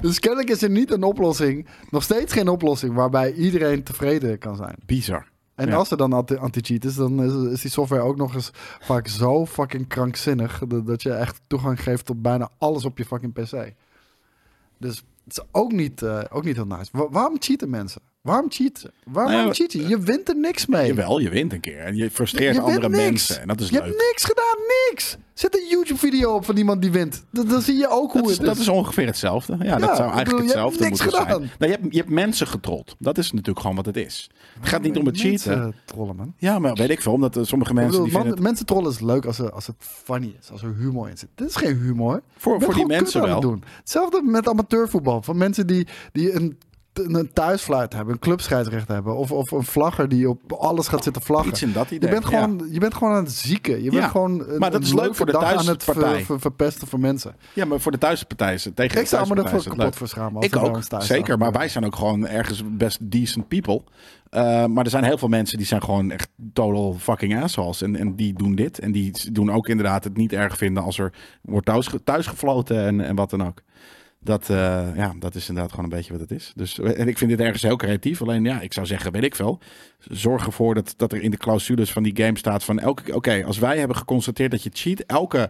Dus 0.02 0.20
kennelijk 0.20 0.50
is 0.50 0.62
er 0.62 0.70
niet 0.70 0.92
een 0.92 1.04
oplossing, 1.04 1.68
nog 1.90 2.04
steeds 2.04 2.34
geen 2.34 2.48
oplossing 2.48 2.94
waarbij 2.96 3.34
iedereen 3.34 3.84
tevreden 3.84 4.38
kan 4.38 4.56
zijn. 4.56 4.76
Bizar. 4.86 5.28
En 5.56 5.68
Ja. 5.68 5.76
als 5.76 5.92
er 5.92 5.98
dan 5.98 6.14
anti- 6.14 6.36
anti-cheat 6.36 6.84
is, 6.84 6.96
dan 6.96 7.24
is, 7.24 7.52
is 7.54 7.62
die 7.62 7.72
software 7.72 8.02
ook 8.02 8.16
nog 8.18 8.34
eens 8.34 8.52
vaak 8.80 9.08
zo 9.08 9.46
fucking 9.46 9.88
krankzinnig 9.88 10.62
dat, 10.68 11.02
je 11.02 11.12
echt 11.14 11.42
toegang 11.48 11.84
geeft 11.84 12.06
tot 12.06 12.22
bijna 12.22 12.50
alles 12.58 12.86
op 12.86 12.98
je 12.98 13.06
fucking 13.06 13.34
PC. 13.34 13.74
Dus 14.78 14.96
het 15.24 15.38
is 15.38 15.44
ook 15.52 15.72
niet, 15.72 16.02
eh, 16.02 16.20
ook 16.30 16.44
niet 16.44 16.56
heel 16.56 16.66
nice. 16.68 16.90
Wa- 16.92 17.10
waarom 17.10 17.36
cheaten 17.40 17.70
mensen? 17.70 18.02
Waarom 18.22 18.52
cheaten? 18.52 18.92
Waarom 19.04 19.32
Nou 19.34 19.46
ja, 19.48 19.54
cheat 19.54 19.72
je? 19.72 20.00
Wint 20.00 20.30
er 20.30 20.36
niks 20.36 20.66
mee. 20.66 20.88
Jawel, 20.88 21.20
je 21.20 21.30
wint 21.30 21.54
een 21.54 21.60
keer. 21.60 21.80
En 21.80 21.96
je 21.96 22.12
frustreert 22.12 22.56
Je 22.56 22.62
andere 22.62 22.90
mensen. 22.90 23.42
En 23.42 23.48
dat 23.48 23.60
is 23.62 23.68
je 23.70 23.74
leuk. 23.74 23.84
hebt 23.84 23.98
niks 23.98 24.24
gedaan, 24.26 24.56
niks. 24.90 25.18
Zet 25.34 25.56
een 25.56 25.68
YouTube-video 25.70 26.34
op 26.34 26.46
van 26.46 26.58
iemand 26.58 26.82
die 26.82 26.92
wint. 26.92 27.24
Dan, 27.32 27.48
dan 27.48 27.62
zie 27.62 27.78
je 27.78 27.90
ook 27.90 28.12
hoe 28.12 28.22
Dat 28.22 28.30
is, 28.32 28.38
het 28.38 28.46
dat 28.46 28.56
is. 28.56 28.62
is 28.62 28.68
ongeveer 28.68 29.06
hetzelfde. 29.06 29.58
Ja, 29.62 29.78
dat 29.78 29.96
zou 29.96 30.12
eigenlijk 30.12 30.26
bedoel, 30.26 30.42
je 30.42 30.46
hebt 30.46 30.54
hetzelfde 30.54 30.88
moeten 30.88 31.06
gedaan. 31.06 31.28
zijn. 31.28 31.52
Nou, 31.60 31.72
je, 31.72 31.78
hebt, 31.78 31.94
je 31.94 31.98
hebt 32.00 32.10
mensen 32.10 32.48
getrold. 32.48 32.96
Dat 33.00 33.18
is 33.18 33.32
natuurlijk 33.32 33.60
gewoon 33.60 33.76
wat 33.76 33.86
het 33.86 33.98
is. 33.98 34.30
Het 34.60 34.70
gaat 34.70 34.82
niet 34.82 34.98
om 34.98 35.06
het 35.06 35.18
cheaten. 35.20 35.60
Mensen 35.60 35.76
trollen, 35.86 36.16
man. 36.16 36.34
Ja, 36.38 36.60
maar 36.60 36.74
weet 36.74 36.90
ik 36.90 37.02
veel. 37.02 37.12
Omdat 37.14 37.38
eh, 37.38 37.44
sommige 37.44 37.74
mensen 37.74 37.92
bedoel, 37.92 38.06
die 38.06 38.18
man- 38.18 38.28
het... 38.28 38.40
mensen 38.40 38.66
trollen 38.66 38.92
is 38.92 39.00
leuk 39.00 39.26
als, 39.26 39.40
er, 39.40 39.52
als 39.52 39.68
het 39.68 39.76
funny 39.80 40.36
is, 40.42 40.52
als 40.52 40.64
er 40.64 40.76
humor 40.78 41.10
in 41.10 41.18
zit. 41.18 41.30
Dit 41.36 41.50
is 41.50 41.56
geen 41.56 41.78
humor. 41.78 42.22
Voor, 42.38 42.62
voor 42.62 42.74
die 42.74 42.86
mensen 42.86 43.22
wel. 43.22 43.40
Doen. 43.42 43.64
Hetzelfde 43.80 44.22
met 44.24 44.48
amateurvoetbal. 44.48 45.22
Van 45.22 45.38
mensen 45.38 45.68
die, 45.68 45.88
die 46.12 46.34
een, 46.34 46.58
een 47.08 47.30
thuisfluit 47.34 47.94
hebben, 47.94 48.14
een 48.14 48.20
clubscheidsrecht 48.20 48.88
hebben. 48.88 49.16
Of, 49.18 49.32
of 49.32 49.52
een 49.52 49.64
vlagger 49.64 50.10
die 50.10 50.30
op 50.30 50.52
alles 50.54 50.88
gaat 50.88 51.04
zitten 51.04 51.22
vlaggen. 51.22 51.50
Iets 51.50 51.62
in 51.62 51.72
dat 51.74 51.90
Je 51.90 51.96
idee. 51.96 52.10
bent, 52.10 52.30
ja. 52.30 52.30
gewoon, 52.42 52.68
je 52.72 52.80
bent 52.80 52.94
gewoon 52.94 53.14
aan 53.14 53.24
het 53.24 53.34
zieken. 53.34 53.84
Je 53.84 53.90
bent 53.90 54.04
Ja, 54.04 54.08
gewoon 54.10 54.44
een, 54.50 54.60
maar 54.60 54.72
dat 54.72 54.82
is 54.84 54.94
leuk 54.94 55.16
voor 55.16 55.26
de 55.26 55.32
dag 55.32 55.44
aan 55.44 55.58
het 55.58 55.66
thuispartij. 55.66 56.16
ver- 56.16 56.26
ver- 56.26 56.40
verpesten 56.40 56.88
voor 56.88 57.00
mensen. 57.00 57.36
Ja, 57.54 57.66
maar 57.66 57.80
voor 57.80 57.92
de 57.92 57.98
thuispartij 57.98 58.54
is 58.54 58.66
het 58.66 58.76
tegen 58.76 59.02
Ik 59.02 59.08
zou 59.08 59.22
me 59.22 59.28
thuispartij 59.28 59.60
ervoor 59.60 59.76
kapot 59.78 59.96
voor 59.96 60.08
schamen. 60.08 60.36
Als 60.36 60.46
Ik 60.46 60.56
ook, 60.56 61.04
zeker. 61.04 61.38
Maar 61.38 61.52
wij 61.52 61.68
zijn 61.70 61.86
ook 61.86 61.96
gewoon 61.96 62.28
ergens 62.28 62.64
best 62.66 63.12
decent 63.12 63.48
people. 63.48 63.82
Uh, 64.32 64.66
maar 64.66 64.84
er 64.84 64.90
zijn 64.90 65.04
heel 65.04 65.18
veel 65.18 65.28
mensen 65.28 65.58
die 65.58 65.68
zijn 65.68 65.84
gewoon 65.84 66.12
echt 66.12 66.30
total 66.54 66.96
fucking 67.00 67.42
assholes. 67.42 67.82
En, 67.82 67.96
en 67.96 68.16
die 68.16 68.34
doen 68.34 68.56
dit. 68.56 68.80
En 68.80 68.92
die 68.92 69.32
doen 69.32 69.52
ook 69.52 69.68
inderdaad 69.68 70.04
het 70.04 70.18
niet 70.18 70.34
erg 70.34 70.58
vinden 70.58 70.84
als 70.84 71.00
er 71.00 71.14
wordt 71.42 71.66
thuis, 71.66 71.90
thuis 72.04 72.28
gefloten 72.28 72.86
en, 72.86 73.02
en 73.02 73.16
wat 73.16 73.30
dan 73.30 73.46
ook. 73.48 73.62
Dat, 74.22 74.50
uh, 74.50 74.58
ja, 74.96 75.14
dat 75.20 75.36
is 75.36 75.48
inderdaad 75.50 75.72
gewoon 75.74 75.86
een 75.92 75.98
beetje 75.98 76.12
wat 76.12 76.22
het 76.22 76.32
is. 76.32 76.52
Dus, 76.56 76.80
en 76.80 77.08
ik 77.08 77.18
vind 77.18 77.30
dit 77.30 77.40
ergens 77.40 77.62
heel 77.62 77.76
creatief. 77.76 78.22
Alleen 78.22 78.44
ja, 78.44 78.62
ik 78.62 78.74
zou 78.74 78.86
zeggen, 78.86 79.12
weet 79.12 79.24
ik 79.24 79.36
veel. 79.36 79.60
Zorg 80.00 80.46
ervoor 80.46 80.74
dat, 80.74 80.94
dat 80.98 81.12
er 81.14 81.22
in 81.22 81.32
de 81.32 81.38
clausules 81.38 81.92
van 81.92 82.04
die 82.04 82.16
game 82.24 82.38
staat 82.38 82.64
van 82.64 82.80
elke... 82.80 83.16
Oké, 83.16 83.44
als 83.46 83.58
wij 83.58 83.78
hebben 83.78 83.98
geconstateerd 83.98 84.52
dat 84.52 84.64
je 84.64 84.70
cheat, 84.74 85.00
elke 85.00 85.50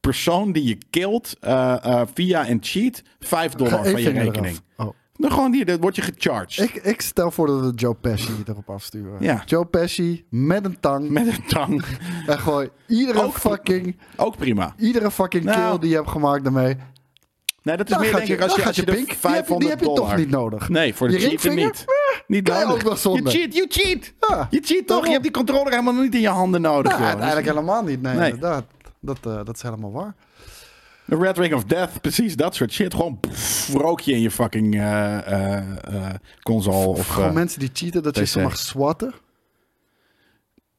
persoon 0.00 0.52
die 0.52 0.64
je 0.64 0.78
killt 0.90 1.36
uh, 1.40 1.76
uh, 1.86 2.02
via 2.14 2.48
een 2.48 2.58
cheat, 2.60 3.02
5 3.18 3.52
dollar 3.52 3.84
van 3.84 4.00
je 4.02 4.10
rekening. 4.10 4.60
Oh. 4.76 4.88
Dan 5.12 5.30
gewoon 5.32 5.52
hier, 5.52 5.64
dan 5.66 5.80
word 5.80 5.96
je 5.96 6.02
gecharged. 6.02 6.58
Ik, 6.74 6.74
ik 6.84 7.00
stel 7.00 7.30
voor 7.30 7.46
dat 7.46 7.60
we 7.60 7.72
Joe 7.74 7.94
Pesci 7.94 8.32
erop 8.46 8.70
afsturen. 8.70 9.22
Ja. 9.22 9.42
Joe 9.46 9.64
Pesci 9.66 10.24
met 10.30 10.64
een 10.64 10.80
tang. 10.80 11.08
Met 11.10 11.26
een 11.26 11.46
tang. 11.46 11.84
En 12.26 12.38
gewoon 12.38 12.68
iedere 12.86 13.22
Ook- 13.22 13.38
fucking, 13.38 13.96
Ook 14.16 14.36
prima. 14.36 14.74
iedere 14.78 15.10
fucking 15.10 15.44
Nou. 15.44 15.70
kill 15.70 15.78
die 15.78 15.88
je 15.90 15.96
hebt 15.96 16.10
gemaakt 16.10 16.42
daarmee. 16.44 16.76
Nee, 17.62 17.76
dat 17.76 17.86
is 17.86 17.92
Daar 17.92 18.00
meer 18.02 18.14
denk 18.14 18.28
ik 18.28 18.40
als 18.40 18.54
je, 18.54 18.64
als 18.64 18.76
je 18.76 18.84
de 18.84 18.92
pink. 18.92 19.06
Die 19.06 19.14
heb, 19.14 19.20
500 19.20 19.60
die 19.60 19.68
heb 19.70 19.80
je 19.80 19.92
toch 19.94 20.16
niet 20.16 20.30
nodig. 20.30 20.68
Nee, 20.68 20.94
voor 20.94 21.08
de 21.08 21.20
Je 21.20 21.28
cheaten 21.28 21.54
niet. 21.54 21.84
Niet 22.26 22.44
kan 22.48 22.58
je 22.58 22.64
nodig. 22.66 22.86
ook 22.86 22.98
wel. 23.02 23.16
Je 23.16 23.22
cheat, 23.30 23.54
you 23.54 23.66
cheat. 23.68 24.12
Ja, 24.28 24.46
Je 24.50 24.60
cheat 24.64 24.86
toch? 24.86 25.04
Je 25.04 25.10
hebt 25.10 25.22
die 25.22 25.32
controller 25.32 25.70
helemaal 25.70 25.94
niet 25.94 26.14
in 26.14 26.20
je 26.20 26.28
handen 26.28 26.60
nodig. 26.60 26.90
Nou, 26.90 26.98
joh. 27.00 27.08
uiteindelijk 27.08 27.46
helemaal 27.46 27.82
niet. 27.82 28.02
Nee, 28.02 28.14
Nee. 28.16 28.30
inderdaad. 28.32 28.64
Dat, 29.00 29.18
eh, 29.26 29.40
dat 29.44 29.56
is 29.56 29.62
helemaal 29.62 29.92
waar. 29.92 30.14
De 31.04 31.16
Red 31.16 31.38
Ring 31.38 31.54
of 31.54 31.64
Death, 31.64 32.00
precies 32.00 32.36
dat 32.36 32.54
soort 32.54 32.72
shit. 32.72 32.94
Gewoon 32.94 33.20
pff, 33.20 33.68
rook 33.74 34.00
je 34.00 34.12
in 34.12 34.20
je 34.20 34.30
fucking 34.30 34.74
eh, 34.74 35.54
eh, 35.56 36.14
console. 36.42 36.86
Of, 36.86 37.08
Gewoon 37.08 37.28
eh, 37.28 37.34
mensen 37.34 37.60
die 37.60 37.70
cheaten, 37.72 38.02
dat 38.02 38.16
je 38.16 38.26
ze 38.26 38.40
mag 38.40 38.56
swatten. 38.58 39.14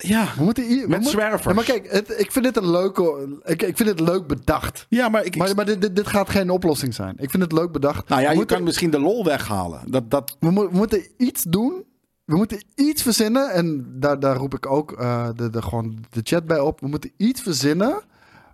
Ja. 0.07 0.27
We 0.37 0.43
moeten 0.43 0.63
hier, 0.67 0.81
we 0.81 0.87
Met 0.87 0.89
moeten- 0.99 1.11
zwervers. 1.11 1.43
Ja, 1.43 1.53
maar 1.53 1.63
kijk, 1.63 1.91
het, 1.91 2.19
ik 2.19 2.31
vind 2.31 2.45
dit 2.45 2.57
een 2.57 2.69
leuke... 2.71 3.37
Ik, 3.43 3.61
ik 3.61 3.77
vind 3.77 3.89
het 3.89 3.99
leuk 3.99 4.27
bedacht. 4.27 4.85
ja, 4.89 5.09
maar 5.09 5.25
ik... 5.25 5.35
Maar, 5.35 5.55
maar 5.55 5.65
dit, 5.65 5.81
dit, 5.81 5.95
dit 5.95 6.07
gaat 6.07 6.29
geen 6.29 6.49
oplossing 6.49 6.93
zijn. 6.93 7.15
Ik 7.17 7.29
vind 7.29 7.43
het 7.43 7.51
leuk 7.51 7.71
bedacht. 7.71 8.07
nou 8.09 8.21
ja, 8.21 8.25
we, 8.27 8.31
je 8.31 8.37
moeten, 8.37 8.55
kan 8.55 8.65
misschien 8.65 8.91
de 8.91 8.99
lol 8.99 9.23
weghalen. 9.25 9.81
Dat, 9.91 10.11
dat, 10.11 10.37
we, 10.39 10.51
mo- 10.51 10.69
we 10.69 10.77
moeten 10.77 11.07
iets 11.17 11.43
doen. 11.43 11.83
We 12.25 12.35
moeten 12.37 12.63
iets 12.75 13.01
verzinnen. 13.01 13.49
En 13.51 13.85
daar, 13.99 14.19
daar 14.19 14.35
roep 14.35 14.53
ik 14.53 14.65
ook 14.71 14.91
eh, 14.91 15.29
de, 15.35 15.49
de, 15.49 15.61
gewoon 15.61 15.97
de 16.09 16.21
chat 16.23 16.45
bij 16.45 16.59
op. 16.59 16.79
We 16.79 16.87
moeten 16.87 17.11
iets 17.17 17.41
verzinnen... 17.41 18.01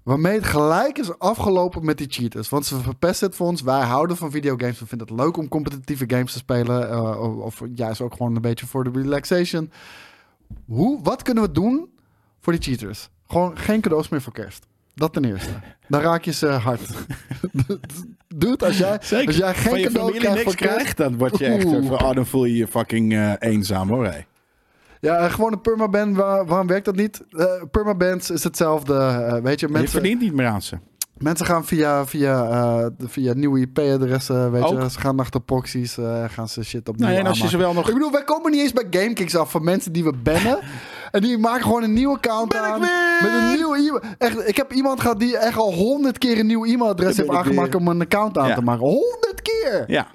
Waarmee 0.03 0.33
het 0.35 0.45
gelijk 0.45 0.97
is 0.97 1.19
afgelopen 1.19 1.85
met 1.85 1.97
die 1.97 2.07
cheaters. 2.09 2.49
Want 2.49 2.65
ze 2.65 2.79
verpesten 2.79 3.27
het 3.27 3.35
voor 3.35 3.47
ons. 3.47 3.61
Wij 3.61 3.81
houden 3.81 4.17
van 4.17 4.31
videogames. 4.31 4.79
We 4.79 4.85
vinden 4.85 5.07
het 5.07 5.17
leuk 5.19 5.37
om 5.37 5.47
competitieve 5.47 6.03
games 6.07 6.31
te 6.31 6.37
spelen. 6.37 6.89
eh, 6.91 7.21
of, 7.21 7.35
of 7.61 7.61
juist 7.75 8.01
ook 8.01 8.11
gewoon 8.13 8.35
een 8.35 8.41
beetje 8.41 8.65
voor 8.67 8.83
de 8.83 8.89
relaxation. 8.93 9.71
Hoe, 10.65 10.99
wat 11.03 11.21
kunnen 11.21 11.43
we 11.43 11.51
doen 11.51 11.89
voor 12.39 12.53
die 12.53 12.61
cheaters? 12.61 13.09
Gewoon 13.27 13.57
geen 13.57 13.81
cadeaus 13.81 14.09
meer 14.09 14.21
voor 14.21 14.33
kerst. 14.33 14.65
Dat 14.95 15.13
ten 15.13 15.25
eerste. 15.25 15.49
Dan 15.87 16.01
raak 16.01 16.23
je 16.23 16.31
ze 16.31 16.47
hard. 16.47 16.81
Doe 18.35 18.51
het 18.51 18.63
als 18.63 18.77
jij, 18.77 18.97
zeker. 19.01 19.27
als 19.27 19.37
jij 19.37 19.53
geen 19.53 19.69
van 19.69 19.79
je 19.79 19.85
cadeau 19.85 20.05
familie 20.05 20.19
krijgt 20.19 20.35
niks 20.35 20.43
voor 20.43 20.55
kerst. 20.55 20.73
krijgt, 20.75 20.97
dan 20.97 21.17
word 21.17 21.37
je 21.37 21.45
echt... 21.45 21.65
Even- 21.65 21.91
Oh, 21.91 22.11
dan 22.13 22.25
voel 22.25 22.45
je 22.45 22.55
je 22.55 22.67
fucking 22.67 23.13
eh, 23.13 23.33
eenzaam 23.39 23.89
hoor. 23.89 24.05
Hey. 24.05 24.25
Ja, 24.99 25.17
eh, 25.17 25.31
gewoon 25.33 25.51
een 25.51 25.61
permaban. 25.61 26.13
Waar, 26.13 26.45
waarom 26.45 26.67
werkt 26.67 26.85
dat 26.85 26.95
niet? 26.95 27.23
Eh 27.29 27.45
permabands 27.71 28.29
is 28.29 28.43
hetzelfde. 28.43 29.39
weet 29.43 29.59
je, 29.59 29.65
Je 29.67 29.71
mensen, 29.73 29.91
verdient 29.91 30.21
niet 30.21 30.33
meer 30.33 30.47
aan 30.47 30.61
ze. 30.61 30.77
Mensen 31.19 31.45
gaan 31.45 31.65
via, 31.65 32.05
via, 32.05 32.43
eh, 32.49 32.85
via 32.99 33.33
nieuwe 33.33 33.59
IP-adressen. 33.59 34.51
Weet 34.51 34.69
je, 34.69 34.89
ze 34.91 34.99
gaan 34.99 35.19
achter 35.19 35.41
proxies. 35.41 35.97
eh, 35.97 36.23
gaan 36.27 36.47
ze 36.47 36.63
shit 36.63 36.89
opnieuw 36.89 37.07
Nou, 37.07 37.19
en 37.19 37.27
als 37.27 37.39
je 37.39 37.47
ze 37.47 37.57
wel 37.57 37.73
nog... 37.73 37.87
Ik 37.87 37.93
bedoel, 37.93 38.11
wij 38.11 38.23
komen 38.23 38.51
niet 38.51 38.61
eens 38.61 38.73
bij 38.73 38.87
GameKicks 38.89 39.35
af 39.35 39.51
van 39.51 39.63
mensen 39.63 39.91
die 39.91 40.03
we 40.03 40.13
bannen. 40.23 40.59
en 41.11 41.21
die 41.21 41.37
maken 41.37 41.63
gewoon 41.63 41.83
een 41.83 41.93
nieuwe 41.93 42.15
account 42.15 42.49
Ben 42.49 42.59
ik 42.59 42.65
aan. 42.65 42.79
Met 43.21 43.31
een 43.33 43.51
nieuwe 43.55 43.77
e-mail. 43.77 44.01
Echt, 44.17 44.47
ik 44.47 44.57
heb 44.57 44.73
iemand 44.73 45.01
gehad 45.01 45.19
die 45.19 45.37
echt 45.37 45.57
al 45.57 45.73
honderd 45.73 46.17
keer 46.17 46.39
een 46.39 46.47
nieuw 46.47 46.65
e-mailadres 46.65 47.17
heeft 47.17 47.29
aangemaakt 47.29 47.71
weer? 47.71 47.81
om 47.81 47.87
een 47.87 48.01
account 48.01 48.37
aan 48.37 48.47
Ja. 48.47 48.55
te 48.55 48.61
maken. 48.61 48.85
Honderd 48.85 49.41
keer! 49.41 49.83
Ja. 49.87 50.07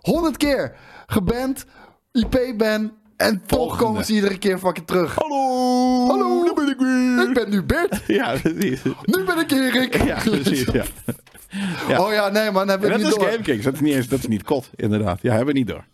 Honderd 0.00 0.36
keer! 0.36 0.76
Geband, 1.06 1.64
IP-ban. 2.12 2.92
En 3.20 3.42
toch 3.46 3.76
komen 3.76 4.04
ze 4.04 4.12
iedere 4.12 4.38
keer 4.38 4.58
fucking 4.58 4.86
terug. 4.86 5.14
Hallo! 5.14 6.06
Hallo. 6.06 6.44
daar 6.44 6.54
ben 6.54 6.68
ik 6.68 6.78
weer. 6.78 7.28
Ik 7.28 7.34
ben 7.34 7.50
nu 7.50 7.62
Bert. 7.62 8.02
Ja, 8.18 8.36
precies. 8.42 8.82
Nu 9.04 9.24
ben 9.24 9.38
ik 9.38 9.50
Erik. 9.50 10.02
Ja, 10.04 10.18
precies. 10.24 10.64
Ja. 10.64 10.84
Ja. 11.88 12.00
Oh 12.00 12.12
ja, 12.12 12.28
nee 12.28 12.50
man, 12.50 12.68
hebben 12.68 12.90
En 12.90 12.96
we 12.96 13.02
dat 13.02 13.10
niet 13.12 13.18
is 13.18 13.24
door. 13.24 13.32
GameKings. 13.32 13.64
Dat 13.64 13.74
is 13.74 13.80
niet 13.80 13.94
eens, 13.94 14.08
dat 14.08 14.18
is 14.18 14.26
niet 14.26 14.42
kot, 14.42 14.70
inderdaad. 14.74 15.22
Ja, 15.22 15.30
hebben 15.34 15.52
we 15.54 15.58
niet 15.58 15.68
door. 15.68 15.84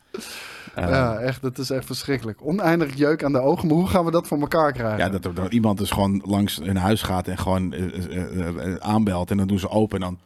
Eh, 0.75 0.89
Ja, 0.89 1.17
echt, 1.19 1.43
het 1.43 1.59
is 1.59 1.71
echt 1.71 1.87
verschrikkelijk. 1.87 2.39
Oneindig 2.47 2.95
jeuk 2.97 3.25
aan 3.25 3.33
de 3.33 3.41
ogen, 3.41 3.67
maar 3.69 3.77
hoe 3.77 3.87
gaan 3.87 4.05
we 4.05 4.11
dat 4.11 4.27
voor 4.27 4.41
elkaar 4.41 4.73
krijgen? 4.73 4.99
Ja, 4.99 5.09
dat 5.19 5.37
dat 5.37 5.53
iemand 5.53 5.79
dus 5.79 5.91
gewoon 5.91 6.23
langs 6.27 6.57
hun 6.63 6.77
huis 6.77 7.03
gaat 7.03 7.29
en 7.29 7.39
gewoon 7.39 7.73
eh, 7.73 8.47
eh, 8.67 8.75
aanbelt. 8.77 9.31
En 9.31 9.37
dan 9.37 9.47
doen 9.47 9.59
ze 9.59 9.69
open 9.69 10.03
en 10.03 10.05
dan, 10.05 10.19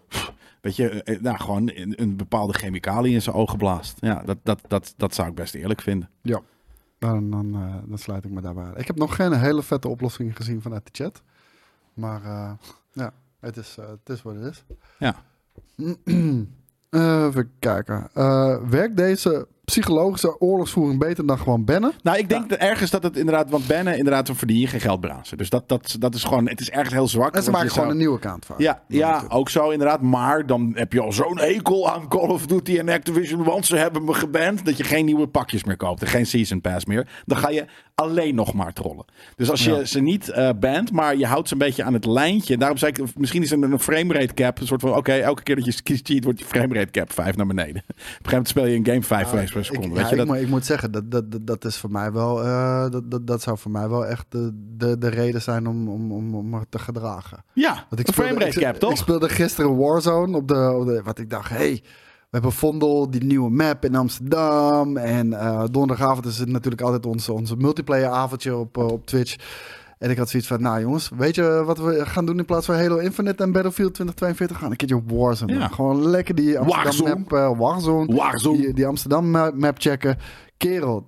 weet 0.61 0.77
je, 0.77 1.19
nou, 1.21 1.37
gewoon 1.39 1.71
een, 1.75 1.93
een 1.97 2.17
bepaalde 2.17 2.53
chemicaliën 2.53 3.15
in 3.15 3.23
zijn 3.23 3.37
ogen 3.37 3.59
blaast. 3.59 3.97
Ja, 4.01 4.23
dat, 4.25 4.37
dat, 4.43 4.61
dat, 4.69 4.95
dat 4.97 5.15
zou 5.15 5.29
ik 5.29 5.35
best 5.35 5.55
eerlijk 5.55 5.81
vinden. 5.81 6.09
Ja. 6.23 6.41
Dan, 7.01 7.31
dan, 7.31 7.55
eh, 7.55 7.75
dan 7.85 7.99
sluit 7.99 8.25
ik 8.25 8.31
me 8.31 8.41
daarbij 8.41 8.65
aan. 8.65 8.77
Ik 8.77 8.87
heb 8.87 8.97
nog 8.97 9.15
geen 9.15 9.33
hele 9.33 9.63
vette 9.63 9.89
oplossing 9.89 10.37
gezien 10.37 10.63
vanuit 10.63 10.85
de 10.85 11.05
chat. 11.05 11.23
Maar 11.95 12.25
eh, 12.25 12.53
ja, 12.93 13.13
het 13.39 13.57
is, 13.57 13.77
eh, 13.79 13.89
het 13.89 14.09
is 14.09 14.23
wat 14.23 14.35
het 14.35 14.45
is. 14.45 14.65
Ja. 14.99 15.23
Even 17.27 17.53
kijken. 17.59 18.11
Werkt 18.71 18.97
deze 18.97 19.49
psychologische 19.71 20.41
oorlogsvoering 20.41 20.99
beter 20.99 21.27
dan 21.27 21.39
gewoon 21.39 21.65
bannen? 21.65 21.93
Nou, 22.03 22.19
ik 22.19 22.29
denk 22.29 22.49
dat 22.49 22.59
ergens 22.59 22.91
dat 22.91 23.03
het 23.03 23.17
inderdaad, 23.17 23.51
want 23.51 23.67
bannen 23.67 23.97
inderdaad, 23.97 24.27
dan 24.27 24.37
verdien 24.37 24.59
je 24.59 24.67
geen 24.67 24.81
geld 24.81 25.01
brazen. 25.01 25.39
Dus 25.39 25.51
dat, 25.51 25.69
dat, 25.69 25.97
dat 25.99 26.15
is 26.15 26.25
gewoon, 26.25 26.49
het 26.49 26.61
is 26.61 26.71
ergens 26.71 26.93
heel 26.95 27.09
zwak. 27.09 27.35
En 27.35 27.43
ze 27.43 27.51
maken 27.51 27.69
gewoon 27.69 27.83
zou- 27.85 27.91
een 27.95 28.01
nieuwe 28.01 28.17
account 28.17 28.47
van. 28.47 28.57
Ja, 28.59 28.83
ja, 28.89 29.23
ook 29.29 29.49
zo 29.51 29.71
inderdaad. 29.71 30.01
Maar 30.01 30.47
dan 30.47 30.73
heb 30.75 30.93
je 30.93 31.01
al 31.01 31.13
zo'n 31.13 31.39
hekel 31.39 31.91
aan 31.91 32.09
Call 32.09 32.29
of 32.29 32.47
Duty 32.47 32.79
en 32.79 32.89
Activision, 32.89 33.45
want 33.45 33.67
ze 33.67 33.77
hebben 33.77 34.05
me 34.05 34.15
geband, 34.15 34.65
dat 34.65 34.77
je 34.77 34.85
geen 34.85 35.05
nieuwe 35.05 35.27
pakjes 35.27 35.65
meer 35.65 35.77
koopt 35.77 36.01
en 36.03 36.09
geen 36.09 36.27
Season 36.27 36.61
Pass 36.61 36.85
meer. 36.85 37.09
Dan 37.27 37.39
ga 37.39 37.51
je 37.51 37.65
alleen 37.95 38.35
nog 38.35 38.53
maar 38.55 38.73
trollen. 38.73 39.05
Dus 39.37 39.51
als 39.51 39.65
je 39.65 39.71
Ja. 39.73 39.85
ze 39.85 40.01
niet 40.01 40.29
eh 40.29 40.49
band, 40.61 40.93
maar 40.93 41.17
je 41.17 41.27
houdt 41.27 41.49
ze 41.49 41.53
een 41.55 41.59
beetje 41.61 41.83
aan 41.85 41.93
het 41.95 42.05
lijntje. 42.05 42.57
Daarom 42.57 42.77
zei 42.79 42.93
ik, 42.93 43.17
misschien 43.17 43.43
is 43.43 43.51
er 43.53 43.63
een 43.63 43.79
framerate 43.79 44.35
cap, 44.35 44.61
een 44.61 44.67
soort 44.67 44.81
van, 44.81 44.97
oké, 44.97 45.13
elke 45.13 45.43
keer 45.43 45.57
dat 45.57 45.65
je 45.65 45.83
kiest 45.83 46.07
cheat, 46.07 46.25
wordt 46.25 46.39
je 46.39 46.45
framerate 46.45 46.91
cap 46.91 47.13
5 47.13 47.37
naar 47.37 47.47
beneden. 47.47 47.83
Op 47.89 47.89
een 47.89 47.95
gegeven 47.97 48.23
moment 48.31 48.49
speel 48.49 48.67
je 48.67 48.77
een 48.77 48.87
game 48.87 49.03
5 49.03 49.29
frames 49.29 49.51
per 49.69 49.85
Ik, 49.85 49.97
ja, 49.97 50.09
je 50.09 50.17
dat? 50.17 50.27
moet, 50.27 50.37
ik 50.37 50.49
moet 50.49 50.65
zeggen, 50.65 50.93
dat, 50.93 51.11
dat, 51.11 51.33
dat, 51.33 51.47
dat 51.47 51.65
is 51.65 51.77
voor 51.77 51.91
mij 51.91 52.13
wel, 52.13 52.45
eh, 52.45 52.91
dat, 52.91 53.11
dat, 53.11 53.27
dat 53.27 53.43
zou 53.43 53.59
voor 53.59 53.71
mij 53.71 53.89
wel 53.89 54.07
echt 54.07 54.27
de, 54.29 54.51
de, 54.77 54.99
de 54.99 55.09
reden 55.09 55.43
zijn 55.43 55.67
om, 55.67 55.89
om, 55.89 56.13
om, 56.13 56.35
om 56.35 56.49
me 56.49 56.61
te 56.69 56.79
gedragen. 56.79 57.45
Ja, 57.53 57.87
Want 57.89 58.01
ik 58.01 58.07
speelde, 58.07 58.31
framerate 58.31 58.61
ik, 58.61 58.67
cap, 58.67 58.77
toch? 58.77 58.91
Ik 58.91 58.97
speelde 58.97 59.29
gisteren 59.29 59.77
Warzone 59.77 60.37
op 60.37 60.49
de, 60.49 60.73
op 60.79 60.87
de 60.87 61.03
wat 61.03 61.19
ik 61.19 61.31
dacht, 61.31 61.49
hey, 61.49 61.83
we 62.31 62.37
hebben 62.37 62.53
Vondel, 62.53 63.11
die 63.11 63.25
nieuwe 63.25 63.51
map 63.51 63.85
in 63.85 63.95
Amsterdam. 63.95 64.97
En 64.97 65.33
eh, 65.33 65.65
donderdagavond 65.71 66.27
is 66.27 66.39
het 66.39 66.49
natuurlijk 66.49 66.83
altijd 66.83 67.07
onze, 67.07 67.33
onze 67.33 67.57
multiplayer 67.57 68.09
avondje 68.09 68.57
op, 68.57 68.79
eh, 68.79 68.87
op 68.87 69.07
Twitch. 69.07 69.37
En 70.01 70.11
ik 70.11 70.17
had 70.19 70.29
zoiets 70.29 70.49
van, 70.49 70.63
nou 70.63 70.81
jongens, 70.81 71.11
weet 71.17 71.35
je 71.35 71.63
wat 71.67 71.79
we 71.79 72.07
gaan 72.07 72.27
doen 72.27 72.39
in 72.39 72.45
plaats 72.45 72.67
van 72.67 72.75
Halo 72.75 72.97
Infinite 72.97 73.43
en 73.43 73.53
Battlefield 73.53 73.95
2042? 73.95 74.59
Gaan 74.59 74.71
een 74.71 74.77
keertje 74.77 75.03
Warzone. 75.17 75.53
Ja. 75.55 75.69
Gewoon 75.69 76.03
lekker 76.09 76.35
die 76.35 76.59
Amsterdam 76.59 76.85
Warzone. 76.85 77.15
map, 77.15 77.33
eh, 77.33 77.59
Warzone, 77.59 78.15
Warzone. 78.17 78.57
Die, 78.57 78.73
die 78.75 78.87
Amsterdam 78.87 79.31
ma- 79.31 79.51
map 79.55 79.75
checken. 79.79 80.19
Kerel, 80.57 81.07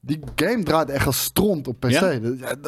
die 0.00 0.20
game 0.34 0.62
draait 0.62 0.88
echt 0.90 1.06
als 1.06 1.22
stront 1.22 1.68
op 1.68 1.80
PC. 1.80 1.88
Ja? 1.90 2.18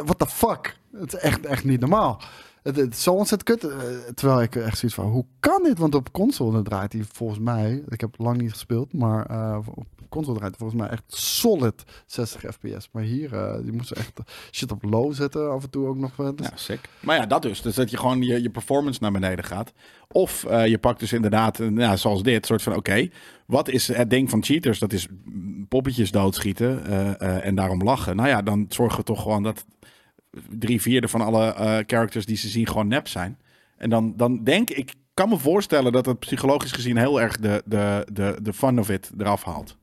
What 0.04 0.18
the 0.18 0.26
fuck? 0.26 0.78
Het 1.00 1.14
is 1.14 1.20
echt, 1.20 1.46
echt 1.46 1.64
niet 1.64 1.80
normaal. 1.80 2.20
Het, 2.62 2.76
het 2.76 2.92
is 2.92 3.02
zo 3.02 3.12
ontzettend 3.12 3.60
kut. 3.60 3.70
eh, 3.70 3.78
Terwijl 4.14 4.42
ik 4.42 4.56
echt 4.56 4.78
zoiets 4.78 4.96
van, 4.98 5.06
hoe 5.10 5.24
kan 5.40 5.62
dit? 5.62 5.78
Want 5.78 5.94
op 5.94 6.12
console 6.12 6.62
draait 6.62 6.92
hij 6.92 7.02
volgens 7.12 7.38
mij, 7.38 7.82
ik 7.88 8.00
heb 8.00 8.14
lang 8.18 8.36
niet 8.40 8.50
gespeeld, 8.52 8.92
maar 8.92 9.26
eh, 9.26 9.58
op 9.74 9.86
console 10.08 10.38
draait 10.38 10.56
volgens 10.56 10.80
mij 10.80 10.88
echt 10.88 11.02
solid 11.06 11.84
60 12.06 12.54
fps. 12.54 12.88
Maar 12.92 13.02
hier, 13.02 13.34
eh 13.34 13.62
die 13.62 13.80
echt 13.94 14.20
shit 14.50 14.72
op 14.72 14.82
low 14.82 15.14
zetten 15.14 15.50
af 15.50 15.62
en 15.62 15.70
toe 15.70 15.86
ook 15.86 15.96
nog. 15.96 16.16
Ja, 16.16 16.50
sick. 16.54 16.80
Maar 17.00 17.16
ja, 17.16 17.26
dat 17.26 17.42
dus. 17.42 17.62
Dus 17.62 17.74
dat 17.74 17.90
je 17.90 17.96
gewoon 17.96 18.22
je, 18.22 18.42
je 18.42 18.50
performance 18.50 18.98
naar 19.02 19.12
beneden 19.12 19.44
gaat. 19.44 19.72
Of 20.08 20.44
eh, 20.44 20.66
je 20.66 20.78
pakt 20.78 21.00
dus 21.00 21.12
inderdaad, 21.12 21.60
eh, 21.60 21.68
nou, 21.68 21.96
zoals 21.96 22.22
dit, 22.22 22.46
soort 22.46 22.62
van 22.62 22.74
oké, 22.76 23.08
wat 23.46 23.68
is 23.68 23.88
het 23.88 24.10
ding 24.10 24.30
van 24.30 24.44
cheaters? 24.44 24.78
Dat 24.78 24.92
is 24.92 25.06
poppetjes 25.68 26.10
doodschieten 26.10 26.86
en 27.42 27.54
daarom 27.54 27.82
lachen. 27.82 28.16
Nou 28.16 28.28
ja, 28.28 28.42
dan 28.42 28.66
zorgen 28.68 28.98
we 28.98 29.04
toch 29.04 29.22
gewoon 29.22 29.42
dat 29.42 29.64
drie 30.50 30.80
vierde 30.80 31.08
van 31.08 31.20
alle 31.20 31.54
characters 31.86 32.26
die 32.26 32.36
ze 32.36 32.48
zien 32.48 32.66
gewoon 32.66 32.88
nep 32.88 33.08
zijn. 33.08 33.38
En 33.76 33.90
dan, 33.90 34.12
dan 34.16 34.44
denk 34.44 34.70
ik, 34.70 34.94
kan 35.16 35.28
me 35.28 35.38
voorstellen 35.38 35.92
dat 35.92 36.06
het 36.06 36.18
psychologisch 36.18 36.72
gezien 36.72 36.96
heel 36.96 37.20
erg 37.20 37.36
de, 37.36 37.62
de, 37.64 38.06
de, 38.12 38.38
de 38.42 38.52
fun 38.52 38.78
of 38.78 38.90
it 38.90 39.10
eraf 39.18 39.44
haalt. 39.44 39.76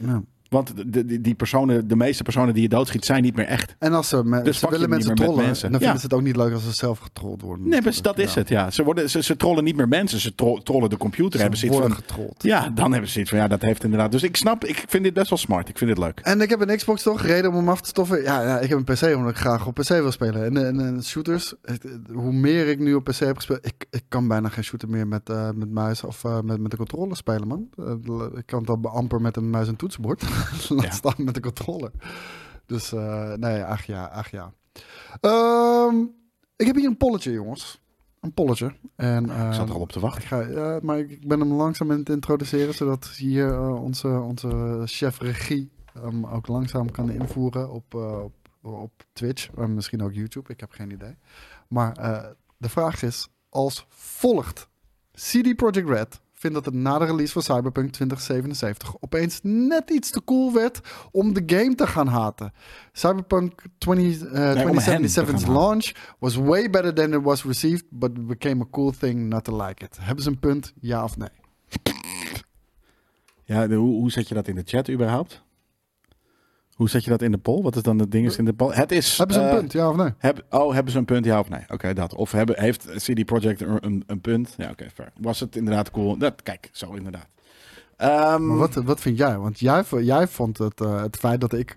Ja. 0.00 0.22
Want 0.56 0.92
de, 0.92 1.04
die, 1.04 1.20
die 1.20 1.34
personen, 1.34 1.88
de 1.88 1.96
meeste 1.96 2.22
personen 2.22 2.54
die 2.54 2.62
je 2.62 2.68
doodschiet, 2.68 3.04
zijn 3.04 3.22
niet 3.22 3.36
meer 3.36 3.46
echt. 3.46 3.74
En 3.78 3.92
als 3.92 4.08
ze, 4.08 4.24
me- 4.24 4.42
Dus 4.42 4.58
ze 4.58 4.70
willen 4.70 4.88
mensen 4.88 5.08
met 5.14 5.18
trollen, 5.22 5.44
mensen. 5.44 5.70
dan 5.70 5.80
vinden 5.80 5.98
ze 5.98 6.04
het 6.06 6.14
ook 6.14 6.22
niet 6.22 6.36
leuk 6.36 6.52
als 6.52 6.64
ze 6.64 6.72
zelf 6.72 6.98
getrold 6.98 7.42
worden. 7.42 7.68
Nee, 7.68 7.80
dat 8.02 8.18
is 8.18 8.34
het, 8.34 8.48
ja. 8.48 8.70
Ze, 8.70 8.82
worden, 8.84 9.10
ze, 9.10 9.22
ze 9.22 9.36
trollen 9.36 9.64
niet 9.64 9.76
meer 9.76 9.88
mensen, 9.88 10.20
ze 10.20 10.34
tro- 10.34 10.58
trollen 10.62 10.90
de 10.90 10.96
computer. 10.96 11.40
hebben 11.40 11.58
Ze 11.58 11.66
ze 11.66 11.70
iets 11.72 11.80
worden 11.80 11.96
van, 11.96 12.04
getrold. 12.06 12.42
ja, 12.42 12.68
dan 12.68 12.90
hebben 12.90 13.06
ze 13.06 13.12
zoiets 13.12 13.30
van, 13.30 13.40
ja, 13.40 13.48
dat 13.48 13.62
heeft 13.62 13.84
inderdaad. 13.84 14.12
Dus 14.12 14.22
ik 14.22 14.36
snap, 14.36 14.64
ik 14.64 14.84
vind 14.88 15.04
dit 15.04 15.14
best 15.14 15.28
wel 15.28 15.38
smart. 15.38 15.68
Ik 15.68 15.78
vind 15.78 15.90
dit 15.90 15.98
leuk. 15.98 16.20
En 16.22 16.40
ik 16.40 16.50
heb 16.50 16.60
een 16.68 16.76
Xbox 16.76 17.02
toch, 17.02 17.22
reden 17.22 17.50
om 17.50 17.56
hem 17.56 17.68
af 17.68 17.80
te 17.80 17.88
stoffen. 17.88 18.22
Ja, 18.22 18.42
ja 18.42 18.58
ik 18.60 18.68
heb 18.68 18.78
een 18.78 18.94
PC 18.94 19.16
omdat 19.16 19.30
ik 19.30 19.36
graag 19.36 19.66
op 19.66 19.74
PC 19.74 19.88
wil 19.88 20.12
spelen. 20.12 20.44
En, 20.44 20.66
en, 20.66 20.80
en 20.80 21.02
shooters, 21.04 21.54
het- 21.62 21.84
hoe 22.12 22.32
meer 22.32 22.66
ik 22.68 22.78
nu 22.78 22.94
op 22.94 23.04
PC 23.04 23.18
heb 23.18 23.36
gespeeld, 23.36 23.66
ik, 23.66 23.86
ik 23.90 24.02
kan 24.08 24.28
bijna 24.28 24.48
geen 24.48 24.64
shooter 24.64 24.88
meer 24.88 25.06
met, 25.06 25.30
eh, 25.30 25.48
met 25.54 25.70
muis 25.70 26.04
of 26.04 26.24
eh, 26.24 26.40
met, 26.40 26.60
met 26.60 26.70
de 26.70 26.76
controller 26.76 27.16
spelen, 27.16 27.48
man. 27.48 27.68
Eh, 27.78 27.92
ik 28.34 28.46
kan 28.46 28.60
het 28.60 28.68
al 28.68 28.90
amper 28.90 29.20
met 29.20 29.36
een 29.36 29.50
muis 29.50 29.68
en 29.68 29.76
toetsenbord. 29.76 30.22
Laat 30.68 30.94
staan 30.94 31.14
met 31.24 31.34
de 31.34 31.40
controller. 31.40 31.90
Dus 32.66 32.92
eh, 32.92 33.32
nee, 33.32 33.64
ach 33.64 33.84
ja, 33.84 34.04
ach 34.04 34.30
ja. 34.30 34.52
Ehm, 35.20 35.96
ik 36.56 36.66
heb 36.66 36.76
hier 36.76 36.86
een 36.86 36.96
polletje, 36.96 37.32
jongens. 37.32 37.80
Een 38.20 38.32
polletje. 38.32 38.74
En, 38.96 39.24
Ik 39.24 39.30
zat 39.30 39.52
ehm, 39.52 39.68
er 39.68 39.74
al 39.74 39.80
op 39.80 39.92
te 39.92 40.00
wachten. 40.00 40.22
ik 40.22 40.28
ga, 40.28 40.40
ja, 40.40 40.78
maar 40.82 40.98
ik 40.98 41.28
ben 41.28 41.40
hem 41.40 41.52
langzaam 41.52 41.90
aan 41.90 41.98
het 41.98 42.08
introduceren, 42.08 42.74
zodat 42.74 43.06
hier 43.06 43.52
eh, 43.52 43.82
onze, 43.82 44.08
onze 44.08 44.82
chef 44.84 45.20
regie 45.20 45.70
hem 46.00 46.26
ook 46.26 46.46
langzaam 46.46 46.90
kan 46.90 47.10
invoeren 47.10 47.70
op, 47.70 47.94
eh, 47.94 48.22
op, 48.22 48.34
op 48.62 49.04
Twitch 49.12 49.50
en 49.56 49.74
misschien 49.74 50.02
ook 50.02 50.12
YouTube. 50.12 50.52
Ik 50.52 50.60
heb 50.60 50.70
geen 50.70 50.90
idee. 50.90 51.16
Maar 51.68 51.96
eh, 51.96 52.24
de 52.56 52.68
vraag 52.68 53.02
is 53.02 53.28
als 53.48 53.86
volgt. 53.88 54.68
CD 55.12 55.56
Projekt 55.56 55.88
Red 55.88 56.20
vindt 56.46 56.64
dat 56.64 56.64
het 56.64 56.82
na 56.82 56.98
de 56.98 57.04
release 57.04 57.32
van 57.32 57.42
Cyberpunk 57.42 57.90
2077 57.92 58.94
opeens 59.00 59.40
net 59.42 59.90
iets 59.90 60.10
te 60.10 60.24
cool 60.24 60.52
werd 60.52 60.80
om 61.10 61.32
de 61.34 61.42
game 61.46 61.74
te 61.74 61.86
gaan 61.86 62.06
haten. 62.06 62.52
Cyberpunk 62.92 63.62
20, 63.78 64.22
eh, 64.22 64.68
om 64.70 64.78
hen 64.78 65.02
te 65.02 65.22
2077's 65.22 65.44
gaan 65.44 65.52
launch 65.52 65.92
was 66.18 66.34
way 66.36 66.70
better 66.70 66.94
than 66.94 67.12
it 67.12 67.22
was 67.22 67.44
received, 67.44 67.84
but 67.90 68.10
it 68.10 68.26
became 68.26 68.62
a 68.62 68.66
cool 68.70 68.90
thing 68.98 69.28
not 69.28 69.44
to 69.44 69.62
like 69.66 69.84
it. 69.84 69.96
Hebben 70.00 70.24
ze 70.24 70.30
een 70.30 70.38
punt, 70.38 70.72
ja 70.80 71.04
of 71.04 71.16
nee? 71.16 71.28
Ja, 73.44 73.66
de- 73.66 73.74
hoe, 73.74 73.94
hoe 73.94 74.10
zet 74.10 74.28
je 74.28 74.34
dat 74.34 74.48
in 74.48 74.54
de 74.54 74.62
chat 74.64 74.90
überhaupt? 74.90 75.44
Hoe 76.76 76.88
zet 76.88 77.04
je 77.04 77.10
dat 77.10 77.22
in 77.22 77.30
de 77.30 77.38
poll? 77.38 77.62
Wat 77.62 77.76
is 77.76 77.82
dan 77.82 77.98
het 77.98 78.10
ding 78.10 78.26
is 78.26 78.36
in 78.36 78.44
de 78.44 78.52
poll? 78.52 78.74
Het 78.74 78.92
is... 78.92 79.18
Hebben 79.18 79.36
ze 79.36 79.42
een 79.42 79.48
eh, 79.48 79.56
punt, 79.56 79.72
ja 79.72 79.88
of 79.88 79.96
nee? 79.96 80.12
Heb, 80.18 80.44
oh, 80.50 80.74
hebben 80.74 80.92
ze 80.92 80.98
een 80.98 81.04
punt? 81.04 81.24
Ja 81.24 81.38
of 81.38 81.48
nee? 81.48 81.60
Oké, 81.68 81.94
dat. 81.94 82.14
Of 82.14 82.32
hebben, 82.32 82.60
heeft 82.60 82.86
CD 82.96 83.24
Projekt 83.24 83.60
een, 83.60 84.02
een, 84.06 84.20
punt? 84.20 84.54
Ja, 84.56 84.70
oké, 84.70 84.86
fair. 84.94 85.12
Was 85.20 85.40
het 85.40 85.56
inderdaad 85.56 85.90
cool? 85.90 86.16
Dat, 86.16 86.42
kijk, 86.42 86.68
zo 86.72 86.92
inderdaad. 86.92 87.26
Ehm, 87.96 88.46
Maar 88.46 88.56
wat, 88.56 88.74
wat 88.74 89.00
vind 89.00 89.18
jij? 89.18 89.38
Want 89.38 89.60
jij, 89.60 89.84
jij 90.00 90.26
vond 90.26 90.58
het, 90.58 90.80
eh, 90.80 91.02
het 91.02 91.16
feit 91.16 91.40
dat 91.40 91.52
ik 91.52 91.76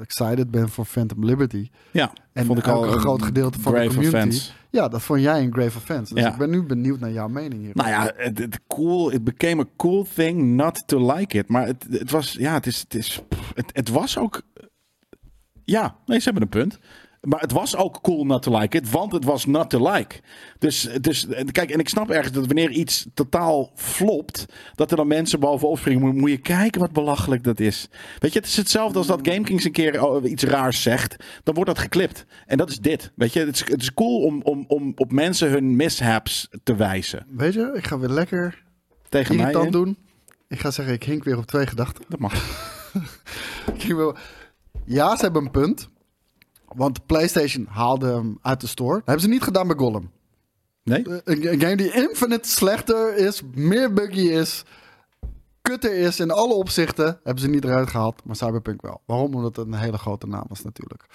excited 0.00 0.50
ben 0.50 0.68
voor 0.68 0.84
Phantom 0.84 1.24
Liberty. 1.24 1.70
ja, 1.90 2.12
En 2.32 2.44
vond 2.46 2.58
ik 2.58 2.66
al 2.68 2.84
ook 2.84 2.92
een 2.94 3.00
groot 3.00 3.22
gedeelte 3.22 3.60
van 3.60 3.72
de 3.74 3.86
community. 3.86 4.16
offense. 4.16 4.50
Ja, 4.70 4.88
dat 4.88 5.02
vond 5.02 5.20
jij 5.20 5.42
een 5.42 5.52
grave 5.52 5.78
offense. 5.78 6.14
Dus 6.14 6.22
Ja. 6.22 6.30
ik 6.32 6.36
ben 6.38 6.50
nu 6.50 6.62
benieuwd 6.62 7.00
naar 7.00 7.12
jouw 7.12 7.28
mening 7.28 7.62
hier. 7.62 7.70
Nou 7.74 7.88
ja, 7.88 8.12
het, 8.16 8.38
het 8.38 8.60
cool, 8.66 9.10
it 9.12 9.24
became 9.24 9.62
a 9.62 9.66
cool 9.76 10.06
thing 10.14 10.42
not 10.56 10.82
to 10.86 11.12
like 11.12 11.38
it. 11.38 11.48
Maar 11.48 11.66
het, 11.66 11.86
het 11.90 12.10
was, 12.10 12.32
ja, 12.32 12.52
het 12.54 12.66
is, 12.66 12.80
het 12.80 12.94
is, 12.94 13.22
het, 13.54 13.70
het 13.72 13.88
was 13.88 14.18
ook, 14.18 14.42
ja, 15.64 15.96
nee, 16.06 16.18
ze 16.18 16.24
hebben 16.24 16.42
een 16.42 16.48
punt. 16.48 16.78
Maar 17.26 17.40
het 17.40 17.52
was 17.52 17.76
ook 17.76 18.00
cool 18.02 18.24
not 18.24 18.42
to 18.42 18.58
like 18.58 18.76
it, 18.76 18.90
want 18.90 19.12
het 19.12 19.24
was 19.24 19.44
not 19.46 19.70
to 19.70 19.90
like. 19.92 20.20
Dus, 20.58 20.88
dus 21.00 21.26
kijk, 21.52 21.70
en 21.70 21.78
ik 21.78 21.88
snap 21.88 22.10
ergens 22.10 22.32
dat 22.32 22.46
wanneer 22.46 22.70
iets 22.70 23.06
totaal 23.14 23.70
flopt, 23.74 24.46
dat 24.74 24.90
er 24.90 24.96
dan 24.96 25.06
mensen 25.06 25.40
bovenop 25.40 25.78
springen. 25.78 26.02
Moet, 26.02 26.14
moet 26.14 26.30
je 26.30 26.36
kijken 26.36 26.80
wat 26.80 26.92
belachelijk 26.92 27.44
dat 27.44 27.60
is. 27.60 27.88
Weet 28.18 28.32
je, 28.32 28.38
het 28.38 28.48
is 28.48 28.56
hetzelfde 28.56 28.98
als 28.98 29.06
dat 29.06 29.28
GameKings 29.28 29.64
een 29.64 29.72
keer 29.72 30.04
oh, 30.04 30.24
iets 30.30 30.42
raars 30.44 30.82
zegt. 30.82 31.16
Dan 31.42 31.54
wordt 31.54 31.70
dat 31.70 31.78
geklipt. 31.78 32.24
En 32.46 32.56
dat 32.56 32.70
is 32.70 32.78
dit. 32.78 33.12
Weet 33.14 33.32
je, 33.32 33.40
het 33.40 33.54
is, 33.54 33.68
het 33.70 33.82
is 33.82 33.94
cool 33.94 34.22
om, 34.22 34.40
om, 34.42 34.64
om 34.68 34.92
op 34.96 35.12
mensen 35.12 35.50
hun 35.50 35.76
mishaps 35.76 36.48
te 36.62 36.74
wijzen. 36.74 37.26
Weet 37.30 37.54
je, 37.54 37.70
ik 37.74 37.86
ga 37.86 37.98
weer 37.98 38.08
lekker 38.08 38.64
Tegen 39.08 39.36
mij 39.36 39.52
in. 39.52 39.70
doen. 39.70 39.96
Ik 40.48 40.60
ga 40.60 40.70
zeggen, 40.70 40.94
ik 40.94 41.02
hink 41.02 41.24
weer 41.24 41.36
op 41.38 41.46
twee 41.46 41.66
gedachten. 41.66 42.04
Dat 42.08 42.18
mag. 42.18 42.34
Ik 43.78 43.92
wel- 43.94 44.16
Ja, 44.84 45.16
ze 45.16 45.22
hebben 45.24 45.42
een 45.44 45.50
punt. 45.50 45.88
Want 46.74 47.06
PlayStation 47.06 47.66
haalde 47.70 48.06
hem 48.06 48.38
uit 48.42 48.60
de 48.60 48.66
store. 48.66 48.94
Dat 48.94 49.04
hebben 49.04 49.24
ze 49.24 49.28
niet 49.28 49.42
gedaan 49.42 49.66
bij 49.66 49.76
Gollum. 49.76 50.10
Nee? 50.82 51.04
Eh, 51.04 51.16
Een, 51.24 51.52
een 51.52 51.60
game 51.60 51.76
die 51.76 51.92
infinite 51.92 52.48
slechter 52.48 53.16
is, 53.16 53.42
meer 53.54 53.92
buggy 53.92 54.20
is, 54.28 54.64
kutter 55.62 55.94
is 55.94 56.20
in 56.20 56.30
alle 56.30 56.54
opzichten, 56.54 57.20
hebben 57.22 57.42
ze 57.42 57.48
niet 57.48 57.64
eruit 57.64 57.90
gehaald, 57.90 58.24
maar 58.24 58.36
Cyberpunk 58.36 58.82
wel. 58.82 59.00
Waarom? 59.06 59.34
Omdat 59.34 59.56
het 59.56 59.66
een 59.66 59.74
hele 59.74 59.98
grote 59.98 60.26
naam 60.26 60.44
was 60.48 60.62
natuurlijk. 60.62 61.06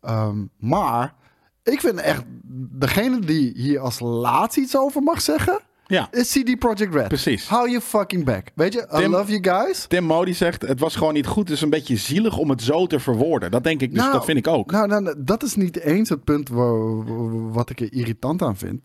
Ehm, 0.00 0.44
maar 0.58 1.14
ik 1.62 1.80
vind 1.80 1.98
echt, 2.00 2.22
degene 2.70 3.18
die 3.18 3.52
hier 3.54 3.80
als 3.80 4.00
laatste 4.00 4.60
iets 4.60 4.76
over 4.76 5.02
mag 5.02 5.20
zeggen, 5.20 5.60
Ja. 5.86 6.08
is 6.12 6.32
CD 6.32 6.58
Projekt 6.58 6.94
Red. 6.94 7.08
Precies. 7.08 7.48
How 7.48 7.66
you 7.68 7.80
fucking 7.80 8.24
back. 8.24 8.50
Weet 8.54 8.72
je, 8.72 8.88
I 8.94 8.96
Tim- 8.96 9.10
love 9.10 9.38
you 9.38 9.42
guys. 9.64 9.86
Tim 9.86 10.04
Modi 10.04 10.34
zegt, 10.34 10.62
het 10.62 10.80
was 10.80 10.96
gewoon 10.96 11.12
niet 11.14 11.26
goed. 11.26 11.48
Het 11.48 11.56
is 11.56 11.62
een 11.62 11.70
beetje 11.70 11.96
zielig 11.96 12.38
om 12.38 12.50
het 12.50 12.62
zo 12.62 12.86
te 12.86 13.00
verwoorden. 13.00 13.50
Dat 13.50 13.64
denk 13.64 13.80
ik, 13.80 13.90
dus 13.90 13.98
Nou, 14.00 14.12
dat 14.12 14.24
vind 14.24 14.38
ik 14.38 14.46
ook. 14.46 14.70
Nou, 14.70 14.88
nou, 14.88 15.02
nou, 15.02 15.16
dat 15.18 15.42
is 15.42 15.54
niet 15.54 15.78
eens 15.80 16.08
het 16.08 16.24
punt 16.24 16.48
waar- 16.48 17.52
wat 17.52 17.70
ik 17.70 17.80
er 17.80 17.92
irritant 17.92 18.42
aan 18.42 18.56
vind. 18.56 18.80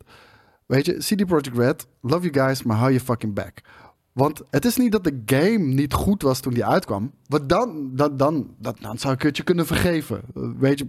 Weet 0.65 0.85
je, 0.85 0.97
CD 0.97 1.25
Projekt 1.25 1.57
Red, 1.57 1.87
love 2.01 2.29
you 2.29 2.45
guys, 2.45 2.63
maar 2.63 2.77
hou 2.77 2.91
je 2.91 2.99
fucking 2.99 3.33
back. 3.33 3.57
Want 4.11 4.41
het 4.49 4.65
is 4.65 4.77
niet 4.77 4.91
dat 4.91 5.03
de 5.03 5.21
game 5.25 5.57
niet 5.65 5.93
goed 5.93 6.21
was 6.21 6.39
toen 6.39 6.53
die 6.53 6.65
uitkwam. 6.65 7.11
Want 7.27 7.49
dan, 7.49 7.89
dan, 7.93 8.17
dan, 8.17 8.47
dan, 8.59 8.75
dan 8.81 8.97
zou 8.97 9.13
ik 9.13 9.21
het 9.21 9.37
je 9.37 9.43
kunnen 9.43 9.65
vergeven. 9.65 10.21
Weet 10.59 10.79
je, 10.79 10.87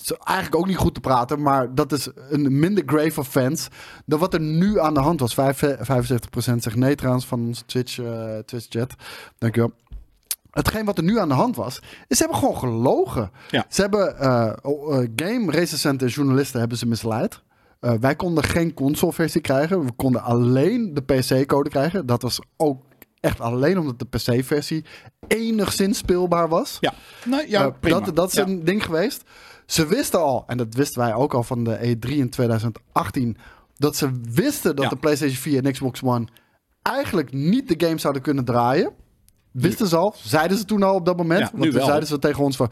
is 0.00 0.12
eigenlijk 0.24 0.56
ook 0.56 0.66
niet 0.66 0.76
goed 0.76 0.94
te 0.94 1.00
praten, 1.00 1.42
maar 1.42 1.74
dat 1.74 1.92
is 1.92 2.08
een 2.30 2.58
minder 2.58 2.82
grave 2.86 3.20
offense 3.20 3.70
dan 4.06 4.18
wat 4.18 4.34
er 4.34 4.40
nu 4.40 4.80
aan 4.80 4.94
de 4.94 5.00
hand 5.00 5.20
was. 5.20 5.34
Vijf- 5.34 5.62
75% 5.80 6.62
zegt 6.62 6.76
nee 6.76 6.94
trouwens 6.94 7.26
van 7.26 7.40
onze 7.40 7.64
Twitch, 7.64 7.98
eh, 7.98 8.38
Twitch 8.38 8.66
chat. 8.68 8.94
Dankjewel. 9.38 9.72
Hetgeen 10.50 10.84
wat 10.84 10.98
er 10.98 11.04
nu 11.04 11.18
aan 11.18 11.28
de 11.28 11.34
hand 11.34 11.56
was, 11.56 11.80
is 12.06 12.16
ze 12.16 12.22
hebben 12.22 12.38
gewoon 12.42 12.58
gelogen. 12.58 13.30
Ja. 13.50 13.66
Ze 13.68 13.80
hebben 13.80 14.18
eh, 14.18 14.46
eh, 14.46 15.08
game 15.16 15.50
recensenten 15.50 16.06
en 16.06 16.12
journalisten 16.12 16.60
hebben 16.60 16.78
ze 16.78 16.86
misleid. 16.86 17.42
Eh, 17.80 17.92
wij 18.00 18.16
konden 18.16 18.44
geen 18.44 18.74
console-versie 18.74 19.40
krijgen. 19.40 19.84
We 19.84 19.92
konden 19.92 20.22
alleen 20.22 20.94
de 20.94 21.00
PC-code 21.02 21.70
krijgen. 21.70 22.06
Dat 22.06 22.22
was 22.22 22.40
ook 22.56 22.82
echt 23.20 23.40
alleen 23.40 23.78
omdat 23.78 23.98
de 23.98 24.04
PC-versie 24.04 24.84
enigszins 25.26 25.98
speelbaar 25.98 26.48
was. 26.48 26.76
Ja, 26.80 26.92
nee, 27.24 27.50
ja 27.50 27.64
Eh, 27.66 27.72
prima. 27.80 28.00
dat, 28.00 28.16
dat 28.16 28.28
is 28.28 28.34
Ja. 28.34 28.46
een 28.46 28.64
ding 28.64 28.84
geweest. 28.84 29.22
Ze 29.68 29.86
wisten 29.86 30.20
al, 30.20 30.44
en 30.46 30.56
dat 30.56 30.74
wisten 30.74 31.00
wij 31.02 31.14
ook 31.14 31.34
al 31.34 31.42
van 31.42 31.64
de 31.64 31.76
E3 31.78 32.08
in 32.10 32.30
2018, 32.30 33.36
dat 33.76 33.96
ze 33.96 34.20
wisten 34.32 34.76
dat 34.76 34.84
Ja. 34.84 34.90
de 34.90 34.96
PlayStation 34.96 35.38
4 35.38 35.64
en 35.64 35.72
Xbox 35.72 36.02
One 36.02 36.26
eigenlijk 36.82 37.32
niet 37.32 37.68
de 37.68 37.86
game 37.86 37.98
zouden 37.98 38.22
kunnen 38.22 38.44
draaien. 38.44 38.92
Wisten 39.52 39.86
ze 39.86 39.96
al, 39.96 40.14
zeiden 40.16 40.58
ze 40.58 40.64
toen 40.64 40.82
al 40.82 40.94
op 40.94 41.04
dat 41.04 41.16
moment. 41.16 41.40
Ja, 41.40 41.50
want 41.54 41.72
toen 41.72 41.82
zeiden 41.82 42.08
ze 42.08 42.18
tegen 42.18 42.44
ons 42.44 42.56
van, 42.56 42.70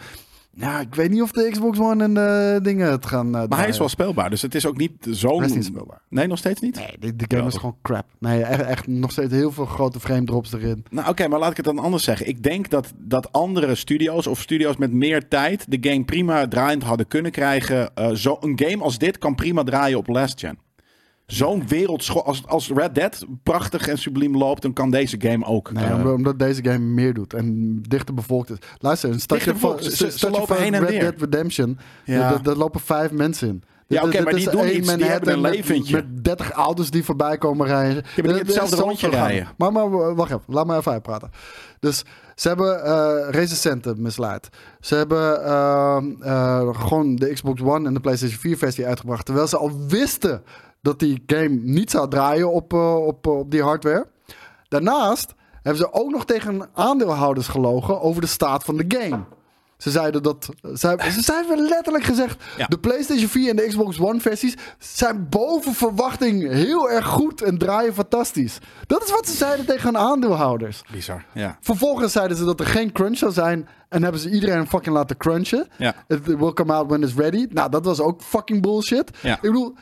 ja, 0.59 0.81
ik 0.81 0.95
weet 0.95 1.11
niet 1.11 1.23
of 1.23 1.31
de 1.31 1.49
Xbox 1.51 1.79
One 1.79 2.05
en 2.05 2.15
de 2.15 2.59
dingen 2.63 2.91
het 2.91 3.07
gaan 3.07 3.37
eh, 3.37 3.49
Maar 3.49 3.59
hij 3.59 3.69
is 3.69 3.79
wel 3.79 3.89
speelbaar, 3.89 4.31
dus 4.31 4.43
het 4.43 4.55
is 4.55 4.67
ook 4.67 4.77
niet 4.77 4.93
zo'n... 5.11 5.39
Hij 5.39 5.47
is 5.47 5.55
niet 5.55 5.65
speelbaar. 5.65 6.01
Nee, 6.09 6.27
nog 6.27 6.39
steeds 6.39 6.61
niet? 6.61 6.77
Nee, 6.77 7.15
de, 7.17 7.37
game 7.37 7.47
is 7.47 7.55
gewoon 7.55 7.77
crap. 7.83 8.07
Nee, 8.19 8.43
echt, 8.43 8.63
echt 8.63 8.87
nog 8.87 9.11
steeds 9.11 9.33
heel 9.33 9.53
veel 9.53 9.67
grote 9.67 10.01
frame 10.01 10.25
drops 10.25 10.53
erin. 10.53 10.85
Nou, 10.91 11.09
oké, 11.09 11.29
maar 11.29 11.39
laat 11.39 11.51
ik 11.51 11.57
het 11.57 11.67
dan 11.67 11.79
anders 11.79 12.05
zeggen. 12.05 12.29
Ik 12.29 12.43
denk 12.43 12.71
dat, 12.71 12.93
dat 12.97 13.33
andere 13.33 13.75
studio's 13.75 14.27
of 14.27 14.41
studio's 14.41 14.77
met 14.77 14.93
meer 14.93 15.29
tijd 15.29 15.65
de 15.69 15.91
game 15.91 16.05
prima 16.05 16.49
draaiend 16.49 16.83
hadden 16.83 17.07
kunnen 17.07 17.33
krijgen. 17.33 17.95
Eh, 17.95 18.11
zo, 18.11 18.37
een 18.41 18.61
game 18.65 18.83
als 18.83 18.99
dit 18.99 19.19
kan 19.19 19.35
prima 19.35 19.63
draaien 19.63 19.99
op 19.99 20.07
last 20.07 20.41
gen. 20.41 20.59
Zo'n 21.27 21.68
wereldschool. 21.68 22.24
Als, 22.24 22.47
als 22.47 22.70
Red 22.74 22.95
Dead 22.95 23.24
prachtig 23.43 23.89
en 23.89 23.99
subliem 23.99 24.37
loopt, 24.37 24.62
dan 24.62 24.72
kan 24.72 24.91
deze 24.91 25.16
game 25.20 25.45
ook. 25.47 25.72
Nee, 25.72 25.85
eh, 25.85 26.12
omdat, 26.12 26.39
deze 26.39 26.64
game 26.64 26.79
meer 26.79 27.14
doet 27.14 27.35
en 27.35 27.79
dichter 27.89 28.14
bevolkt 28.14 28.51
is. 28.51 28.57
Luister, 28.79 29.11
een 29.11 29.20
stadje 29.20 29.45
van, 29.45 29.55
bevolkt. 29.55 29.85
Ze- 29.85 29.91
een 30.05 30.11
ze 30.11 30.18
stadje 30.18 30.39
lopen 30.39 30.55
van 30.55 30.64
heen 30.64 30.74
en 30.74 30.81
Red 30.81 30.91
weer. 30.91 31.01
Dead 31.01 31.14
Redemption. 31.20 31.79
Ja. 32.05 32.29
Daar- 32.31 32.43
Daar 32.43 32.57
lopen 32.57 32.81
vijf 32.81 33.11
mensen 33.11 33.49
in. 33.49 33.62
Ja, 33.89 34.03
oké, 34.03 34.22
maar 34.22 34.35
die 34.35 34.51
doen 34.51 34.77
iets, 34.77 34.95
die 34.97 35.05
hebben 35.05 35.33
een 35.33 35.41
leventje. 35.41 35.95
Met 35.97 36.24
30 36.24 36.51
auto's 36.51 36.91
die 36.91 37.05
voorbij 37.05 37.39
komen 37.39 37.66
rijden. 37.66 38.03
maar 38.16 38.24
Er- 38.24 38.31
er 38.31 38.39
hetzelfde 38.39 38.77
rondje 38.77 39.09
rijden. 39.09 39.49
Maar, 39.57 39.72
maar 39.72 40.14
wacht 40.14 40.31
even, 40.31 40.43
laat 40.47 40.66
me 40.66 40.77
even 40.77 40.93
uitpraten. 40.93 41.31
Dus 41.81 42.05
ze 42.35 42.49
hebben 42.49 42.85
eh 42.85 43.31
recensenten 43.31 44.03
misleid. 44.03 44.49
Ze 44.81 44.95
hebben 44.95 45.45
eh, 45.45 45.97
eh, 46.22 46.68
gewoon 46.81 47.16
de 47.16 47.33
Xbox 47.33 47.61
One 47.62 47.87
en 47.89 47.95
de 47.95 48.01
PlayStation 48.01 48.39
4 48.41 48.57
versie 48.59 48.87
uitgebracht. 48.87 49.24
Terwijl 49.24 49.47
ze 49.47 49.57
al 49.57 49.72
wisten 49.89 50.43
dat 50.87 50.99
die 50.99 51.22
game 51.26 51.49
niet 51.49 51.91
zou 51.91 52.09
draaien 52.09 52.53
op, 52.53 52.72
eh, 52.72 53.07
op, 53.07 53.26
op 53.26 53.51
die 53.51 53.62
hardware. 53.62 54.07
Daarnaast 54.68 55.34
hebben 55.62 55.82
ze 55.82 55.93
ook 55.93 56.11
nog 56.11 56.24
tegen 56.24 56.68
aandeelhouders 56.74 57.49
gelogen 57.49 58.01
over 58.01 58.20
de 58.20 58.26
staat 58.26 58.64
van 58.64 58.76
de 58.76 58.84
game. 58.89 59.24
Ze 59.76 59.91
zeiden 59.91 60.22
dat. 60.22 60.49
Ze, 60.62 60.97
ze 61.22 61.32
hebben 61.32 61.68
letterlijk 61.68 62.05
gezegd. 62.05 62.45
Ja. 62.57 62.66
De 62.66 62.78
PlayStation 62.78 63.28
4 63.28 63.51
en 63.51 63.57
de 63.57 63.66
Xbox 63.66 64.01
One 64.01 64.20
versies 64.20 64.55
zijn 64.78 65.28
boven 65.28 65.74
verwachting 65.74 66.49
heel 66.49 66.91
erg 66.91 67.07
goed 67.07 67.43
en 67.43 67.59
draaien 67.59 67.95
fantastisch. 67.95 68.59
Dat 68.87 69.03
is 69.03 69.11
wat 69.11 69.28
ze 69.28 69.37
zeiden 69.37 69.66
tegen 69.66 69.97
aandeelhouders. 69.97 70.82
Bizar, 70.93 71.24
ja. 71.32 71.59
Vervolgens 71.61 72.12
zeiden 72.12 72.37
ze 72.37 72.45
dat 72.45 72.61
er 72.61 72.66
geen 72.66 72.93
crunch 72.93 73.18
zou 73.18 73.32
zijn. 73.32 73.68
En 73.89 74.03
hebben 74.03 74.20
ze 74.20 74.30
iedereen 74.30 74.66
fucking 74.66 74.95
laten 74.95 75.16
crunchen. 75.16 75.68
Ja. 75.78 75.95
It 76.09 76.26
will 76.26 76.53
come 76.53 76.72
out 76.72 76.89
when 76.89 77.03
it's 77.03 77.14
ready. 77.14 77.47
Nou, 77.51 77.70
dat 77.70 77.84
was 77.84 78.01
ook 78.01 78.22
fucking 78.22 78.62
bullshit. 78.62 79.11
Ja. 79.22 79.34
Ik 79.34 79.41
bedoel, 79.41 79.74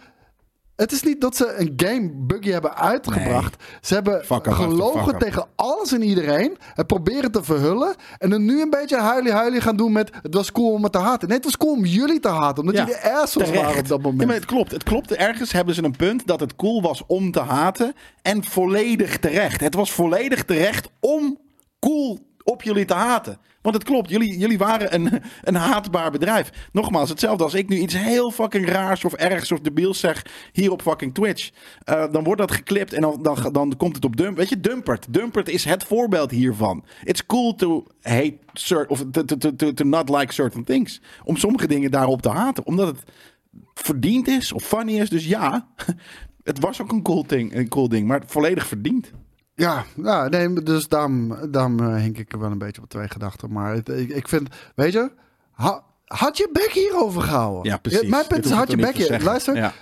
het 0.76 0.92
is 0.92 1.02
niet 1.02 1.20
dat 1.20 1.36
ze 1.36 1.54
een 1.56 1.72
game 1.76 2.10
buggy 2.14 2.50
hebben 2.50 2.76
uitgebracht. 2.76 3.62
Ze 3.80 3.94
hebben 3.94 4.24
Fuck 4.24 4.46
gelogen 4.54 5.04
fuck 5.04 5.18
tegen 5.18 5.46
alles 5.54 5.92
en 5.92 6.02
iedereen. 6.02 6.56
Het 6.74 6.86
proberen 6.86 7.32
te 7.32 7.42
verhullen. 7.42 7.94
En 8.18 8.30
dan 8.30 8.44
nu 8.44 8.60
een 8.62 8.70
beetje 8.70 8.96
huilie-huilie 9.00 9.60
gaan 9.60 9.76
doen 9.76 9.92
met... 9.92 10.10
Het 10.22 10.34
was 10.34 10.52
cool 10.52 10.72
om 10.72 10.82
het 10.82 10.92
te 10.92 10.98
haten. 10.98 11.28
Nee, 11.28 11.36
het 11.36 11.46
was 11.46 11.56
cool 11.56 11.72
om 11.72 11.84
jullie 11.84 12.20
te 12.20 12.28
haten. 12.28 12.58
Omdat 12.62 12.76
Ja, 12.76 12.84
jullie 12.84 13.00
assholes 13.00 13.48
terecht. 13.48 13.64
waren 13.64 13.80
op 13.80 13.88
dat 13.88 14.02
moment. 14.02 14.20
Ja, 14.20 14.26
maar 14.26 14.36
het 14.36 14.44
klopt. 14.44 14.70
Het 14.72 14.82
klopt. 14.82 15.12
Ergens 15.12 15.52
hebben 15.52 15.74
ze 15.74 15.84
een 15.84 15.96
punt 15.96 16.26
dat 16.26 16.40
het 16.40 16.56
cool 16.56 16.82
was 16.82 17.02
om 17.06 17.30
te 17.30 17.40
haten. 17.40 17.94
En 18.22 18.44
volledig 18.44 19.18
terecht. 19.18 19.60
Het 19.60 19.74
was 19.74 19.92
volledig 19.92 20.44
terecht 20.44 20.88
om 21.00 21.38
cool 21.80 22.18
op 22.44 22.62
jullie 22.62 22.84
te 22.84 22.94
haten. 22.94 23.38
Want 23.64 23.76
het 23.76 23.84
klopt, 23.84 24.10
jullie, 24.10 24.38
jullie 24.38 24.58
waren 24.58 24.94
een, 24.94 25.22
een 25.42 25.54
haatbaar 25.54 26.10
bedrijf. 26.10 26.68
Nogmaals, 26.72 27.08
hetzelfde 27.08 27.44
als 27.44 27.54
ik 27.54 27.68
nu 27.68 27.78
iets 27.78 27.94
heel 27.96 28.30
fucking 28.30 28.68
raars 28.68 29.04
of 29.04 29.12
ergs 29.12 29.52
of 29.52 29.60
debiels 29.60 30.00
zeg 30.00 30.26
hier 30.52 30.72
op 30.72 30.82
fucking 30.82 31.14
Twitch. 31.14 31.50
Eh, 31.84 32.12
dan 32.12 32.24
wordt 32.24 32.40
dat 32.40 32.52
geklipt 32.52 32.92
en 32.92 33.00
dan, 33.00 33.22
dan, 33.22 33.52
dan 33.52 33.76
komt 33.76 33.94
het 33.94 34.04
op 34.04 34.16
Dump. 34.16 34.36
Weet 34.36 34.48
je, 34.48 34.60
Dumpert. 34.60 35.06
Dumpert 35.10 35.48
is 35.48 35.64
het 35.64 35.84
voorbeeld 35.84 36.30
hiervan. 36.30 36.84
It's 37.02 37.26
cool 37.26 37.54
to 37.54 37.86
hate 38.00 38.38
certain, 38.52 38.88
of 38.88 39.04
to, 39.10 39.24
to, 39.24 39.56
to, 39.56 39.72
to 39.72 39.84
not 39.84 40.08
like 40.08 40.32
certain 40.32 40.64
things. 40.64 41.00
Om 41.24 41.36
sommige 41.36 41.66
dingen 41.66 41.90
daarop 41.90 42.22
te 42.22 42.30
haten. 42.30 42.66
Omdat 42.66 42.86
het 42.86 43.02
verdiend 43.74 44.28
is 44.28 44.52
of 44.52 44.64
funny 44.64 44.98
is. 44.98 45.10
Dus 45.10 45.26
ja, 45.26 45.68
het 46.42 46.60
was 46.60 46.82
ook 46.82 46.92
een 46.92 47.02
cool 47.02 47.26
ding, 47.26 47.54
een 47.54 47.68
cool 47.68 47.88
ding 47.88 48.06
maar 48.06 48.22
volledig 48.26 48.66
verdiend. 48.66 49.12
Ja, 49.54 49.84
ja 50.02 50.28
nee, 50.28 50.62
dus 50.62 50.88
daarom, 50.88 51.36
daarom 51.50 51.80
eh, 51.80 51.94
hink 51.96 52.18
ik 52.18 52.32
er 52.32 52.38
wel 52.38 52.50
een 52.50 52.58
beetje 52.58 52.82
op 52.82 52.88
twee 52.88 53.08
gedachten. 53.08 53.52
Maar 53.52 53.72
het, 53.74 53.88
ik, 53.88 54.08
ik 54.08 54.28
vind, 54.28 54.48
weet 54.74 54.92
je, 54.92 55.10
ha- 55.52 55.82
had 56.04 56.36
je 56.36 56.48
bek 56.52 56.70
hierover 56.72 57.22
gehouden? 57.22 57.70
Ja, 57.72 57.76
precies. 57.76 58.08
Mijn 58.08 58.26
punt 58.26 58.44
is, 58.44 58.50
had 58.50 58.70
je 58.70 58.76
bek 58.76 58.96
hier. 58.96 59.22
Luister, 59.22 59.56
Ja. 59.56 59.72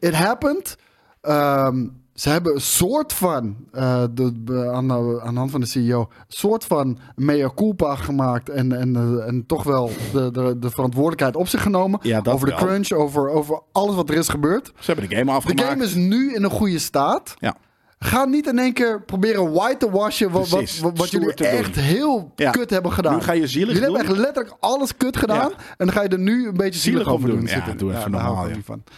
it 0.00 0.14
happened. 0.14 0.76
Ehm, 1.20 1.86
ze 2.14 2.28
hebben 2.30 2.54
een 2.54 2.60
soort 2.60 3.12
van, 3.12 3.56
eh, 3.72 4.04
de, 4.10 4.42
de- 4.44 4.70
aan, 4.72 4.88
de, 4.88 5.20
aan 5.24 5.32
de 5.34 5.38
hand 5.38 5.50
van 5.50 5.60
de 5.60 5.66
CEO, 5.66 6.00
een 6.00 6.06
soort 6.28 6.64
van 6.64 6.98
mea 7.16 7.50
culpa 7.54 7.94
gemaakt. 7.96 8.48
En, 8.48 8.72
en, 8.72 8.96
eh, 8.96 9.26
en 9.26 9.46
toch 9.46 9.62
wel 9.62 9.90
de, 10.12 10.30
de, 10.30 10.56
de 10.58 10.70
verantwoordelijkheid 10.70 11.36
op 11.36 11.48
zich 11.48 11.62
genomen. 11.62 12.00
Ja, 12.02 12.20
over 12.28 12.46
de 12.48 12.54
crunch, 12.54 12.90
over, 12.90 13.28
over 13.28 13.60
alles 13.72 13.94
wat 13.94 14.08
er 14.10 14.16
is 14.16 14.28
gebeurd. 14.28 14.66
Ze 14.78 14.90
hebben 14.92 15.08
de 15.08 15.14
game 15.16 15.30
De 15.30 15.36
afgemaakt. 15.36 15.68
game 15.68 15.84
is 15.84 15.94
nu 15.94 16.34
in 16.34 16.42
een 16.44 16.50
goede 16.50 16.78
staat. 16.78 17.34
Ja. 17.38 17.56
Ga 18.04 18.24
niet 18.24 18.46
in 18.46 18.58
één 18.58 18.72
keer 18.72 19.02
proberen 19.02 19.52
white 19.52 19.76
te 19.76 19.90
washen 19.90 20.30
wat, 20.30 20.48
wat, 20.48 20.58
Precies, 20.58 20.80
wat, 20.80 20.98
wat 20.98 21.06
stoer 21.06 21.20
jullie 21.20 21.36
doen. 21.36 21.46
echt 21.46 21.74
heel 21.76 22.32
Ja. 22.36 22.50
kut 22.50 22.70
hebben 22.70 22.92
gedaan. 22.92 23.14
Nu 23.14 23.20
ga 23.20 23.32
je 23.32 23.46
zielig 23.46 23.68
Jullie 23.74 23.88
doen. 23.88 23.96
hebben 23.96 24.14
echt 24.16 24.24
letterlijk 24.24 24.56
alles 24.60 24.96
kut 24.96 25.16
gedaan. 25.16 25.36
Ja. 25.50 25.56
En 25.76 25.86
dan 25.86 25.92
ga 25.92 26.02
je 26.02 26.08
er 26.08 26.18
nu 26.18 26.46
een 26.46 26.56
beetje 26.56 26.80
zielig, 26.80 26.98
Zielig 27.00 27.08
over 27.14 27.28
doen. 27.28 27.36
doen. 27.38 27.46
Ja, 27.46 27.52
zitten. 27.54 27.76
doe 27.78 27.92
even 27.96 28.10
normaal. 28.10 28.48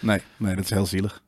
Nee, 0.00 0.20
nee, 0.36 0.54
dat 0.54 0.64
is 0.64 0.70
heel 0.70 0.86
zielig. 0.86 1.22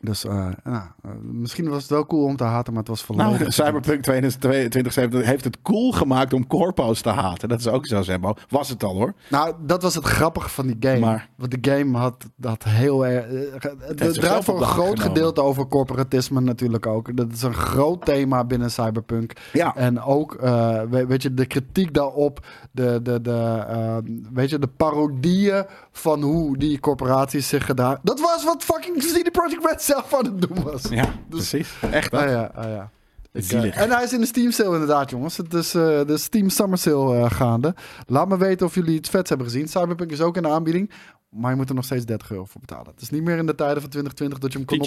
Dus 0.00 0.24
eh, 0.24 0.32
nou, 0.64 0.82
eh, 1.02 1.10
misschien 1.22 1.68
was 1.68 1.82
het 1.82 1.90
wel 1.90 2.06
cool 2.06 2.24
om 2.24 2.36
te 2.36 2.44
haten, 2.44 2.72
maar 2.72 2.82
het 2.82 2.90
was. 2.90 3.06
Nou, 3.16 3.50
Cyberpunk 3.50 4.02
2077 4.02 5.24
heeft 5.24 5.44
het 5.44 5.58
cool 5.62 5.92
gemaakt 5.92 6.32
om 6.32 6.46
corpo's 6.46 7.00
te 7.00 7.08
haten. 7.08 7.48
Dat 7.48 7.58
is 7.58 7.68
ook 7.68 7.86
zo, 7.86 8.02
Zembo. 8.02 8.34
Was 8.48 8.68
het 8.68 8.82
al 8.84 8.94
hoor. 8.94 9.14
Nou, 9.30 9.54
dat 9.60 9.82
was 9.82 9.94
het 9.94 10.04
grappige 10.04 10.48
van 10.48 10.66
die 10.66 10.76
game. 10.80 10.98
Maar- 10.98 11.28
Want 11.36 11.62
de 11.62 11.70
game 11.70 11.98
had 11.98 12.26
dat 12.36 12.64
heel 12.64 13.06
erg. 13.06 13.24
eh, 13.26 13.70
Het 13.78 13.98
zichzelf 14.00 14.14
draait 14.14 14.44
voor 14.44 14.56
een 14.60 14.62
groot 14.66 14.76
genomen. 14.86 15.02
gedeelte 15.02 15.42
over 15.42 15.66
corporatisme 15.68 16.40
natuurlijk 16.40 16.86
ook. 16.86 17.16
Dat 17.16 17.32
is 17.32 17.42
een 17.42 17.54
groot 17.54 18.04
thema 18.04 18.44
binnen 18.44 18.70
Cyberpunk. 18.70 19.32
Ja. 19.52 19.76
En 19.76 20.00
ook, 20.02 20.36
we- 20.40 21.04
weet 21.08 21.22
je, 21.22 21.34
de 21.34 21.46
kritiek 21.46 21.94
daarop. 21.94 22.46
De, 22.72 23.00
de, 23.02 23.20
de, 23.20 23.64
eh, 23.68 23.96
weet 24.32 24.50
je, 24.50 24.58
de 24.58 24.66
parodieën 24.76 25.64
van 25.92 26.22
hoe 26.22 26.58
die 26.58 26.80
corporaties 26.80 27.48
zich 27.48 27.66
gedaan. 27.66 27.98
Dat 28.02 28.20
was 28.20 28.44
wat 28.44 28.64
fucking 28.64 28.96
CD 28.98 29.32
Projekt 29.32 29.64
Red 29.66 29.82
zelf 29.86 30.14
aan 30.14 30.24
het 30.24 30.40
doen 30.40 30.62
was. 30.62 30.82
Ja, 30.82 31.14
precies. 31.28 31.74
Echt 31.90 32.12
Ah 32.12 32.28
ja, 32.28 32.50
ah 32.54 32.64
ja. 32.64 32.90
Ik, 33.36 33.52
eh, 33.52 33.80
en 33.80 33.90
hij 33.90 34.04
is 34.04 34.12
in 34.12 34.20
de 34.20 34.26
Steam 34.26 34.50
sale 34.50 34.72
inderdaad, 34.72 35.10
jongens. 35.10 35.36
Het 35.36 35.54
is 35.54 35.74
eh, 35.74 36.04
de 36.06 36.16
Steam 36.16 36.48
Summer 36.48 36.78
Sale 36.78 37.16
eh, 37.16 37.30
gaande. 37.30 37.74
Laat 38.06 38.28
me 38.28 38.38
weten 38.38 38.66
of 38.66 38.74
jullie 38.74 38.94
iets 38.94 39.08
vets 39.08 39.28
hebben 39.28 39.46
gezien. 39.46 39.68
Cyberpunk 39.68 40.10
is 40.10 40.20
ook 40.20 40.36
in 40.36 40.42
de 40.42 40.48
aanbieding. 40.48 40.90
Maar 41.28 41.50
je 41.50 41.56
moet 41.56 41.68
er 41.68 41.74
nog 41.74 41.84
steeds 41.84 42.04
30 42.04 42.30
euro 42.30 42.44
voor 42.44 42.60
betalen. 42.60 42.86
Het 42.86 43.00
is 43.00 43.10
niet 43.10 43.22
meer 43.22 43.36
in 43.36 43.46
de 43.46 43.54
tijden 43.54 43.80
van 43.80 43.90
2020 43.90 44.38
dat 44.38 44.52
je 44.52 44.58
hem 44.58 44.66
kon 44.66 44.80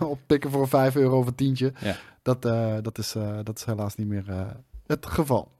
op, 0.00 0.10
oppikken 0.18 0.50
voor 0.50 0.68
5 0.68 0.96
euro 0.96 1.18
of 1.18 1.26
een 1.26 1.34
tientje. 1.34 1.72
Ja. 1.80 1.96
Dat, 2.22 2.42
dat, 2.84 2.98
is, 2.98 3.14
dat 3.42 3.58
is 3.58 3.64
helaas 3.64 3.94
niet 3.94 4.06
meer 4.06 4.24
het 4.86 5.06
geval. 5.06 5.54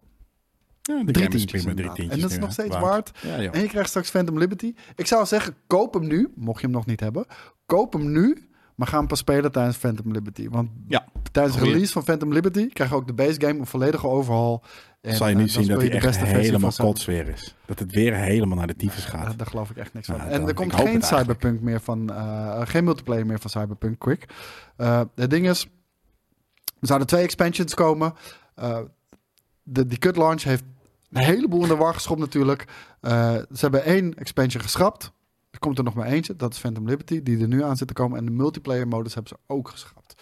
Ja, 0.83 1.03
Drie 1.05 1.29
tientjes 1.29 1.63
drie 1.63 1.75
tientjes 1.75 2.09
En 2.09 2.21
dat 2.21 2.31
is 2.31 2.37
nu, 2.37 2.43
nog 2.43 2.53
steeds 2.53 2.79
waard. 2.79 3.11
Ja. 3.23 3.37
En 3.37 3.61
je 3.61 3.69
krijgt 3.69 3.89
straks 3.89 4.11
Phantom 4.11 4.39
Liberty. 4.39 4.75
Ik 4.97 5.07
zou 5.07 5.27
zeggen, 5.27 5.55
koop 5.67 5.95
hem 5.95 6.07
nu, 6.07 6.33
mocht 6.35 6.61
je 6.61 6.67
hem 6.67 6.77
nog 6.77 6.87
niet 6.87 7.01
hebben. 7.01 7.27
Koop 7.67 7.93
hem 7.93 8.13
nu, 8.13 8.49
maar 8.77 8.87
ga 8.89 8.99
hem 8.99 9.07
pas 9.07 9.19
spelen 9.19 9.53
tijdens 9.53 9.77
Phantom 9.77 10.13
Liberty. 10.13 10.49
Want 10.49 10.71
Ja. 10.89 11.05
tijdens 11.33 11.55
de 11.55 11.61
Goeie. 11.61 11.75
release 11.75 11.93
van 11.93 12.03
Phantom 12.05 12.33
Liberty 12.33 12.69
krijg 12.69 12.91
je 12.91 12.97
ook 12.97 13.07
de 13.07 13.13
base 13.13 13.41
game 13.41 13.59
een 13.59 13.67
volledige 13.67 14.07
overhaul. 14.09 14.63
En, 15.01 15.17
zal 15.17 15.27
je 15.29 15.35
eh, 15.35 15.41
nu 15.41 15.49
zien 15.49 15.67
dat 15.67 15.81
hij 15.81 15.91
echt 15.91 16.17
helemaal 16.17 16.61
van 16.61 16.73
Cyber- 16.73 16.87
kotsweer 16.87 17.29
is. 17.29 17.55
Dat 17.67 17.79
het 17.79 17.93
weer 17.93 18.15
helemaal 18.15 18.57
naar 18.57 18.67
de 18.67 18.77
tyfus 18.77 19.05
gaat. 19.05 19.25
Daar, 19.25 19.37
daar 19.37 19.47
geloof 19.47 19.71
ik 19.71 19.77
echt 19.77 19.93
niks 19.95 20.07
van. 20.07 20.17
Nou, 20.17 20.31
en 20.31 20.39
dan- 20.39 20.49
er 20.49 20.55
komt 20.55 20.75
geen. 20.75 21.03
Cyberpunk 21.03 21.61
meer 21.61 21.81
van, 21.81 22.11
eh, 22.13 22.61
geen 22.65 22.85
multiplayer 22.85 23.27
meer 23.27 23.39
van 23.41 23.51
Cyberpunk 23.51 23.99
Quick. 23.99 24.25
Eh, 24.77 25.01
het 25.15 25.31
ding 25.31 25.49
is, 25.49 25.63
er 26.81 26.87
zouden 26.87 27.09
twee 27.09 27.23
expansions 27.23 27.75
komen. 27.75 28.15
Eh, 28.55 28.79
de, 29.63 29.87
die 29.87 29.99
cut 29.99 30.17
launch 30.17 30.43
heeft 30.43 30.65
een 31.11 31.23
heleboel 31.23 31.63
in 31.63 31.69
de 31.69 31.77
war 31.77 31.95
geschopt 31.95 32.21
natuurlijk. 32.21 32.65
Eh, 33.01 33.33
ze 33.35 33.45
hebben 33.61 33.85
één 33.85 34.15
expansion 34.15 34.63
geschrapt. 34.63 35.13
Er 35.57 35.63
komt 35.63 35.79
er 35.79 35.85
nog 35.85 35.95
maar 35.95 36.07
eentje, 36.07 36.37
dat 36.37 36.53
is 36.53 36.59
Phantom 36.59 36.87
Liberty, 36.89 37.23
die 37.23 37.41
er 37.41 37.49
nu 37.49 37.63
aan 37.65 37.77
zit 37.77 37.89
te 37.89 37.95
komen. 37.95 38.19
En 38.19 38.25
de 38.25 38.31
multiplayer 38.31 38.89
modus 38.89 39.15
hebben 39.15 39.33
ze 39.37 39.53
ook 39.55 39.69
geschrapt. 39.69 40.15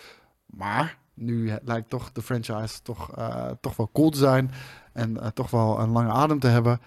Maar 0.46 0.98
nu 1.14 1.52
lijkt 1.64 1.90
toch 1.90 2.12
de 2.12 2.22
franchise 2.22 2.82
toch, 2.82 3.16
eh, 3.16 3.50
toch 3.60 3.76
wel 3.76 3.90
cool 3.92 4.10
te 4.10 4.18
zijn. 4.18 4.50
En 4.92 5.20
eh, 5.20 5.26
toch 5.28 5.50
wel 5.50 5.80
een 5.80 5.90
lange 5.90 6.10
adem 6.12 6.38
te 6.38 6.46
hebben. 6.46 6.80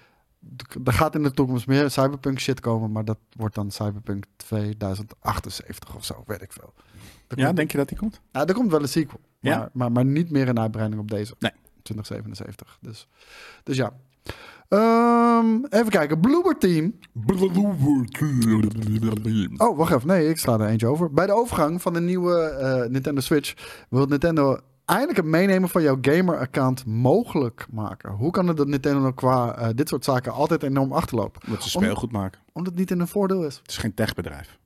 Er 0.85 0.93
gaat 0.93 1.15
in 1.15 1.23
de 1.23 1.31
toekomst 1.31 1.67
meer 1.67 1.91
Cyberpunk 1.91 2.39
shit 2.39 2.59
komen, 2.59 2.91
maar 2.91 3.05
dat 3.05 3.17
wordt 3.35 3.55
dan 3.55 3.71
Cyberpunk 3.71 4.25
2078 4.35 5.95
of 5.95 6.05
zo, 6.05 6.23
weet 6.25 6.41
ik 6.41 6.51
veel. 6.53 6.73
Er 7.27 7.37
Ja, 7.37 7.45
komt, 7.45 7.57
denk 7.57 7.71
je 7.71 7.77
dat 7.77 7.87
die 7.89 7.97
komt? 7.97 8.21
ja, 8.31 8.45
er 8.45 8.53
komt 8.53 8.71
wel 8.71 8.81
een 8.81 8.87
sequel, 8.87 9.19
Ja? 9.39 9.57
maar, 9.57 9.69
maar, 9.73 9.91
maar 9.91 10.05
niet 10.05 10.31
meer 10.31 10.47
een 10.47 10.59
uitbreiding 10.59 11.01
op 11.01 11.11
deze. 11.11 11.35
Nee. 11.39 11.51
2077. 11.81 12.77
Dus, 12.81 13.07
dus 13.63 13.77
ja. 13.77 13.93
Ehm, 14.69 15.63
even 15.69 15.89
kijken. 15.89 16.19
Bloober 16.19 16.57
Team. 16.57 16.93
Oh, 19.57 19.77
wacht 19.77 19.93
even. 19.93 20.07
Nee, 20.07 20.29
ik 20.29 20.37
sla 20.37 20.53
er 20.59 20.67
eentje 20.67 20.87
over. 20.87 21.11
Bij 21.13 21.25
de 21.25 21.31
overgang 21.33 21.81
van 21.81 21.93
de 21.93 22.01
nieuwe 22.01 22.39
eh, 22.39 22.89
Nintendo 22.89 23.21
Switch 23.21 23.53
wil 23.89 24.05
Nintendo 24.05 24.57
eindelijk 24.85 25.17
het 25.17 25.25
meenemen 25.25 25.69
van 25.69 25.81
jouw 25.81 25.97
gamer-account 26.01 26.85
mogelijk 26.85 27.67
maken. 27.71 28.11
Hoe 28.11 28.31
kan 28.31 28.47
het 28.47 28.57
dat 28.57 28.67
Nintendo 28.67 28.99
nou 28.99 29.13
qua 29.13 29.55
eh, 29.57 29.67
dit 29.75 29.89
soort 29.89 30.03
zaken 30.05 30.31
altijd 30.33 30.63
enorm 30.63 30.91
achterloopt? 30.91 31.47
Dat 31.49 31.63
ze 31.63 31.77
Om- 31.77 31.83
speelgoed 31.83 32.11
maken. 32.11 32.39
Omdat 32.53 32.71
het 32.71 32.79
niet 32.81 32.91
in 32.91 32.99
een 32.99 33.07
voordeel 33.07 33.45
is. 33.45 33.55
Het 33.55 33.71
is 33.71 33.77
geen 33.77 33.93
techbedrijf. 33.93 34.57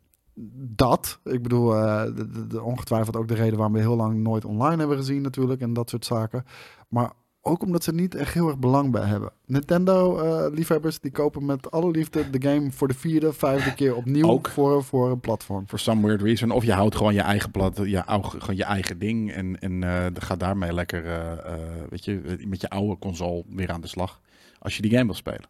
Dat, 0.75 1.19
ik 1.23 1.41
bedoel, 1.43 1.75
eh, 1.75 2.03
de, 2.03 2.29
de- 2.31 2.47
de- 2.47 2.61
ongetwijfeld 2.61 3.15
ook 3.15 3.27
de 3.27 3.33
reden 3.33 3.55
waarom 3.57 3.73
we 3.75 3.79
heel 3.81 3.95
lang 3.95 4.17
nooit 4.17 4.45
online 4.45 4.77
hebben 4.77 4.97
gezien 4.97 5.21
natuurlijk 5.21 5.61
en 5.61 5.73
dat 5.73 5.89
soort 5.89 6.05
zaken. 6.05 6.45
Maar 6.89 7.11
ook 7.41 7.63
omdat 7.63 7.83
ze 7.83 7.93
niet 7.93 8.15
echt 8.15 8.33
heel 8.33 8.47
erg 8.47 8.57
belang 8.57 8.91
bij 8.91 9.03
hebben. 9.03 9.31
Nintendo-liefhebbers 9.45 10.99
die 10.99 11.11
kopen 11.11 11.45
met 11.45 11.71
alle 11.71 11.91
liefde 11.91 12.29
de 12.29 12.49
game 12.49 12.71
voor 12.71 12.87
de 12.87 12.93
vierde, 12.93 13.33
vijfde 13.33 13.73
keer 13.73 13.95
opnieuw 13.95 14.27
Ook. 14.27 14.49
voor, 14.49 14.83
voor 14.83 15.11
een 15.11 15.19
platform. 15.19 15.67
For 15.67 15.79
some 15.79 16.05
weird 16.07 16.21
reason. 16.21 16.51
Of 16.51 16.63
je 16.63 16.73
houdt 16.73 16.95
gewoon 16.95 17.13
je 17.13 17.21
eigen 17.21 17.51
plat, 17.51 17.81
je, 17.83 18.03
gewoon 18.21 18.55
je 18.55 18.63
eigen 18.63 18.99
ding. 18.99 19.31
En, 19.31 19.59
en 19.59 19.83
eh 19.83 20.05
ga 20.19 20.35
daarmee 20.35 20.73
lekker, 20.73 21.05
eh, 21.05 21.31
eh, 21.31 21.59
weet 21.89 22.05
je, 22.05 22.37
met 22.47 22.61
je 22.61 22.69
oude 22.69 22.97
console 22.99 23.43
weer 23.47 23.71
aan 23.71 23.81
de 23.81 23.87
slag. 23.87 24.21
Als 24.63 24.75
je 24.75 24.81
die 24.81 24.91
game 24.91 25.05
wil 25.05 25.13
spelen. 25.13 25.45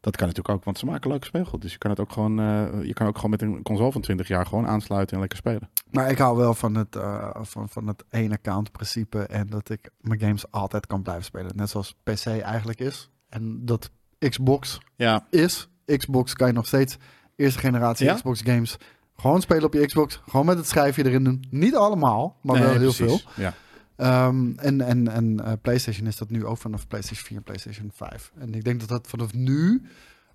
Dat 0.00 0.16
kan 0.16 0.26
natuurlijk 0.26 0.54
ook, 0.54 0.64
want 0.64 0.78
ze 0.78 0.86
maken 0.86 1.10
leuk 1.10 1.24
speelgoed. 1.24 1.62
Dus 1.62 1.72
je 1.72 1.78
kan 1.78 1.90
het 1.90 2.00
ook 2.00 2.12
gewoon, 2.12 2.40
eh, 2.40 2.84
je 2.84 2.92
kan 2.92 3.06
ook 3.06 3.14
gewoon 3.16 3.30
met 3.30 3.42
een 3.42 3.62
console 3.62 3.92
van 3.92 4.00
20 4.00 4.28
jaar 4.28 4.46
gewoon 4.46 4.66
aansluiten 4.66 5.14
en 5.14 5.20
lekker 5.20 5.38
spelen. 5.38 5.70
Maar 5.90 6.10
ik 6.10 6.18
hou 6.18 6.36
wel 6.36 6.54
van 6.54 6.74
het, 6.74 6.96
eh, 6.96 7.30
van, 7.40 7.68
van 7.68 7.86
het 7.86 8.04
één 8.10 8.32
account 8.32 8.72
principe 8.72 9.18
en 9.22 9.46
dat 9.46 9.70
ik 9.70 9.90
mijn 10.00 10.20
games 10.20 10.50
altijd 10.50 10.86
kan 10.86 11.02
blijven 11.02 11.24
spelen. 11.24 11.56
Net 11.56 11.70
zoals 11.70 11.94
PC 12.02 12.26
eigenlijk 12.26 12.80
is. 12.80 13.10
En 13.28 13.64
dat 13.64 13.90
Xbox 14.18 14.80
Ja, 14.96 15.26
is. 15.30 15.68
Xbox 15.96 16.34
kan 16.34 16.46
je 16.46 16.52
nog 16.52 16.66
steeds 16.66 16.96
eerste 17.36 17.58
generatie 17.58 18.06
Ja? 18.06 18.14
Xbox 18.14 18.40
games 18.42 18.76
gewoon 19.16 19.40
spelen 19.40 19.64
op 19.64 19.72
je 19.72 19.86
Xbox. 19.86 20.20
Gewoon 20.28 20.46
met 20.46 20.56
het 20.56 20.68
schijfje 20.68 21.04
erin 21.06 21.24
doen. 21.24 21.44
Niet 21.50 21.74
allemaal, 21.76 22.36
maar 22.42 22.58
wel 22.60 22.70
heel 22.70 22.78
precies. 22.78 22.96
veel. 22.96 23.20
Ja. 23.34 23.54
Ehm, 23.96 24.52
en 24.56 24.80
en, 24.80 25.08
en 25.08 25.44
eh, 25.44 25.52
PlayStation 25.62 26.06
is 26.06 26.16
dat 26.16 26.30
nu 26.30 26.44
ook 26.46 26.58
vanaf 26.58 26.86
PlayStation 26.88 27.26
4 27.26 27.36
en 27.36 27.42
PlayStation 27.42 27.90
5. 27.94 28.32
En 28.38 28.54
ik 28.54 28.64
denk 28.64 28.80
dat 28.80 28.88
dat 28.88 29.06
vanaf 29.08 29.32
nu 29.34 29.82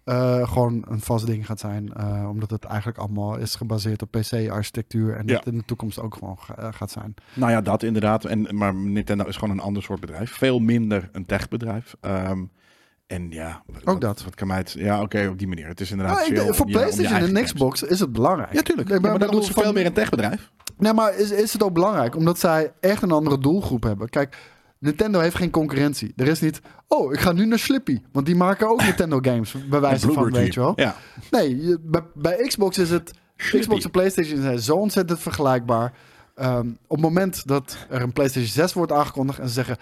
eh, 0.03 0.51
gewoon 0.51 0.85
een 0.89 0.99
vast 1.01 1.25
ding 1.25 1.45
gaat 1.45 1.59
zijn. 1.59 1.93
eh, 1.93 2.27
omdat 2.29 2.49
het 2.49 2.63
eigenlijk 2.63 2.97
allemaal 2.97 3.37
is 3.37 3.55
gebaseerd 3.55 4.01
op 4.01 4.11
PC-architectuur. 4.11 5.15
En 5.15 5.27
Ja. 5.27 5.33
dat 5.33 5.45
in 5.47 5.57
de 5.57 5.65
toekomst 5.65 5.99
ook 5.99 6.13
gewoon 6.15 6.39
ga- 6.39 6.71
gaat 6.71 6.91
zijn. 6.91 7.13
Nou 7.33 7.51
ja, 7.51 7.61
dat 7.61 7.83
inderdaad. 7.83 8.25
En, 8.25 8.47
maar 8.55 8.73
Nintendo 8.75 9.25
is 9.25 9.35
gewoon 9.37 9.57
een 9.57 9.63
ander 9.63 9.83
soort 9.83 9.99
bedrijf. 9.99 10.31
Veel 10.31 10.59
minder 10.59 11.09
een 11.11 11.25
techbedrijf. 11.25 11.95
Ehm, 12.01 12.43
en 13.07 13.31
ja, 13.31 13.63
wat, 13.83 14.01
dat. 14.01 14.23
Wat 14.23 14.35
kan 14.35 14.47
mij 14.47 14.57
het, 14.57 14.71
ja, 14.71 15.01
oké, 15.01 15.27
op 15.27 15.37
die 15.37 15.47
manier. 15.47 15.67
Het 15.67 15.79
is 15.81 15.91
inderdaad 15.91 16.15
Nou, 16.15 16.27
ik- 16.27 16.37
chill 16.37 16.45
voor 16.45 16.55
om 16.55 16.61
om 16.61 16.67
je 16.67 16.73
PlayStation 16.73 17.19
en 17.19 17.25
games- 17.27 17.41
Xbox 17.53 17.83
is 17.83 17.99
het 17.99 18.11
belangrijk. 18.11 18.53
Ja, 18.53 18.61
tuurlijk. 18.61 18.89
Ik 18.89 19.01
maar 19.01 19.09
dan 19.11 19.19
bedoel, 19.19 19.41
is 19.41 19.47
het 19.47 19.59
veel 19.59 19.73
meer 19.73 19.85
een 19.85 19.93
techbedrijf. 19.93 20.51
Nee, 20.77 20.93
maar 20.93 21.15
is, 21.15 21.31
is 21.31 21.53
het 21.53 21.63
ook 21.63 21.73
belangrijk? 21.73 22.15
Omdat 22.15 22.39
zij 22.39 22.73
echt 22.79 23.01
een 23.01 23.11
andere 23.11 23.37
doelgroep 23.39 23.83
hebben. 23.83 24.09
Kijk, 24.09 24.37
Nintendo 24.79 25.19
heeft 25.19 25.35
geen 25.35 25.49
concurrentie. 25.51 26.13
Er 26.15 26.27
is 26.27 26.41
niet, 26.41 26.61
oh, 26.87 27.13
ik 27.13 27.19
ga 27.19 27.31
nu 27.31 27.45
naar 27.45 27.59
Slippy. 27.59 28.01
Want 28.11 28.25
die 28.25 28.35
maken 28.35 28.69
ook 28.69 28.83
Nintendo 28.89 29.19
games, 29.21 29.55
bij 29.69 29.79
wijze 29.79 30.11
van, 30.11 30.31
weet 30.31 30.53
je 30.53 30.59
wel. 30.59 30.73
Ja. 30.75 30.95
Nee, 31.31 31.65
je- 31.65 31.79
bij, 31.81 32.01
bij 32.13 32.37
Xbox 32.47 32.77
is 32.77 32.89
het... 32.89 33.13
Slippy. 33.35 33.59
Xbox 33.67 33.83
en 33.83 33.91
PlayStation 33.91 34.41
zijn 34.41 34.59
zo 34.59 34.75
ontzettend 34.75 35.19
vergelijkbaar. 35.19 35.93
Ehm, 36.35 36.67
op 36.67 36.95
het 36.97 37.01
moment 37.01 37.47
dat 37.47 37.77
er 37.89 38.01
een 38.01 38.13
PlayStation 38.13 38.51
6 38.51 38.73
wordt 38.73 38.91
aangekondigd... 38.91 39.39
en 39.39 39.47
ze 39.47 39.53
zeggen, 39.53 39.77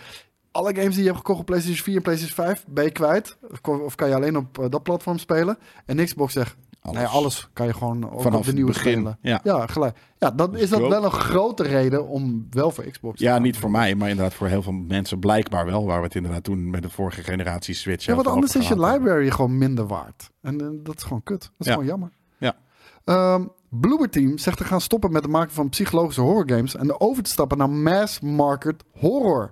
alle 0.52 0.76
games 0.76 0.90
die 0.94 1.00
je 1.00 1.06
hebt 1.06 1.18
gekocht 1.18 1.40
op 1.40 1.46
PlayStation 1.46 1.84
4 1.84 1.96
en 1.96 2.02
PlayStation 2.02 2.46
5... 2.46 2.64
ben 2.68 2.84
je 2.84 2.92
kwijt. 2.92 3.38
Of, 3.52 3.80
of 3.80 3.96
kan 3.96 4.10
je 4.10 4.16
alleen 4.16 4.38
op 4.38 4.60
eh, 4.60 4.66
dat 4.70 4.84
platform 4.84 5.18
spelen. 5.18 5.58
En 5.86 6.06
Xbox 6.06 6.34
zegt, 6.34 6.56
Alles. 6.86 6.98
Nee, 6.98 7.08
alles 7.08 7.50
kan 7.54 7.66
je 7.68 7.74
gewoon 7.74 8.12
ook 8.12 8.22
Vanaf 8.22 8.40
op 8.40 8.46
de 8.46 8.54
nieuwe 8.54 8.72
begin. 8.72 8.92
spelen. 8.92 9.18
Ja. 9.22 9.40
Ja, 9.44 9.68
gelijk. 9.68 9.98
Ja, 10.18 10.32
dan 10.32 10.52
Dus 10.52 10.62
is 10.62 10.70
dat 10.70 10.80
wel 10.88 11.04
een 11.04 11.12
grote 11.12 11.64
reden 11.64 12.08
om 12.08 12.48
wel 12.50 12.72
voor 12.72 12.84
Xbox 12.84 13.18
te 13.18 13.24
Ja, 13.24 13.34
gaan. 13.34 13.42
niet 13.42 13.58
voor 13.58 13.72
mij, 13.72 13.96
maar 13.96 14.10
inderdaad 14.10 14.34
voor 14.34 14.48
heel 14.48 14.62
veel 14.62 14.72
mensen 14.74 15.20
blijkbaar 15.20 15.66
wel. 15.66 15.86
Waar 15.86 15.98
we 16.00 16.06
het 16.06 16.16
inderdaad 16.16 16.44
toen 16.44 16.70
met 16.70 16.82
de 16.82 16.90
vorige 16.90 17.24
generatie 17.24 17.76
Switch... 17.76 18.06
Ja, 18.06 18.16
want 18.16 18.28
anders 18.28 18.56
is 18.56 18.68
je 18.68 18.80
library 18.80 19.30
gewoon 19.32 19.58
minder 19.58 19.88
waard. 19.88 20.30
En 20.42 20.80
dat 20.84 20.96
is 20.98 21.04
gewoon 21.04 21.24
kut. 21.24 21.42
Dat 21.42 21.52
is 21.58 21.66
Ja. 21.66 21.72
gewoon 21.72 21.88
jammer. 21.88 22.12
Ja. 22.38 22.56
Ehm, 23.04 23.46
Bloober 23.70 24.10
Team 24.10 24.38
zegt 24.38 24.58
te 24.58 24.64
gaan 24.64 24.82
stoppen 24.82 25.12
met 25.12 25.22
het 25.24 25.32
maken 25.32 25.54
van 25.54 25.70
psychologische 25.70 26.22
horrorgames 26.22 26.76
en 26.76 27.00
over 27.00 27.24
te 27.24 27.30
stappen 27.30 27.58
naar 27.58 27.70
mass 27.70 28.20
market 28.20 28.84
horror. 29.00 29.52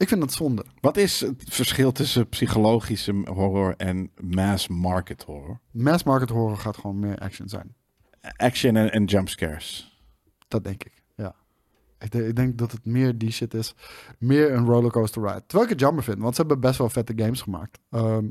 Ik 0.00 0.08
vind 0.08 0.20
dat 0.20 0.32
zonde. 0.32 0.64
Wat 0.80 0.96
is 0.96 1.20
het 1.20 1.42
verschil 1.48 1.92
tussen 1.92 2.28
psychologische 2.28 3.12
horror 3.24 3.74
en 3.76 4.10
mass 4.20 4.68
market 4.68 5.22
horror? 5.22 5.60
Mass 5.70 6.04
market 6.04 6.28
horror 6.28 6.56
gaat 6.56 6.76
gewoon 6.76 6.98
meer 6.98 7.18
action 7.18 7.48
zijn. 7.48 7.74
Action 8.36 8.76
en, 8.76 8.92
en 8.92 9.04
jumpscares. 9.04 10.00
Dat 10.48 10.64
denk 10.64 10.84
ik. 10.84 11.02
Ja. 11.16 11.34
Ik, 11.98 12.10
de- 12.10 12.26
ik 12.26 12.36
denk 12.36 12.58
dat 12.58 12.72
het 12.72 12.84
meer 12.86 13.18
die 13.18 13.30
shit 13.30 13.54
is. 13.54 13.74
Meer 14.18 14.52
een 14.52 14.64
rollercoaster 14.66 15.22
ride. 15.22 15.42
Terwijl 15.46 15.62
ik 15.64 15.70
het 15.70 15.80
jammer 15.80 16.02
vind, 16.04 16.18
want 16.18 16.34
ze 16.34 16.40
hebben 16.40 16.60
best 16.60 16.78
wel 16.78 16.88
vette 16.88 17.12
games 17.16 17.40
gemaakt. 17.40 17.78
Ehm, 17.90 18.24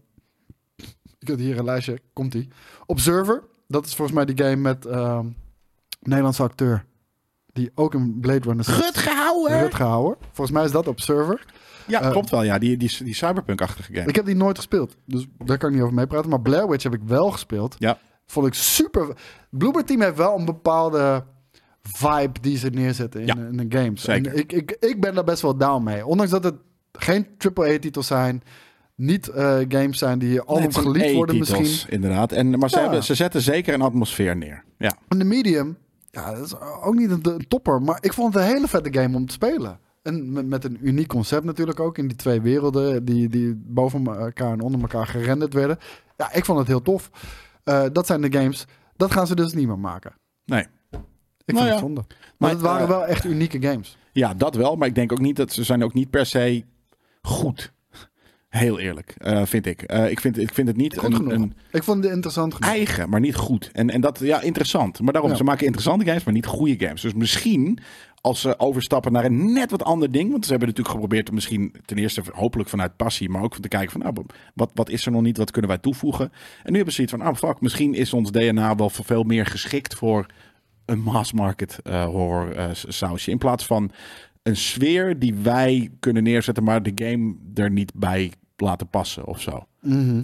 ik 1.20 1.28
heb 1.28 1.38
hier 1.38 1.58
een 1.58 1.66
lijstje. 1.66 2.00
Komt 2.14 2.34
ie. 2.34 2.48
Observer. 2.86 3.44
Dat 3.68 3.86
is 3.86 3.96
volgens 3.96 4.18
mij 4.18 4.26
die 4.26 4.38
game 4.46 4.56
met 4.56 4.86
ehm 4.86 5.28
Nederlandse 6.02 6.44
acteur. 6.44 6.86
Die 7.54 7.72
ook 7.76 7.94
een 7.94 8.18
Blade 8.20 8.40
Runner 8.48 8.64
zit. 8.66 9.06
Hauer! 9.06 9.60
Rutger 9.60 9.86
Hauer. 9.86 10.18
Volgens 10.32 10.52
mij 10.58 10.66
is 10.66 10.72
dat 10.72 10.88
Observer. 10.88 11.46
Ja, 11.88 12.02
Eh, 12.02 12.12
klopt 12.12 12.30
wel. 12.30 12.44
Ja, 12.44 12.58
die, 12.60 12.78
die, 12.78 12.98
die 13.04 13.16
cyberpunk-achtige 13.16 13.94
game. 13.94 14.08
Ik 14.08 14.16
heb 14.16 14.26
die 14.26 14.36
nooit 14.36 14.58
gespeeld. 14.58 14.96
Dus 15.06 15.28
daar 15.38 15.58
kan 15.58 15.70
ik 15.70 15.76
niet 15.76 15.84
over 15.84 15.96
meepraten. 15.96 16.30
Maar 16.30 16.42
Blair 16.42 16.68
Witch 16.70 16.84
heb 16.84 16.94
ik 16.94 17.02
wel 17.06 17.32
gespeeld. 17.32 17.76
Ja. 17.80 17.98
Vond 18.26 18.48
ik 18.48 18.54
super. 18.54 19.08
Bloober 19.50 19.86
Team 19.86 20.02
heeft 20.02 20.16
wel 20.18 20.38
een 20.38 20.46
bepaalde 20.46 21.24
vibe 21.82 22.40
die 22.42 22.58
ze 22.58 22.70
neerzetten 22.70 23.22
in, 23.22 23.28
Ja, 23.28 23.36
in 23.36 23.70
de 23.70 23.78
games. 23.78 24.02
zeker. 24.02 24.32
En 24.32 24.38
ik, 24.38 24.52
ik, 24.54 24.78
ik 24.80 25.02
ben 25.02 25.16
daar 25.16 25.24
best 25.24 25.42
wel 25.42 25.58
down 25.58 25.84
mee. 25.84 26.06
Ondanks 26.06 26.32
dat 26.32 26.44
het 26.44 26.56
geen 26.92 27.28
AAA-titels 27.56 28.08
zijn. 28.08 28.44
Niet 28.96 29.28
eh, 29.28 29.58
games 29.68 29.98
zijn 29.98 30.20
die 30.20 30.42
zijn 30.48 30.74
geliefd 30.74 31.14
worden 31.14 31.38
misschien. 31.38 31.90
Inderdaad. 31.92 32.32
En, 32.32 32.60
maar 32.60 32.70
ze, 32.70 32.76
Ja. 32.76 32.82
hebben, 32.82 33.04
ze 33.04 33.16
zetten 33.16 33.42
zeker 33.42 33.74
een 33.74 33.82
atmosfeer 33.82 34.38
neer. 34.38 34.64
Ja. 34.78 34.92
En 35.08 35.18
de 35.18 35.24
medium, 35.26 35.78
ja, 36.12 36.34
dat 36.34 36.46
is 36.46 36.60
ook 36.60 36.96
niet 36.96 37.12
een, 37.12 37.28
een 37.28 37.48
topper. 37.48 37.82
Maar 37.82 37.98
ik 38.02 38.14
vond 38.14 38.34
het 38.34 38.44
een 38.44 38.50
hele 38.50 38.68
vette 38.68 38.94
game 39.00 39.18
om 39.18 39.26
te 39.26 39.34
spelen. 39.34 39.80
En 40.02 40.32
met, 40.32 40.48
met 40.48 40.64
een 40.64 40.78
uniek 40.82 41.08
concept 41.08 41.44
natuurlijk 41.44 41.80
ook. 41.80 41.98
In 41.98 42.08
die 42.08 42.18
twee 42.18 42.42
werelden 42.42 43.06
die, 43.06 43.30
die 43.30 43.56
boven 43.56 44.08
elkaar 44.08 44.52
en 44.52 44.62
onder 44.62 44.82
elkaar 44.82 45.08
gerenderd 45.08 45.54
werden. 45.54 45.78
Ja, 46.18 46.34
ik 46.34 46.46
vond 46.46 46.60
het 46.60 46.68
heel 46.68 46.82
tof. 46.82 47.10
Eh, 47.64 47.86
dat 47.92 48.06
zijn 48.06 48.22
de 48.22 48.32
games. 48.32 48.66
Dat 48.96 49.12
gaan 49.12 49.28
ze 49.28 49.36
dus 49.36 49.54
niet 49.54 49.68
meer 49.68 49.80
maken. 49.80 50.14
Nee. 50.46 50.62
Ik 51.46 51.56
Nou 51.56 51.58
vind 51.58 51.58
ja. 51.58 51.66
het 51.66 51.80
zonde. 51.80 52.02
Maar, 52.08 52.18
Maar, 52.38 52.50
het 52.50 52.62
waren 52.62 52.82
eh, 52.82 52.88
wel 52.90 53.06
echt 53.06 53.26
unieke 53.26 53.62
games. 53.62 53.98
ja, 54.12 54.34
dat 54.34 54.56
wel. 54.56 54.76
Maar 54.76 54.88
ik 54.88 54.96
denk 54.96 55.12
ook 55.12 55.20
niet 55.20 55.36
dat 55.36 55.52
ze 55.52 55.64
zijn 55.64 55.84
ook 55.84 55.94
niet 55.94 56.10
per 56.10 56.26
se 56.26 56.64
goed. 57.22 57.74
Heel 58.50 58.80
eerlijk, 58.80 59.16
eh, 59.18 59.46
vind 59.46 59.66
ik. 59.66 59.82
Eh, 59.82 60.10
ik, 60.12 60.20
vind, 60.20 60.38
ik 60.38 60.54
vind 60.54 60.68
het 60.68 60.78
niet 60.78 60.98
Goed 60.98 61.10
een, 61.10 61.16
genoeg. 61.16 61.32
een 61.34 61.54
ik 61.72 61.84
vond 61.84 62.04
het 62.04 62.14
interessant 62.14 62.54
genoeg. 62.54 62.70
eigen, 62.70 63.10
maar 63.10 63.20
niet 63.20 63.36
goed. 63.36 63.70
En, 63.74 63.90
en 63.90 64.02
dat, 64.02 64.20
ja, 64.20 64.42
interessant. 64.42 65.00
Maar 65.02 65.14
daarom, 65.14 65.32
Ja. 65.32 65.38
ze 65.38 65.44
maken 65.44 65.66
interessante 65.66 66.06
games, 66.06 66.24
maar 66.24 66.34
niet 66.34 66.46
goede 66.46 66.86
games. 66.86 67.02
Dus 67.02 67.14
misschien 67.14 67.80
als 68.22 68.42
ze 68.42 68.60
overstappen 68.60 69.12
naar 69.12 69.26
een 69.26 69.54
net 69.54 69.72
wat 69.72 69.84
ander 69.84 70.12
ding. 70.12 70.32
Want 70.32 70.44
ze 70.44 70.50
hebben 70.50 70.68
natuurlijk 70.68 70.96
geprobeerd 70.96 71.30
om 71.30 71.36
misschien 71.36 71.74
ten 71.86 71.98
eerste 71.98 72.22
hopelijk 72.34 72.70
vanuit 72.70 72.96
passie, 72.96 73.30
maar 73.30 73.42
ook 73.44 73.54
van 73.54 73.62
te 73.62 73.68
kijken 73.68 73.92
van, 73.92 74.02
nou, 74.02 74.26
wat, 74.54 74.72
wat 74.74 74.90
is 74.90 75.06
er 75.06 75.12
nog 75.12 75.22
niet? 75.22 75.38
Wat 75.38 75.52
kunnen 75.52 75.70
wij 75.70 75.80
toevoegen? 75.80 76.32
En 76.64 76.70
nu 76.72 76.76
hebben 76.76 76.94
ze 76.94 77.02
iets 77.02 77.12
van, 77.12 77.22
ah, 77.22 77.36
fuck, 77.36 77.62
misschien 77.62 77.94
is 77.94 78.14
ons 78.14 78.32
DNA 78.32 78.76
wel 78.76 78.90
veel 78.90 79.24
meer 79.24 79.46
geschikt 79.46 79.96
voor 79.96 80.26
een 80.86 81.00
mass 81.02 81.34
market 81.34 81.80
eh, 81.84 82.06
horror 82.06 82.54
sausje. 82.88 83.32
In 83.32 83.38
plaats 83.38 83.66
van 83.66 83.92
een 84.44 84.56
sfeer 84.56 85.20
die 85.20 85.34
wij 85.36 85.90
kunnen 86.00 86.24
neerzetten, 86.24 86.64
maar 86.64 86.84
de 86.84 86.92
game 86.96 87.36
er 87.54 87.72
niet 87.72 87.92
bij 87.96 88.34
laten 88.58 88.88
passen 88.90 89.26
of 89.26 89.42
zo. 89.42 89.66
Mhm. 89.82 90.22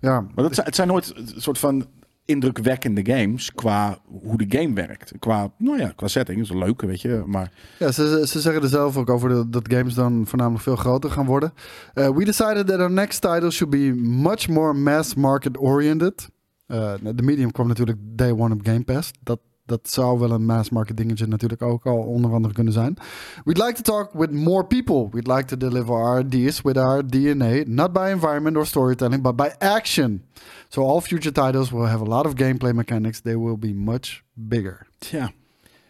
Ja, 0.00 0.20
Maar 0.20 0.44
dat 0.44 0.54
zijn, 0.54 0.66
het 0.66 0.74
zijn 0.74 0.88
nooit 0.88 1.12
een 1.16 1.40
soort 1.40 1.58
van 1.58 1.86
indrukwekkende 2.24 3.04
games 3.12 3.52
qua 3.52 3.98
hoe 4.04 4.36
de 4.46 4.58
game 4.58 4.74
werkt. 4.74 5.12
Qua, 5.18 5.52
nou 5.58 5.78
ja, 5.78 5.92
qua 5.96 6.08
setting 6.08 6.40
is 6.40 6.48
een 6.48 6.58
leuke, 6.58 6.86
weet 6.86 7.00
je. 7.00 7.22
Maar 7.26 7.52
Ja, 7.78 7.92
ze, 7.92 8.24
ze 8.26 8.40
zeggen 8.40 8.62
er 8.62 8.68
zelf 8.68 8.96
ook 8.96 9.10
over 9.10 9.28
de- 9.28 9.48
dat 9.48 9.72
games 9.72 9.94
dan 9.94 10.26
voornamelijk 10.26 10.62
veel 10.62 10.76
groter 10.76 11.10
gaan 11.10 11.26
worden. 11.26 11.52
Uh, 11.94 12.08
we 12.08 12.24
decided 12.24 12.66
that 12.66 12.78
our 12.80 12.90
next 12.90 13.20
title 13.20 13.50
should 13.50 13.70
be 13.70 13.92
much 14.02 14.48
more 14.48 14.72
mass 14.72 15.14
market 15.14 15.58
oriented. 15.58 16.28
Uh, 16.66 16.92
de 17.14 17.22
medium 17.22 17.50
kwam 17.50 17.68
natuurlijk 17.68 17.98
day 18.02 18.30
one 18.30 18.54
op 18.54 18.60
Game 18.66 18.84
Pass. 18.84 19.10
Dat, 19.22 19.40
dat 19.64 19.90
zou 19.90 20.18
wel 20.18 20.30
een 20.30 20.44
mass 20.44 20.70
market 20.70 20.96
dingetje 20.96 21.26
natuurlijk 21.26 21.62
ook 21.62 21.86
al 21.86 21.98
onder 21.98 22.32
andere 22.32 22.54
kunnen 22.54 22.72
zijn. 22.72 22.96
We'd 23.44 23.58
like 23.58 23.82
to 23.82 23.82
talk 23.82 24.12
with 24.12 24.30
more 24.30 24.64
people. 24.64 25.08
We'd 25.10 25.26
like 25.26 25.44
to 25.44 25.56
deliver 25.56 25.94
our 25.94 26.20
ideas 26.20 26.62
with 26.62 26.76
our 26.76 27.06
DNA, 27.06 27.62
not 27.66 27.92
by 27.92 28.08
environment 28.10 28.56
or 28.56 28.66
storytelling, 28.66 29.22
but 29.22 29.36
by 29.36 29.48
action. 29.58 30.24
So 30.68 30.82
all 30.82 31.00
future 31.00 31.32
titles 31.32 31.70
will 31.70 31.86
have 31.86 32.02
a 32.02 32.08
lot 32.08 32.26
of 32.26 32.34
gameplay 32.34 32.72
mechanics. 32.72 33.20
They 33.20 33.38
will 33.38 33.58
be 33.58 33.72
much 33.74 34.22
bigger. 34.34 34.86
ja, 34.98 35.32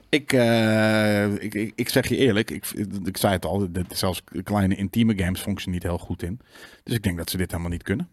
ik, 0.09 0.33
eh, 0.33 1.33
ik, 1.35 1.55
ik, 1.55 1.73
ik 1.75 1.89
zeg 1.89 2.09
je 2.09 2.17
eerlijk, 2.17 2.51
ik, 2.51 2.67
ik 3.05 3.17
zei 3.17 3.33
het 3.33 3.45
al, 3.45 3.69
zelfs 3.89 4.23
kleine 4.43 4.77
intieme 4.77 5.19
games 5.19 5.45
ze 5.57 5.71
niet 5.71 5.83
heel 5.83 5.99
goed 5.99 6.23
in. 6.23 6.41
Dus 6.83 6.95
ik 6.95 7.03
denk 7.03 7.17
dat 7.17 7.31
ze 7.31 7.37
dit 7.37 7.51
helemaal 7.51 7.71
niet 7.71 7.83
kunnen. 7.83 8.09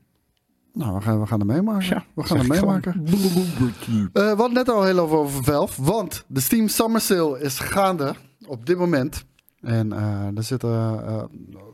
Nou, 0.73 0.95
we 0.95 1.01
gaan, 1.01 1.19
we 1.19 1.27
gaan 1.27 1.39
er 1.39 1.45
meemaken. 1.45 1.87
Ja, 1.87 2.05
we 2.13 2.23
gaan 2.23 2.37
er 2.37 2.47
meemaken. 2.47 3.03
Uh, 3.05 4.03
we 4.13 4.21
hadden 4.21 4.53
net 4.53 4.69
al 4.69 4.83
heel 4.83 4.99
over 4.99 5.43
Valve, 5.43 5.83
want 5.83 6.23
de 6.27 6.39
Steam 6.39 6.67
Summer 6.67 7.01
Sale 7.01 7.39
is 7.39 7.59
gaande 7.59 8.15
op 8.47 8.65
dit 8.65 8.77
moment. 8.77 9.25
En 9.61 9.87
uh, 9.93 10.37
er 10.37 10.43
zitten 10.43 10.69
uh, 10.69 11.23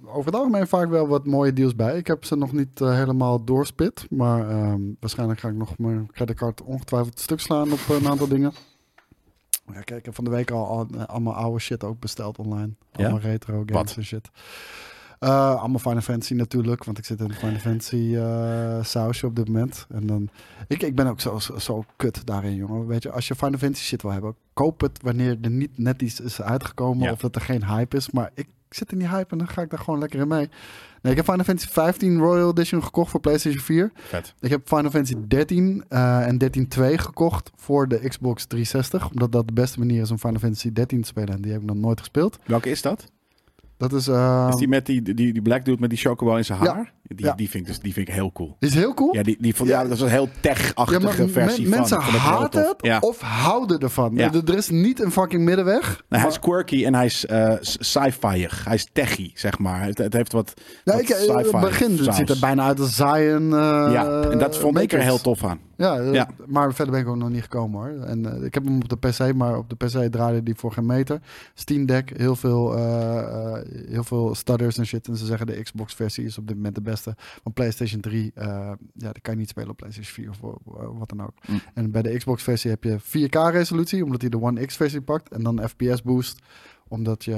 over 0.04 0.26
het 0.26 0.36
algemeen 0.36 0.68
vaak 0.68 0.90
wel 0.90 1.08
wat 1.08 1.26
mooie 1.26 1.54
deals 1.54 1.76
bij. 1.76 1.98
Ik 1.98 2.08
heb 2.08 2.26
ze 2.26 2.36
nog 2.36 2.52
niet 2.52 2.80
helemaal 2.80 3.44
doorspit, 3.44 4.08
maar 4.10 4.72
um, 4.72 4.98
waarschijnlijk 5.00 5.40
ga 5.40 5.48
ik 5.48 5.56
nog 5.56 5.78
mijn 5.78 6.12
creditcard 6.12 6.62
ongetwijfeld 6.62 7.20
stuk 7.20 7.40
slaan 7.40 7.72
op 7.72 7.80
een 7.90 8.08
aantal 8.08 8.28
dingen. 8.28 8.54
Ja, 9.68 9.82
kijk, 9.82 10.00
ik 10.00 10.06
heb 10.06 10.16
van 10.16 10.24
de 10.24 10.30
week 10.30 10.52
al, 10.52 10.68
al 10.68 10.88
allemaal 11.06 11.34
oude 11.34 11.60
shit 11.60 11.84
ook 11.84 12.00
besteld 12.00 12.38
online. 12.38 12.74
Allemaal 12.92 13.20
ja? 13.22 13.28
retro 13.28 13.54
games 13.54 13.72
Wat? 13.72 13.96
en 13.98 14.04
shit. 14.04 14.30
Uh, 15.20 15.56
allemaal 15.60 15.80
Final 15.80 16.02
Fantasy 16.02 16.34
natuurlijk, 16.34 16.84
want 16.84 16.98
ik 16.98 17.06
zit 17.06 17.20
in 17.20 17.28
de 17.28 17.34
Final 17.34 17.60
Fantasy 17.60 17.96
uh, 17.96 18.84
sausje 18.84 19.26
op 19.26 19.36
dit 19.36 19.48
moment. 19.48 19.86
En 19.90 20.08
dan, 20.08 20.30
ik, 20.68 20.82
ik 20.84 20.96
ben 20.96 21.08
ook 21.08 21.22
zo, 21.22 21.40
zo, 21.58 21.86
kut 21.96 22.26
daarin, 22.26 22.56
jongen. 22.56 22.88
Weet 22.88 23.04
je, 23.04 23.12
als 23.12 23.28
je 23.28 23.36
Final 23.36 23.60
Fantasy 23.60 23.84
shit 23.84 24.02
wil 24.02 24.12
hebben, 24.12 24.36
koop 24.54 24.82
het 24.82 25.00
wanneer 25.02 25.38
er 25.42 25.50
niet 25.50 25.78
net 25.78 26.02
iets 26.02 26.20
is 26.20 26.42
uitgekomen 26.42 27.06
Ja. 27.06 27.12
of 27.12 27.20
dat 27.20 27.36
er 27.36 27.42
geen 27.42 27.66
hype 27.66 27.98
is. 27.98 28.12
Maar 28.12 28.32
ik 28.34 28.48
zit 28.70 28.92
in 28.92 28.98
die 28.98 29.10
hype 29.10 29.32
en 29.32 29.38
dan 29.38 29.48
ga 29.48 29.62
ik 29.62 29.70
daar 29.70 29.80
gewoon 29.80 30.00
lekker 30.00 30.20
in 30.20 30.28
mee. 30.28 30.50
Nee, 31.02 31.12
ik 31.14 31.18
heb 31.20 31.26
Final 31.30 31.46
Fantasy 31.46 31.68
15 31.70 32.18
Royal 32.18 32.50
Edition 32.50 32.84
gekocht 32.84 33.12
voor 33.12 33.20
PlayStation 33.20 33.62
4. 33.62 33.92
Vet. 33.96 34.34
Ik 34.40 34.50
heb 34.50 34.68
Final 34.68 34.92
Fantasy 34.92 35.16
13 35.28 35.84
uh, 35.90 36.28
en 36.28 36.42
13.2 36.44 36.84
gekocht 36.96 37.52
voor 37.56 37.88
de 37.88 38.08
Xbox 38.08 38.46
360. 38.46 39.10
Omdat 39.10 39.32
dat 39.32 39.48
de 39.48 39.54
beste 39.54 39.80
manier 39.80 40.02
is 40.02 40.12
om 40.12 40.18
Final 40.20 40.40
Fantasy 40.40 40.72
13 40.74 41.02
te 41.02 41.08
spelen. 41.08 41.36
En 41.36 41.42
die 41.42 41.52
heb 41.52 41.62
ik 41.62 41.68
nog 41.68 41.78
nooit 41.78 42.00
gespeeld. 42.00 42.40
Welke 42.46 42.70
is 42.70 42.82
dat? 42.82 43.12
Dat 43.78 43.94
is... 43.94 44.08
Uh, 44.08 44.48
Is 44.50 44.56
die 44.56 44.68
met 44.68 44.86
die, 44.86 45.02
die, 45.02 45.14
die 45.34 45.42
black 45.42 45.66
dude 45.66 45.78
met 45.80 45.90
die 45.90 46.00
chocobo 46.00 46.36
in 46.36 46.46
zijn 46.46 46.60
Ja. 46.64 46.74
haar? 46.74 46.94
Die, 47.04 47.26
Ja. 47.26 47.34
die, 47.34 47.50
vind 47.50 47.64
ik 47.64 47.70
dus, 47.70 47.80
die 47.80 47.94
vind 47.94 48.08
ik 48.08 48.14
heel 48.14 48.32
cool. 48.32 48.56
die 48.60 48.70
is 48.70 48.76
heel 48.76 48.94
cool. 48.94 49.14
Ja, 49.16 49.24
die, 49.24 49.38
die 49.40 49.56
vond, 49.56 49.70
Ja. 49.70 49.84
dat 49.84 49.92
is 49.92 50.02
een 50.02 50.08
heel 50.10 50.30
tech-achtige 50.40 51.28
versie 51.28 51.68
men- 51.70 51.88
van. 51.88 52.00
mensen 52.00 52.20
haten 52.20 52.76
het 52.78 53.02
of 53.04 53.22
houden 53.22 53.80
ervan. 53.80 54.18
Er, 54.18 54.56
is 54.58 54.70
niet 54.70 55.02
een 55.02 55.12
fucking 55.12 55.44
middenweg. 55.44 56.04
Nou, 56.10 56.22
hij 56.22 56.32
is 56.32 56.40
quirky 56.40 56.86
en 56.86 56.94
hij 56.96 57.06
is 57.06 57.26
eh 57.26 57.54
sci-fi'ig. 57.62 58.66
Hij 58.66 58.74
is 58.76 58.88
techy, 58.94 59.32
zeg 59.34 59.60
maar. 59.60 59.84
Het, 59.84 59.98
het 59.98 60.14
heeft 60.14 60.32
wat, 60.32 60.54
ja, 60.84 60.92
wat 60.94 61.02
ik, 61.02 61.10
eh, 61.10 61.24
in 61.24 61.36
het 61.38 61.52
begin 61.60 61.98
het 61.98 62.16
ziet 62.16 62.30
er 62.30 62.40
bijna 62.40 62.64
uit 62.66 62.80
als 62.80 62.96
Zion. 62.96 63.54
eh, 63.54 63.90
Ja, 63.92 64.22
en 64.22 64.38
dat 64.38 64.58
vond 64.58 64.80
ik 64.80 64.94
er 64.94 65.02
heel 65.02 65.22
tof 65.22 65.44
aan. 65.44 65.60
Ja, 65.78 66.00
eh, 66.00 66.14
Ja. 66.14 66.30
maar 66.46 66.74
verder 66.74 66.94
ben 66.94 67.04
ik 67.04 67.08
ook 67.10 67.16
nog 67.16 67.30
niet 67.30 67.42
gekomen 67.42 67.80
hoor. 67.82 68.04
En 68.04 68.26
eh, 68.38 68.44
ik 68.44 68.54
heb 68.54 68.64
hem 68.64 68.76
op 68.82 68.90
de 68.90 68.98
PC, 68.98 69.34
maar 69.34 69.58
op 69.58 69.70
de 69.70 69.76
PC 69.76 70.12
draaide 70.12 70.44
die 70.44 70.56
voor 70.56 70.72
geen 70.72 70.86
meter. 70.86 71.20
Steam 71.54 71.86
Deck, 71.86 72.18
heel 72.18 72.36
veel, 72.36 72.78
eh, 72.78 73.60
heel 73.88 74.04
veel 74.04 74.36
stutters 74.36 74.78
en 74.78 74.86
shit. 74.86 75.08
En 75.08 75.18
ze 75.18 75.26
zeggen 75.26 75.48
de 75.48 75.62
Xbox 75.62 75.94
versie 75.94 76.26
is 76.26 76.38
op 76.38 76.48
dit 76.48 76.56
moment 76.56 76.76
de 76.76 76.82
beste. 76.82 77.14
Van 77.18 77.54
PlayStation 77.54 78.02
3, 78.02 78.32
eh, 78.36 78.48
ja, 78.94 79.08
dat 79.12 79.22
kan 79.22 79.34
je 79.34 79.40
niet 79.40 79.50
spelen 79.50 79.70
op 79.70 79.78
PlayStation 79.78 80.14
4 80.14 80.30
of 80.30 80.54
wat 81.00 81.10
dan 81.10 81.22
ook. 81.24 81.34
Mm. 81.48 81.62
En 81.74 81.92
bij 81.92 82.02
de 82.02 82.18
Xbox 82.18 82.44
versie 82.44 82.70
heb 82.72 82.84
je 82.84 83.00
4K 83.00 83.36
resolutie, 83.52 84.04
omdat 84.04 84.22
hij 84.22 84.30
de 84.30 84.42
One 84.42 84.66
X 84.66 84.76
versie 84.76 85.02
pakt. 85.02 85.30
En 85.32 85.44
dan 85.44 85.62
FPS 85.70 86.02
boost, 86.02 86.42
omdat 86.88 87.24
je, 87.24 87.32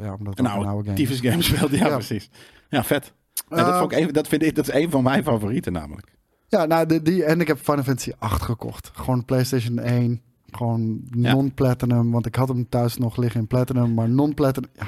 ja, 0.00 0.14
omdat 0.18 0.38
Een 0.38 0.46
oude, 0.46 0.68
oude 0.68 0.90
game 0.94 1.06
game 1.30 1.42
speelt. 1.42 1.70
Ja, 1.70 1.86
Ja. 1.86 1.92
precies. 1.94 2.30
Ja, 2.68 2.84
vet. 2.84 3.12
Ja, 3.48 3.64
dat, 3.64 3.78
vond 3.78 3.92
ik 3.92 3.98
even, 3.98 4.12
dat, 4.12 4.28
vind 4.28 4.42
ik, 4.42 4.54
dat 4.54 4.68
is 4.68 4.74
een 4.74 4.90
van 4.90 5.02
mijn 5.02 5.22
favorieten 5.22 5.72
namelijk. 5.72 6.15
Ja, 6.48 6.64
nou, 6.66 6.86
de, 6.86 7.02
die, 7.02 7.24
en 7.24 7.40
ik 7.40 7.46
heb 7.46 7.58
Final 7.62 7.82
Fantasy 7.84 8.12
8 8.18 8.42
gekocht. 8.42 8.90
Gewoon 8.94 9.24
PlayStation 9.24 9.78
1. 9.78 10.20
Gewoon 10.50 11.00
Ja. 11.10 11.32
non-platinum. 11.34 12.10
Want 12.10 12.26
ik 12.26 12.34
had 12.34 12.48
hem 12.48 12.68
thuis 12.68 12.96
nog 12.96 13.16
liggen 13.16 13.40
in 13.40 13.46
platinum. 13.46 13.94
Maar 13.94 14.08
non-platinum... 14.08 14.70
Ja. 14.72 14.86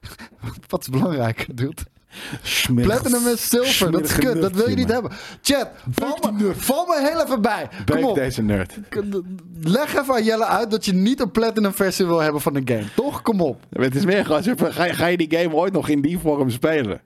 Wat 0.68 0.80
is 0.80 0.88
belangrijk, 0.88 1.46
dude? 1.54 1.82
Platinum 2.74 3.26
is 3.26 3.48
zilver. 3.48 3.90
Dat 3.92 4.04
is 4.04 4.14
kut. 4.14 4.40
Dat 4.40 4.52
wil 4.52 4.68
je 4.70 4.76
niet 4.76 4.92
hebben. 4.92 5.10
Chat, 5.42 5.68
val 5.90 6.32
me, 6.32 6.52
val 6.54 6.86
me 6.86 7.10
heel 7.10 7.24
even 7.24 7.42
bij. 7.42 7.68
Kom 7.84 8.04
op. 8.04 8.14
deze 8.14 8.42
nerd. 8.42 8.78
Leg 9.62 9.94
even 9.96 10.14
aan 10.14 10.24
Jelle 10.24 10.44
uit 10.46 10.70
dat 10.70 10.84
je 10.84 10.92
niet 10.92 11.20
een 11.20 11.30
platinum 11.30 11.72
versie 11.72 12.06
wil 12.06 12.18
hebben 12.20 12.40
van 12.40 12.52
de 12.52 12.62
game. 12.64 12.84
Toch? 12.96 13.22
Kom 13.22 13.40
op. 13.40 13.66
Het 13.70 13.94
is 13.94 14.04
meer 14.04 14.24
gewoon, 14.24 14.42
ga, 14.72 14.84
je- 14.84 14.94
ga 14.94 15.06
je 15.06 15.16
die 15.16 15.38
game 15.38 15.54
ooit 15.54 15.72
nog 15.72 15.88
in 15.88 16.00
die 16.02 16.18
vorm 16.18 16.50
spelen? 16.50 17.00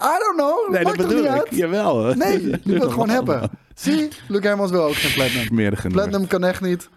I 0.00 0.16
don't 0.18 0.36
know. 0.36 0.70
Nee, 0.72 0.84
dat 0.84 0.96
bedoel 0.96 1.24
ik. 1.24 1.30
uit? 1.30 1.46
Jawel. 1.50 2.14
Nee, 2.14 2.42
je 2.50 2.60
wil 2.64 2.80
het 2.80 2.90
gewoon 2.92 3.08
hebben. 3.18 3.50
Zie, 3.74 4.08
Luke 4.28 4.46
Hermans 4.46 4.70
wil 4.70 4.82
ook 4.84 4.94
geen 4.94 5.12
platinum. 5.12 5.44
Smerige. 5.44 5.88
Platinum 5.88 6.26
kan 6.26 6.44
echt 6.44 6.60
niet. 6.60 6.88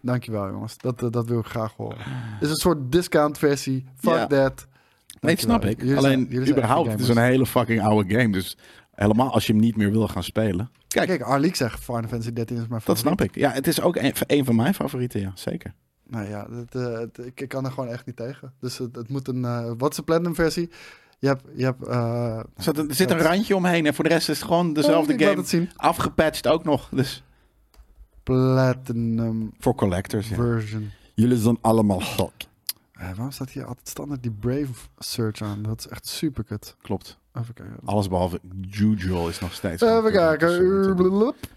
Dankjewel 0.00 0.50
jongens, 0.50 0.78
dat, 0.78 1.02
eh, 1.02 1.10
dat 1.10 1.26
wil 1.26 1.38
ik 1.38 1.46
graag 1.46 1.72
horen. 1.76 1.96
Het 2.00 2.42
is 2.42 2.50
een 2.50 2.56
soort 2.56 2.92
discount 2.92 3.38
versie. 3.38 3.84
Fuck 3.96 4.12
Ja. 4.14 4.26
that. 4.26 4.66
Nee, 5.20 5.34
dat 5.34 5.44
snap 5.44 5.64
ik. 5.64 5.80
Jullie 5.80 5.96
Alleen, 5.96 6.28
zijn 6.30 6.48
überhaupt, 6.48 6.90
het 6.90 7.00
is 7.00 7.08
een 7.08 7.18
hele 7.18 7.46
fucking 7.46 7.82
oude 7.82 8.14
game. 8.14 8.32
Dus 8.32 8.56
helemaal 8.94 9.32
als 9.32 9.46
je 9.46 9.52
hem 9.52 9.62
niet 9.62 9.76
meer 9.76 9.90
wil 9.90 10.08
gaan 10.08 10.22
spelen. 10.22 10.70
Kijk, 10.88 11.06
Kijk, 11.08 11.22
Arliek 11.22 11.56
zegt 11.56 11.80
Final 11.84 12.02
Fantasy 12.08 12.32
13 12.32 12.56
is 12.56 12.68
mijn 12.68 12.82
dat 12.84 12.96
favoriet. 12.98 13.18
snap 13.18 13.20
ik. 13.28 13.34
Ja, 13.34 13.50
het 13.50 13.66
is 13.66 13.80
ook 13.80 13.96
een, 13.96 14.12
een 14.26 14.44
van 14.44 14.56
mijn 14.56 14.74
favorieten, 14.74 15.20
ja. 15.20 15.32
Zeker. 15.34 15.72
Nou 16.08 16.28
ja, 16.28 16.46
het, 16.50 16.74
eh, 16.74 16.98
het- 16.98 17.18
ik, 17.34 17.48
kan 17.48 17.64
er 17.64 17.70
gewoon 17.70 17.88
echt 17.88 18.06
niet 18.06 18.16
tegen. 18.16 18.52
Dus 18.60 18.78
het, 18.78 18.96
het 18.96 19.08
moet 19.08 19.28
een... 19.28 19.44
eh, 19.44 19.70
wat 19.78 19.90
is 19.90 19.96
de 19.96 20.02
platinum 20.02 20.34
versie? 20.34 20.70
Je 21.22 21.28
hebt... 21.28 21.42
Je 21.54 21.64
hebt 21.64 21.86
eh, 21.86 22.36
Er 22.36 22.44
zit, 22.56 22.78
er 22.78 22.94
zit 22.94 23.10
een 23.10 23.18
randje 23.18 23.56
omheen 23.56 23.86
en 23.86 23.94
voor 23.94 24.04
de 24.04 24.10
rest 24.10 24.28
is 24.28 24.38
het 24.38 24.46
gewoon 24.46 24.72
dezelfde 24.72 25.18
game. 25.18 25.68
Afgepatcht 25.76 26.46
ook 26.46 26.64
nog. 26.64 26.88
Dus 26.90 27.22
Platinum 28.22 29.52
voor 29.58 29.74
collectors, 29.74 30.28
ja. 30.28 30.34
version. 30.34 30.90
Jullie 31.14 31.36
zijn 31.36 31.58
allemaal 31.60 32.00
gok. 32.00 32.32
Eh, 32.92 33.06
waarom 33.06 33.30
staat 33.30 33.50
hier 33.50 33.64
altijd 33.64 33.88
standaard 33.88 34.22
die 34.22 34.30
Brave 34.30 34.72
search 34.98 35.42
aan? 35.42 35.62
Dat 35.62 35.78
is 35.78 35.88
echt 35.88 36.06
super 36.06 36.44
kut. 36.44 36.76
Klopt. 36.82 37.18
Even 37.34 37.54
kijken. 37.54 37.76
Alles 37.84 38.08
behalve 38.08 38.40
Jujul 38.60 39.28
is 39.28 39.38
nog 39.38 39.52
steeds... 39.52 39.82
Even 39.82 40.12
kijken. 40.12 40.66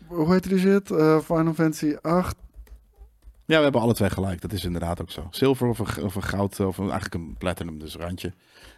Hoe 0.08 0.34
heet 0.34 0.50
die 0.50 0.60
shit? 0.60 0.92
Eh, 0.92 1.20
Final 1.20 1.54
Fantasy 1.54 1.96
8. 2.02 2.36
Ja, 3.46 3.58
we 3.58 3.64
hebben 3.64 3.82
alle 3.82 3.94
twee 3.94 4.10
gelijk. 4.10 4.42
Dat 4.42 4.52
is 4.52 4.66
inderdaad 4.66 5.02
ook 5.02 5.12
zo. 5.12 5.28
Zilver 5.30 5.68
of 5.68 5.80
een, 5.80 6.04
of 6.04 6.16
een 6.16 6.24
goud, 6.24 6.60
of 6.60 6.78
een, 6.78 6.90
eigenlijk 6.90 7.14
een 7.14 7.36
platinum, 7.38 7.80
dus 7.80 7.96
randje. 7.96 8.34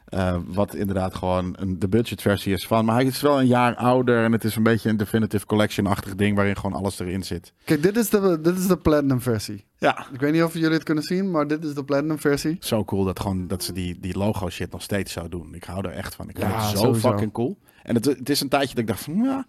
Eh, 0.08 0.38
wat 0.46 0.76
inderdaad 0.76 1.16
gewoon 1.16 1.56
een, 1.60 1.80
de 1.80 1.88
budgetversie 1.88 2.54
is 2.54 2.68
van. 2.68 2.86
Maar 2.86 2.96
hij 2.96 3.06
is 3.06 3.22
wel 3.22 3.40
een 3.40 3.48
jaar 3.48 3.76
ouder 3.76 4.24
en 4.24 4.32
het 4.32 4.44
is 4.44 4.56
een 4.56 4.64
beetje 4.64 4.90
een 4.90 4.98
definitive 4.98 5.46
collection-achtig 5.46 6.16
ding 6.16 6.36
waarin 6.36 6.56
gewoon 6.56 6.74
alles 6.80 7.00
erin 7.00 7.24
zit. 7.24 7.54
Kijk, 7.64 7.82
dit 7.84 7.98
is, 7.98 8.10
de, 8.10 8.40
dit 8.42 8.58
is 8.58 8.68
de 8.68 8.78
platinum 8.78 9.22
versie. 9.22 9.66
Ja. 9.78 10.08
Ik 10.14 10.20
weet 10.20 10.34
niet 10.34 10.44
of 10.44 10.54
jullie 10.54 10.70
het 10.72 10.84
kunnen 10.84 11.04
zien, 11.04 11.32
maar 11.32 11.48
dit 11.48 11.64
is 11.64 11.74
de 11.74 11.84
platinum 11.84 12.20
versie. 12.20 12.58
Zo 12.60 12.86
cool 12.86 13.04
dat, 13.04 13.20
gewoon, 13.20 13.48
dat 13.48 13.64
ze 13.64 13.74
die, 13.74 14.00
die 14.00 14.18
logo 14.18 14.50
shit 14.50 14.72
nog 14.72 14.82
steeds 14.82 15.14
zo 15.14 15.30
doen. 15.30 15.54
Ik 15.54 15.64
hou 15.64 15.86
er 15.88 15.92
echt 15.94 16.16
van. 16.16 16.30
Ik 16.30 16.38
vind 16.38 16.52
Ja, 16.52 16.60
het 16.62 16.78
zo 16.78 16.84
sowieso. 16.84 17.10
fucking 17.10 17.32
cool. 17.32 17.58
En 17.84 17.96
het, 17.96 18.06
het 18.06 18.30
is 18.30 18.42
een 18.42 18.50
tijdje 18.50 18.70
dat 18.70 18.78
ik 18.84 18.88
dacht 18.88 19.04
van 19.04 19.16
ja. 19.16 19.46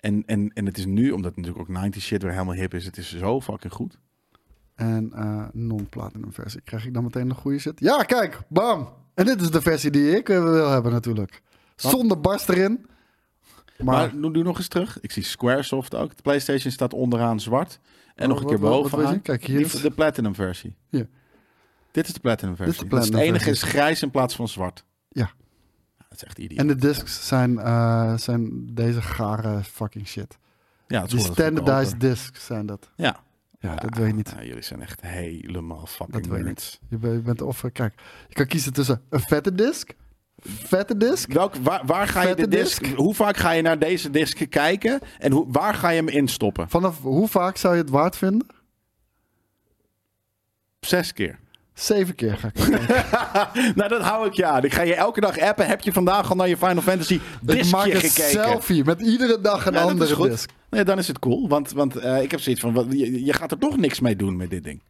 En, 0.00 0.22
en, 0.26 0.50
en 0.54 0.66
het 0.66 0.78
is 0.78 0.86
nu, 0.86 1.10
omdat 1.10 1.34
het 1.34 1.36
natuurlijk 1.36 1.68
ook 1.70 1.76
90 1.76 2.02
shit 2.02 2.22
weer 2.22 2.32
helemaal 2.32 2.54
hip 2.54 2.74
is. 2.74 2.84
Het 2.84 2.96
is 2.96 3.16
zo 3.18 3.40
fucking 3.40 3.72
goed. 3.72 3.98
En 4.74 5.12
eh, 5.14 5.44
non-platinum 5.52 6.32
versie. 6.32 6.60
Krijg 6.64 6.86
ik 6.86 6.94
dan 6.94 7.02
meteen 7.02 7.28
de 7.28 7.34
goede 7.34 7.58
shit? 7.58 7.80
Ja, 7.80 8.02
kijk, 8.02 8.38
bam! 8.48 8.88
En 9.20 9.26
dit 9.26 9.40
is 9.40 9.50
de 9.50 9.60
versie 9.60 9.90
die 9.90 10.16
ik 10.16 10.28
eh, 10.28 10.42
wil 10.42 10.70
hebben 10.70 10.92
natuurlijk. 10.92 11.42
Zonder 11.76 12.20
barst 12.20 12.48
erin. 12.48 12.86
Maar, 13.78 14.14
Maar, 14.14 14.32
doe, 14.32 14.42
nog 14.42 14.58
eens 14.58 14.68
terug. 14.68 15.00
Ik 15.00 15.10
zie 15.12 15.22
Squaresoft 15.22 15.94
ook. 15.94 16.16
De 16.16 16.22
PlayStation 16.22 16.72
staat 16.72 16.92
onderaan 16.94 17.40
zwart. 17.40 17.80
En 18.14 18.28
nog 18.28 18.36
een 18.38 18.42
Wat- 18.44 18.52
keer 18.52 18.60
bovenaan. 18.60 19.22
Kijk, 19.22 19.44
hier 19.44 19.60
is- 19.60 19.72
de 19.80 19.90
Platinum 19.90 20.34
versie. 20.34 20.74
Hier. 20.88 21.08
Dit 21.90 22.06
is 22.06 22.12
de 22.12 22.20
Platinum 22.20 22.52
is 22.52 22.58
de 22.58 22.64
versie. 22.64 22.88
Dat 22.88 22.98
is 22.98 23.04
het 23.04 23.10
Platinum 23.14 23.34
enige 23.34 23.50
is 23.50 23.62
grijs 23.62 24.02
in 24.02 24.10
plaats 24.10 24.34
van 24.36 24.48
zwart. 24.48 24.84
Ja. 25.08 25.30
Dat 26.08 26.18
is 26.18 26.24
echt 26.24 26.38
idioot. 26.38 26.60
en 26.60 26.66
de 26.66 26.76
discs 26.76 27.26
zijn, 27.26 27.58
eh, 27.58 28.16
zijn 28.16 28.66
deze 28.74 29.02
gare 29.02 29.64
fucking 29.64 30.06
shit. 30.06 30.38
ja, 30.86 31.02
het 31.02 31.12
is 31.12 31.22
Die 31.22 31.32
standardized 31.32 32.00
discs 32.00 32.44
zijn 32.46 32.66
dat. 32.66 32.90
Ja. 32.96 33.20
Ja, 33.62 33.74
dat 33.74 33.96
wil 33.96 34.06
je 34.06 34.12
niet. 34.12 34.32
Ja, 34.36 34.44
jullie 34.44 34.62
zijn 34.62 34.82
echt 34.82 35.00
helemaal 35.00 35.86
fucking 35.86 36.22
Dat 36.28 36.36
je 36.38 36.42
nerds. 36.44 36.78
Je 36.88 36.96
bent, 36.96 37.14
je 37.14 37.20
bent 37.20 37.42
of, 37.42 37.64
eh, 37.64 37.70
kijk, 37.72 37.94
je 38.28 38.34
kan 38.34 38.46
kiezen 38.46 38.72
tussen 38.72 39.02
een 39.08 39.20
vette 39.20 39.54
disc, 39.54 39.90
vette 40.42 40.96
disc, 40.96 41.32
Welk, 41.32 41.54
waar, 41.54 41.82
waar 41.86 42.08
ga 42.08 42.22
je 42.22 42.34
de 42.34 42.48
disc, 42.48 42.80
disc? 42.80 42.94
Hoe 42.94 43.14
vaak 43.14 43.36
ga 43.36 43.50
je 43.50 43.62
naar 43.62 43.78
deze 43.78 44.10
disc 44.10 44.48
kijken? 44.48 45.00
En 45.18 45.32
hoe, 45.32 45.46
waar 45.48 45.74
ga 45.74 45.88
je 45.88 45.96
hem 45.96 46.08
instoppen? 46.08 46.68
vanaf 46.68 47.00
hoe 47.00 47.28
vaak 47.28 47.56
zou 47.56 47.74
je 47.74 47.80
het 47.80 47.90
waard 47.90 48.16
vinden? 48.16 48.46
Zes 50.80 51.12
keer. 51.12 51.38
Zeven 51.74 52.14
keer 52.14 52.36
ga 52.36 52.48
ik 52.54 52.68
nou, 53.76 53.88
dat 53.88 54.00
hou 54.02 54.26
ik 54.26 54.32
je 54.32 54.46
aan. 54.46 54.64
Ik 54.64 54.72
ga 54.72 54.82
je 54.82 54.94
elke 54.94 55.20
dag 55.20 55.38
appen. 55.38 55.66
Heb 55.66 55.80
je 55.80 55.92
vandaag 55.92 56.30
al 56.30 56.36
naar 56.36 56.48
je 56.48 56.56
Final 56.56 56.82
Fantasy 56.82 57.14
Ik 57.14 57.20
discje 57.40 57.76
maak 57.76 57.86
een 57.86 57.92
gekeken? 58.00 58.30
selfie 58.30 58.84
met 58.84 59.00
iedere 59.00 59.40
dag 59.40 59.66
een 59.66 59.72
Ja, 59.72 59.80
andere 59.82 60.28
disc. 60.28 60.50
Nee, 60.70 60.84
dan 60.84 60.98
is 60.98 61.08
het 61.08 61.18
cool. 61.18 61.48
Want, 61.48 61.72
want 61.72 61.96
eh, 61.96 62.22
ik 62.22 62.30
heb 62.30 62.40
zoiets 62.40 62.60
van, 62.62 62.72
wat, 62.72 62.86
je, 62.90 63.24
je 63.24 63.32
gaat 63.32 63.50
er 63.50 63.58
toch 63.58 63.76
niks 63.76 64.00
mee 64.00 64.16
doen 64.16 64.36
met 64.36 64.50
dit 64.50 64.64
ding. 64.64 64.82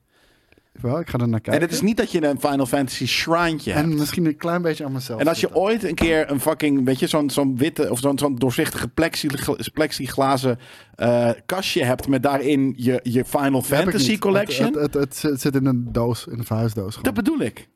Wel, 0.72 1.00
ik 1.00 1.08
ga 1.10 1.18
er 1.18 1.28
naar 1.28 1.36
En 1.36 1.42
kijken. 1.42 1.62
het 1.62 1.72
is 1.72 1.80
niet 1.80 1.96
dat 1.96 2.12
je 2.12 2.24
een 2.26 2.40
Final 2.40 2.66
Fantasy 2.66 3.06
shrine'tje 3.06 3.72
hebt. 3.72 3.84
En 3.90 3.94
misschien 3.98 4.24
een 4.26 4.36
klein 4.36 4.62
beetje 4.62 4.84
aan 4.84 4.92
mezelf. 4.92 5.20
En 5.20 5.28
als 5.28 5.40
je 5.40 5.46
zitten. 5.46 5.62
ooit 5.62 5.84
een 5.84 5.94
keer 5.94 6.30
een 6.30 6.40
fucking, 6.40 6.84
weet 6.84 6.98
je, 6.98 7.06
zo'n 7.06 7.30
zo'n 7.30 7.56
witte 7.56 7.90
of 7.90 7.98
zo'n 7.98 8.18
zo'n 8.18 8.36
doorzichtige 8.36 8.88
plexigla- 8.88 9.56
plexiglazen 9.72 10.58
eh, 10.94 11.30
kastje 11.46 11.84
hebt 11.84 12.08
met 12.08 12.22
daarin 12.22 12.72
je, 12.76 13.00
je 13.02 13.24
Final 13.24 13.62
Fantasy. 13.62 14.18
Collection. 14.18 14.66
Het, 14.66 14.74
het, 14.74 14.94
het, 14.94 15.02
het 15.02 15.16
zit- 15.16 15.40
zit 15.40 15.54
in 15.54 15.66
een 15.66 15.92
doos, 15.92 16.26
in 16.26 16.38
een 16.38 16.44
verhuisdoos. 16.44 16.94
gewoon. 16.96 17.14
dat 17.14 17.24
bedoel 17.24 17.40
ik. 17.40 17.68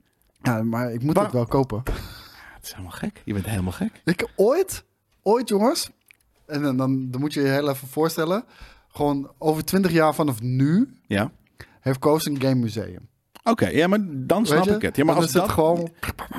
Ja, 0.42 0.62
maar 0.62 0.92
ik 0.92 1.02
moet 1.02 1.14
Waar- 1.14 1.24
het 1.24 1.32
wel 1.32 1.46
kopen. 1.46 1.82
Het 2.54 2.64
is 2.64 2.70
helemaal 2.70 2.90
gek. 2.90 3.22
Je 3.24 3.32
bent 3.32 3.46
helemaal 3.46 3.72
gek. 3.72 3.90
Ik 4.04 4.28
ooit, 4.36 4.84
ooit 5.22 5.48
jongens, 5.48 5.90
en 6.46 6.62
dan, 6.62 6.76
dan, 6.76 7.10
dan 7.10 7.20
moet 7.20 7.32
je 7.34 7.40
je 7.40 7.46
heel 7.48 7.68
even 7.68 7.88
voorstellen, 7.88 8.44
gewoon 8.88 9.30
over 9.38 9.64
20 9.64 9.92
jaar 9.92 10.14
vanaf 10.14 10.40
nu 10.42 10.94
Ja. 11.06 11.30
heeft 11.80 11.98
Koos 11.98 12.26
een 12.26 12.40
game 12.40 12.54
museum. 12.54 13.08
Oké, 13.50 13.68
ja, 13.68 13.86
maar 13.86 13.98
dan 14.02 14.46
snap 14.46 14.66
ik 14.66 14.82
het. 14.82 14.96
Ja, 14.96 15.04
maar 15.04 15.14
Dan 15.14 15.22
als 15.22 15.32
is 15.32 15.38
het 15.38 15.42
dat 15.46 15.52
gewoon 15.52 15.88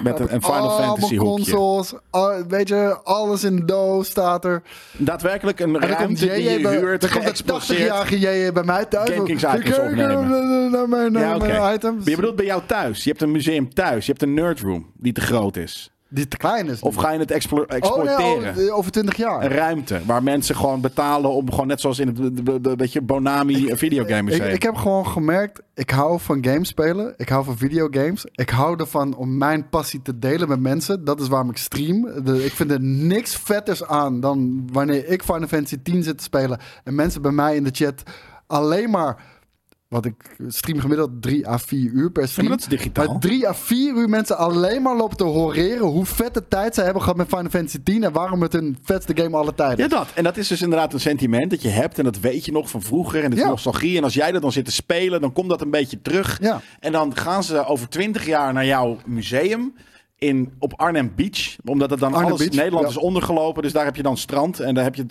met 0.04 0.20
een, 0.20 0.34
een 0.34 0.42
Final 0.44 0.70
Fantasy 0.70 1.16
hoekje. 1.18 1.18
consoles, 1.18 1.94
al- 2.10 2.46
weet 2.48 2.68
je, 2.68 3.00
alles 3.04 3.44
in 3.44 3.56
de 3.56 3.66
doos 3.66 4.08
staat 4.08 4.46
er. 4.46 4.62
Daadwerkelijk 4.98 5.60
een 5.60 5.76
En 5.82 5.90
ruimte 5.90 6.26
die 6.28 6.50
je 6.50 6.62
bij, 6.62 6.78
huurt, 6.80 7.06
geëxploseerd. 7.06 7.80
80-jarige 7.80 8.20
JJ 8.20 8.52
bij 8.52 8.64
mij 8.64 8.86
thuis. 8.86 9.10
Game 9.10 9.24
Kings 9.24 9.44
Ik 9.44 9.54
items 9.54 9.78
opnemen. 9.78 10.72
Naar 10.72 10.90
mijn, 10.90 11.12
naar 11.12 11.22
Ja, 11.24 11.38
mijn 11.38 11.74
items. 11.76 12.00
Maar 12.00 12.10
je 12.10 12.16
bedoelt 12.16 12.36
bij 12.36 12.46
jou 12.46 12.62
thuis. 12.66 13.04
Je 13.04 13.10
hebt 13.10 13.22
een 13.22 13.32
museum 13.32 13.74
thuis. 13.74 14.06
Je 14.06 14.12
hebt 14.12 14.24
een 14.24 14.34
nerdroom 14.34 14.92
die 14.98 15.14
te 15.14 15.22
groot 15.22 15.58
is. 15.58 15.92
Die 16.10 16.28
te 16.28 16.38
klein 16.38 16.68
is. 16.68 16.80
Of 16.82 16.96
ga 16.96 17.12
je 17.12 17.20
het 17.20 17.32
explo- 17.32 17.62
oh, 17.62 17.68
nee, 17.68 17.78
exporteren? 17.78 18.50
over, 18.50 18.72
over 18.74 18.92
20 18.92 19.16
jaar. 19.16 19.44
Een 19.44 19.50
ruimte 19.50 20.02
waar 20.06 20.24
mensen 20.24 20.56
gewoon 20.56 20.82
betalen 20.82 21.32
om 21.32 21.50
gewoon 21.52 21.68
net 21.68 21.82
zoals 21.82 22.00
in 22.00 22.08
het 22.08 22.78
beetje 22.78 23.02
Bonami 23.02 23.76
videogame 23.76 24.32
Ik, 24.32 24.44
ik 24.54 24.64
heb 24.64 24.76
gewoon 24.76 25.08
gemerkt, 25.08 25.62
ik 25.74 25.90
hou 25.90 26.20
van 26.20 26.46
games 26.46 26.68
spelen. 26.68 27.14
Ik 27.18 27.30
hou 27.30 27.44
van 27.46 27.58
videogames. 27.58 28.26
Ik 28.32 28.50
hou 28.50 28.80
ervan 28.80 29.16
om 29.16 29.38
mijn 29.38 29.70
passie 29.70 30.02
te 30.02 30.20
delen 30.20 30.48
met 30.50 30.60
mensen. 30.60 31.06
Dat 31.06 31.20
is 31.22 31.28
waarom 31.28 31.50
ik 31.50 31.58
stream. 31.58 32.24
De- 32.24 32.46
ik 32.46 32.52
vind 32.52 32.72
er 32.72 32.82
niks 32.82 33.36
vetters 33.36 33.84
aan 33.86 34.20
dan 34.20 34.70
wanneer 34.72 35.08
ik 35.08 35.24
Final 35.24 35.48
Fantasy 35.48 35.78
10 35.84 36.04
zit 36.04 36.18
te 36.18 36.24
spelen. 36.24 36.60
En 36.84 36.96
mensen 36.96 37.22
bij 37.22 37.32
mij 37.32 37.56
in 37.56 37.64
de 37.64 37.72
chat 37.74 38.04
alleen 38.48 38.90
maar... 38.90 39.34
Want 39.96 40.06
ik 40.08 40.36
stream 40.48 40.80
gemiddeld 40.80 41.10
3 41.22 41.48
à 41.50 41.58
4 41.58 41.92
uur 41.92 42.12
per 42.12 42.22
Ja, 42.22 42.28
stream. 42.28 42.48
maar 42.48 42.58
dat 42.58 42.66
is 42.72 42.78
digitaal. 42.78 43.06
Maar 43.08 43.20
3 43.20 43.48
à 43.48 43.54
4 43.54 43.96
uur 43.96 44.10
mensen 44.10 44.38
alleen 44.38 44.82
maar 44.82 44.96
lopen 44.96 45.18
te 45.18 45.24
horeren 45.24 45.86
hoe 45.88 46.06
vette 46.06 46.48
tijd 46.48 46.76
ze 46.76 46.82
hebben 46.82 47.02
gehad 47.02 47.18
met 47.18 47.28
Final 47.28 47.50
Fantasy 47.50 47.80
10 47.84 48.04
en 48.04 48.12
waarom 48.12 48.42
het 48.42 48.54
hun 48.54 48.78
vetste 48.84 49.18
game 49.18 49.38
alle 49.38 49.54
tijden 49.54 49.78
Ja, 49.78 49.84
is. 49.86 49.90
dat. 49.92 50.08
En 50.14 50.24
dat 50.24 50.38
is 50.38 50.48
dus 50.48 50.62
inderdaad 50.62 50.94
een 50.94 51.00
sentiment 51.00 51.50
dat 51.50 51.62
je 51.62 51.70
hebt. 51.70 51.98
En 51.98 52.04
dat 52.04 52.20
weet 52.20 52.46
je 52.46 52.52
nog 52.52 52.70
van 52.70 52.82
vroeger. 52.82 53.18
En 53.24 53.26
het 53.30 53.34
is 53.34 53.44
Ja. 53.44 53.50
nostalgie. 53.50 53.98
En 53.98 54.04
als 54.04 54.14
jij 54.14 54.34
er 54.34 54.42
dan 54.42 54.52
zit 54.52 54.66
te 54.66 54.72
spelen, 54.72 55.22
dan 55.22 55.34
komt 55.34 55.50
dat 55.50 55.62
een 55.62 55.72
beetje 55.72 56.02
terug. 56.02 56.38
Ja. 56.42 56.62
En 56.80 56.92
dan 56.92 57.18
gaan 57.18 57.44
ze 57.44 57.66
over 57.66 57.90
twintig 57.90 58.26
jaar 58.26 58.54
naar 58.54 58.66
jouw 58.66 58.98
museum. 59.06 59.74
In, 60.18 60.54
op 60.60 60.74
Arnhem 60.76 61.12
Beach. 61.16 61.56
Omdat 61.66 61.90
het 61.90 62.00
dan 62.00 62.14
Arnhem 62.14 62.28
alles 62.28 62.40
Beach, 62.40 62.56
Nederland 62.56 62.84
ja. 62.84 62.90
is 62.90 62.98
ondergelopen. 62.98 63.64
Dus 63.64 63.74
daar 63.74 63.86
heb 63.86 63.96
je 63.96 64.04
dan 64.04 64.18
strand. 64.18 64.60
En 64.60 64.74
daar 64.74 64.84
heb 64.84 64.96
je 64.96 65.06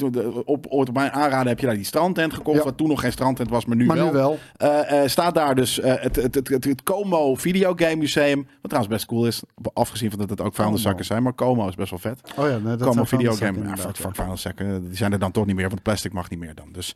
op, 0.45 0.67
op 0.69 0.93
mijn 0.93 1.13
aanraden 1.13 1.49
heb 1.49 1.61
je 1.61 1.67
daar 1.67 1.75
die 1.75 1.85
strandtent 1.85 2.35
gekocht. 2.35 2.59
Ja. 2.59 2.65
Wat 2.65 2.77
toen 2.77 2.89
nog 2.89 3.01
geen 3.01 3.13
strandtent 3.13 3.51
was, 3.51 3.65
maar 3.65 3.77
nu 3.77 3.87
Maar 3.87 3.97
wel. 3.97 4.07
nu 4.07 4.13
wel. 4.13 4.39
Eh, 4.57 5.03
eh, 5.03 5.09
staat 5.09 5.35
daar 5.35 5.55
dus 5.55 5.81
eh, 5.81 5.95
het, 5.99 6.17
het, 6.17 6.35
het, 6.35 6.49
het, 6.49 6.65
het 6.65 6.83
Como 6.83 7.35
Videogame 7.35 7.97
Museum. 7.97 8.37
Wat 8.37 8.71
trouwens 8.71 8.95
best 8.95 9.07
cool 9.07 9.27
is. 9.27 9.43
Afgezien 9.73 10.11
van 10.11 10.19
dat 10.19 10.31
het 10.31 10.41
ook 10.41 10.55
vuilniszakken 10.55 11.05
zijn. 11.05 11.23
Maar 11.23 11.35
Como 11.35 11.69
is 11.69 11.75
best 11.75 11.91
wel 11.91 11.99
vet. 11.99 12.21
Oh 12.37 12.49
ja, 12.49 12.59
nee, 12.59 12.77
dat 12.77 12.89
Como 12.89 13.05
videogame. 13.05 13.59
Ja, 13.67 13.77
fuck, 13.77 14.15
vuilniszakken. 14.15 14.89
Die 14.89 14.97
zijn 14.97 15.13
er 15.13 15.19
dan 15.19 15.31
toch 15.31 15.47
niet 15.47 15.57
meer, 15.57 15.69
want 15.69 15.83
plastic 15.83 16.13
mag 16.13 16.31
niet 16.31 16.39
meer 16.39 16.55
dan. 16.55 16.69
Dus 16.73 16.95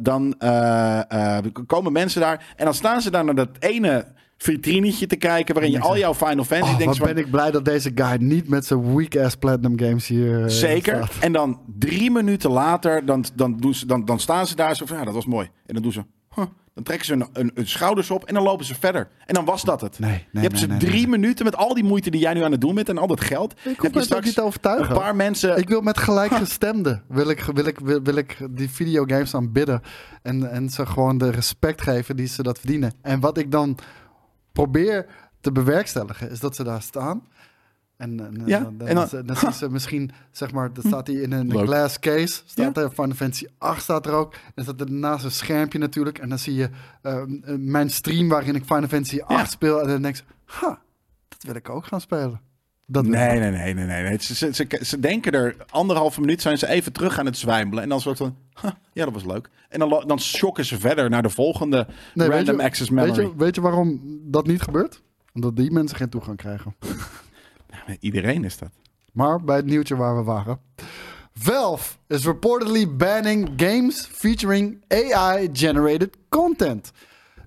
dan 0.00 0.34
komen 1.66 1.92
mensen 1.92 2.20
daar. 2.20 2.54
En 2.56 2.64
dan 2.64 2.74
staan 2.74 3.00
ze 3.00 3.10
daar 3.10 3.24
naar 3.24 3.34
dat 3.34 3.48
ene 3.58 4.06
vitrinetje 4.42 5.06
te 5.06 5.16
kijken. 5.16 5.54
waarin 5.54 5.72
je 5.72 5.80
al 5.80 5.98
jouw 5.98 6.14
Final 6.14 6.44
Fantasy 6.44 6.72
Oh, 6.72 6.78
denkt. 6.78 6.98
wat 6.98 7.14
ben 7.14 7.24
ik 7.24 7.30
blij 7.30 7.50
dat 7.50 7.64
deze 7.64 7.90
guy 7.94 8.16
niet 8.18 8.48
met 8.48 8.66
zijn 8.66 8.96
weak-ass 8.96 9.36
Platinum 9.36 9.78
Games 9.80 10.06
hier 10.06 10.42
eh, 10.42 10.48
Zeker. 10.48 10.96
staat. 10.96 11.12
En 11.20 11.32
dan 11.32 11.60
drie 11.78 12.10
minuten 12.10 12.50
later, 12.50 13.04
dan, 13.06 13.24
dan, 13.34 13.56
doen 13.56 13.74
ze, 13.74 13.86
dan, 13.86 14.04
dan 14.04 14.20
staan 14.20 14.46
ze 14.46 14.56
daar 14.56 14.76
zo 14.76 14.86
van, 14.86 14.96
ja, 14.96 15.04
dat 15.04 15.14
was 15.14 15.26
mooi. 15.26 15.50
En 15.66 15.74
dan 15.74 15.82
doen 15.82 15.92
ze, 15.92 16.04
huh. 16.34 16.44
dan 16.74 16.84
trekken 16.84 17.06
ze 17.06 17.12
hun, 17.12 17.26
hun, 17.32 17.50
hun 17.54 17.68
schouders 17.68 18.10
op 18.10 18.24
en 18.24 18.34
dan 18.34 18.42
lopen 18.42 18.64
ze 18.64 18.74
verder. 18.74 19.08
En 19.26 19.34
dan 19.34 19.44
was 19.44 19.64
dat 19.64 19.80
het. 19.80 19.98
Nee, 19.98 20.10
nee, 20.10 20.20
je 20.32 20.38
hebt 20.40 20.52
nee, 20.52 20.60
ze 20.60 20.66
nee, 20.66 20.78
drie 20.78 20.92
nee. 20.92 21.06
minuten 21.06 21.44
met 21.44 21.56
al 21.56 21.74
die 21.74 21.84
moeite 21.84 22.10
die 22.10 22.20
jij 22.20 22.34
nu 22.34 22.42
aan 22.42 22.52
het 22.52 22.60
doen 22.60 22.74
bent 22.74 22.88
en 22.88 22.98
al 22.98 23.06
dat 23.06 23.20
geld. 23.20 23.52
Ik 23.52 23.58
heb 23.64 23.76
hoef 23.78 23.94
je 23.94 24.02
straks 24.02 24.24
niet 24.24 24.34
te 24.34 24.42
overtuigen. 24.42 24.90
een 24.90 25.00
paar 25.00 25.16
mensen... 25.16 25.58
Ik 25.58 25.68
wil 25.68 25.80
met 25.80 25.98
gelijkgestemden 25.98 27.02
wil 27.08 27.28
ik, 27.28 27.40
wil, 27.40 27.66
ik, 27.66 27.78
wil, 27.78 28.02
wil 28.02 28.16
ik 28.16 28.36
die 28.50 28.70
videogames 28.70 29.34
aanbidden. 29.34 29.80
En, 30.22 30.50
en 30.50 30.70
ze 30.70 30.86
gewoon 30.86 31.18
de 31.18 31.30
respect 31.30 31.82
geven 31.82 32.16
die 32.16 32.26
ze 32.26 32.42
dat 32.42 32.58
verdienen. 32.58 32.92
En 33.02 33.20
wat 33.20 33.38
ik 33.38 33.50
dan 33.50 33.78
probeer 34.62 35.06
te 35.40 35.52
bewerkstelligen, 35.52 36.30
is 36.30 36.40
dat 36.40 36.56
ze 36.56 36.64
daar 36.64 36.82
staan. 36.82 37.22
En, 37.96 38.20
en, 38.20 38.42
Ja, 38.46 38.60
dan, 38.60 38.76
dan, 38.78 38.86
en 38.88 38.94
dan- 38.94 39.08
dan, 39.10 39.26
dan 39.26 39.36
zien 39.36 39.52
ze 39.52 39.70
misschien, 39.70 40.10
zeg 40.30 40.52
maar, 40.52 40.72
dan 40.72 40.84
staat 40.86 41.06
hij 41.06 41.16
in 41.16 41.32
een 41.32 41.48
Leuk. 41.48 41.66
glass 41.66 41.98
case. 41.98 42.42
Staat 42.46 42.74
Ja. 42.76 42.82
er, 42.82 42.90
Final 42.90 43.14
Fantasy 43.14 43.46
8 43.58 43.82
staat 43.82 44.06
er 44.06 44.12
ook. 44.12 44.34
En 44.54 44.62
staat 44.62 44.80
er 44.80 44.90
naast 44.92 45.24
een 45.24 45.30
schermpje 45.30 45.78
natuurlijk. 45.78 46.18
En 46.18 46.28
dan 46.28 46.38
zie 46.38 46.54
je 46.54 46.70
eh, 47.02 47.18
eh, 47.20 47.26
mijn 47.58 47.90
stream 47.90 48.28
waarin 48.28 48.54
ik 48.54 48.64
Final 48.64 48.88
Fantasy 48.88 49.20
8 49.20 49.30
Ja. 49.30 49.44
speel. 49.44 49.80
En 49.80 49.88
dan 49.88 50.02
denk 50.02 50.16
je, 50.16 50.22
ha, 50.44 50.78
dat 51.28 51.42
wil 51.42 51.54
ik 51.54 51.68
ook 51.68 51.86
gaan 51.86 52.00
spelen. 52.00 52.40
Dat 52.92 53.06
Nee, 53.06 53.38
nee, 53.38 53.50
nee, 53.50 53.74
nee, 53.74 53.84
nee. 53.84 54.02
nee. 54.02 54.16
Ze, 54.20 54.34
ze, 54.34 54.52
ze, 54.54 54.66
ze 54.82 55.00
denken 55.00 55.32
er 55.32 55.56
anderhalve 55.68 56.20
minuut 56.20 56.42
zijn 56.42 56.58
ze 56.58 56.66
even 56.66 56.92
terug 56.92 57.18
aan 57.18 57.26
het 57.26 57.36
zwijmelen. 57.38 57.82
En 57.82 57.88
dan 57.88 58.00
soort 58.00 58.16
van, 58.16 58.36
huh, 58.60 58.70
ja, 58.92 59.04
dat 59.04 59.14
was 59.14 59.24
leuk. 59.24 59.50
En 59.68 59.78
dan, 59.78 60.04
dan 60.06 60.20
shocken 60.20 60.64
ze 60.64 60.78
verder 60.78 61.10
naar 61.10 61.22
de 61.22 61.28
volgende 61.30 61.86
Nee, 62.14 62.28
random 62.28 62.56
je- 62.56 62.62
access 62.62 62.90
memory. 62.90 63.16
Weet 63.16 63.30
je, 63.30 63.36
weet 63.36 63.54
je 63.54 63.60
waarom 63.60 64.00
dat 64.24 64.46
niet 64.46 64.62
gebeurt? 64.62 65.02
Omdat 65.34 65.56
die 65.56 65.70
mensen 65.70 65.96
geen 65.96 66.08
toegang 66.08 66.36
krijgen. 66.36 66.74
Iedereen 68.00 68.44
is 68.44 68.58
dat. 68.58 68.70
Maar 69.12 69.40
bij 69.44 69.56
het 69.56 69.66
nieuwtje 69.66 69.96
waar 69.96 70.16
we 70.16 70.22
waren. 70.22 70.58
Valve 71.34 71.94
is 72.06 72.24
reportedly 72.24 72.96
banning 72.96 73.48
games 73.56 74.08
featuring 74.12 74.84
AI-generated 74.88 76.16
content. 76.28 76.92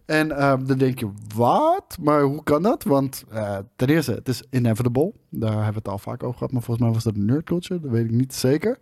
En 0.06 0.32
eh, 0.32 0.54
dan 0.66 0.78
denk 0.78 1.00
je, 1.00 1.10
wat? 1.36 1.98
Maar 2.02 2.22
hoe 2.22 2.44
kan 2.44 2.62
dat? 2.62 2.84
Want 2.84 3.24
eh, 3.30 3.58
ten 3.76 3.88
eerste, 3.88 4.12
het 4.12 4.28
is 4.28 4.44
inevitable. 4.50 5.14
Daar 5.30 5.52
hebben 5.52 5.72
we 5.72 5.78
het 5.78 5.88
al 5.88 5.98
vaak 5.98 6.24
over 6.24 6.38
gehad. 6.38 6.52
Maar 6.52 6.62
volgens 6.62 6.86
mij 6.86 6.96
was 6.96 7.04
dat 7.04 7.16
nerd 7.16 7.44
culture. 7.44 7.80
Dat 7.80 7.92
weet 7.92 8.06
ik 8.06 8.12
niet 8.12 8.34
zeker. 8.34 8.78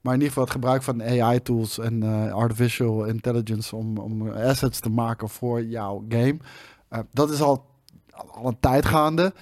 Maar 0.00 0.14
in 0.14 0.20
ieder 0.20 0.28
geval 0.28 0.42
het 0.42 0.52
gebruik 0.52 0.82
van 0.82 1.02
AI-tools 1.02 1.78
en 1.78 2.02
eh, 2.02 2.32
artificial 2.32 3.04
intelligence 3.04 3.76
om, 3.76 3.98
om 3.98 4.30
assets 4.30 4.80
te 4.80 4.90
maken 4.90 5.28
voor 5.28 5.62
jouw 5.64 6.04
game. 6.08 6.36
Eh, 6.88 6.98
dat 7.10 7.30
is 7.30 7.40
al, 7.40 7.66
al 8.10 8.46
een 8.46 8.60
tijd 8.60 8.86
gaande. 8.86 9.32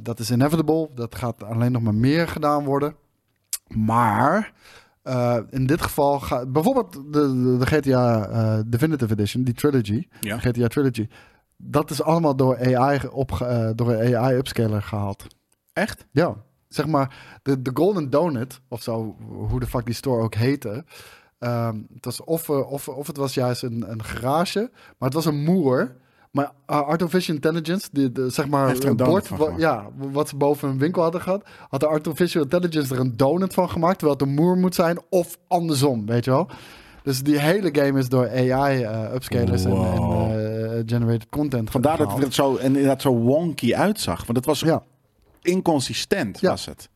Dat 0.00 0.18
is 0.18 0.30
inevitable. 0.30 0.88
Dat 0.94 1.14
gaat 1.14 1.42
alleen 1.42 1.72
nog 1.72 1.82
maar 1.82 1.94
meer 1.94 2.28
gedaan 2.28 2.64
worden. 2.64 2.94
Maar 3.68 4.52
eh, 5.02 5.36
in 5.50 5.66
dit 5.66 5.82
geval 5.82 6.20
gaat 6.20 6.52
bijvoorbeeld 6.52 6.92
de, 6.92 7.10
de, 7.10 7.56
de 7.58 7.66
GTA 7.66 8.28
eh, 8.28 8.58
Definitive 8.66 9.12
Edition, 9.12 9.42
die 9.42 9.54
trilogy, 9.54 10.08
Ja. 10.20 10.38
GTA 10.38 10.66
Trilogy, 10.66 11.08
dat 11.56 11.90
is 11.90 12.02
allemaal 12.02 12.36
door 12.36 12.76
AI 12.76 13.00
op 13.10 13.28
door 13.76 13.92
een 13.92 14.16
AI 14.16 14.36
upscaler 14.36 14.82
gehaald. 14.82 15.26
Echt? 15.72 16.06
Ja, 16.10 16.34
zeg 16.68 16.86
maar 16.86 17.38
de, 17.42 17.62
de 17.62 17.70
Golden 17.74 18.10
Donut 18.10 18.60
of 18.68 18.82
zo, 18.82 19.16
hoe 19.28 19.60
de 19.60 19.66
fuck 19.66 19.84
die 19.84 19.94
store 19.94 20.22
ook 20.22 20.34
heette. 20.34 20.84
ehm, 21.38 21.76
het 21.94 22.04
was 22.04 22.24
of, 22.24 22.48
eh, 22.48 22.70
of, 22.72 22.88
of 22.88 23.06
het 23.06 23.16
was 23.16 23.34
juist 23.34 23.62
een, 23.62 23.90
een 23.90 24.04
garage, 24.04 24.70
maar 24.72 25.08
het 25.08 25.14
was 25.14 25.24
een 25.26 25.42
moer. 25.44 25.96
Maar 26.32 26.44
uh, 26.70 26.80
Artificial 26.80 27.34
Intelligence, 27.34 27.88
de, 27.92 28.30
zeg 28.30 28.48
maar, 28.48 28.68
Heeft 28.68 28.82
er 28.82 28.88
een 28.90 28.96
bord, 28.96 29.28
wa- 29.28 29.54
ja, 29.56 29.86
wat 29.96 30.28
ze 30.28 30.36
boven 30.36 30.68
een 30.68 30.78
winkel 30.78 31.02
hadden 31.02 31.20
gehad, 31.20 31.42
had 31.68 31.80
de 31.80 31.86
Artificial 31.86 32.42
Intelligence 32.42 32.94
er 32.94 33.00
een 33.00 33.16
donut 33.16 33.54
van 33.54 33.70
gemaakt, 33.70 33.98
terwijl 33.98 34.18
het 34.18 34.28
een 34.28 34.34
moer 34.34 34.56
moet 34.56 34.74
zijn, 34.74 34.98
of 35.10 35.38
andersom, 35.48 36.06
weet 36.06 36.24
je 36.24 36.30
wel. 36.30 36.48
Dus 37.02 37.22
die 37.22 37.38
hele 37.40 37.68
game 37.72 37.98
is 37.98 38.08
door 38.08 38.28
AI 38.28 38.82
eh 38.82 39.14
upscalers 39.14 39.64
en, 39.64 39.72
eh, 39.72 40.82
generated 40.86 41.28
content 41.28 41.70
Vandaar 41.70 41.96
dat 41.96 42.18
het 42.18 42.34
zo, 42.34 42.56
en 42.56 42.66
inderdaad 42.66 43.02
zo 43.02 43.14
wonky 43.14 43.74
uitzag. 43.74 44.24
Want 44.24 44.36
het 44.36 44.46
was 44.46 44.60
Ja. 44.60 44.82
inconsistent, 45.42 46.40
Ja. 46.40 46.48
was 46.50 46.66
het. 46.66 46.88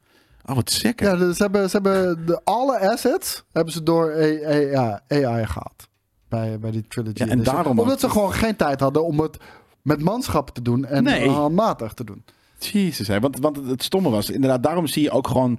Oh, 0.46 0.54
wat 0.54 0.70
sick. 0.70 1.00
hè? 1.00 1.06
Ja, 1.08 1.16
dus 1.16 1.36
ze 1.36 1.42
hebben, 1.42 1.70
ze 1.70 1.76
hebben 1.82 2.26
de, 2.26 2.40
alle 2.44 2.78
assets 2.90 3.44
hebben 3.52 3.72
ze 3.72 3.82
door 3.82 4.12
AI, 4.12 4.74
AI 5.08 5.46
gehaald. 5.46 5.88
Bij, 6.32 6.58
bij 6.58 6.70
die 6.70 6.88
Trilogy 6.88 7.18
Ja, 7.18 7.24
en 7.26 7.32
Edition. 7.32 7.54
daarom 7.54 7.78
Omdat 7.78 7.94
ook- 7.94 8.00
ze 8.00 8.10
gewoon 8.10 8.32
geen 8.32 8.56
tijd 8.56 8.80
hadden 8.80 9.04
om 9.04 9.20
het 9.20 9.36
met 9.82 10.02
manschappen 10.02 10.54
te 10.54 10.62
doen 10.62 10.84
en 10.84 11.02
Nee. 11.04 11.28
handmatig 11.28 11.92
te 11.92 12.04
doen. 12.04 12.24
Jezus, 12.58 13.08
hè. 13.08 13.20
Want, 13.20 13.38
want 13.38 13.56
het 13.56 13.82
stomme 13.82 14.10
was, 14.10 14.30
inderdaad, 14.30 14.62
daarom 14.62 14.86
zie 14.86 15.02
je 15.02 15.10
ook 15.10 15.26
gewoon 15.28 15.58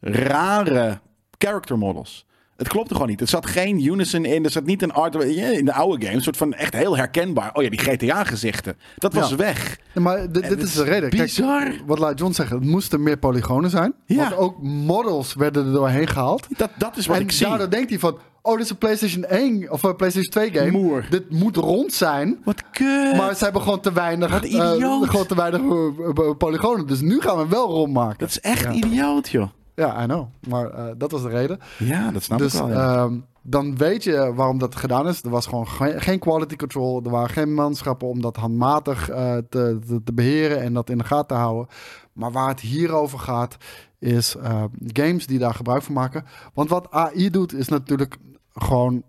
rare 0.00 1.00
character 1.38 1.78
models. 1.78 2.26
Het 2.62 2.70
klopte 2.72 2.94
gewoon 2.94 3.08
niet. 3.08 3.20
Er 3.20 3.28
zat 3.28 3.46
geen 3.46 3.84
unison 3.86 4.24
in. 4.24 4.44
Er 4.44 4.50
zat 4.50 4.64
niet 4.64 4.82
een 4.82 4.92
art 4.92 5.14
in 5.24 5.64
de 5.64 5.72
oude 5.72 6.00
games. 6.00 6.16
Een 6.16 6.22
soort 6.22 6.36
van 6.36 6.52
echt 6.54 6.74
heel 6.74 6.96
herkenbaar. 6.96 7.50
Oh 7.54 7.62
ja, 7.62 7.70
die 7.70 7.78
GTA-gezichten. 7.78 8.76
Dat 8.96 9.14
was 9.14 9.30
Ja. 9.30 9.36
weg. 9.36 9.78
Ja, 9.92 10.00
maar 10.00 10.32
dit, 10.32 10.42
En 10.42 10.58
is 10.58 10.72
de 10.74 10.84
reden. 10.84 11.08
Kijk, 11.10 11.22
bizar. 11.22 11.72
wat 11.86 11.98
laat 11.98 12.18
John 12.18 12.32
zeggen, 12.32 12.56
het 12.58 12.66
moesten 12.66 13.02
meer 13.02 13.16
polygonen 13.18 13.70
zijn. 13.70 13.94
Ja. 14.06 14.16
Want 14.16 14.36
ook 14.36 14.62
models 14.62 15.34
werden 15.34 15.66
er 15.66 15.72
doorheen 15.72 16.06
gehaald. 16.06 16.46
Dat, 16.56 16.70
dat 16.78 16.96
is 16.96 17.06
wat 17.06 17.16
en 17.16 17.22
ik 17.22 17.32
zie. 17.32 17.46
daardoor 17.46 17.70
denkt 17.70 17.90
hij 17.90 17.98
van, 17.98 18.18
oh, 18.42 18.52
dit 18.56 18.64
is 18.64 18.70
een 18.70 18.78
PlayStation 18.78 19.24
1 19.24 19.70
of 19.70 19.82
een 19.82 19.96
PlayStation 19.96 20.30
2 20.32 20.50
game. 20.52 20.70
Moer. 20.70 21.06
Dit 21.10 21.30
moet 21.30 21.56
rond 21.56 21.92
zijn. 21.92 22.38
Wat 22.44 22.62
kut. 22.70 23.16
Maar 23.16 23.34
ze 23.36 23.44
hebben 23.44 23.62
gewoon 23.62 23.80
te 23.80 23.92
weinig, 23.92 24.30
Wat 24.30 24.44
eh, 24.44 24.50
idioot. 24.50 25.08
gewoon 25.08 25.26
te 25.26 25.34
weinig 25.34 25.60
eh, 25.60 26.26
eh, 26.28 26.36
polygonen. 26.38 26.86
Dus 26.86 27.00
nu 27.00 27.20
gaan 27.20 27.36
we 27.38 27.46
wel 27.48 27.66
rond 27.68 27.92
maken. 27.92 28.18
Dat 28.18 28.28
is 28.28 28.40
echt 28.40 28.62
Ja. 28.62 28.70
idioot, 28.72 29.28
joh. 29.28 29.48
Ja, 29.74 30.02
I 30.02 30.06
know. 30.06 30.26
Maar 30.48 30.70
eh, 30.70 30.84
dat 30.96 31.10
was 31.10 31.22
de 31.22 31.28
reden. 31.28 31.58
Ja, 31.78 32.10
dat 32.10 32.22
snap 32.22 32.38
dus 32.38 32.54
ik 32.54 32.60
wel. 32.60 32.68
ja. 32.70 32.96
ehm, 32.96 33.18
dan 33.42 33.76
weet 33.76 34.04
je 34.04 34.32
waarom 34.34 34.58
dat 34.58 34.74
gedaan 34.76 35.08
is. 35.08 35.22
Er 35.22 35.30
was 35.30 35.46
gewoon 35.46 35.68
geen, 35.68 36.00
geen 36.00 36.18
quality 36.18 36.56
control. 36.56 37.02
Er 37.04 37.10
waren 37.10 37.30
geen 37.30 37.54
manschappen 37.54 38.08
om 38.08 38.20
dat 38.20 38.36
handmatig 38.36 39.08
eh, 39.08 39.36
te, 39.36 39.78
te, 39.86 40.00
te 40.04 40.12
beheren 40.12 40.60
en 40.60 40.72
dat 40.74 40.90
in 40.90 40.98
de 40.98 41.04
gaten 41.04 41.26
te 41.26 41.34
houden. 41.42 41.66
Maar 42.12 42.32
waar 42.32 42.48
het 42.48 42.60
hier 42.60 42.92
over 42.92 43.18
gaat, 43.18 43.56
is 43.98 44.36
eh, 44.36 44.64
games 44.86 45.26
die 45.26 45.38
daar 45.38 45.54
gebruik 45.54 45.82
van 45.82 45.94
maken. 45.94 46.24
Want 46.54 46.68
wat 46.68 46.90
AI 46.90 47.30
doet, 47.30 47.54
is 47.54 47.68
natuurlijk 47.68 48.16
gewoon 48.54 49.02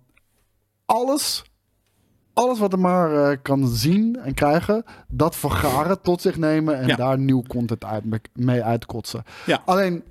alles. 0.86 1.44
Alles 2.34 2.60
wat 2.60 2.74
er 2.74 2.80
maar 2.80 3.30
eh, 3.32 3.38
kan 3.42 3.68
zien 3.68 4.16
en 4.20 4.34
krijgen, 4.34 4.84
dat 5.08 5.36
vergaren, 5.36 6.02
tot 6.02 6.22
zich 6.22 6.38
nemen 6.38 6.80
en 6.80 6.88
Ja. 6.88 6.96
daar 6.96 7.20
nieuw 7.20 7.44
content 7.48 7.84
uit, 7.86 8.04
mee 8.34 8.64
uitkotsen. 8.64 9.24
Ja. 9.46 9.62
Alleen 9.66 10.04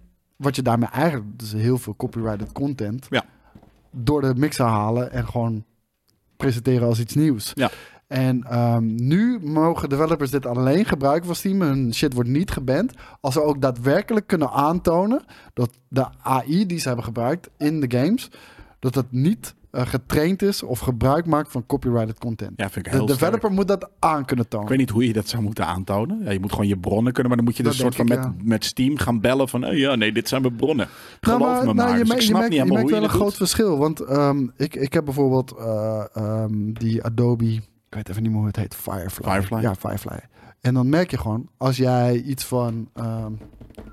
wat 0.43 0.56
je 0.56 0.62
daarmee 0.62 0.89
eigenlijk, 0.89 1.39
dus 1.39 1.52
heel 1.52 1.78
veel 1.78 1.97
copyrighted 1.97 2.52
content, 2.52 3.06
Ja. 3.10 3.24
door 3.90 4.20
de 4.20 4.35
mixer 4.36 4.64
halen 4.66 5.12
en 5.12 5.27
gewoon 5.28 5.64
presenteren 6.36 6.86
als 6.89 7.01
iets 7.01 7.14
nieuws. 7.14 7.51
Ja. 7.55 7.70
En 8.06 8.43
ehm, 8.44 8.94
nu 8.94 9.39
mogen 9.43 9.89
developers 9.89 10.31
dit 10.31 10.47
alleen 10.47 10.85
gebruiken 10.85 11.27
van 11.27 11.35
Steam. 11.35 11.60
Hun 11.60 11.94
shit 11.94 12.12
wordt 12.14 12.28
niet 12.28 12.51
geband. 12.51 12.93
Als 13.20 13.35
ze 13.35 13.43
ook 13.43 13.60
daadwerkelijk 13.60 14.27
kunnen 14.27 14.51
aantonen 14.51 15.24
dat 15.55 15.70
de 15.89 16.06
AI 16.23 16.66
die 16.66 16.78
ze 16.78 16.86
hebben 16.86 17.05
gebruikt 17.05 17.51
in 17.59 17.81
de 17.81 17.98
games, 17.98 18.31
dat 18.78 18.94
het 18.94 19.12
niet 19.12 19.55
eh, 19.72 19.86
getraind 19.86 20.42
is 20.42 20.62
of 20.62 20.78
gebruik 20.78 21.26
maakt 21.26 21.50
van 21.52 21.66
copyrighted 21.66 22.18
content. 22.18 22.52
Ja, 22.56 22.70
vind 22.70 22.86
ik 22.86 22.92
de 22.92 22.98
developer 22.98 23.38
sterk. 23.38 23.54
moet 23.54 23.68
dat 23.68 23.90
aan 23.98 24.24
kunnen 24.24 24.48
tonen. 24.48 24.64
Ik 24.66 24.70
weet 24.70 24.80
niet 24.80 24.90
hoe 24.90 25.06
je 25.06 25.12
dat 25.12 25.28
zou 25.28 25.42
moeten 25.42 25.66
aantonen. 25.66 26.20
Ja, 26.24 26.30
je 26.30 26.40
moet 26.40 26.50
gewoon 26.50 26.66
je 26.66 26.78
bronnen 26.78 27.12
kunnen, 27.12 27.28
maar 27.28 27.36
dan 27.36 27.46
moet 27.46 27.56
je 27.56 27.62
dus 27.62 27.72
Dat 27.76 27.80
soort 27.80 28.08
van 28.08 28.18
met, 28.18 28.44
met 28.44 28.64
Steam 28.64 28.96
gaan 28.98 29.20
bellen 29.20 29.48
van... 29.48 29.66
Oh 29.66 29.76
ja, 29.76 29.94
nee, 29.94 30.12
dit 30.12 30.28
zijn 30.28 30.42
mijn 30.42 30.56
bronnen. 30.56 30.88
Geloof 31.20 31.38
Nou, 31.38 31.50
maar, 31.52 31.66
me 31.66 31.74
nou, 31.74 31.88
maar. 31.88 31.98
je, 31.98 32.04
Dus 32.04 32.12
ik 32.12 32.18
je 32.20 32.22
snap 32.22 32.38
merkt, 32.38 32.50
niet 32.54 32.58
je 32.62 32.64
merkt 32.64 32.80
hoe 32.82 32.90
je 32.90 32.96
wel 32.96 33.04
een 33.04 33.14
groot 33.14 33.28
doet. 33.28 33.36
verschil. 33.36 33.78
Want 33.78 34.00
ehm, 34.00 34.46
ik, 34.56 34.74
ik 34.74 34.92
heb 34.92 35.04
bijvoorbeeld 35.04 35.54
eh, 35.58 36.04
ehm, 36.12 36.72
die 36.72 37.04
Adobe, 37.04 37.44
ik 37.52 37.62
weet 37.88 38.08
even 38.08 38.22
niet 38.22 38.30
meer 38.30 38.40
hoe 38.40 38.48
het 38.48 38.56
heet, 38.56 38.74
Firefly. 38.74 39.30
Firefly? 39.30 39.60
Ja, 39.60 39.74
Firefly. 39.74 40.18
En 40.60 40.74
dan 40.74 40.88
merk 40.88 41.10
je 41.10 41.18
gewoon, 41.18 41.48
als 41.56 41.76
jij 41.76 42.20
iets 42.20 42.44
van 42.44 42.88
ehm, 42.94 43.32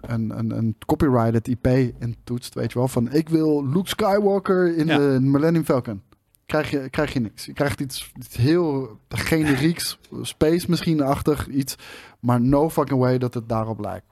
een, 0.01 0.37
een, 0.39 0.51
een 0.57 0.75
copyrighted 0.85 1.47
IP 1.47 1.67
intoetst, 1.99 2.53
weet 2.53 2.71
je 2.71 2.77
wel, 2.79 2.87
van 2.87 3.11
ik 3.11 3.29
wil 3.29 3.67
Luke 3.67 3.87
Skywalker 3.89 4.75
in 4.77 4.87
Ja. 4.87 4.97
de 4.97 5.17
Millennium 5.21 5.63
Falcon. 5.65 6.01
Krijg 6.45 6.69
je, 6.71 6.89
krijg 6.89 7.13
je 7.13 7.19
niks. 7.19 7.45
Je 7.45 7.53
krijgt 7.53 7.79
iets, 7.81 8.11
iets 8.17 8.35
heel 8.35 8.99
generieks, 9.09 9.99
space 10.21 10.65
misschien-achtig 10.69 11.47
iets, 11.47 11.75
maar 12.19 12.41
no 12.41 12.69
fucking 12.69 12.99
way 12.99 13.17
dat 13.17 13.33
het 13.33 13.49
daarop 13.49 13.79
lijkt. 13.79 14.05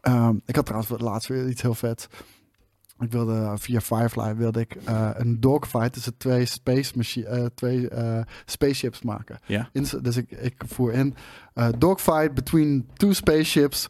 Ehm, 0.00 0.36
ik 0.46 0.56
had 0.56 0.66
trouwens 0.66 0.92
laatst 1.02 1.28
weer 1.28 1.48
iets 1.48 1.62
heel 1.62 1.74
vet. 1.74 2.08
Ik 3.00 3.12
wilde 3.12 3.34
eh, 3.34 3.52
via 3.56 3.80
Firefly 3.80 4.36
wilde 4.36 4.60
ik 4.60 4.74
eh, 4.84 5.10
een 5.14 5.40
dogfight 5.40 5.92
tussen 5.92 6.16
twee 6.16 6.44
space 6.44 6.92
machi- 6.96 7.22
eh, 7.22 7.44
twee 7.54 7.88
spaceships 8.44 9.02
maken. 9.02 9.38
Ja. 9.46 9.68
In, 9.72 9.86
dus 10.02 10.16
ik, 10.16 10.30
ik 10.30 10.62
voer 10.66 10.92
in 10.92 11.14
dogfight 11.78 12.34
between 12.34 12.88
two 12.94 13.12
spaceships 13.12 13.88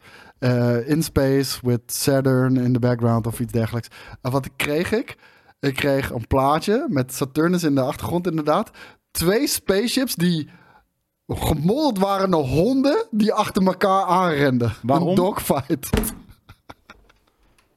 in 0.86 1.02
space 1.02 1.58
with 1.62 1.80
Saturn 1.86 2.56
in 2.56 2.72
the 2.72 2.78
background 2.78 3.26
of 3.26 3.40
iets 3.40 3.52
dergelijks. 3.52 3.88
En 4.22 4.30
wat 4.30 4.48
kreeg 4.56 4.92
ik? 4.92 5.16
Ik 5.60 5.74
kreeg 5.74 6.10
een 6.10 6.26
plaatje 6.26 6.86
met 6.88 7.14
Saturnus 7.14 7.62
in 7.62 7.74
de 7.74 7.80
achtergrond 7.80 8.26
inderdaad. 8.26 8.70
Twee 9.10 9.46
spaceships 9.46 10.14
die 10.14 10.48
gemoddeld 11.26 11.98
waren 11.98 12.30
naar 12.30 12.40
honden 12.40 13.06
die 13.10 13.32
achter 13.32 13.66
elkaar 13.66 14.04
aanrenden. 14.04 14.72
Waarom? 14.82 15.08
Een 15.08 15.14
dogfight. 15.14 15.90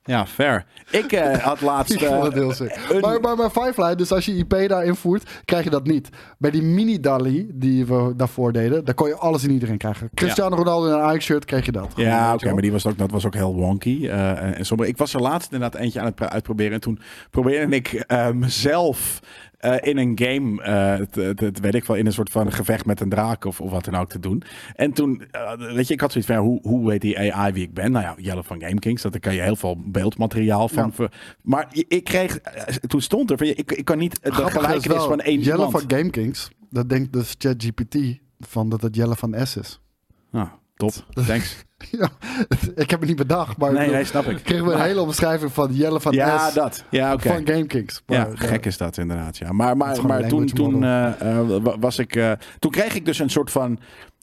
Ja, 0.03 0.25
fair. 0.27 0.65
Ik 0.91 1.11
eh, 1.11 1.37
had 1.43 1.61
laatst... 1.61 2.01
Een- 2.01 2.99
Maar, 3.01 3.21
maar 3.21 3.35
bij 3.35 3.49
Firefly, 3.49 3.95
dus 3.95 4.11
als 4.11 4.25
je 4.25 4.35
IP 4.35 4.49
daarin 4.67 4.95
voert, 4.95 5.29
krijg 5.45 5.63
je 5.63 5.69
dat 5.69 5.85
niet. 5.87 6.09
Bij 6.37 6.51
die 6.51 6.61
mini-dolly 6.61 7.47
die 7.53 7.85
we 7.85 8.13
daarvoor 8.15 8.51
deden, 8.53 8.85
daar 8.85 8.93
kon 8.95 9.07
je 9.07 9.15
alles 9.15 9.43
en 9.43 9.51
iedereen 9.51 9.77
krijgen. 9.77 10.09
Cristiano 10.13 10.55
Ronaldo 10.55 10.87
in 10.87 10.93
een 10.93 10.99
Ajax-shirt, 10.99 11.45
kreeg 11.45 11.65
je 11.65 11.71
dat. 11.71 11.93
Ja, 11.95 12.33
oké, 12.33 12.53
maar 12.53 12.61
die 12.61 12.71
was 12.71 12.85
ook, 12.85 12.97
dat 12.97 13.11
was 13.11 13.25
ook 13.25 13.33
heel 13.33 13.55
wonky. 13.55 14.07
eh, 14.07 14.57
en, 14.57 14.65
sommige, 14.65 14.89
ik 14.89 14.97
was 14.97 15.13
er 15.13 15.21
laatst 15.21 15.51
inderdaad 15.51 15.81
eentje 15.81 15.99
aan 15.99 16.05
het 16.05 16.21
uitproberen. 16.21 16.73
En 16.73 16.79
toen 16.81 16.99
probeerde 17.29 17.75
ik 17.75 18.05
mezelf 18.33 19.19
eh, 19.61 19.75
in 19.91 19.97
een 19.97 20.19
game, 20.21 20.63
te- 21.35 21.51
weet 21.61 21.75
ik 21.75 21.85
wel, 21.85 21.97
in 21.97 22.05
een 22.05 22.13
soort 22.13 22.29
van 22.31 22.51
gevecht 22.51 22.85
met 22.85 22.99
een 22.99 23.09
draak 23.09 23.45
of, 23.45 23.61
of 23.61 23.71
wat 23.71 23.85
dan 23.85 23.95
ook 23.95 24.09
te 24.09 24.19
doen. 24.19 24.43
En 24.75 24.91
toen, 24.93 25.23
eh, 25.31 25.73
weet 25.73 25.87
je, 25.87 25.93
ik 25.93 25.99
had 26.01 26.11
zoiets 26.11 26.31
van, 26.31 26.39
ja, 26.39 26.47
hoe, 26.47 26.59
hoe 26.61 26.87
weet 26.87 27.01
die 27.01 27.33
AI 27.33 27.53
wie 27.53 27.63
ik 27.63 27.73
ben? 27.73 27.91
Nou 27.91 28.05
ja, 28.05 28.15
Jelle 28.17 28.43
van 28.43 28.61
Game 28.61 28.79
Kings, 28.79 29.01
dat 29.01 29.11
daar 29.11 29.21
kan 29.21 29.35
je 29.35 29.41
heel 29.41 29.55
veel 29.55 29.77
beeldmateriaal 29.85 30.69
van. 30.69 30.93
Ja. 30.97 31.07
maar 31.41 31.67
ik- 31.87 32.03
kreeg, 32.03 32.39
toen 32.87 33.01
stond 33.01 33.31
er, 33.31 33.37
van, 33.37 33.47
ik, 33.47 33.71
ik 33.71 33.85
kan 33.85 33.97
niet 33.97 34.19
is 34.21 34.51
gelijkenis 34.51 35.03
van 35.03 35.19
één 35.19 35.39
Jelle 35.39 35.69
van 35.69 35.83
GameKings, 35.87 36.49
dat 36.69 36.89
denkt 36.89 37.13
dus 37.13 37.35
ChatGPT 37.37 37.97
van 38.39 38.69
dat 38.69 38.81
het 38.81 38.95
Jelle 38.95 39.15
van 39.15 39.35
S 39.45 39.55
is. 39.55 39.81
Nou, 40.31 40.47
top, 40.89 40.93
thanks. 41.27 41.55
ja, 41.91 42.09
ik 42.75 42.89
heb 42.89 42.99
het 42.99 43.07
niet 43.09 43.17
bedacht, 43.17 43.57
maar 43.57 43.73
Nee, 43.73 43.85
ik 43.85 43.91
nee, 43.91 44.03
snap 44.05 44.25
ik. 44.25 44.43
kregen 44.43 44.65
we 44.65 44.71
een 44.71 44.77
Maar- 44.77 44.87
hele 44.87 45.01
omschrijving 45.01 45.51
van 45.53 45.73
Jelle 45.73 45.99
van 46.01 46.13
Ja, 46.13 46.49
S 46.49 46.53
dat. 46.53 46.83
Ja, 46.89 47.13
oké. 47.13 47.27
van 47.27 47.47
GameKings. 47.47 48.01
Ja, 48.05 48.25
Maar, 48.27 48.37
gek 48.37 48.65
is 48.65 48.77
dat 48.77 48.97
inderdaad. 48.97 49.37
Ja. 49.37 49.51
Maar, 49.51 49.77
maar, 49.77 50.05
maar 50.05 50.27
toen, 50.27 50.45
toen 50.45 50.83
eh, 50.83 51.05
eh, 51.21 51.47
wa- 51.61 51.79
was 51.79 51.99
ik. 51.99 52.15
eh, 52.15 52.31
toen 52.59 52.71
kreeg 52.71 52.95
ik 52.95 53.05
dus 53.05 53.19
een 53.19 53.29
soort 53.29 53.51
van 53.51 53.79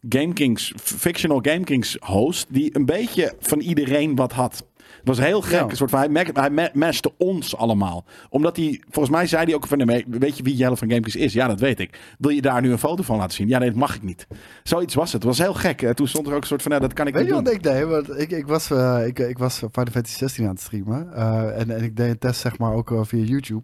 GameKings, 0.08 0.72
fictional 0.82 1.38
GameKings 1.42 1.96
host. 2.00 2.46
Die 2.48 2.76
een 2.76 2.86
beetje 2.86 3.34
van 3.40 3.60
iedereen 3.60 4.14
wat 4.14 4.32
had. 4.32 4.64
Het 4.98 5.08
was 5.16 5.18
heel 5.18 5.40
gek. 5.42 5.52
Ja. 5.52 5.62
Een 5.68 5.76
soort 5.76 5.90
van, 5.90 6.14
hij, 6.16 6.70
mashte 6.74 7.12
ons 7.18 7.56
allemaal. 7.56 8.04
Omdat 8.30 8.56
hij, 8.56 8.82
volgens 8.90 9.14
mij 9.14 9.26
zei 9.26 9.44
hij 9.44 9.54
ook 9.54 9.66
van, 9.66 9.78
nee, 9.78 10.04
weet 10.08 10.36
je 10.36 10.42
wie 10.42 10.56
Jelle 10.56 10.76
van 10.76 10.88
GameKings 10.88 11.16
is? 11.16 11.32
Ja, 11.32 11.46
dat 11.48 11.60
weet 11.60 11.80
ik. 11.80 11.98
Wil 12.18 12.30
je 12.30 12.42
daar 12.42 12.60
nu 12.60 12.70
een 12.72 12.78
foto 12.78 13.02
van 13.02 13.16
laten 13.16 13.34
zien? 13.34 13.48
Ja, 13.48 13.58
nee, 13.58 13.68
dat 13.68 13.78
mag 13.78 13.94
ik 13.94 14.02
niet. 14.02 14.26
Zoiets 14.62 14.94
was 14.94 15.12
het. 15.12 15.22
Het 15.22 15.36
was 15.36 15.38
heel 15.38 15.54
gek. 15.54 15.82
Eh, 15.82 15.90
Toen 15.90 16.08
stond 16.08 16.26
er 16.26 16.34
ook 16.34 16.40
een 16.40 16.46
soort 16.46 16.62
van, 16.62 16.70
nou, 16.70 16.82
dat 16.82 16.92
kan 16.92 17.06
ik 17.06 17.12
Weet 17.14 17.22
je 17.22 17.28
niet 17.28 17.36
wat 17.36 17.44
doen. 17.44 17.54
ik 17.54 17.62
deed? 17.62 17.84
Want 17.84 18.20
ik, 18.20 18.30
ik, 18.30 18.46
was, 18.46 18.70
eh, 18.70 19.06
ik, 19.06 19.18
ik 19.18 19.38
was 19.38 19.56
Final 19.58 19.92
Fantasy 19.92 20.16
16 20.16 20.44
aan 20.44 20.50
het 20.50 20.60
streamen. 20.60 21.12
eh, 21.14 21.60
en, 21.60 21.70
en 21.70 21.82
ik 21.82 21.96
deed 21.96 22.10
een 22.10 22.18
test 22.18 22.40
zeg 22.40 22.58
maar 22.58 22.72
ook 22.72 22.92
via 23.02 23.24
YouTube. 23.24 23.62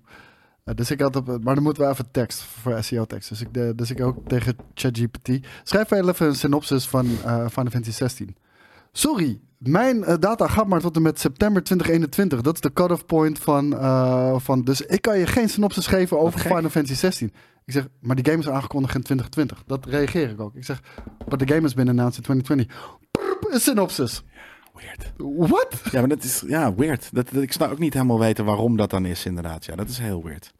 Dus 0.74 0.90
ik 0.90 1.01
had 1.01 1.16
op, 1.16 1.27
maar 1.43 1.55
dan 1.55 1.65
moeten 1.65 1.82
we 1.85 1.90
even 1.90 2.11
tekst 2.11 2.43
voor 2.43 2.82
SEO-tekst. 2.82 3.28
Dus 3.28 3.40
ik, 3.40 3.55
de, 3.55 3.73
dus 3.77 3.90
ik 3.90 4.01
ook 4.01 4.16
tegen 4.28 4.56
ChatGPT. 4.74 5.28
Schrijf 5.62 5.90
even 5.90 6.27
een 6.27 6.35
synopsis 6.35 6.86
van 6.86 7.06
eh 7.24 7.35
Final 7.48 7.70
Fantasy 7.70 7.90
16. 7.90 8.36
Sorry, 8.93 9.40
mijn 9.69 10.05
eh, 10.05 10.15
data 10.20 10.47
gaat 10.47 10.66
maar 10.66 10.81
tot 10.81 10.97
en 10.97 11.03
met 11.03 11.20
september 11.20 11.62
2021. 11.62 12.41
Dat 12.41 12.55
is 12.55 12.61
de 12.61 12.73
cut-off 12.73 13.07
point 13.07 13.39
van, 13.39 13.78
eh, 13.78 14.39
van... 14.39 14.62
Dus 14.62 14.81
ik 14.81 15.03
kan 15.03 15.19
je 15.19 15.27
geen 15.27 15.49
synopsis 15.49 15.86
geven 15.86 16.19
over 16.19 16.41
gek. 16.41 16.55
Final 16.55 16.70
Fantasy 16.70 16.95
16. 16.95 17.32
Ik 17.65 17.73
zeg, 17.73 17.89
maar 18.01 18.16
die 18.16 18.24
game 18.24 18.39
is 18.39 18.49
aangekondigd 18.49 18.95
in 18.95 19.03
2020. 19.03 19.62
Dat 19.66 19.86
reageer 19.86 20.31
ik 20.31 20.41
ook. 20.41 20.55
Ik 20.55 20.65
zeg, 20.65 20.82
but 21.28 21.39
the 21.39 21.47
game 21.47 21.62
has 21.62 21.74
been 21.74 21.89
announced 21.89 22.16
in 22.16 22.23
2020. 22.23 22.97
Prrp, 23.11 23.53
een 23.53 23.61
synopsis. 23.61 24.23
Weird. 24.74 25.12
What? 25.51 25.81
Ja, 25.91 26.01
maar 26.01 26.09
dat 26.09 26.24
is, 26.24 26.43
ja, 26.47 26.74
weird. 26.74 27.09
Dat, 27.12 27.28
dat, 27.32 27.43
ik 27.43 27.53
snap 27.53 27.70
ook 27.70 27.78
niet 27.78 27.93
helemaal 27.93 28.19
weten 28.19 28.45
waarom 28.45 28.77
dat 28.77 28.91
dan 28.91 29.07
is, 29.07 29.27
inderdaad. 29.27 29.65
Ja, 29.65 29.77
dat 29.77 29.89
is 29.89 29.99
heel 29.99 30.24
weird. 30.24 30.53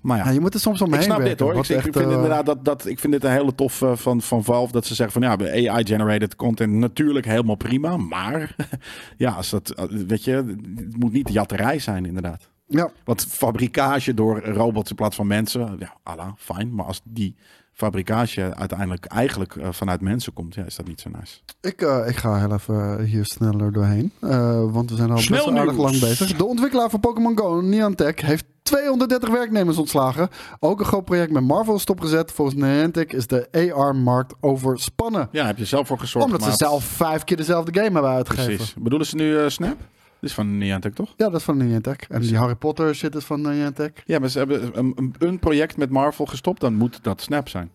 Maar 0.00 0.16
ja. 0.18 0.30
Je 0.30 0.40
moet 0.40 0.54
er 0.54 0.60
soms 0.60 0.80
omheen 0.80 0.98
Ik 0.98 1.04
snap 1.04 1.18
werken, 1.18 1.36
dit 1.36 1.46
hoor. 1.46 1.76
Ik, 1.76 1.82
vind 1.82 1.96
eh, 1.96 2.02
inderdaad 2.02 2.46
dat, 2.46 2.64
dat 2.64 2.86
ik 2.86 2.98
vind 2.98 3.12
dit 3.12 3.24
een 3.24 3.30
hele 3.30 3.54
tof 3.54 3.82
eh, 3.82 3.96
van, 3.96 4.22
van 4.22 4.44
Valve 4.44 4.72
dat 4.72 4.86
ze 4.86 4.94
zeggen 4.94 5.22
van 5.22 5.38
ja, 5.38 5.70
AI-generated 5.70 6.36
content 6.36 6.72
natuurlijk 6.72 7.26
helemaal 7.26 7.54
prima, 7.54 7.96
maar 7.96 8.56
ja, 9.16 9.30
als 9.30 9.50
dat 9.50 9.70
eh, 9.70 9.84
weet 9.84 10.24
je, 10.24 10.32
het 10.76 10.96
moet 10.96 11.12
niet 11.12 11.32
jatterij 11.32 11.78
zijn 11.78 12.06
inderdaad. 12.06 12.48
Ja, 12.66 12.90
Want 13.04 13.26
fabrikage 13.28 14.14
door 14.14 14.44
robots 14.44 14.90
in 14.90 14.96
plaats 14.96 15.16
van 15.16 15.26
mensen, 15.26 15.76
ja, 15.78 15.96
ala, 16.02 16.34
fijn, 16.38 16.74
maar 16.74 16.86
als 16.86 17.00
die 17.04 17.36
fabrikage 17.84 18.54
uiteindelijk 18.56 19.04
eigenlijk 19.04 19.56
eh, 19.56 19.68
vanuit 19.70 20.00
mensen 20.00 20.32
komt, 20.32 20.54
ja, 20.54 20.64
is 20.64 20.76
dat 20.76 20.86
niet 20.86 21.00
zo 21.00 21.10
nice. 21.18 21.38
ik, 21.60 21.82
eh, 21.82 22.08
ik 22.08 22.16
ga 22.16 22.38
heel 22.38 22.52
even 22.52 23.02
hier 23.04 23.24
sneller 23.26 23.72
doorheen. 23.72 24.12
eh, 24.20 24.62
want 24.72 24.90
we 24.90 24.96
zijn 24.96 25.10
al 25.10 25.18
Snel 25.18 25.44
best 25.44 25.58
aardig 25.58 25.74
nieuws. 25.76 25.84
lang 25.90 26.00
bezig. 26.00 26.36
De 26.36 26.44
ontwikkelaar 26.44 26.90
van 26.90 27.00
Pokémon 27.00 27.38
Go, 27.38 27.60
Niantic, 27.60 28.20
heeft 28.20 28.44
230 28.62 29.28
werknemers 29.28 29.78
ontslagen. 29.78 30.28
Ook 30.60 30.80
een 30.80 30.86
groot 30.86 31.04
project 31.04 31.32
met 31.32 31.42
Marvel 31.42 31.74
is 31.74 31.82
stopgezet. 31.82 32.32
Volgens 32.32 32.56
Niantic 32.56 33.12
is 33.12 33.26
de 33.26 33.72
AR-markt 33.74 34.34
overspannen. 34.40 35.28
Ja, 35.32 35.46
heb 35.46 35.58
je 35.58 35.64
zelf 35.64 35.86
voor 35.86 35.98
gezorgd. 35.98 36.26
Omdat 36.26 36.42
ze 36.42 36.52
zelf 36.56 36.84
vijf 36.84 37.24
keer 37.24 37.36
dezelfde 37.36 37.72
game 37.80 37.92
hebben 37.92 38.10
uitgegeven. 38.10 38.56
Precies. 38.56 38.74
Bedoelen 38.74 39.06
ze 39.06 39.16
nu 39.16 39.50
Snap? 39.50 39.76
Is 40.20 40.34
van 40.34 40.58
Niantic, 40.58 40.94
toch? 40.94 41.14
Ja, 41.16 41.28
dat 41.28 41.34
is 41.34 41.42
van 41.42 41.56
Niantic. 41.56 42.06
En 42.08 42.20
die 42.20 42.36
Harry 42.36 42.54
Potter 42.54 42.94
shit 42.94 43.14
is 43.14 43.24
van 43.24 43.40
Niantic. 43.40 44.02
Ja, 44.04 44.18
maar 44.18 44.28
ze 44.28 44.38
hebben 44.38 44.78
een, 44.78 45.14
een, 45.18 45.38
project 45.38 45.76
met 45.76 45.90
Marvel 45.90 46.26
gestopt. 46.26 46.60
Dan 46.60 46.74
moet 46.74 47.02
dat 47.02 47.20
Snap 47.20 47.48
zijn. 47.48 47.70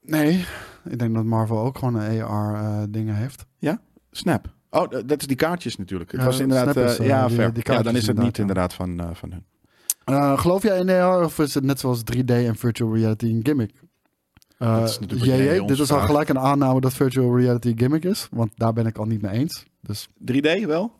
Nee, 0.00 0.44
ik 0.84 0.98
denk 0.98 1.14
dat 1.14 1.24
Marvel 1.24 1.58
ook 1.58 1.78
gewoon 1.78 1.94
een 1.94 2.22
AR-dingen 2.22 3.14
heeft. 3.14 3.46
Snap. 4.10 4.52
Oh, 4.70 4.90
dat 4.90 5.20
is 5.20 5.26
die 5.26 5.36
kaartjes 5.36 5.76
natuurlijk. 5.76 6.10
Het 6.10 6.20
Ja, 6.20 6.26
was 6.26 6.38
inderdaad... 6.38 6.72
Snap 6.72 6.84
is, 6.84 6.98
eh, 6.98 7.04
eh, 7.04 7.06
ja, 7.06 7.26
die- 7.26 7.36
fair. 7.36 7.52
die 7.52 7.62
ja, 7.72 7.82
dan 7.82 7.96
is 7.96 8.06
het 8.06 8.18
niet 8.18 8.38
inderdaad, 8.38 8.74
van, 8.74 9.00
eh, 9.00 9.08
van 9.12 9.30
hun. 9.32 9.44
Uh, 10.06 10.38
geloof 10.38 10.62
jij 10.62 10.78
in 10.78 10.90
AR 10.90 11.24
of 11.24 11.38
is 11.38 11.54
het 11.54 11.64
net 11.64 11.80
zoals 11.80 12.02
3D 12.02 12.30
en 12.30 12.56
virtual 12.56 12.94
reality 12.94 13.26
een 13.26 13.40
gimmick? 13.42 13.70
Uh, 14.58 14.80
Dat 14.80 14.88
is 15.12 15.22
JJ, 15.22 15.66
dit 15.66 15.78
is 15.78 15.92
al 15.92 16.00
gelijk 16.00 16.28
een 16.28 16.38
aanname 16.38 16.80
dat 16.80 16.92
virtual 16.94 17.38
reality 17.38 17.68
een 17.68 17.78
gimmick 17.78 18.04
is. 18.04 18.28
Want 18.30 18.52
daar 18.56 18.72
ben 18.72 18.86
ik 18.86 18.98
al 18.98 19.04
niet 19.04 19.22
mee 19.22 19.32
eens. 19.32 19.66
Dus 19.80 20.08
3D 20.32 20.66
wel? 20.66 20.92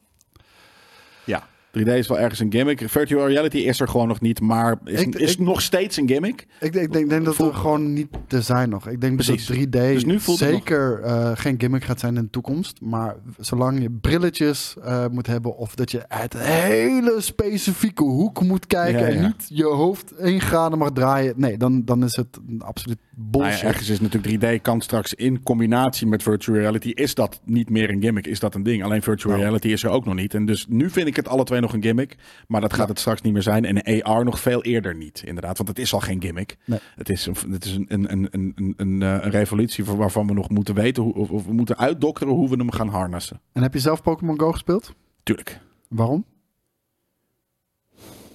Ja. 1.73 1.81
3D 1.81 1.89
is 1.99 2.09
wel 2.09 2.19
ergens 2.19 2.40
een 2.40 2.53
gimmick. 2.53 2.82
Virtual 2.89 3.28
reality 3.28 3.57
is 3.59 3.81
er 3.81 3.89
gewoon 3.89 4.09
nog 4.09 4.20
niet, 4.20 4.40
maar 4.40 4.78
is, 4.85 5.01
Ik- 5.01 5.15
is 5.15 5.32
ik- 5.32 5.39
nog 5.39 5.62
steeds 5.62 5.97
een 5.97 6.09
gimmick. 6.09 6.47
ik, 6.61 6.73
denk- 6.73 6.86
ik 6.86 6.93
denk, 6.93 7.09
denk 7.09 7.24
dat 7.24 7.36
we 7.36 7.53
gewoon 7.53 7.93
niet 7.93 8.09
er 8.28 8.43
zijn 8.43 8.69
nog. 8.69 8.89
Ik 8.89 9.01
denk 9.01 9.15
Precies. 9.15 9.47
dat 9.47 9.57
3D 9.57 9.70
Dus 9.70 10.05
nu 10.05 10.19
zeker 10.20 11.01
eh, 11.03 11.31
geen 11.35 11.55
gimmick 11.59 11.85
gaat 11.85 12.01
zijn 12.01 12.16
in 12.16 12.23
de 12.23 12.31
toekomst. 12.31 12.81
Maar 12.81 13.16
zolang 13.39 13.81
je 13.82 13.90
brilletjes 13.90 14.74
eh, 14.85 15.05
moet 15.11 15.27
hebben 15.27 15.57
of 15.57 15.74
dat 15.74 15.90
je 15.90 16.09
uit 16.09 16.35
een 16.35 16.40
hele 16.40 17.15
specifieke 17.20 18.03
hoek 18.03 18.43
moet 18.43 18.66
kijken 18.66 19.01
Ja, 19.01 19.07
en 19.07 19.23
niet 19.23 19.47
je 19.49 19.65
hoofd 19.65 20.12
één 20.12 20.40
graden 20.40 20.78
mag 20.78 20.93
draaien. 20.93 21.35
Nee, 21.36 21.57
dan, 21.57 21.85
dan 21.85 22.05
is 22.05 22.16
het 22.16 22.39
absoluut 22.59 22.99
Nou 23.16 23.31
bullshit. 23.31 23.61
ja, 23.61 23.66
ergens 23.66 23.89
is 23.89 24.01
natuurlijk 24.01 24.59
3D 24.59 24.62
kan 24.62 24.81
straks 24.81 25.15
in 25.15 25.43
combinatie 25.43 26.07
met 26.07 26.23
virtual 26.23 26.59
reality. 26.59 26.89
Is 26.89 27.15
dat 27.15 27.40
niet 27.44 27.70
meer 27.70 27.90
een 27.90 28.03
gimmick? 28.03 28.27
Is 28.27 28.40
dat 28.40 28.55
een 28.55 28.62
ding? 28.62 28.85
Alleen 28.85 29.03
virtual 29.03 29.32
Nou. 29.32 29.44
reality 29.44 29.69
is 29.69 29.82
er 29.82 29.90
ook 29.90 30.05
nog 30.05 30.15
niet. 30.15 30.35
En 30.35 30.47
dus 30.47 30.66
nu 30.69 30.90
vind 30.90 31.07
ik 31.07 31.16
het 31.16 31.28
alle 31.28 31.44
twee 31.44 31.61
nog 31.62 31.72
een 31.72 31.82
gimmick. 31.82 32.16
Maar 32.47 32.60
dat 32.60 32.72
gaat 32.72 32.82
Ja. 32.82 32.89
het 32.89 32.98
straks 32.98 33.20
niet 33.20 33.32
meer 33.32 33.43
zijn. 33.43 33.64
En 33.64 34.02
AR 34.05 34.24
nog 34.24 34.40
veel 34.40 34.62
eerder 34.62 34.94
niet, 34.94 35.22
inderdaad. 35.26 35.56
Want 35.56 35.68
het 35.68 35.78
is 35.78 35.93
al 35.94 36.01
geen 36.01 36.22
gimmick. 36.22 36.56
Nee. 36.64 36.78
Het 36.97 37.09
is, 37.09 37.26
een- 37.26 37.51
het 37.52 37.64
is 37.64 37.74
een, 37.74 37.86
een, 37.89 38.12
een, 38.12 38.28
een, 38.56 38.74
een, 38.76 39.02
eh, 39.02 39.30
revolutie 39.30 39.84
waarvan 39.84 40.26
we 40.26 40.32
nog 40.32 40.48
moeten 40.51 40.74
weten. 40.74 41.02
Hoe, 41.02 41.14
of, 41.14 41.44
we 41.47 41.52
moeten 41.52 41.78
uitdokteren 41.78 42.34
hoe 42.34 42.48
we 42.48 42.56
hem 42.56 42.70
gaan 42.70 42.89
harnessen. 42.89 43.40
En 43.52 43.62
heb 43.62 43.72
je 43.72 43.80
zelf 43.80 44.02
Pokémon 44.02 44.40
Go 44.40 44.52
gespeeld? 44.52 44.94
Tuurlijk. 45.22 45.60
Waarom? 45.89 46.24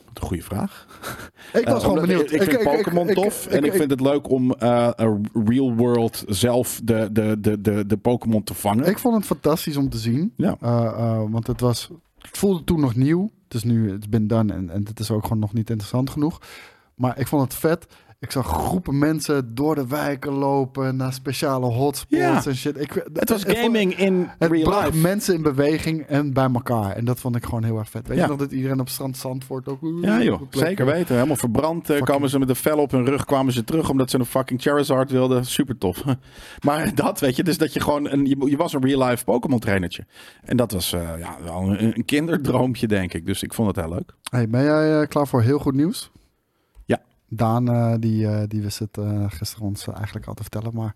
Wat 0.05 0.21
een 0.21 0.27
goede 0.27 0.43
vraag. 0.43 0.85
Ik 1.53 1.65
was 1.65 1.73
Eh, 1.83 1.89
gewoon 1.89 2.01
benieuwd. 2.01 2.31
Ik, 2.31 2.41
ik 2.41 2.49
vind 2.49 2.63
Pokémon 2.63 3.07
tof. 3.13 3.47
en 3.47 3.63
ik, 3.63 3.73
vind 3.73 3.91
het 3.91 4.01
leuk 4.01 4.29
om 4.29 4.53
een 4.57 5.29
real 5.45 5.73
world 5.75 6.23
zelf 6.27 6.81
de, 6.83 7.09
de, 7.11 7.37
de, 7.39 7.61
de, 7.61 7.85
de 7.85 7.97
Pokémon 7.97 8.43
te 8.43 8.53
vangen. 8.53 8.85
Ik 8.85 8.97
vond 8.97 9.15
het 9.15 9.25
fantastisch 9.25 9.77
om 9.77 9.89
te 9.89 9.97
zien. 9.97 10.33
Ja. 10.37 10.57
Want 11.29 11.47
het 11.47 11.59
was. 11.59 11.89
Het 12.27 12.37
voelde 12.37 12.63
toen 12.63 12.79
nog 12.79 12.95
nieuw. 12.95 13.31
Het 13.43 13.53
is 13.53 13.63
nu, 13.63 13.91
het 13.91 14.09
been 14.09 14.27
done. 14.27 14.53
En, 14.53 14.69
en 14.69 14.85
het 14.85 14.99
is 14.99 15.11
ook 15.11 15.23
gewoon 15.23 15.39
nog 15.39 15.53
niet 15.53 15.69
interessant 15.69 16.09
genoeg. 16.09 16.41
Maar 16.95 17.19
ik 17.19 17.27
vond 17.27 17.41
het 17.43 17.53
vet. 17.53 17.87
Ik 18.19 18.31
zag 18.31 18.47
groepen 18.47 18.97
mensen 18.97 19.55
door 19.55 19.75
de 19.75 19.87
wijken 19.87 20.31
lopen 20.31 20.95
naar 20.95 21.13
speciale 21.13 21.65
hotspots 21.65 22.21
Ja. 22.21 22.45
en 22.45 22.55
shit. 22.55 22.81
Ik, 22.81 23.07
Het 23.13 23.29
was 23.29 23.43
gaming 23.47 23.97
in 23.97 24.29
Het 24.37 24.51
real 24.51 24.63
bracht 24.63 24.85
life. 24.85 24.97
mensen 24.97 25.35
in 25.35 25.41
beweging 25.41 26.01
en 26.01 26.33
bij 26.33 26.49
elkaar. 26.53 26.91
En 26.95 27.05
dat 27.05 27.19
vond 27.19 27.35
ik 27.35 27.43
gewoon 27.45 27.63
heel 27.63 27.77
erg 27.77 27.89
vet. 27.89 28.07
Weet 28.07 28.17
Ja. 28.17 28.23
je 28.23 28.29
nog 28.29 28.37
dat 28.39 28.51
iedereen 28.51 28.79
op 28.79 28.89
strand 28.89 29.17
Zandvoort 29.17 29.67
ook... 29.67 29.79
Ja 30.01 30.21
joh, 30.23 30.41
zeker 30.49 30.85
weten. 30.85 31.15
Helemaal 31.15 31.35
verbrand. 31.35 31.81
eh, 31.81 31.85
Fucking- 31.87 32.05
kwamen 32.05 32.29
ze 32.29 32.39
met 32.39 32.47
de 32.47 32.55
vel 32.55 32.77
op 32.77 32.91
hun 32.91 33.05
rug, 33.05 33.25
kwamen 33.25 33.53
ze 33.53 33.63
terug 33.63 33.89
omdat 33.89 34.09
ze 34.09 34.19
een 34.19 34.25
fucking 34.25 34.61
Charizard 34.61 35.11
wilden. 35.11 35.45
Super 35.45 35.77
tof. 35.77 36.03
Maar 36.65 36.95
dat 36.95 37.19
weet 37.19 37.35
je, 37.35 37.43
dus 37.43 37.57
dat 37.57 37.73
je 37.73 37.79
gewoon, 37.79 38.09
een, 38.09 38.25
je, 38.25 38.35
je 38.49 38.57
was 38.57 38.73
een 38.73 38.81
real 38.85 39.07
life 39.07 39.23
Pokémon 39.23 39.59
trainertje. 39.59 40.05
En 40.43 40.57
dat 40.57 40.71
was 40.71 40.93
eh, 40.93 41.01
ja, 41.19 41.37
wel 41.43 41.61
een, 41.61 41.83
een 41.97 42.05
kinderdroompje 42.05 42.87
denk 42.87 43.13
ik. 43.13 43.25
Dus 43.25 43.43
ik 43.43 43.53
vond 43.53 43.67
het 43.75 43.85
heel 43.85 43.93
leuk. 43.93 44.13
Hey, 44.31 44.47
ben 44.49 44.63
jij 44.63 45.01
eh, 45.01 45.07
klaar 45.07 45.27
voor 45.27 45.41
heel 45.41 45.59
goed 45.59 45.75
nieuws? 45.75 46.11
Daan, 47.29 47.69
eh, 47.69 47.93
die, 47.99 48.27
eh, 48.27 48.43
die 48.47 48.61
wist 48.61 48.79
het 48.79 48.97
eh, 48.97 49.25
gisteren 49.27 49.65
ons 49.65 49.87
eigenlijk 49.87 50.27
al 50.27 50.33
te 50.33 50.41
vertellen. 50.41 50.73
Maar 50.73 50.95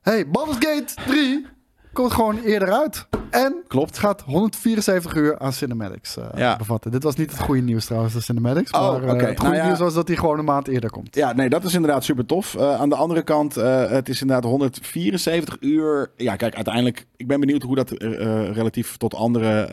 hey, 0.00 0.28
Baldur's 0.28 0.66
Gate 0.66 0.94
3 1.06 1.46
komt 1.92 2.12
gewoon 2.12 2.38
eerder 2.38 2.72
uit. 2.72 3.06
En 3.30 3.62
Klopt. 3.68 3.88
het 3.88 3.98
gaat 3.98 4.20
174 4.22 5.14
uur 5.14 5.38
aan 5.38 5.52
cinematics 5.52 6.16
eh, 6.16 6.24
Ja. 6.34 6.56
bevatten. 6.56 6.90
Dit 6.90 7.02
was 7.02 7.14
niet 7.16 7.30
het 7.30 7.40
goede 7.40 7.60
nieuws 7.60 7.84
trouwens, 7.84 8.14
de 8.14 8.20
cinematics. 8.20 8.70
Oh, 8.70 8.80
maar 8.80 9.02
eh, 9.02 9.08
het 9.08 9.12
goede 9.20 9.42
Nou 9.42 9.54
ja. 9.54 9.66
nieuws 9.66 9.78
was 9.78 9.94
dat 9.94 10.08
hij 10.08 10.16
gewoon 10.16 10.38
een 10.38 10.44
maand 10.44 10.68
eerder 10.68 10.90
komt. 10.90 11.14
Ja, 11.14 11.32
nee, 11.32 11.48
dat 11.48 11.64
is 11.64 11.74
inderdaad 11.74 12.04
super 12.04 12.26
tof. 12.26 12.54
Eh, 12.54 12.80
aan 12.80 12.88
de 12.88 12.94
andere 12.96 13.22
kant, 13.22 13.54
het 13.54 14.08
is 14.08 14.20
inderdaad 14.20 14.50
174 14.50 15.56
uur. 15.60 16.10
Ja, 16.16 16.36
kijk, 16.36 16.54
uiteindelijk, 16.54 17.06
ik 17.16 17.26
ben 17.26 17.40
benieuwd 17.40 17.62
hoe 17.62 17.74
dat 17.74 17.90
relatief 18.52 18.96
tot 18.96 19.14
andere 19.14 19.68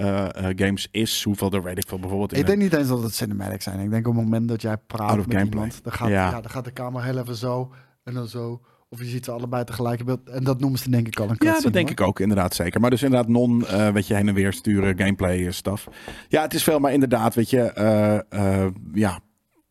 games 0.56 0.88
is. 0.92 1.24
Hoeveel 1.24 1.52
er 1.52 1.64
weet 1.64 1.78
ik 1.78 1.88
veel 1.88 2.00
bijvoorbeeld. 2.00 2.34
in 2.34 2.40
Ik 2.40 2.46
denk 2.46 2.58
niet 2.60 2.74
eens 2.74 2.88
dat 2.88 3.04
het 3.04 3.14
cinematics 3.16 3.64
zijn. 3.64 3.80
Ik 3.80 3.90
denk 3.90 4.08
op 4.08 4.16
het 4.16 4.24
moment 4.24 4.48
dat 4.48 4.62
jij 4.62 4.78
praat 4.78 5.16
met 5.16 5.26
gameplay. 5.30 5.44
iemand, 5.64 5.84
dan 5.84 5.94
gaat, 5.94 6.08
Ja. 6.10 6.30
ja. 6.30 6.42
dan 6.42 6.50
gaat 6.52 6.66
de 6.66 6.74
camera 6.74 7.04
heel 7.04 7.18
even 7.18 7.36
zo 7.36 7.72
en 8.04 8.14
dan 8.14 8.28
zo. 8.28 8.62
Of 8.92 9.00
je 9.00 9.06
ziet 9.06 9.26
ze 9.26 9.32
allebei 9.32 9.64
tegelijk. 9.64 10.02
En 10.26 10.44
dat 10.44 10.60
noemen 10.60 10.80
ze 10.80 10.90
denk 10.90 11.08
ik 11.08 11.20
al 11.20 11.24
een 11.24 11.30
Ja, 11.30 11.36
cutscene, 11.38 11.62
dat 11.64 11.74
denk 11.74 11.90
hoor. 11.90 12.00
ik 12.00 12.08
ook, 12.08 12.20
inderdaad 12.20 12.56
zeker. 12.56 12.82
Maar 12.82 12.90
dus 12.90 13.04
inderdaad 13.04 13.28
non, 13.30 13.66
eh 13.68 13.90
weet 13.90 14.08
je, 14.08 14.14
heen 14.14 14.28
en 14.28 14.34
weer 14.34 14.54
sturen, 14.54 14.98
gameplay 14.98 15.52
stuff. 15.52 15.88
Ja, 16.28 16.42
het 16.42 16.54
is 16.54 16.64
veel, 16.64 16.80
maar 16.80 16.94
inderdaad, 16.94 17.36
weet 17.36 17.50
je, 17.50 17.62
eh, 17.62 18.16
eh, 18.30 18.72
ja, 18.94 19.20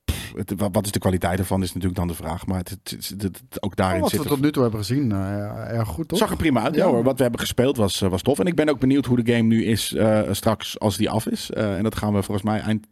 pff, 0.04 0.32
het, 0.36 0.52
wat 0.56 0.68
wat 0.72 0.84
is 0.84 0.92
de 0.92 0.98
kwaliteit 0.98 1.38
ervan 1.38 1.62
is 1.62 1.68
natuurlijk 1.68 1.96
dan 1.96 2.08
de 2.08 2.14
vraag. 2.14 2.46
Maar 2.46 2.58
het, 2.58 2.96
het, 3.18 3.42
ook 3.60 3.76
daarin 3.76 4.00
Wat 4.00 4.10
zit 4.10 4.18
we 4.18 4.24
er 4.24 4.30
tot 4.30 4.40
nu 4.40 4.52
toe 4.52 4.62
hebben 4.62 4.80
gezien, 4.80 5.12
erg 5.12 5.88
goed 5.88 6.08
toch? 6.08 6.18
zag 6.18 6.30
er 6.30 6.36
prima 6.36 6.62
uit. 6.62 6.74
Ja. 6.74 6.84
Ja. 6.84 6.90
hoor, 6.90 7.02
wat 7.02 7.16
we 7.16 7.22
hebben 7.22 7.40
gespeeld 7.40 7.76
was, 7.76 8.00
was 8.00 8.22
tof. 8.22 8.38
En 8.38 8.46
ik 8.46 8.54
ben 8.54 8.68
ook 8.68 8.80
benieuwd 8.80 9.06
hoe 9.06 9.22
de 9.22 9.32
game 9.32 9.46
nu 9.48 9.64
is 9.64 9.96
straks 10.30 10.78
als 10.78 10.96
die 10.96 11.10
af 11.10 11.26
is. 11.26 11.50
En 11.50 11.82
dat 11.82 11.96
gaan 11.96 12.14
we 12.14 12.22
volgens 12.22 12.46
mij 12.46 12.60
eind 12.60 12.86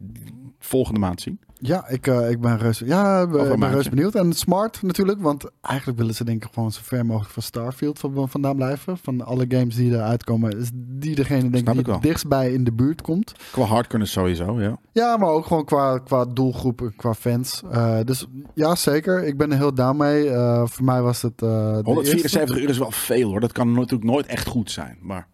volgende 0.59 0.99
maand 0.99 1.21
zien. 1.21 1.39
Ja, 1.59 1.87
ik, 1.87 2.07
eh, 2.07 2.29
ik 2.29 2.41
ben 2.41 2.57
reus, 2.57 2.79
ja, 2.79 3.21
ik 3.21 3.29
ben- 3.29 3.47
maandje. 3.47 3.67
reus 3.77 3.89
benieuwd. 3.89 4.15
En 4.15 4.33
smart 4.33 4.81
natuurlijk, 4.81 5.21
want 5.21 5.45
eigenlijk 5.61 5.97
willen 5.99 6.15
ze 6.15 6.23
denk 6.23 6.43
ik 6.45 6.49
gewoon 6.53 6.71
zo 6.71 6.79
ver 6.83 7.05
mogelijk 7.05 7.31
van 7.31 7.43
Starfield 7.43 7.99
van, 7.99 8.29
vandaan 8.29 8.55
blijven. 8.55 8.97
Van 8.97 9.25
alle 9.25 9.45
games 9.47 9.75
die 9.75 9.91
eruit 9.91 10.23
komen, 10.23 10.57
is 10.59 10.69
die 10.73 11.15
degene 11.15 11.49
denk 11.49 11.67
ik 11.67 11.73
die 11.73 11.83
wel. 11.83 11.93
het 11.93 12.03
dichtst 12.03 12.27
bij 12.27 12.53
in 12.53 12.63
de 12.63 12.71
buurt 12.71 13.01
komt. 13.01 13.33
Qua 13.51 13.63
hardcore 13.63 14.05
sowieso, 14.05 14.61
ja. 14.61 14.77
Ja, 14.91 15.17
maar 15.17 15.29
ook 15.29 15.45
gewoon 15.45 15.65
qua, 15.65 15.97
qua 15.97 16.25
doelgroepen, 16.25 16.95
qua 16.95 17.13
fans. 17.13 17.61
Eh, 17.71 17.97
dus 18.05 18.27
ja, 18.53 18.75
zeker. 18.75 19.23
Ik 19.23 19.37
ben 19.37 19.51
er 19.51 19.57
heel 19.57 19.73
down 19.73 19.97
mee. 19.97 20.29
Eh, 20.29 20.65
voor 20.65 20.85
mij 20.85 21.01
was 21.01 21.21
het 21.21 21.41
eh, 21.41 21.47
de 21.47 21.81
174 21.83 22.39
eerste. 22.39 22.61
uur 22.61 22.69
is 22.69 22.77
wel 22.77 22.91
veel 22.91 23.29
hoor. 23.29 23.39
Dat 23.39 23.51
kan 23.51 23.71
natuurlijk 23.71 24.03
nooit 24.03 24.25
echt 24.25 24.47
goed 24.47 24.71
zijn. 24.71 24.97
Maar 25.01 25.27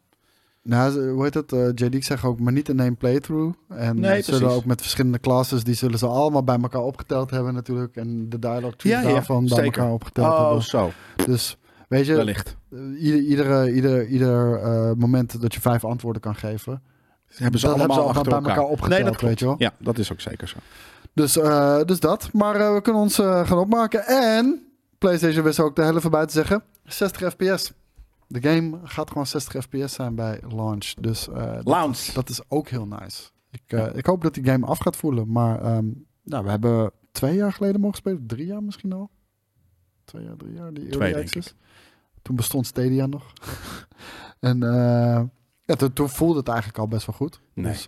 Nou, 0.63 1.09
hoe 1.09 1.23
heet 1.23 1.33
het? 1.33 1.51
eh 1.53 1.67
JD 1.75 2.05
zegt 2.05 2.23
ook, 2.23 2.39
maar 2.39 2.53
niet 2.53 2.69
in 2.69 2.79
één 2.79 2.97
playthrough. 2.97 3.57
En 3.69 3.99
Nee, 3.99 4.17
ze 4.17 4.23
zullen 4.23 4.39
precies. 4.39 4.57
ook 4.57 4.65
met 4.65 4.81
verschillende 4.81 5.19
classes, 5.19 5.63
die 5.63 5.73
zullen 5.75 5.97
ze 5.99 6.07
allemaal 6.07 6.43
bij 6.43 6.57
elkaar 6.61 6.81
opgeteld 6.81 7.29
hebben 7.31 7.53
natuurlijk. 7.53 7.95
En 7.95 8.29
de 8.29 8.39
dialogue 8.39 8.73
Ja, 8.77 9.01
ja, 9.01 9.11
daarvan 9.11 9.45
bij 9.45 9.63
elkaar 9.63 9.91
opgeteld 9.91 10.27
oh, 10.27 10.39
hebben. 10.45 10.61
zo. 10.63 10.91
Dus 11.25 11.57
weet 11.87 12.05
je, 12.05 12.15
Wellicht. 12.15 12.55
eh, 12.71 12.79
ieder, 13.03 13.19
iedere, 13.21 13.73
ieder, 13.73 14.07
ieder 14.07 14.55
eh, 14.61 14.91
moment 14.97 15.41
dat 15.41 15.53
je 15.53 15.61
vijf 15.61 15.85
antwoorden 15.85 16.21
kan 16.21 16.35
geven, 16.35 16.81
Hebben 17.27 17.59
ze 17.59 17.65
dat 17.67 17.75
allemaal 17.75 17.97
hebben 17.97 18.15
ze 18.23 18.29
bij 18.29 18.33
elkaar. 18.39 18.55
elkaar 18.55 18.71
opgeteld, 18.71 18.99
nee, 19.01 19.11
dat 19.11 19.21
weet 19.21 19.39
je 19.39 19.45
wel. 19.45 19.55
Ja, 19.57 19.73
dat 19.79 19.97
is 19.97 20.11
ook 20.11 20.21
zeker 20.21 20.47
zo. 20.47 20.57
Dus, 21.13 21.33
dus 21.85 21.99
dat. 21.99 22.29
Maar 22.33 22.73
we 22.73 22.81
kunnen 22.81 23.01
ons 23.01 23.15
gaan 23.15 23.57
opmaken. 23.57 24.05
En 24.05 24.67
PlayStation 24.97 25.43
wist 25.43 25.59
ook 25.59 25.75
de 25.75 25.83
hele 25.83 26.01
voorbij 26.01 26.25
te 26.25 26.33
zeggen: 26.33 26.63
60 26.85 27.31
FPS. 27.31 27.71
De 28.27 28.41
game 28.41 28.79
gaat 28.83 29.09
gewoon 29.09 29.27
60 29.27 29.63
FPS 29.63 29.93
zijn 29.93 30.15
bij 30.15 30.39
launch. 30.49 30.93
Dus 30.99 31.27
eh, 31.29 31.59
dat, 32.13 32.29
is 32.29 32.41
ook 32.47 32.69
heel 32.69 32.87
nice. 32.87 33.29
Ik, 33.49 33.61
eh, 33.65 33.95
ik 33.95 34.05
hoop 34.05 34.21
dat 34.21 34.33
die 34.33 34.45
game 34.45 34.65
af 34.65 34.77
gaat 34.77 34.95
voelen. 34.95 35.31
Maar 35.31 35.61
ehm, 35.61 35.85
nou, 36.23 36.43
we 36.43 36.49
hebben 36.49 36.91
twee 37.11 37.35
jaar 37.35 37.53
geleden 37.53 37.81
mogen 37.81 37.97
spelen. 37.97 38.27
Drie 38.27 38.45
jaar 38.45 38.63
misschien 38.63 38.93
al. 38.93 39.09
Twee 40.05 40.23
jaar, 40.23 40.35
drie 40.35 40.53
jaar. 40.53 40.73
Die 40.73 40.83
early 40.83 40.97
Twee, 40.97 41.13
denk 41.13 41.25
access. 41.25 41.55
Toen 42.21 42.35
bestond 42.35 42.65
Stadia 42.65 43.05
nog. 43.05 43.33
en 44.39 44.63
eh, 44.63 45.21
ja, 45.61 45.75
toen, 45.75 45.93
toen 45.93 46.09
voelde 46.09 46.39
het 46.39 46.47
eigenlijk 46.47 46.77
al 46.77 46.87
best 46.87 47.05
wel 47.05 47.15
goed. 47.15 47.41
Nee. 47.53 47.71
Dus, 47.71 47.87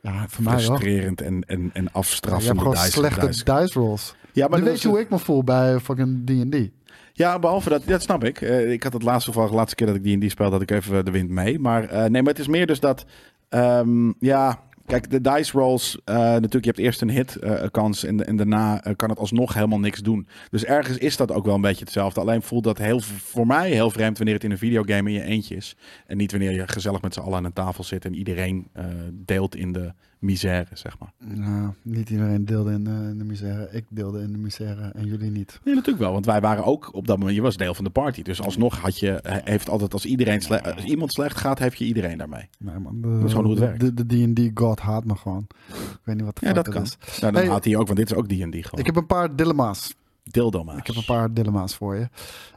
ja, 0.00 0.28
voor 0.28 0.44
mij 0.44 0.56
wel. 0.56 0.64
Frustrerend 0.64 1.20
en, 1.20 1.44
en, 1.46 1.70
en 1.72 1.88
Ja, 1.92 2.02
je 2.38 2.46
hebt 2.46 2.58
gewoon 2.58 2.76
slechte 2.76 3.26
dice. 3.26 3.78
rolls. 3.78 4.14
Ja, 4.32 4.48
maar 4.48 4.58
nu 4.58 4.64
weet 4.64 4.82
je 4.82 4.88
hoe 4.88 5.00
ik 5.00 5.10
me 5.10 5.18
voel 5.18 5.44
bij 5.44 5.80
fucking 5.80 6.26
D&D. 6.26 6.70
Ja, 7.12 7.38
behalve 7.38 7.68
dat, 7.68 7.82
dat 7.86 8.02
snap 8.02 8.24
ik. 8.24 8.40
Eh, 8.40 8.72
ik 8.72 8.82
had 8.82 8.92
het 8.92 9.02
laatst 9.02 9.24
toevallig, 9.24 9.50
de 9.50 9.56
laatste 9.56 9.74
keer 9.74 9.86
dat 9.86 9.96
ik 9.96 10.02
die 10.02 10.12
in 10.12 10.20
die 10.20 10.30
speelde, 10.30 10.52
had 10.52 10.62
ik 10.62 10.70
even 10.70 11.04
de 11.04 11.10
wind 11.10 11.30
mee. 11.30 11.58
Maar 11.58 11.88
eh, 11.88 11.98
nee, 11.98 12.22
maar 12.22 12.32
het 12.32 12.38
is 12.38 12.48
meer 12.48 12.66
dus 12.66 12.80
dat, 12.80 13.04
ehm, 13.48 14.12
ja, 14.18 14.62
kijk, 14.86 15.10
de 15.10 15.20
dice 15.20 15.58
rolls, 15.58 15.98
eh, 16.04 16.14
natuurlijk, 16.16 16.64
je 16.64 16.70
hebt 16.70 16.78
eerst 16.78 17.00
een 17.00 17.10
hit 17.10 17.38
kans 17.70 18.04
en, 18.04 18.26
en 18.26 18.36
daarna 18.36 18.82
kan 18.96 19.08
het 19.08 19.18
alsnog 19.18 19.54
helemaal 19.54 19.78
niks 19.78 20.00
doen. 20.00 20.26
Dus 20.50 20.64
ergens 20.64 20.98
is 20.98 21.16
dat 21.16 21.32
ook 21.32 21.44
wel 21.44 21.54
een 21.54 21.60
beetje 21.60 21.84
hetzelfde. 21.84 22.20
Alleen 22.20 22.42
voelt 22.42 22.64
dat 22.64 22.78
heel, 22.78 23.00
voor 23.00 23.46
mij 23.46 23.70
heel 23.70 23.90
vreemd 23.90 24.16
wanneer 24.16 24.34
het 24.34 24.44
in 24.44 24.50
een 24.50 24.58
videogame 24.58 25.10
in 25.10 25.16
je 25.16 25.24
eentje 25.24 25.56
is. 25.56 25.76
En 26.06 26.16
niet 26.16 26.30
wanneer 26.30 26.52
je 26.52 26.68
gezellig 26.68 27.02
met 27.02 27.14
z'n 27.14 27.20
allen 27.20 27.36
aan 27.36 27.44
een 27.44 27.52
tafel 27.52 27.84
zit 27.84 28.04
en 28.04 28.14
iedereen 28.14 28.68
deelt 29.12 29.56
in 29.56 29.72
de 29.72 29.92
misère, 30.22 30.66
zeg 30.72 30.98
maar. 30.98 31.12
Nou, 31.18 31.72
niet 31.82 32.10
iedereen 32.10 32.44
deelde 32.44 32.72
in, 32.72 32.86
eh, 32.86 32.92
in 33.08 33.18
de 33.18 33.24
misère. 33.24 33.68
Ik 33.72 33.84
deelde 33.88 34.20
in 34.22 34.32
de 34.32 34.38
misère 34.38 34.90
en 34.94 35.04
jullie 35.06 35.30
niet. 35.30 35.60
Nee, 35.64 35.74
natuurlijk 35.74 36.02
wel. 36.04 36.12
Want 36.12 36.26
wij 36.26 36.40
waren 36.40 36.64
ook 36.64 36.94
op 36.94 37.06
dat 37.06 37.18
moment, 37.18 37.36
je 37.36 37.42
was 37.42 37.56
deel 37.56 37.74
van 37.74 37.84
de 37.84 37.90
party. 37.90 38.22
Dus 38.22 38.42
alsnog 38.42 38.78
had 38.80 38.98
je, 38.98 39.10
eh, 39.20 39.36
heeft 39.44 39.68
altijd 39.68 39.92
als 39.92 40.04
iedereen 40.04 40.40
als 40.74 40.84
iemand 40.84 41.12
slecht 41.12 41.36
gaat, 41.38 41.58
heeft 41.58 41.78
je 41.78 41.84
iedereen 41.84 42.18
daarmee. 42.18 42.48
Nee, 42.58 42.78
man, 42.78 43.00
de, 43.00 43.22
is 43.24 43.30
gewoon 43.32 43.44
hoe 43.46 43.60
het 43.64 43.80
de- 43.80 43.94
De 43.94 44.06
de 44.06 44.32
D&D 44.50 44.58
god 44.58 44.80
haat 44.80 45.04
me 45.04 45.16
gewoon. 45.16 45.46
Ik 45.68 45.98
weet 46.04 46.16
niet 46.16 46.24
wat 46.24 46.38
de 46.38 46.46
Ja, 46.46 46.52
dat 46.52 46.68
kan. 46.68 46.82
is. 46.82 46.96
Nou, 47.20 47.32
dan 47.32 47.42
Hey. 47.42 47.50
had 47.50 47.64
hij 47.64 47.76
ook, 47.76 47.86
want 47.86 47.98
dit 47.98 48.10
is 48.10 48.16
ook 48.16 48.28
die 48.28 48.42
en 48.42 48.50
die 48.50 48.62
gewoon. 48.62 48.80
Ik 48.80 48.86
heb 48.86 48.96
een 48.96 49.06
paar 49.06 49.36
dilemma's. 49.36 49.94
Dildo 50.24 50.64
maar. 50.64 50.76
Ik 50.76 50.86
heb 50.86 50.96
een 50.96 51.04
paar 51.04 51.32
dilemma's 51.34 51.74
voor 51.76 51.96
je. 51.96 52.08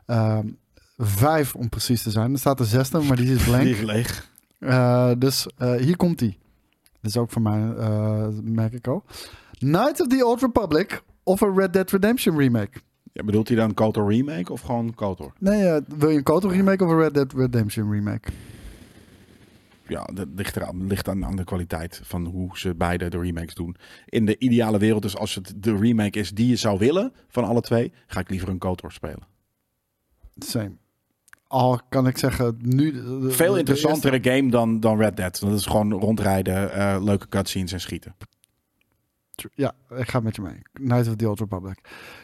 Ehm, 0.06 0.48
vijf 0.98 1.56
om 1.56 1.70
precies 1.70 2.04
te 2.04 2.12
zijn. 2.12 2.32
Er 2.34 2.40
staat 2.40 2.60
een 2.60 2.66
zesde, 2.66 3.00
maar 3.00 3.18
die 3.18 3.34
is 3.36 3.44
blank. 3.48 3.64
Die 3.64 3.74
is 3.76 3.82
leeg. 3.82 4.30
Eh, 4.60 5.12
dus 5.18 5.48
eh, 5.58 5.74
hier 5.76 5.98
komt 5.98 6.20
die. 6.20 6.38
Is 7.06 7.18
ook 7.18 7.32
voor 7.32 7.42
mij, 7.42 7.74
eh, 7.76 8.28
merk 8.44 8.74
ik 8.74 8.88
al. 8.88 9.04
Knights 9.58 10.02
of 10.02 10.08
the 10.08 10.26
Old 10.26 10.42
Republic 10.42 11.04
of 11.24 11.44
a 11.44 11.52
Red 11.56 11.74
Dead 11.74 11.92
Redemption 11.92 12.38
remake. 12.38 12.80
Ja, 13.14 13.24
bedoelt 13.24 13.48
hij 13.48 13.58
dan 13.58 13.74
KOTOR 13.74 14.12
remake 14.12 14.52
of 14.52 14.62
gewoon 14.62 14.94
KOTOR? 14.94 15.34
Nee, 15.40 15.68
eh, 15.68 15.82
wil 15.98 16.10
je 16.10 16.18
een 16.18 16.24
KOTOR 16.24 16.52
remake 16.52 16.84
of 16.84 16.92
een 16.92 16.98
Red 16.98 17.14
Dead 17.14 17.34
Redemption 17.34 17.92
remake? 17.92 18.32
Ja, 19.88 20.04
dat 20.14 20.28
ligt, 20.36 20.56
eraan, 20.56 20.88
ligt 20.88 21.08
aan, 21.08 21.26
aan 21.26 21.36
de 21.36 21.44
kwaliteit 21.44 22.02
van 22.04 22.26
hoe 22.26 22.58
ze 22.58 22.76
beide 22.76 23.10
de 23.10 23.20
remakes 23.20 23.54
doen. 23.54 23.76
In 24.06 24.26
de 24.26 24.38
ideale 24.38 24.78
wereld, 24.78 25.02
dus 25.02 25.18
als 25.18 25.36
het 25.36 25.54
de 25.56 25.78
remake 25.78 26.20
is 26.20 26.32
die 26.32 26.48
je 26.48 26.56
zou 26.56 26.78
willen 26.78 27.14
van 27.28 27.44
alle 27.44 27.62
twee, 27.62 27.94
ga 28.08 28.20
ik 28.20 28.30
liever 28.30 28.50
een 28.50 28.58
KOTOR 28.58 28.92
spelen. 28.92 29.28
Same. 30.38 30.72
Al 31.48 31.80
kan 31.90 32.08
ik 32.08 32.18
zeggen, 32.18 32.58
nu... 32.62 32.92
Veel 33.32 33.54
de 33.54 33.60
interessantere 33.60 34.20
game 34.22 34.52
dan, 34.52 34.80
dan 34.80 34.98
Red 34.98 35.18
Dead. 35.18 35.40
Dat 35.40 35.60
is 35.60 35.66
gewoon 35.66 35.92
rondrijden, 35.94 36.74
eh, 36.74 37.04
leuke 37.04 37.28
cutscenes 37.28 37.72
en 37.72 37.82
schieten. 37.82 38.16
Ja, 39.54 39.74
ik 39.90 40.10
ga 40.10 40.20
met 40.20 40.36
je 40.36 40.42
mee. 40.42 40.62
Knights 40.74 41.08
of 41.08 41.16
the 41.16 41.30
Old 41.30 41.40
Republic. 41.40 41.80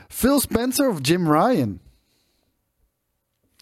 Phil 0.07 0.39
Spencer 0.39 0.89
of 0.89 0.98
Jim 1.02 1.31
Ryan? 1.31 1.80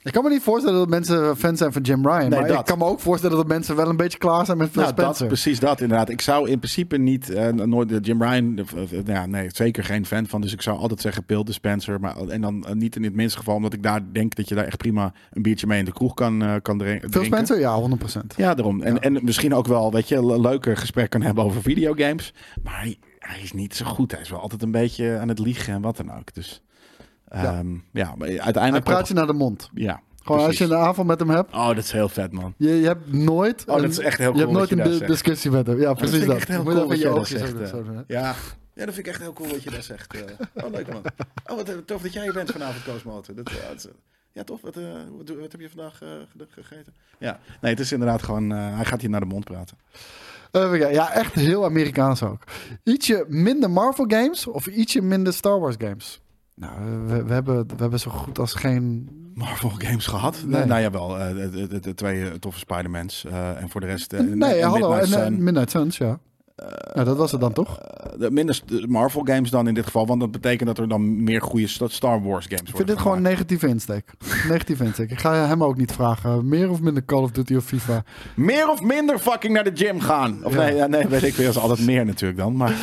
Ik 0.03 0.11
kan 0.11 0.23
me 0.23 0.29
niet 0.29 0.41
voorstellen 0.41 0.79
dat 0.79 0.89
mensen 0.89 1.37
fan 1.37 1.57
zijn 1.57 1.71
van 1.73 1.81
Jim 1.81 2.07
Ryan. 2.07 2.19
Nee, 2.29 2.39
maar 2.39 2.47
dat. 2.47 2.59
ik 2.59 2.65
kan 2.65 2.77
me 2.77 2.85
ook 2.85 2.99
voorstellen 2.99 3.37
dat 3.37 3.47
mensen 3.47 3.75
wel 3.75 3.89
een 3.89 3.97
beetje 3.97 4.17
klaar 4.17 4.45
zijn 4.45 4.57
met 4.57 4.69
Phil 4.69 4.81
Nou, 4.81 4.93
dat, 4.95 5.03
Spencer. 5.03 5.27
precies 5.27 5.59
dat 5.59 5.81
inderdaad. 5.81 6.09
Ik 6.09 6.21
zou 6.21 6.49
in 6.49 6.57
principe 6.59 6.97
niet, 6.97 7.29
eh, 7.29 7.47
nooit 7.49 7.89
de 7.89 7.99
Jim 7.99 8.23
Ryan, 8.23 8.57
eh, 8.57 8.81
eh, 8.99 9.05
ja, 9.05 9.25
nee, 9.25 9.49
zeker 9.53 9.83
geen 9.83 10.05
fan 10.05 10.27
van. 10.27 10.41
Dus 10.41 10.53
ik 10.53 10.61
zou 10.61 10.77
altijd 10.77 11.01
zeggen 11.01 11.23
Bill 11.25 11.43
de 11.43 11.51
Spencer. 11.53 11.99
Maar, 11.99 12.17
en 12.17 12.41
dan 12.41 12.65
eh, 12.65 12.73
niet 12.73 12.95
in 12.95 13.03
het 13.03 13.13
minste 13.15 13.37
geval, 13.37 13.55
omdat 13.55 13.73
ik 13.73 13.83
daar 13.83 14.01
denk 14.11 14.35
dat 14.35 14.49
je 14.49 14.55
daar 14.55 14.65
echt 14.65 14.77
prima 14.77 15.13
een 15.31 15.41
biertje 15.41 15.67
mee 15.67 15.79
in 15.79 15.85
de 15.85 15.93
kroeg 15.93 16.13
kan, 16.13 16.41
eh, 16.41 16.53
kan 16.61 16.77
drin- 16.77 16.89
drinken. 16.99 17.11
Phil 17.11 17.23
Spencer? 17.23 17.59
Ja, 17.59 17.75
100%. 17.79 18.33
Ja, 18.37 18.53
daarom. 18.53 18.81
En, 18.81 18.99
en 18.99 19.19
misschien 19.23 19.53
ook 19.53 19.67
wel, 19.67 19.91
weet 19.91 20.07
je, 20.07 20.15
een 20.15 20.41
leuke 20.41 20.75
gesprek 20.75 21.09
kan 21.09 21.21
hebben 21.21 21.43
over 21.43 21.61
videogames. 21.61 22.33
Maar 22.63 22.79
hij, 22.79 22.97
hij 23.19 23.39
is 23.41 23.51
niet 23.53 23.75
zo 23.75 23.85
goed. 23.85 24.11
Hij 24.11 24.21
is 24.21 24.29
wel 24.29 24.39
altijd 24.39 24.61
een 24.61 24.71
beetje 24.71 25.17
aan 25.17 25.27
het 25.27 25.39
liegen 25.39 25.73
en 25.73 25.81
wat 25.81 25.97
dan 25.97 26.11
ook. 26.17 26.33
Dus 26.33 26.61
Ja. 27.31 27.43
ehm, 27.43 27.73
ja, 27.91 28.15
maar 28.17 28.27
Hij 28.27 28.41
uiteindelijk... 28.41 28.85
praat 28.85 29.07
je 29.07 29.13
naar 29.13 29.27
de 29.27 29.33
mond. 29.33 29.69
Ja, 29.73 30.01
Gewoon 30.23 30.45
als 30.45 30.57
je 30.57 30.63
een 30.63 30.73
avond 30.75 31.07
met 31.07 31.19
hem 31.19 31.29
hebt. 31.29 31.53
Oh, 31.53 31.67
dat 31.67 31.77
is 31.77 31.91
heel 31.91 32.09
vet, 32.09 32.31
man. 32.31 32.53
Je, 32.57 32.69
je 32.79 32.85
hebt 32.87 33.13
nooit... 33.13 33.63
Oh, 33.67 33.75
dat 33.81 33.89
is 33.91 33.99
echt 33.99 34.17
heel 34.17 34.33
Je 34.33 34.39
hebt 34.39 34.51
nooit 34.51 34.69
je 34.69 34.75
een 34.75 34.81
daar 34.81 34.91
di- 34.91 34.97
zegt. 34.97 35.09
discussie 35.11 35.51
met 35.51 35.67
hem. 35.67 35.77
Ja, 35.79 35.85
dat 35.85 35.97
precies 35.97 36.11
vind 36.15 36.23
ik 36.23 36.29
dat. 36.29 36.37
echt 36.37 36.47
heel 36.47 36.63
cool 36.63 36.91
je 36.93 37.25
zegt, 37.25 37.49
zo- 37.51 37.63
eh. 37.63 37.67
zo? 37.69 38.03
Ja. 38.07 38.35
ja, 38.73 38.85
dat 38.85 38.93
vind 38.93 38.97
ik 38.97 39.07
echt 39.07 39.19
heel 39.21 39.33
cool 39.33 39.49
wat 39.49 39.63
je 39.63 39.69
daar 39.71 39.83
zegt. 39.83 40.13
eh. 40.13 40.63
Oh, 40.65 40.71
leuk 40.71 40.87
man. 40.93 41.01
Oh, 41.47 41.55
wat 41.55 41.69
eh, 41.69 41.75
tof 41.85 42.01
dat 42.01 42.13
jij 42.13 42.23
hier 42.23 42.33
bent 42.33 42.51
vanavond, 42.51 42.83
Koosmotor. 42.83 43.35
Dat, 43.35 43.49
ja, 43.49 43.69
dat 43.69 43.89
ja, 44.31 44.43
tof. 44.43 44.61
Wat, 44.61 44.75
wat, 45.39 45.51
heb 45.51 45.61
je 45.61 45.69
vandaag 45.69 45.97
ge- 45.97 46.25
gegeten? 46.49 46.93
Ja, 47.17 47.39
nee, 47.61 47.71
het 47.71 47.79
is 47.79 47.91
inderdaad 47.91 48.23
gewoon... 48.23 48.49
hij 48.49 48.85
gaat 48.85 49.01
hier 49.01 49.09
naar 49.09 49.19
de 49.19 49.25
mond 49.25 49.43
praten. 49.45 49.77
Even 50.51 50.91
ja, 50.91 51.11
echt 51.13 51.33
heel 51.33 51.65
Amerikaans 51.65 52.23
ook. 52.23 52.43
Ietsje 52.83 53.25
minder 53.27 53.69
Marvel 53.71 54.05
games 54.07 54.47
of 54.47 54.67
ietsje 54.67 55.01
minder 55.01 55.33
Star 55.33 55.59
Wars 55.59 55.75
games? 55.77 56.21
Nou, 56.59 56.73
we, 57.07 57.23
we, 57.23 57.33
hebben, 57.33 57.67
we 57.67 57.73
hebben 57.77 57.99
zo 57.99 58.11
goed 58.11 58.39
als 58.39 58.53
geen... 58.53 59.09
Marvel 59.33 59.69
games 59.77 60.07
gehad? 60.07 60.43
Nee. 60.45 60.65
Nou 60.65 60.81
ja, 60.81 60.91
wel. 60.91 61.19
eh, 61.19 61.35
de, 61.51 61.67
de, 61.67 61.79
de 61.79 61.93
twee 61.93 62.23
eh, 62.23 62.31
toffe 62.31 62.59
Spider-Mans. 62.59 63.25
eh, 63.25 63.61
en 63.61 63.69
voor 63.69 63.81
de 63.81 63.87
rest... 63.87 64.13
eh, 64.13 64.19
nee, 64.19 64.63
hallo. 64.63 64.89
Midnight 64.89 65.15
En. 65.21 65.43
Midnight 65.43 65.71
Suns, 65.71 65.97
ja. 65.97 66.19
nou, 66.93 67.05
dat 67.05 67.17
was 67.17 67.31
het 67.31 67.41
dan 67.41 67.53
toch? 67.53 67.77
De 68.17 68.31
minder 68.31 68.61
Marvel 68.87 69.21
games 69.25 69.49
dan 69.49 69.67
in 69.67 69.73
dit 69.73 69.85
geval. 69.85 70.05
Want 70.07 70.19
dat 70.19 70.31
betekent 70.31 70.67
dat 70.67 70.77
er 70.77 70.87
dan 70.87 71.23
meer 71.23 71.41
goede 71.41 71.67
sta- 71.67 71.87
Star 71.87 72.21
Wars 72.23 72.45
games 72.45 72.59
Ik 72.61 72.67
worden 72.67 72.75
vind 72.75 72.87
dit 72.87 72.99
gewoon 72.99 73.17
een 73.17 73.23
negatieve 73.23 73.67
insteek. 73.67 74.11
negatieve 74.49 74.83
insteek. 74.83 75.11
Ik 75.11 75.19
ga 75.19 75.47
hem 75.47 75.63
ook 75.63 75.77
niet 75.77 75.91
vragen. 75.91 76.47
Meer 76.47 76.69
of 76.69 76.81
minder 76.81 77.05
Call 77.05 77.21
of 77.23 77.31
Duty 77.31 77.55
of 77.55 77.63
FIFA? 77.65 78.03
Meer 78.35 78.69
of 78.69 78.81
minder 78.81 79.19
fucking 79.19 79.53
naar 79.53 79.63
de 79.63 79.71
gym 79.73 79.99
gaan. 79.99 80.39
Of 80.45 80.53
Ja. 80.53 80.59
nee, 80.63 80.75
ja, 80.75 80.87
nee, 80.87 81.07
weet 81.07 81.23
ik 81.23 81.33
veel. 81.33 81.45
Dat 81.45 81.55
is 81.55 81.61
altijd 81.61 81.85
meer 81.85 82.05
natuurlijk 82.05 82.39
dan. 82.39 82.55
Maar, 82.55 82.73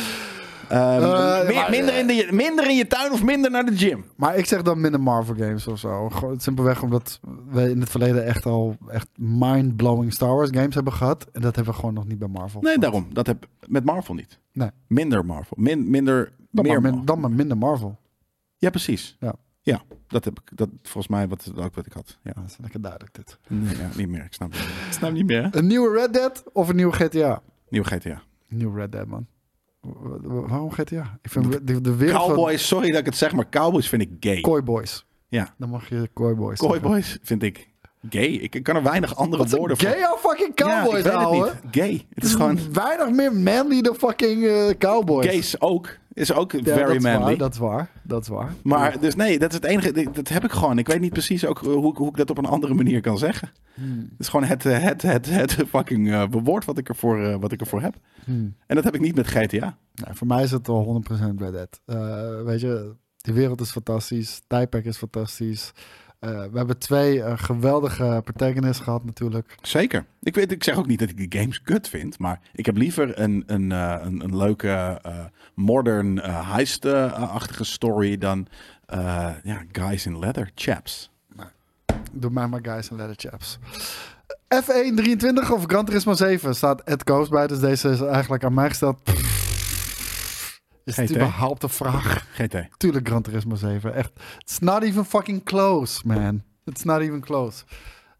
ehm, 0.69 1.01
Eh, 1.03 1.45
meer- 1.45 1.53
maar- 1.55 1.69
minder, 1.69 1.97
in 1.97 2.07
de, 2.07 2.27
minder 2.31 2.69
in 2.69 2.75
je 2.75 2.87
tuin 2.87 3.11
of 3.11 3.23
minder 3.23 3.51
naar 3.51 3.65
de 3.65 3.77
gym. 3.77 4.05
Maar 4.15 4.35
ik 4.37 4.45
zeg 4.45 4.61
dan 4.61 4.81
minder 4.81 5.01
Marvel 5.01 5.35
games 5.35 5.67
of 5.67 5.79
zo. 5.79 6.09
Gewoon 6.09 6.39
simpelweg 6.39 6.81
omdat 6.83 7.19
we 7.49 7.69
in 7.69 7.79
het 7.79 7.89
verleden 7.89 8.25
echt 8.25 8.45
al 8.45 8.75
echt 8.89 9.07
mind-blowing 9.15 10.13
Star 10.13 10.35
Wars 10.35 10.49
games 10.51 10.75
hebben 10.75 10.93
gehad. 10.93 11.27
En 11.31 11.41
dat 11.41 11.55
hebben 11.55 11.73
we 11.73 11.79
gewoon 11.79 11.95
nog 11.95 12.07
niet 12.07 12.19
bij 12.19 12.27
Marvel. 12.27 12.61
Nee, 12.61 12.73
gehad. 12.73 12.91
daarom. 12.91 13.13
Dat 13.13 13.27
heb 13.27 13.47
met 13.67 13.83
Marvel 13.85 14.13
niet. 14.13 14.39
Nee. 14.53 14.69
Minder 14.87 15.25
Marvel. 15.25 15.57
Min, 15.59 15.89
minder, 15.89 16.31
Dan 16.51 16.65
meer 16.65 16.81
maar, 16.81 16.93
min- 16.93 17.05
dan 17.05 17.19
maar 17.19 17.31
minder 17.31 17.57
Marvel. 17.57 17.97
Ja, 18.57 18.69
precies. 18.69 19.17
Ja. 19.19 19.33
Ja, 19.61 19.81
dat 20.07 20.25
heb 20.25 20.39
ik. 20.39 20.57
Dat 20.57 20.69
volgens 20.83 21.07
mij 21.07 21.27
wat, 21.27 21.51
ook 21.55 21.75
wat 21.75 21.85
ik 21.85 21.93
had. 21.93 22.17
Ja. 22.23 22.31
Dat 22.35 22.43
is 22.47 22.57
lekker 22.61 22.81
duidelijk 22.81 23.13
dit. 23.15 23.37
Nee, 23.47 23.77
ja, 23.77 23.89
niet 23.97 24.07
meer. 24.09 24.23
Ik 24.23 24.33
snap, 24.33 24.51
het 24.51 24.59
niet. 24.61 24.69
ik 24.87 24.93
snap 24.93 25.11
niet 25.11 25.25
meer. 25.25 25.47
Een 25.51 25.67
nieuwe 25.67 25.91
Red 25.99 26.13
Dead 26.13 26.43
of 26.53 26.69
een 26.69 26.75
nieuwe 26.75 26.93
GTA? 26.93 27.41
Nieuwe 27.69 27.87
GTA. 27.87 28.21
Nieuwe 28.47 28.79
Red 28.79 28.91
Dead, 28.91 29.07
man. 29.07 29.25
Wa- 29.79 30.19
wa- 30.21 30.47
Waarom 30.47 30.71
GTA? 30.71 31.19
Ik 31.21 31.29
vind 31.31 31.67
de, 31.67 31.81
de 31.81 31.95
wereld 31.95 32.17
van 32.25 32.27
Cowboys, 32.27 32.67
sorry 32.67 32.89
dat 32.91 32.99
ik 32.99 33.05
het 33.05 33.15
zeg, 33.17 33.33
maar 33.33 33.49
cowboys 33.49 33.89
vind 33.89 34.01
ik 34.01 34.09
gay. 34.19 34.41
Koi 34.41 34.61
Boys. 34.61 35.05
Ja, 35.27 35.53
Dan 35.57 35.69
mag 35.69 35.89
je 35.89 36.09
Koi 36.13 36.33
Boys 36.35 36.59
cowboys 36.59 37.17
vind 37.21 37.43
ik 37.43 37.69
gay. 38.09 38.27
Ik, 38.27 38.63
kan 38.63 38.75
er 38.75 38.83
weinig 38.83 39.15
andere 39.15 39.43
Wat 39.43 39.51
woorden 39.51 39.77
zijn 39.77 39.93
gay 39.93 40.03
al 40.03 40.17
fucking 40.17 40.55
cowboys 40.55 41.03
ja, 41.03 41.31
het. 41.31 41.53
Gay. 41.71 42.05
Het 42.13 42.23
is 42.23 42.33
gewoon... 42.33 42.59
weinig 42.73 43.09
meer 43.09 43.33
manly 43.33 43.81
dan 43.81 43.95
fucking 43.95 44.45
eh, 44.45 44.69
cowboys. 44.77 45.25
Gays 45.25 45.61
ook. 45.61 45.97
Is 46.13 46.33
ook 46.33 46.51
Ja, 46.51 46.63
very 46.63 46.93
dat 46.93 47.01
manly. 47.01 47.19
Waar, 47.19 47.37
dat 47.37 47.53
is 47.53 47.59
waar. 47.59 47.89
Dat 48.03 48.21
is 48.21 48.27
waar. 48.27 48.53
Maar 48.63 48.99
dus 48.99 49.15
nee, 49.15 49.39
dat 49.39 49.49
is 49.49 49.55
het 49.55 49.65
enige. 49.65 50.11
Dat 50.11 50.27
heb 50.27 50.43
ik 50.43 50.51
gewoon. 50.51 50.77
Ik 50.77 50.87
weet 50.87 50.99
niet 50.99 51.11
precies 51.11 51.45
ook 51.45 51.59
hoe, 51.59 51.95
hoe 51.95 52.09
ik 52.09 52.17
dat 52.17 52.29
op 52.29 52.37
een 52.37 52.45
andere 52.45 52.73
manier 52.73 53.01
kan 53.01 53.17
zeggen. 53.17 53.51
Hmm. 53.73 53.99
Het 53.99 54.19
is 54.19 54.27
gewoon 54.27 54.45
het, 54.45 54.65
eh, 54.65 54.79
het, 54.79 55.01
het, 55.01 55.29
het 55.29 55.55
fucking 55.69 56.11
eh, 56.11 56.23
woord 56.29 56.65
wat 56.65 56.77
ik, 56.77 56.89
ervoor, 56.89 57.23
eh, 57.23 57.35
wat 57.39 57.51
ik 57.51 57.61
ervoor 57.61 57.81
heb. 57.81 57.95
Hmm. 58.25 58.55
En 58.67 58.75
dat 58.75 58.83
heb 58.83 58.95
ik 58.95 59.01
niet 59.01 59.15
met 59.15 59.27
GTA. 59.27 59.77
Nou, 59.93 60.15
voor 60.15 60.27
mij 60.27 60.43
is 60.43 60.51
het 60.51 60.67
wel 60.67 61.03
100% 61.09 61.37
Red 61.37 61.51
Dead. 61.51 61.81
Eh, 61.85 62.43
weet 62.43 62.61
je, 62.61 62.95
de 63.17 63.33
wereld 63.33 63.61
is 63.61 63.71
fantastisch. 63.71 64.41
Tijdperk 64.47 64.85
is 64.85 64.97
fantastisch. 64.97 65.71
Eh, 66.19 66.29
we 66.29 66.57
hebben 66.57 66.77
twee 66.77 67.23
eh, 67.23 67.37
geweldige 67.37 68.21
protagonisten 68.23 68.83
gehad 68.83 69.05
natuurlijk. 69.05 69.57
Zeker. 69.61 70.05
Ik, 70.21 70.35
weet, 70.35 70.51
ik 70.51 70.63
zeg 70.63 70.77
ook 70.77 70.87
niet 70.87 70.99
dat 70.99 71.09
ik 71.09 71.17
die 71.17 71.41
games 71.41 71.61
kut 71.61 71.89
vind. 71.89 72.19
Maar 72.19 72.39
ik 72.53 72.65
heb 72.65 72.77
liever 72.77 73.19
een, 73.19 73.43
een, 73.45 73.71
eh, 73.71 73.95
een, 74.01 74.23
een 74.23 74.37
leuke 74.37 75.01
modern 75.53 76.19
heist-achtige 76.19 77.63
story 77.63 78.17
dan 78.17 78.47
ja, 79.43 79.63
guys 79.71 80.05
in 80.05 80.19
leather 80.19 80.51
chaps. 80.55 81.11
Doe 82.11 82.31
mij 82.31 82.47
maar 82.47 82.59
guys 82.63 82.89
en 82.89 82.95
leather 82.95 83.15
chaps. 83.17 83.59
F1 84.55 84.95
23 84.95 85.51
of 85.51 85.63
Gran 85.65 85.85
Turismo 85.85 86.13
7 86.13 86.55
staat 86.55 86.81
Ed 86.81 87.03
Coast 87.03 87.31
bij. 87.31 87.47
Dus 87.47 87.59
deze 87.59 87.89
is 87.89 88.01
eigenlijk 88.01 88.43
aan 88.43 88.53
mij 88.53 88.67
gesteld. 88.67 88.99
Is 90.87 90.95
het 90.95 91.09
GT? 91.09 91.15
überhaupt 91.15 91.63
een 91.63 91.69
vraag? 91.69 92.27
GT. 92.33 92.55
Tuurlijk 92.77 93.07
Gran 93.07 93.21
Turismo 93.21 93.55
7. 93.55 93.93
Echt. 93.93 94.11
It's 94.37 94.59
not 94.59 94.83
even 94.83 95.05
fucking 95.05 95.43
close, 95.43 96.07
man. 96.07 96.43
It's 96.65 96.83
not 96.83 96.99
even 96.99 97.21
close. 97.21 97.63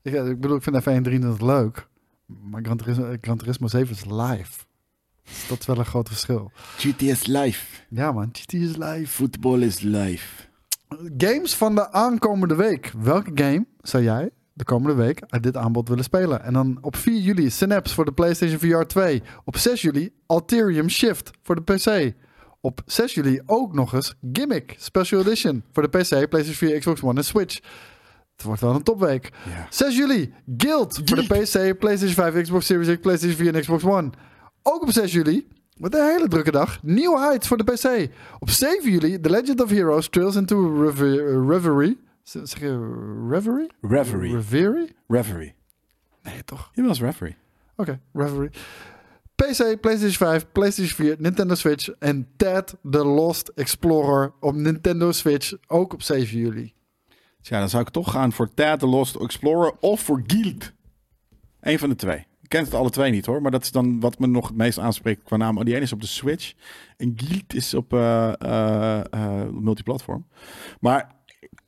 Ik, 0.01 0.13
ik 0.13 0.39
bedoel, 0.39 0.57
ik 0.57 0.63
vind 0.63 0.81
F1 0.81 0.83
23 0.83 1.41
leuk. 1.41 1.87
Maar 2.25 2.61
Gran 2.61 2.77
Turismo, 2.77 3.15
Gran 3.21 3.37
Turismo 3.37 3.67
7 3.67 3.95
is 3.95 4.05
live. 4.05 4.65
Dus 5.23 5.47
dat 5.47 5.59
is 5.59 5.65
wel 5.65 5.77
een 5.77 5.85
groot 5.85 6.07
verschil. 6.07 6.51
GTS 6.77 7.25
live. 7.25 7.65
Ja 7.89 8.11
man, 8.11 8.29
GT 8.31 8.53
is 8.53 8.75
live. 8.75 9.07
Football 9.07 9.61
is 9.61 9.79
live. 9.79 10.45
Games 11.17 11.55
van 11.55 11.75
de 11.75 11.91
aankomende 11.91 12.55
week. 12.55 12.91
Welke 12.97 13.31
game 13.35 13.65
zou 13.81 14.03
jij 14.03 14.29
de 14.53 14.63
komende 14.63 14.95
week 15.03 15.23
uit 15.27 15.43
dit 15.43 15.57
aanbod 15.57 15.89
willen 15.89 16.03
spelen? 16.03 16.43
En 16.43 16.53
dan 16.53 16.77
op 16.81 16.95
4 16.95 17.19
juli 17.19 17.49
Synapse 17.49 17.93
voor 17.93 18.05
de 18.05 18.11
PlayStation 18.11 18.59
VR 18.59 18.85
2. 18.85 19.23
Op 19.43 19.57
6 19.57 19.81
juli 19.81 20.13
Alterium 20.25 20.89
Shift 20.89 21.31
voor 21.41 21.55
de 21.55 21.73
PC. 21.73 22.15
Op 22.67 22.81
6 22.85 23.13
juli 23.13 23.41
ook 23.45 23.73
nog 23.73 23.93
eens 23.93 24.15
Gimmick 24.33 24.75
Special 24.77 25.21
Edition 25.21 25.63
voor 25.71 25.83
de 25.83 25.97
PC, 25.97 26.07
PlayStation 26.29 26.53
4, 26.69 26.79
Xbox 26.79 27.01
One 27.03 27.19
en 27.19 27.25
Switch. 27.25 27.55
Het 28.35 28.45
wordt 28.45 28.61
wel 28.61 28.75
een 28.75 28.83
topweek. 28.83 29.29
Ja. 29.49 29.67
6 29.69 29.97
juli 29.97 30.33
Guild 30.57 31.01
voor 31.05 31.17
de 31.17 31.23
PC, 31.27 31.77
PlayStation 31.79 32.31
5, 32.31 32.41
Xbox 32.41 32.65
Series 32.65 32.87
X, 32.95 33.01
PlayStation 33.01 33.37
4 33.37 33.55
en 33.55 33.61
Xbox 33.61 33.83
One. 33.83 34.09
Ook 34.63 34.81
op 34.81 34.91
6 34.91 35.11
juli, 35.11 35.47
met 35.77 35.93
een 35.95 36.05
hele 36.05 36.27
drukke 36.27 36.51
dag, 36.51 36.79
New 36.83 37.17
Heights 37.17 37.47
voor 37.47 37.57
de 37.57 37.63
PC. 37.63 38.09
Op 38.39 38.49
7 38.49 38.91
juli 38.91 39.19
The 39.19 39.29
Legend 39.29 39.61
of 39.61 39.69
Heroes 39.69 40.09
Trails 40.09 40.35
into 40.35 40.81
Rever- 40.83 41.47
Reverie. 41.47 41.99
Zeg 42.23 42.59
je 42.59 43.25
Reverie? 43.29 43.67
Reverie. 43.81 44.33
Reverie? 44.35 44.95
Reverie. 45.07 45.53
Nee, 46.23 46.43
toch? 46.45 46.69
Je 46.73 46.83
was 46.83 46.99
referee. 47.01 47.35
Oké, 47.75 47.99
Reverie. 48.13 48.49
PC, 49.45 49.79
PlayStation 49.79 50.11
5, 50.29 50.45
PlayStation 50.51 50.95
4, 50.95 51.15
Nintendo 51.19 51.55
Switch 51.55 51.89
en 51.99 52.27
Ted 52.37 52.75
the 52.89 53.05
Lost 53.05 53.47
Explorer 53.55 54.33
op 54.39 54.55
Nintendo 54.55 55.11
Switch 55.11 55.53
ook 55.67 55.93
op 55.93 56.01
7 56.01 56.37
juli. 56.37 56.73
Tja, 57.41 57.59
dan 57.59 57.69
zou 57.69 57.83
ik 57.83 57.89
toch 57.89 58.11
gaan 58.11 58.31
voor 58.31 58.53
Tad 58.53 58.79
the 58.79 58.87
Lost 58.87 59.15
Explorer 59.15 59.73
of 59.79 60.01
voor 60.01 60.23
Guild. 60.27 60.71
Eén 61.61 61.79
van 61.79 61.89
de 61.89 61.95
twee. 61.95 62.17
Ik 62.41 62.49
ken 62.49 62.63
het 62.63 62.73
alle 62.73 62.89
twee 62.89 63.11
niet 63.11 63.25
hoor, 63.25 63.41
maar 63.41 63.51
dat 63.51 63.63
is 63.63 63.71
dan 63.71 63.99
wat 63.99 64.19
me 64.19 64.27
nog 64.27 64.47
het 64.47 64.57
meest 64.57 64.79
aanspreekt 64.79 65.23
qua 65.23 65.37
naam. 65.37 65.57
Oh, 65.57 65.63
die 65.63 65.73
ene 65.73 65.83
is 65.83 65.91
op 65.93 66.01
de 66.01 66.07
Switch 66.07 66.53
en 66.97 67.13
Guild 67.15 67.53
is 67.53 67.73
op 67.73 67.93
eh, 67.93 68.33
eh, 68.41 69.49
multiplatform. 69.51 70.27
Maar 70.79 71.11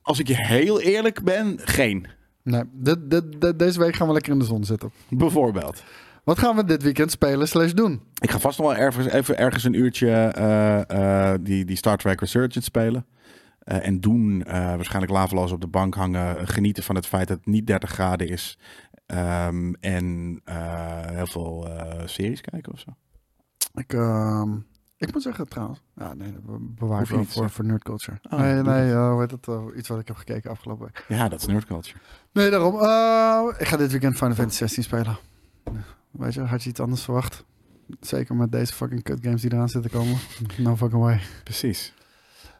als 0.01 0.19
ik 0.19 0.27
je 0.27 0.45
heel 0.45 0.81
eerlijk 0.81 1.23
ben, 1.23 1.59
geen. 1.63 2.07
Nee, 2.43 2.63
dit, 2.71 3.09
dit, 3.09 3.41
dit- 3.41 3.59
deze 3.59 3.79
week 3.79 3.95
gaan 3.95 4.07
we 4.07 4.13
lekker 4.13 4.31
in 4.33 4.39
de 4.39 4.45
zon 4.45 4.63
zitten. 4.63 4.91
Bijvoorbeeld. 5.09 5.83
Wat 6.29 6.39
gaan 6.39 6.55
we 6.55 6.63
dit 6.63 6.83
weekend 6.83 7.11
spelen 7.11 7.47
slash 7.47 7.71
doen? 7.71 8.01
Ik 8.21 8.31
ga 8.31 8.39
vast 8.39 8.57
nog 8.57 8.67
wel 8.67 8.77
ergens, 8.77 9.07
even 9.07 9.37
ergens 9.37 9.63
een 9.63 9.73
uurtje 9.73 10.09
eh, 10.11 11.31
eh, 11.31 11.39
die, 11.41 11.65
die 11.65 11.75
Star 11.75 11.97
Trek 11.97 12.19
Resurgence 12.19 12.61
spelen. 12.61 13.05
Eh, 13.59 13.87
en 13.87 13.99
doen 13.99 14.43
waarschijnlijk 14.43 15.11
laveloos 15.11 15.51
op 15.51 15.61
de 15.61 15.67
bank 15.67 15.95
hangen. 15.95 16.47
Genieten 16.47 16.83
van 16.83 16.95
het 16.95 17.05
feit 17.05 17.27
dat 17.27 17.37
het 17.37 17.45
niet 17.45 17.67
30 17.67 17.89
graden 17.89 18.27
is. 18.27 18.57
Ehm, 19.05 19.73
en 19.79 20.05
heel 21.07 21.27
veel 21.27 21.67
series 22.05 22.41
kijken 22.41 22.71
of 22.73 22.79
zo. 22.79 22.95
Ik, 23.73 23.93
ehm, 23.93 24.55
ik 24.97 25.13
moet 25.13 25.21
zeggen 25.21 25.47
trouwens. 25.47 25.81
Ja, 25.95 26.13
nee, 26.13 26.31
dat 26.31 26.45
be- 26.45 26.57
bewaar 26.59 27.01
ik 27.01 27.07
wel 27.07 27.23
voor, 27.25 27.49
voor 27.49 27.65
nerd 27.65 27.83
culture. 27.83 28.19
Oh, 28.29 28.39
nee, 28.39 28.61
nee, 28.61 28.91
eh, 28.91 29.11
hoe 29.11 29.19
heet 29.19 29.47
eh, 29.47 29.77
iets 29.77 29.87
wat 29.87 29.99
ik 29.99 30.07
heb 30.07 30.15
gekeken 30.15 30.51
afgelopen 30.51 30.85
week. 30.85 31.05
Ja, 31.07 31.29
dat 31.29 31.39
is 31.39 31.47
nerd 31.47 31.65
culture. 31.65 31.97
Nee, 32.31 32.49
daarom. 32.49 32.73
ik 33.57 33.67
ga 33.67 33.77
dit 33.77 33.91
weekend 33.91 34.17
Final 34.17 34.35
Fantasy 34.35 34.57
16 34.57 34.83
spelen. 34.83 35.17
Weet 36.11 36.33
je, 36.33 36.41
had 36.41 36.63
je 36.63 36.69
iets 36.69 36.79
anders 36.79 37.03
verwacht? 37.03 37.45
Zeker 37.99 38.35
met 38.35 38.51
deze 38.51 38.73
fucking 38.73 39.03
cut 39.03 39.19
games 39.21 39.41
die 39.41 39.53
eraan 39.53 39.69
zitten 39.69 39.91
komen. 39.91 40.17
No 40.57 40.75
fucking 40.75 41.01
way. 41.01 41.19
Precies. 41.43 41.93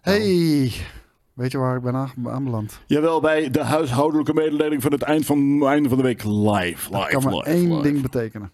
Hey, 0.01 0.71
weet 1.33 1.51
je 1.51 1.57
waar 1.57 1.75
ik 1.75 1.81
ben 1.81 2.11
aanbeland? 2.25 2.79
Jawel, 2.85 3.21
bij 3.21 3.49
de 3.49 3.63
huishoudelijke 3.63 4.33
mededeling 4.33 4.81
van 4.81 4.91
het 4.91 5.01
eind 5.01 5.25
van, 5.25 5.67
einde 5.67 5.89
van 5.89 5.97
de 5.97 6.03
week 6.03 6.23
live. 6.23 6.91
Dat 6.91 6.99
Live, 7.01 7.11
kan 7.11 7.23
maar 7.23 7.33
live, 7.33 7.49
één 7.49 7.69
live. 7.71 7.81
ding 7.81 8.01
betekenen. 8.01 8.51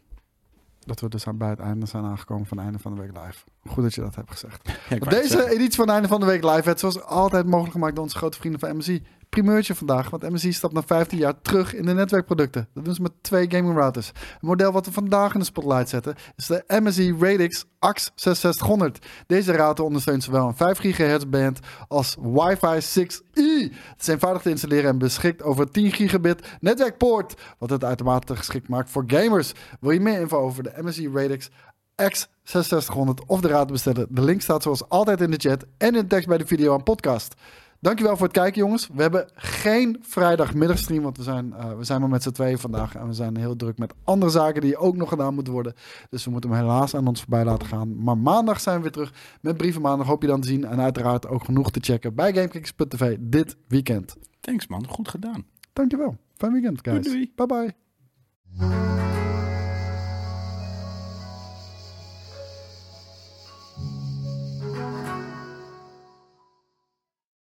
Dat 0.80 0.99
we 0.99 1.09
dus 1.09 1.27
aan- 1.27 1.38
bij 1.38 1.49
het 1.49 1.59
einde 1.59 1.85
zijn 1.85 2.03
aangekomen 2.03 2.45
van 2.45 2.57
het 2.57 2.65
einde 2.65 2.81
van 2.81 2.95
de 2.95 3.01
week 3.01 3.11
live. 3.26 3.43
Goed 3.67 3.84
dat 3.84 3.93
je 3.93 4.01
dat 4.01 4.15
hebt 4.15 4.31
gezegd. 4.31 4.69
Ja, 4.89 4.95
Op 4.99 5.09
deze 5.09 5.27
zeggen. 5.27 5.51
editie 5.51 5.76
van 5.76 5.85
het 5.85 5.93
einde 5.93 6.07
van 6.07 6.19
de 6.19 6.26
week 6.26 6.43
live 6.43 6.61
werd 6.63 6.80
zoals 6.80 7.01
altijd 7.01 7.45
mogelijk 7.45 7.72
gemaakt 7.72 7.95
door 7.95 8.03
onze 8.03 8.17
grote 8.17 8.38
vrienden 8.38 8.59
van 8.59 8.77
MSI. 8.77 9.03
Primeurtje 9.36 9.76
vandaag, 9.76 10.10
want 10.10 10.30
MSI 10.30 10.53
stapt 10.53 10.74
na 10.74 10.84
15 10.84 11.18
jaar 11.18 11.41
terug 11.41 11.74
in 11.74 11.86
de 11.86 11.94
netwerkproducten. 11.94 12.68
Dat 12.74 12.86
doen 12.86 12.94
ze 12.94 13.02
met 13.02 13.12
twee 13.22 13.52
gaming 13.52 13.76
routers. 13.76 14.07
Het 14.07 14.41
model 14.41 14.72
wat 14.72 14.86
we 14.86 14.91
vandaag 14.91 15.34
in 15.34 15.40
de 15.40 15.45
spotlight 15.45 15.90
zetten 15.90 16.16
is 16.36 16.45
de 16.45 16.64
MSI 16.68 17.16
Radix 17.20 17.66
AX 17.80 18.12
6600. 18.16 19.06
Deze 19.28 19.56
router 19.56 19.86
ondersteunt 19.86 20.24
zowel 20.24 20.48
een 20.48 20.56
5 20.56 20.78
GHz 20.80 21.24
band 21.28 21.60
als 21.88 22.18
Wi-Fi 22.20 22.80
6E. 22.99 23.74
Het 23.74 24.02
is 24.02 24.07
eenvoudig 24.07 24.41
te 24.41 24.49
installeren 24.49 24.90
en 24.90 24.98
beschikt 24.98 25.44
over 25.44 25.72
10 25.72 25.91
gigabit 25.91 26.48
netwerkpoort, 26.60 27.34
wat 27.57 27.70
het 27.70 27.84
uitermate 27.84 28.36
geschikt 28.36 28.70
maakt 28.70 28.90
voor 28.90 29.03
gamers. 29.07 29.53
Wil 29.80 29.91
je 29.91 29.99
meer 29.99 30.20
info 30.20 30.38
over 30.38 30.64
de 30.64 30.74
MSI 30.82 31.10
Radix 31.14 31.49
X6600 32.02 33.26
of 33.28 33.41
de 33.41 33.48
raad 33.48 33.72
bestellen. 33.72 34.07
De 34.10 34.22
link 34.22 34.41
staat 34.41 34.64
zoals 34.64 34.90
altijd 34.90 35.22
in 35.22 35.32
de 35.32 35.49
chat 35.49 35.66
en 35.78 35.88
in 35.88 36.02
de 36.02 36.07
tekst 36.07 36.28
bij 36.28 36.38
de 36.38 36.48
video 36.48 36.76
en 36.76 36.84
podcast. 36.84 37.36
Dankjewel 37.86 38.18
voor 38.18 38.26
het 38.26 38.36
kijken, 38.36 38.62
jongens. 38.62 38.90
We 38.94 39.02
hebben 39.02 39.30
geen 39.36 39.98
vrijdagmiddagstream, 40.02 41.03
want 41.03 41.18
we 41.18 41.24
zijn, 41.24 41.53
eh, 41.53 41.78
we 41.78 41.84
zijn 41.84 41.99
maar 41.99 42.10
met 42.10 42.24
z'n 42.24 42.32
tweeën 42.32 42.57
vandaag. 42.57 42.95
En 42.95 43.07
we 43.07 43.14
zijn 43.14 43.38
heel 43.38 43.56
druk 43.56 43.78
met 43.78 43.94
andere 44.03 44.32
zaken 44.32 44.62
die 44.62 44.78
ook 44.78 44.95
nog 44.95 45.10
gedaan 45.10 45.34
moeten 45.34 45.53
worden. 45.53 45.74
Dus 46.10 46.26
we 46.26 46.32
moeten 46.32 46.49
hem 46.49 46.60
helaas 46.60 46.95
aan 46.95 47.07
ons 47.07 47.20
voorbij 47.20 47.44
laten 47.44 47.68
gaan. 47.68 48.03
Maar 48.03 48.18
maandag 48.18 48.60
zijn 48.60 48.76
we 48.76 48.82
weer 48.82 48.91
terug 48.91 49.14
met 49.41 49.57
Brieven 49.57 49.82
Maandag. 49.82 50.07
Hoop 50.07 50.22
je 50.22 50.28
dan 50.28 50.41
te 50.41 50.48
zien. 50.48 50.66
En 50.66 50.82
uiteraard 50.82 51.28
ook 51.28 51.44
genoeg 51.44 51.72
te 51.72 51.80
checken 51.80 52.16
bij 52.16 52.34
Gamekicks.tv 52.34 53.18
dit 53.20 53.57
weekend. 53.68 54.16
Thanks 54.40 54.68
man, 54.68 54.88
goed 54.88 55.07
gedaan. 55.07 55.45
Dankjewel. 55.74 56.18
Fijn 56.36 56.52
weekend, 56.52 56.80
guys. 56.82 57.03
Doei, 57.06 57.32
doei. 57.36 57.48
Bye 57.48 57.74
bye. 58.57 59.24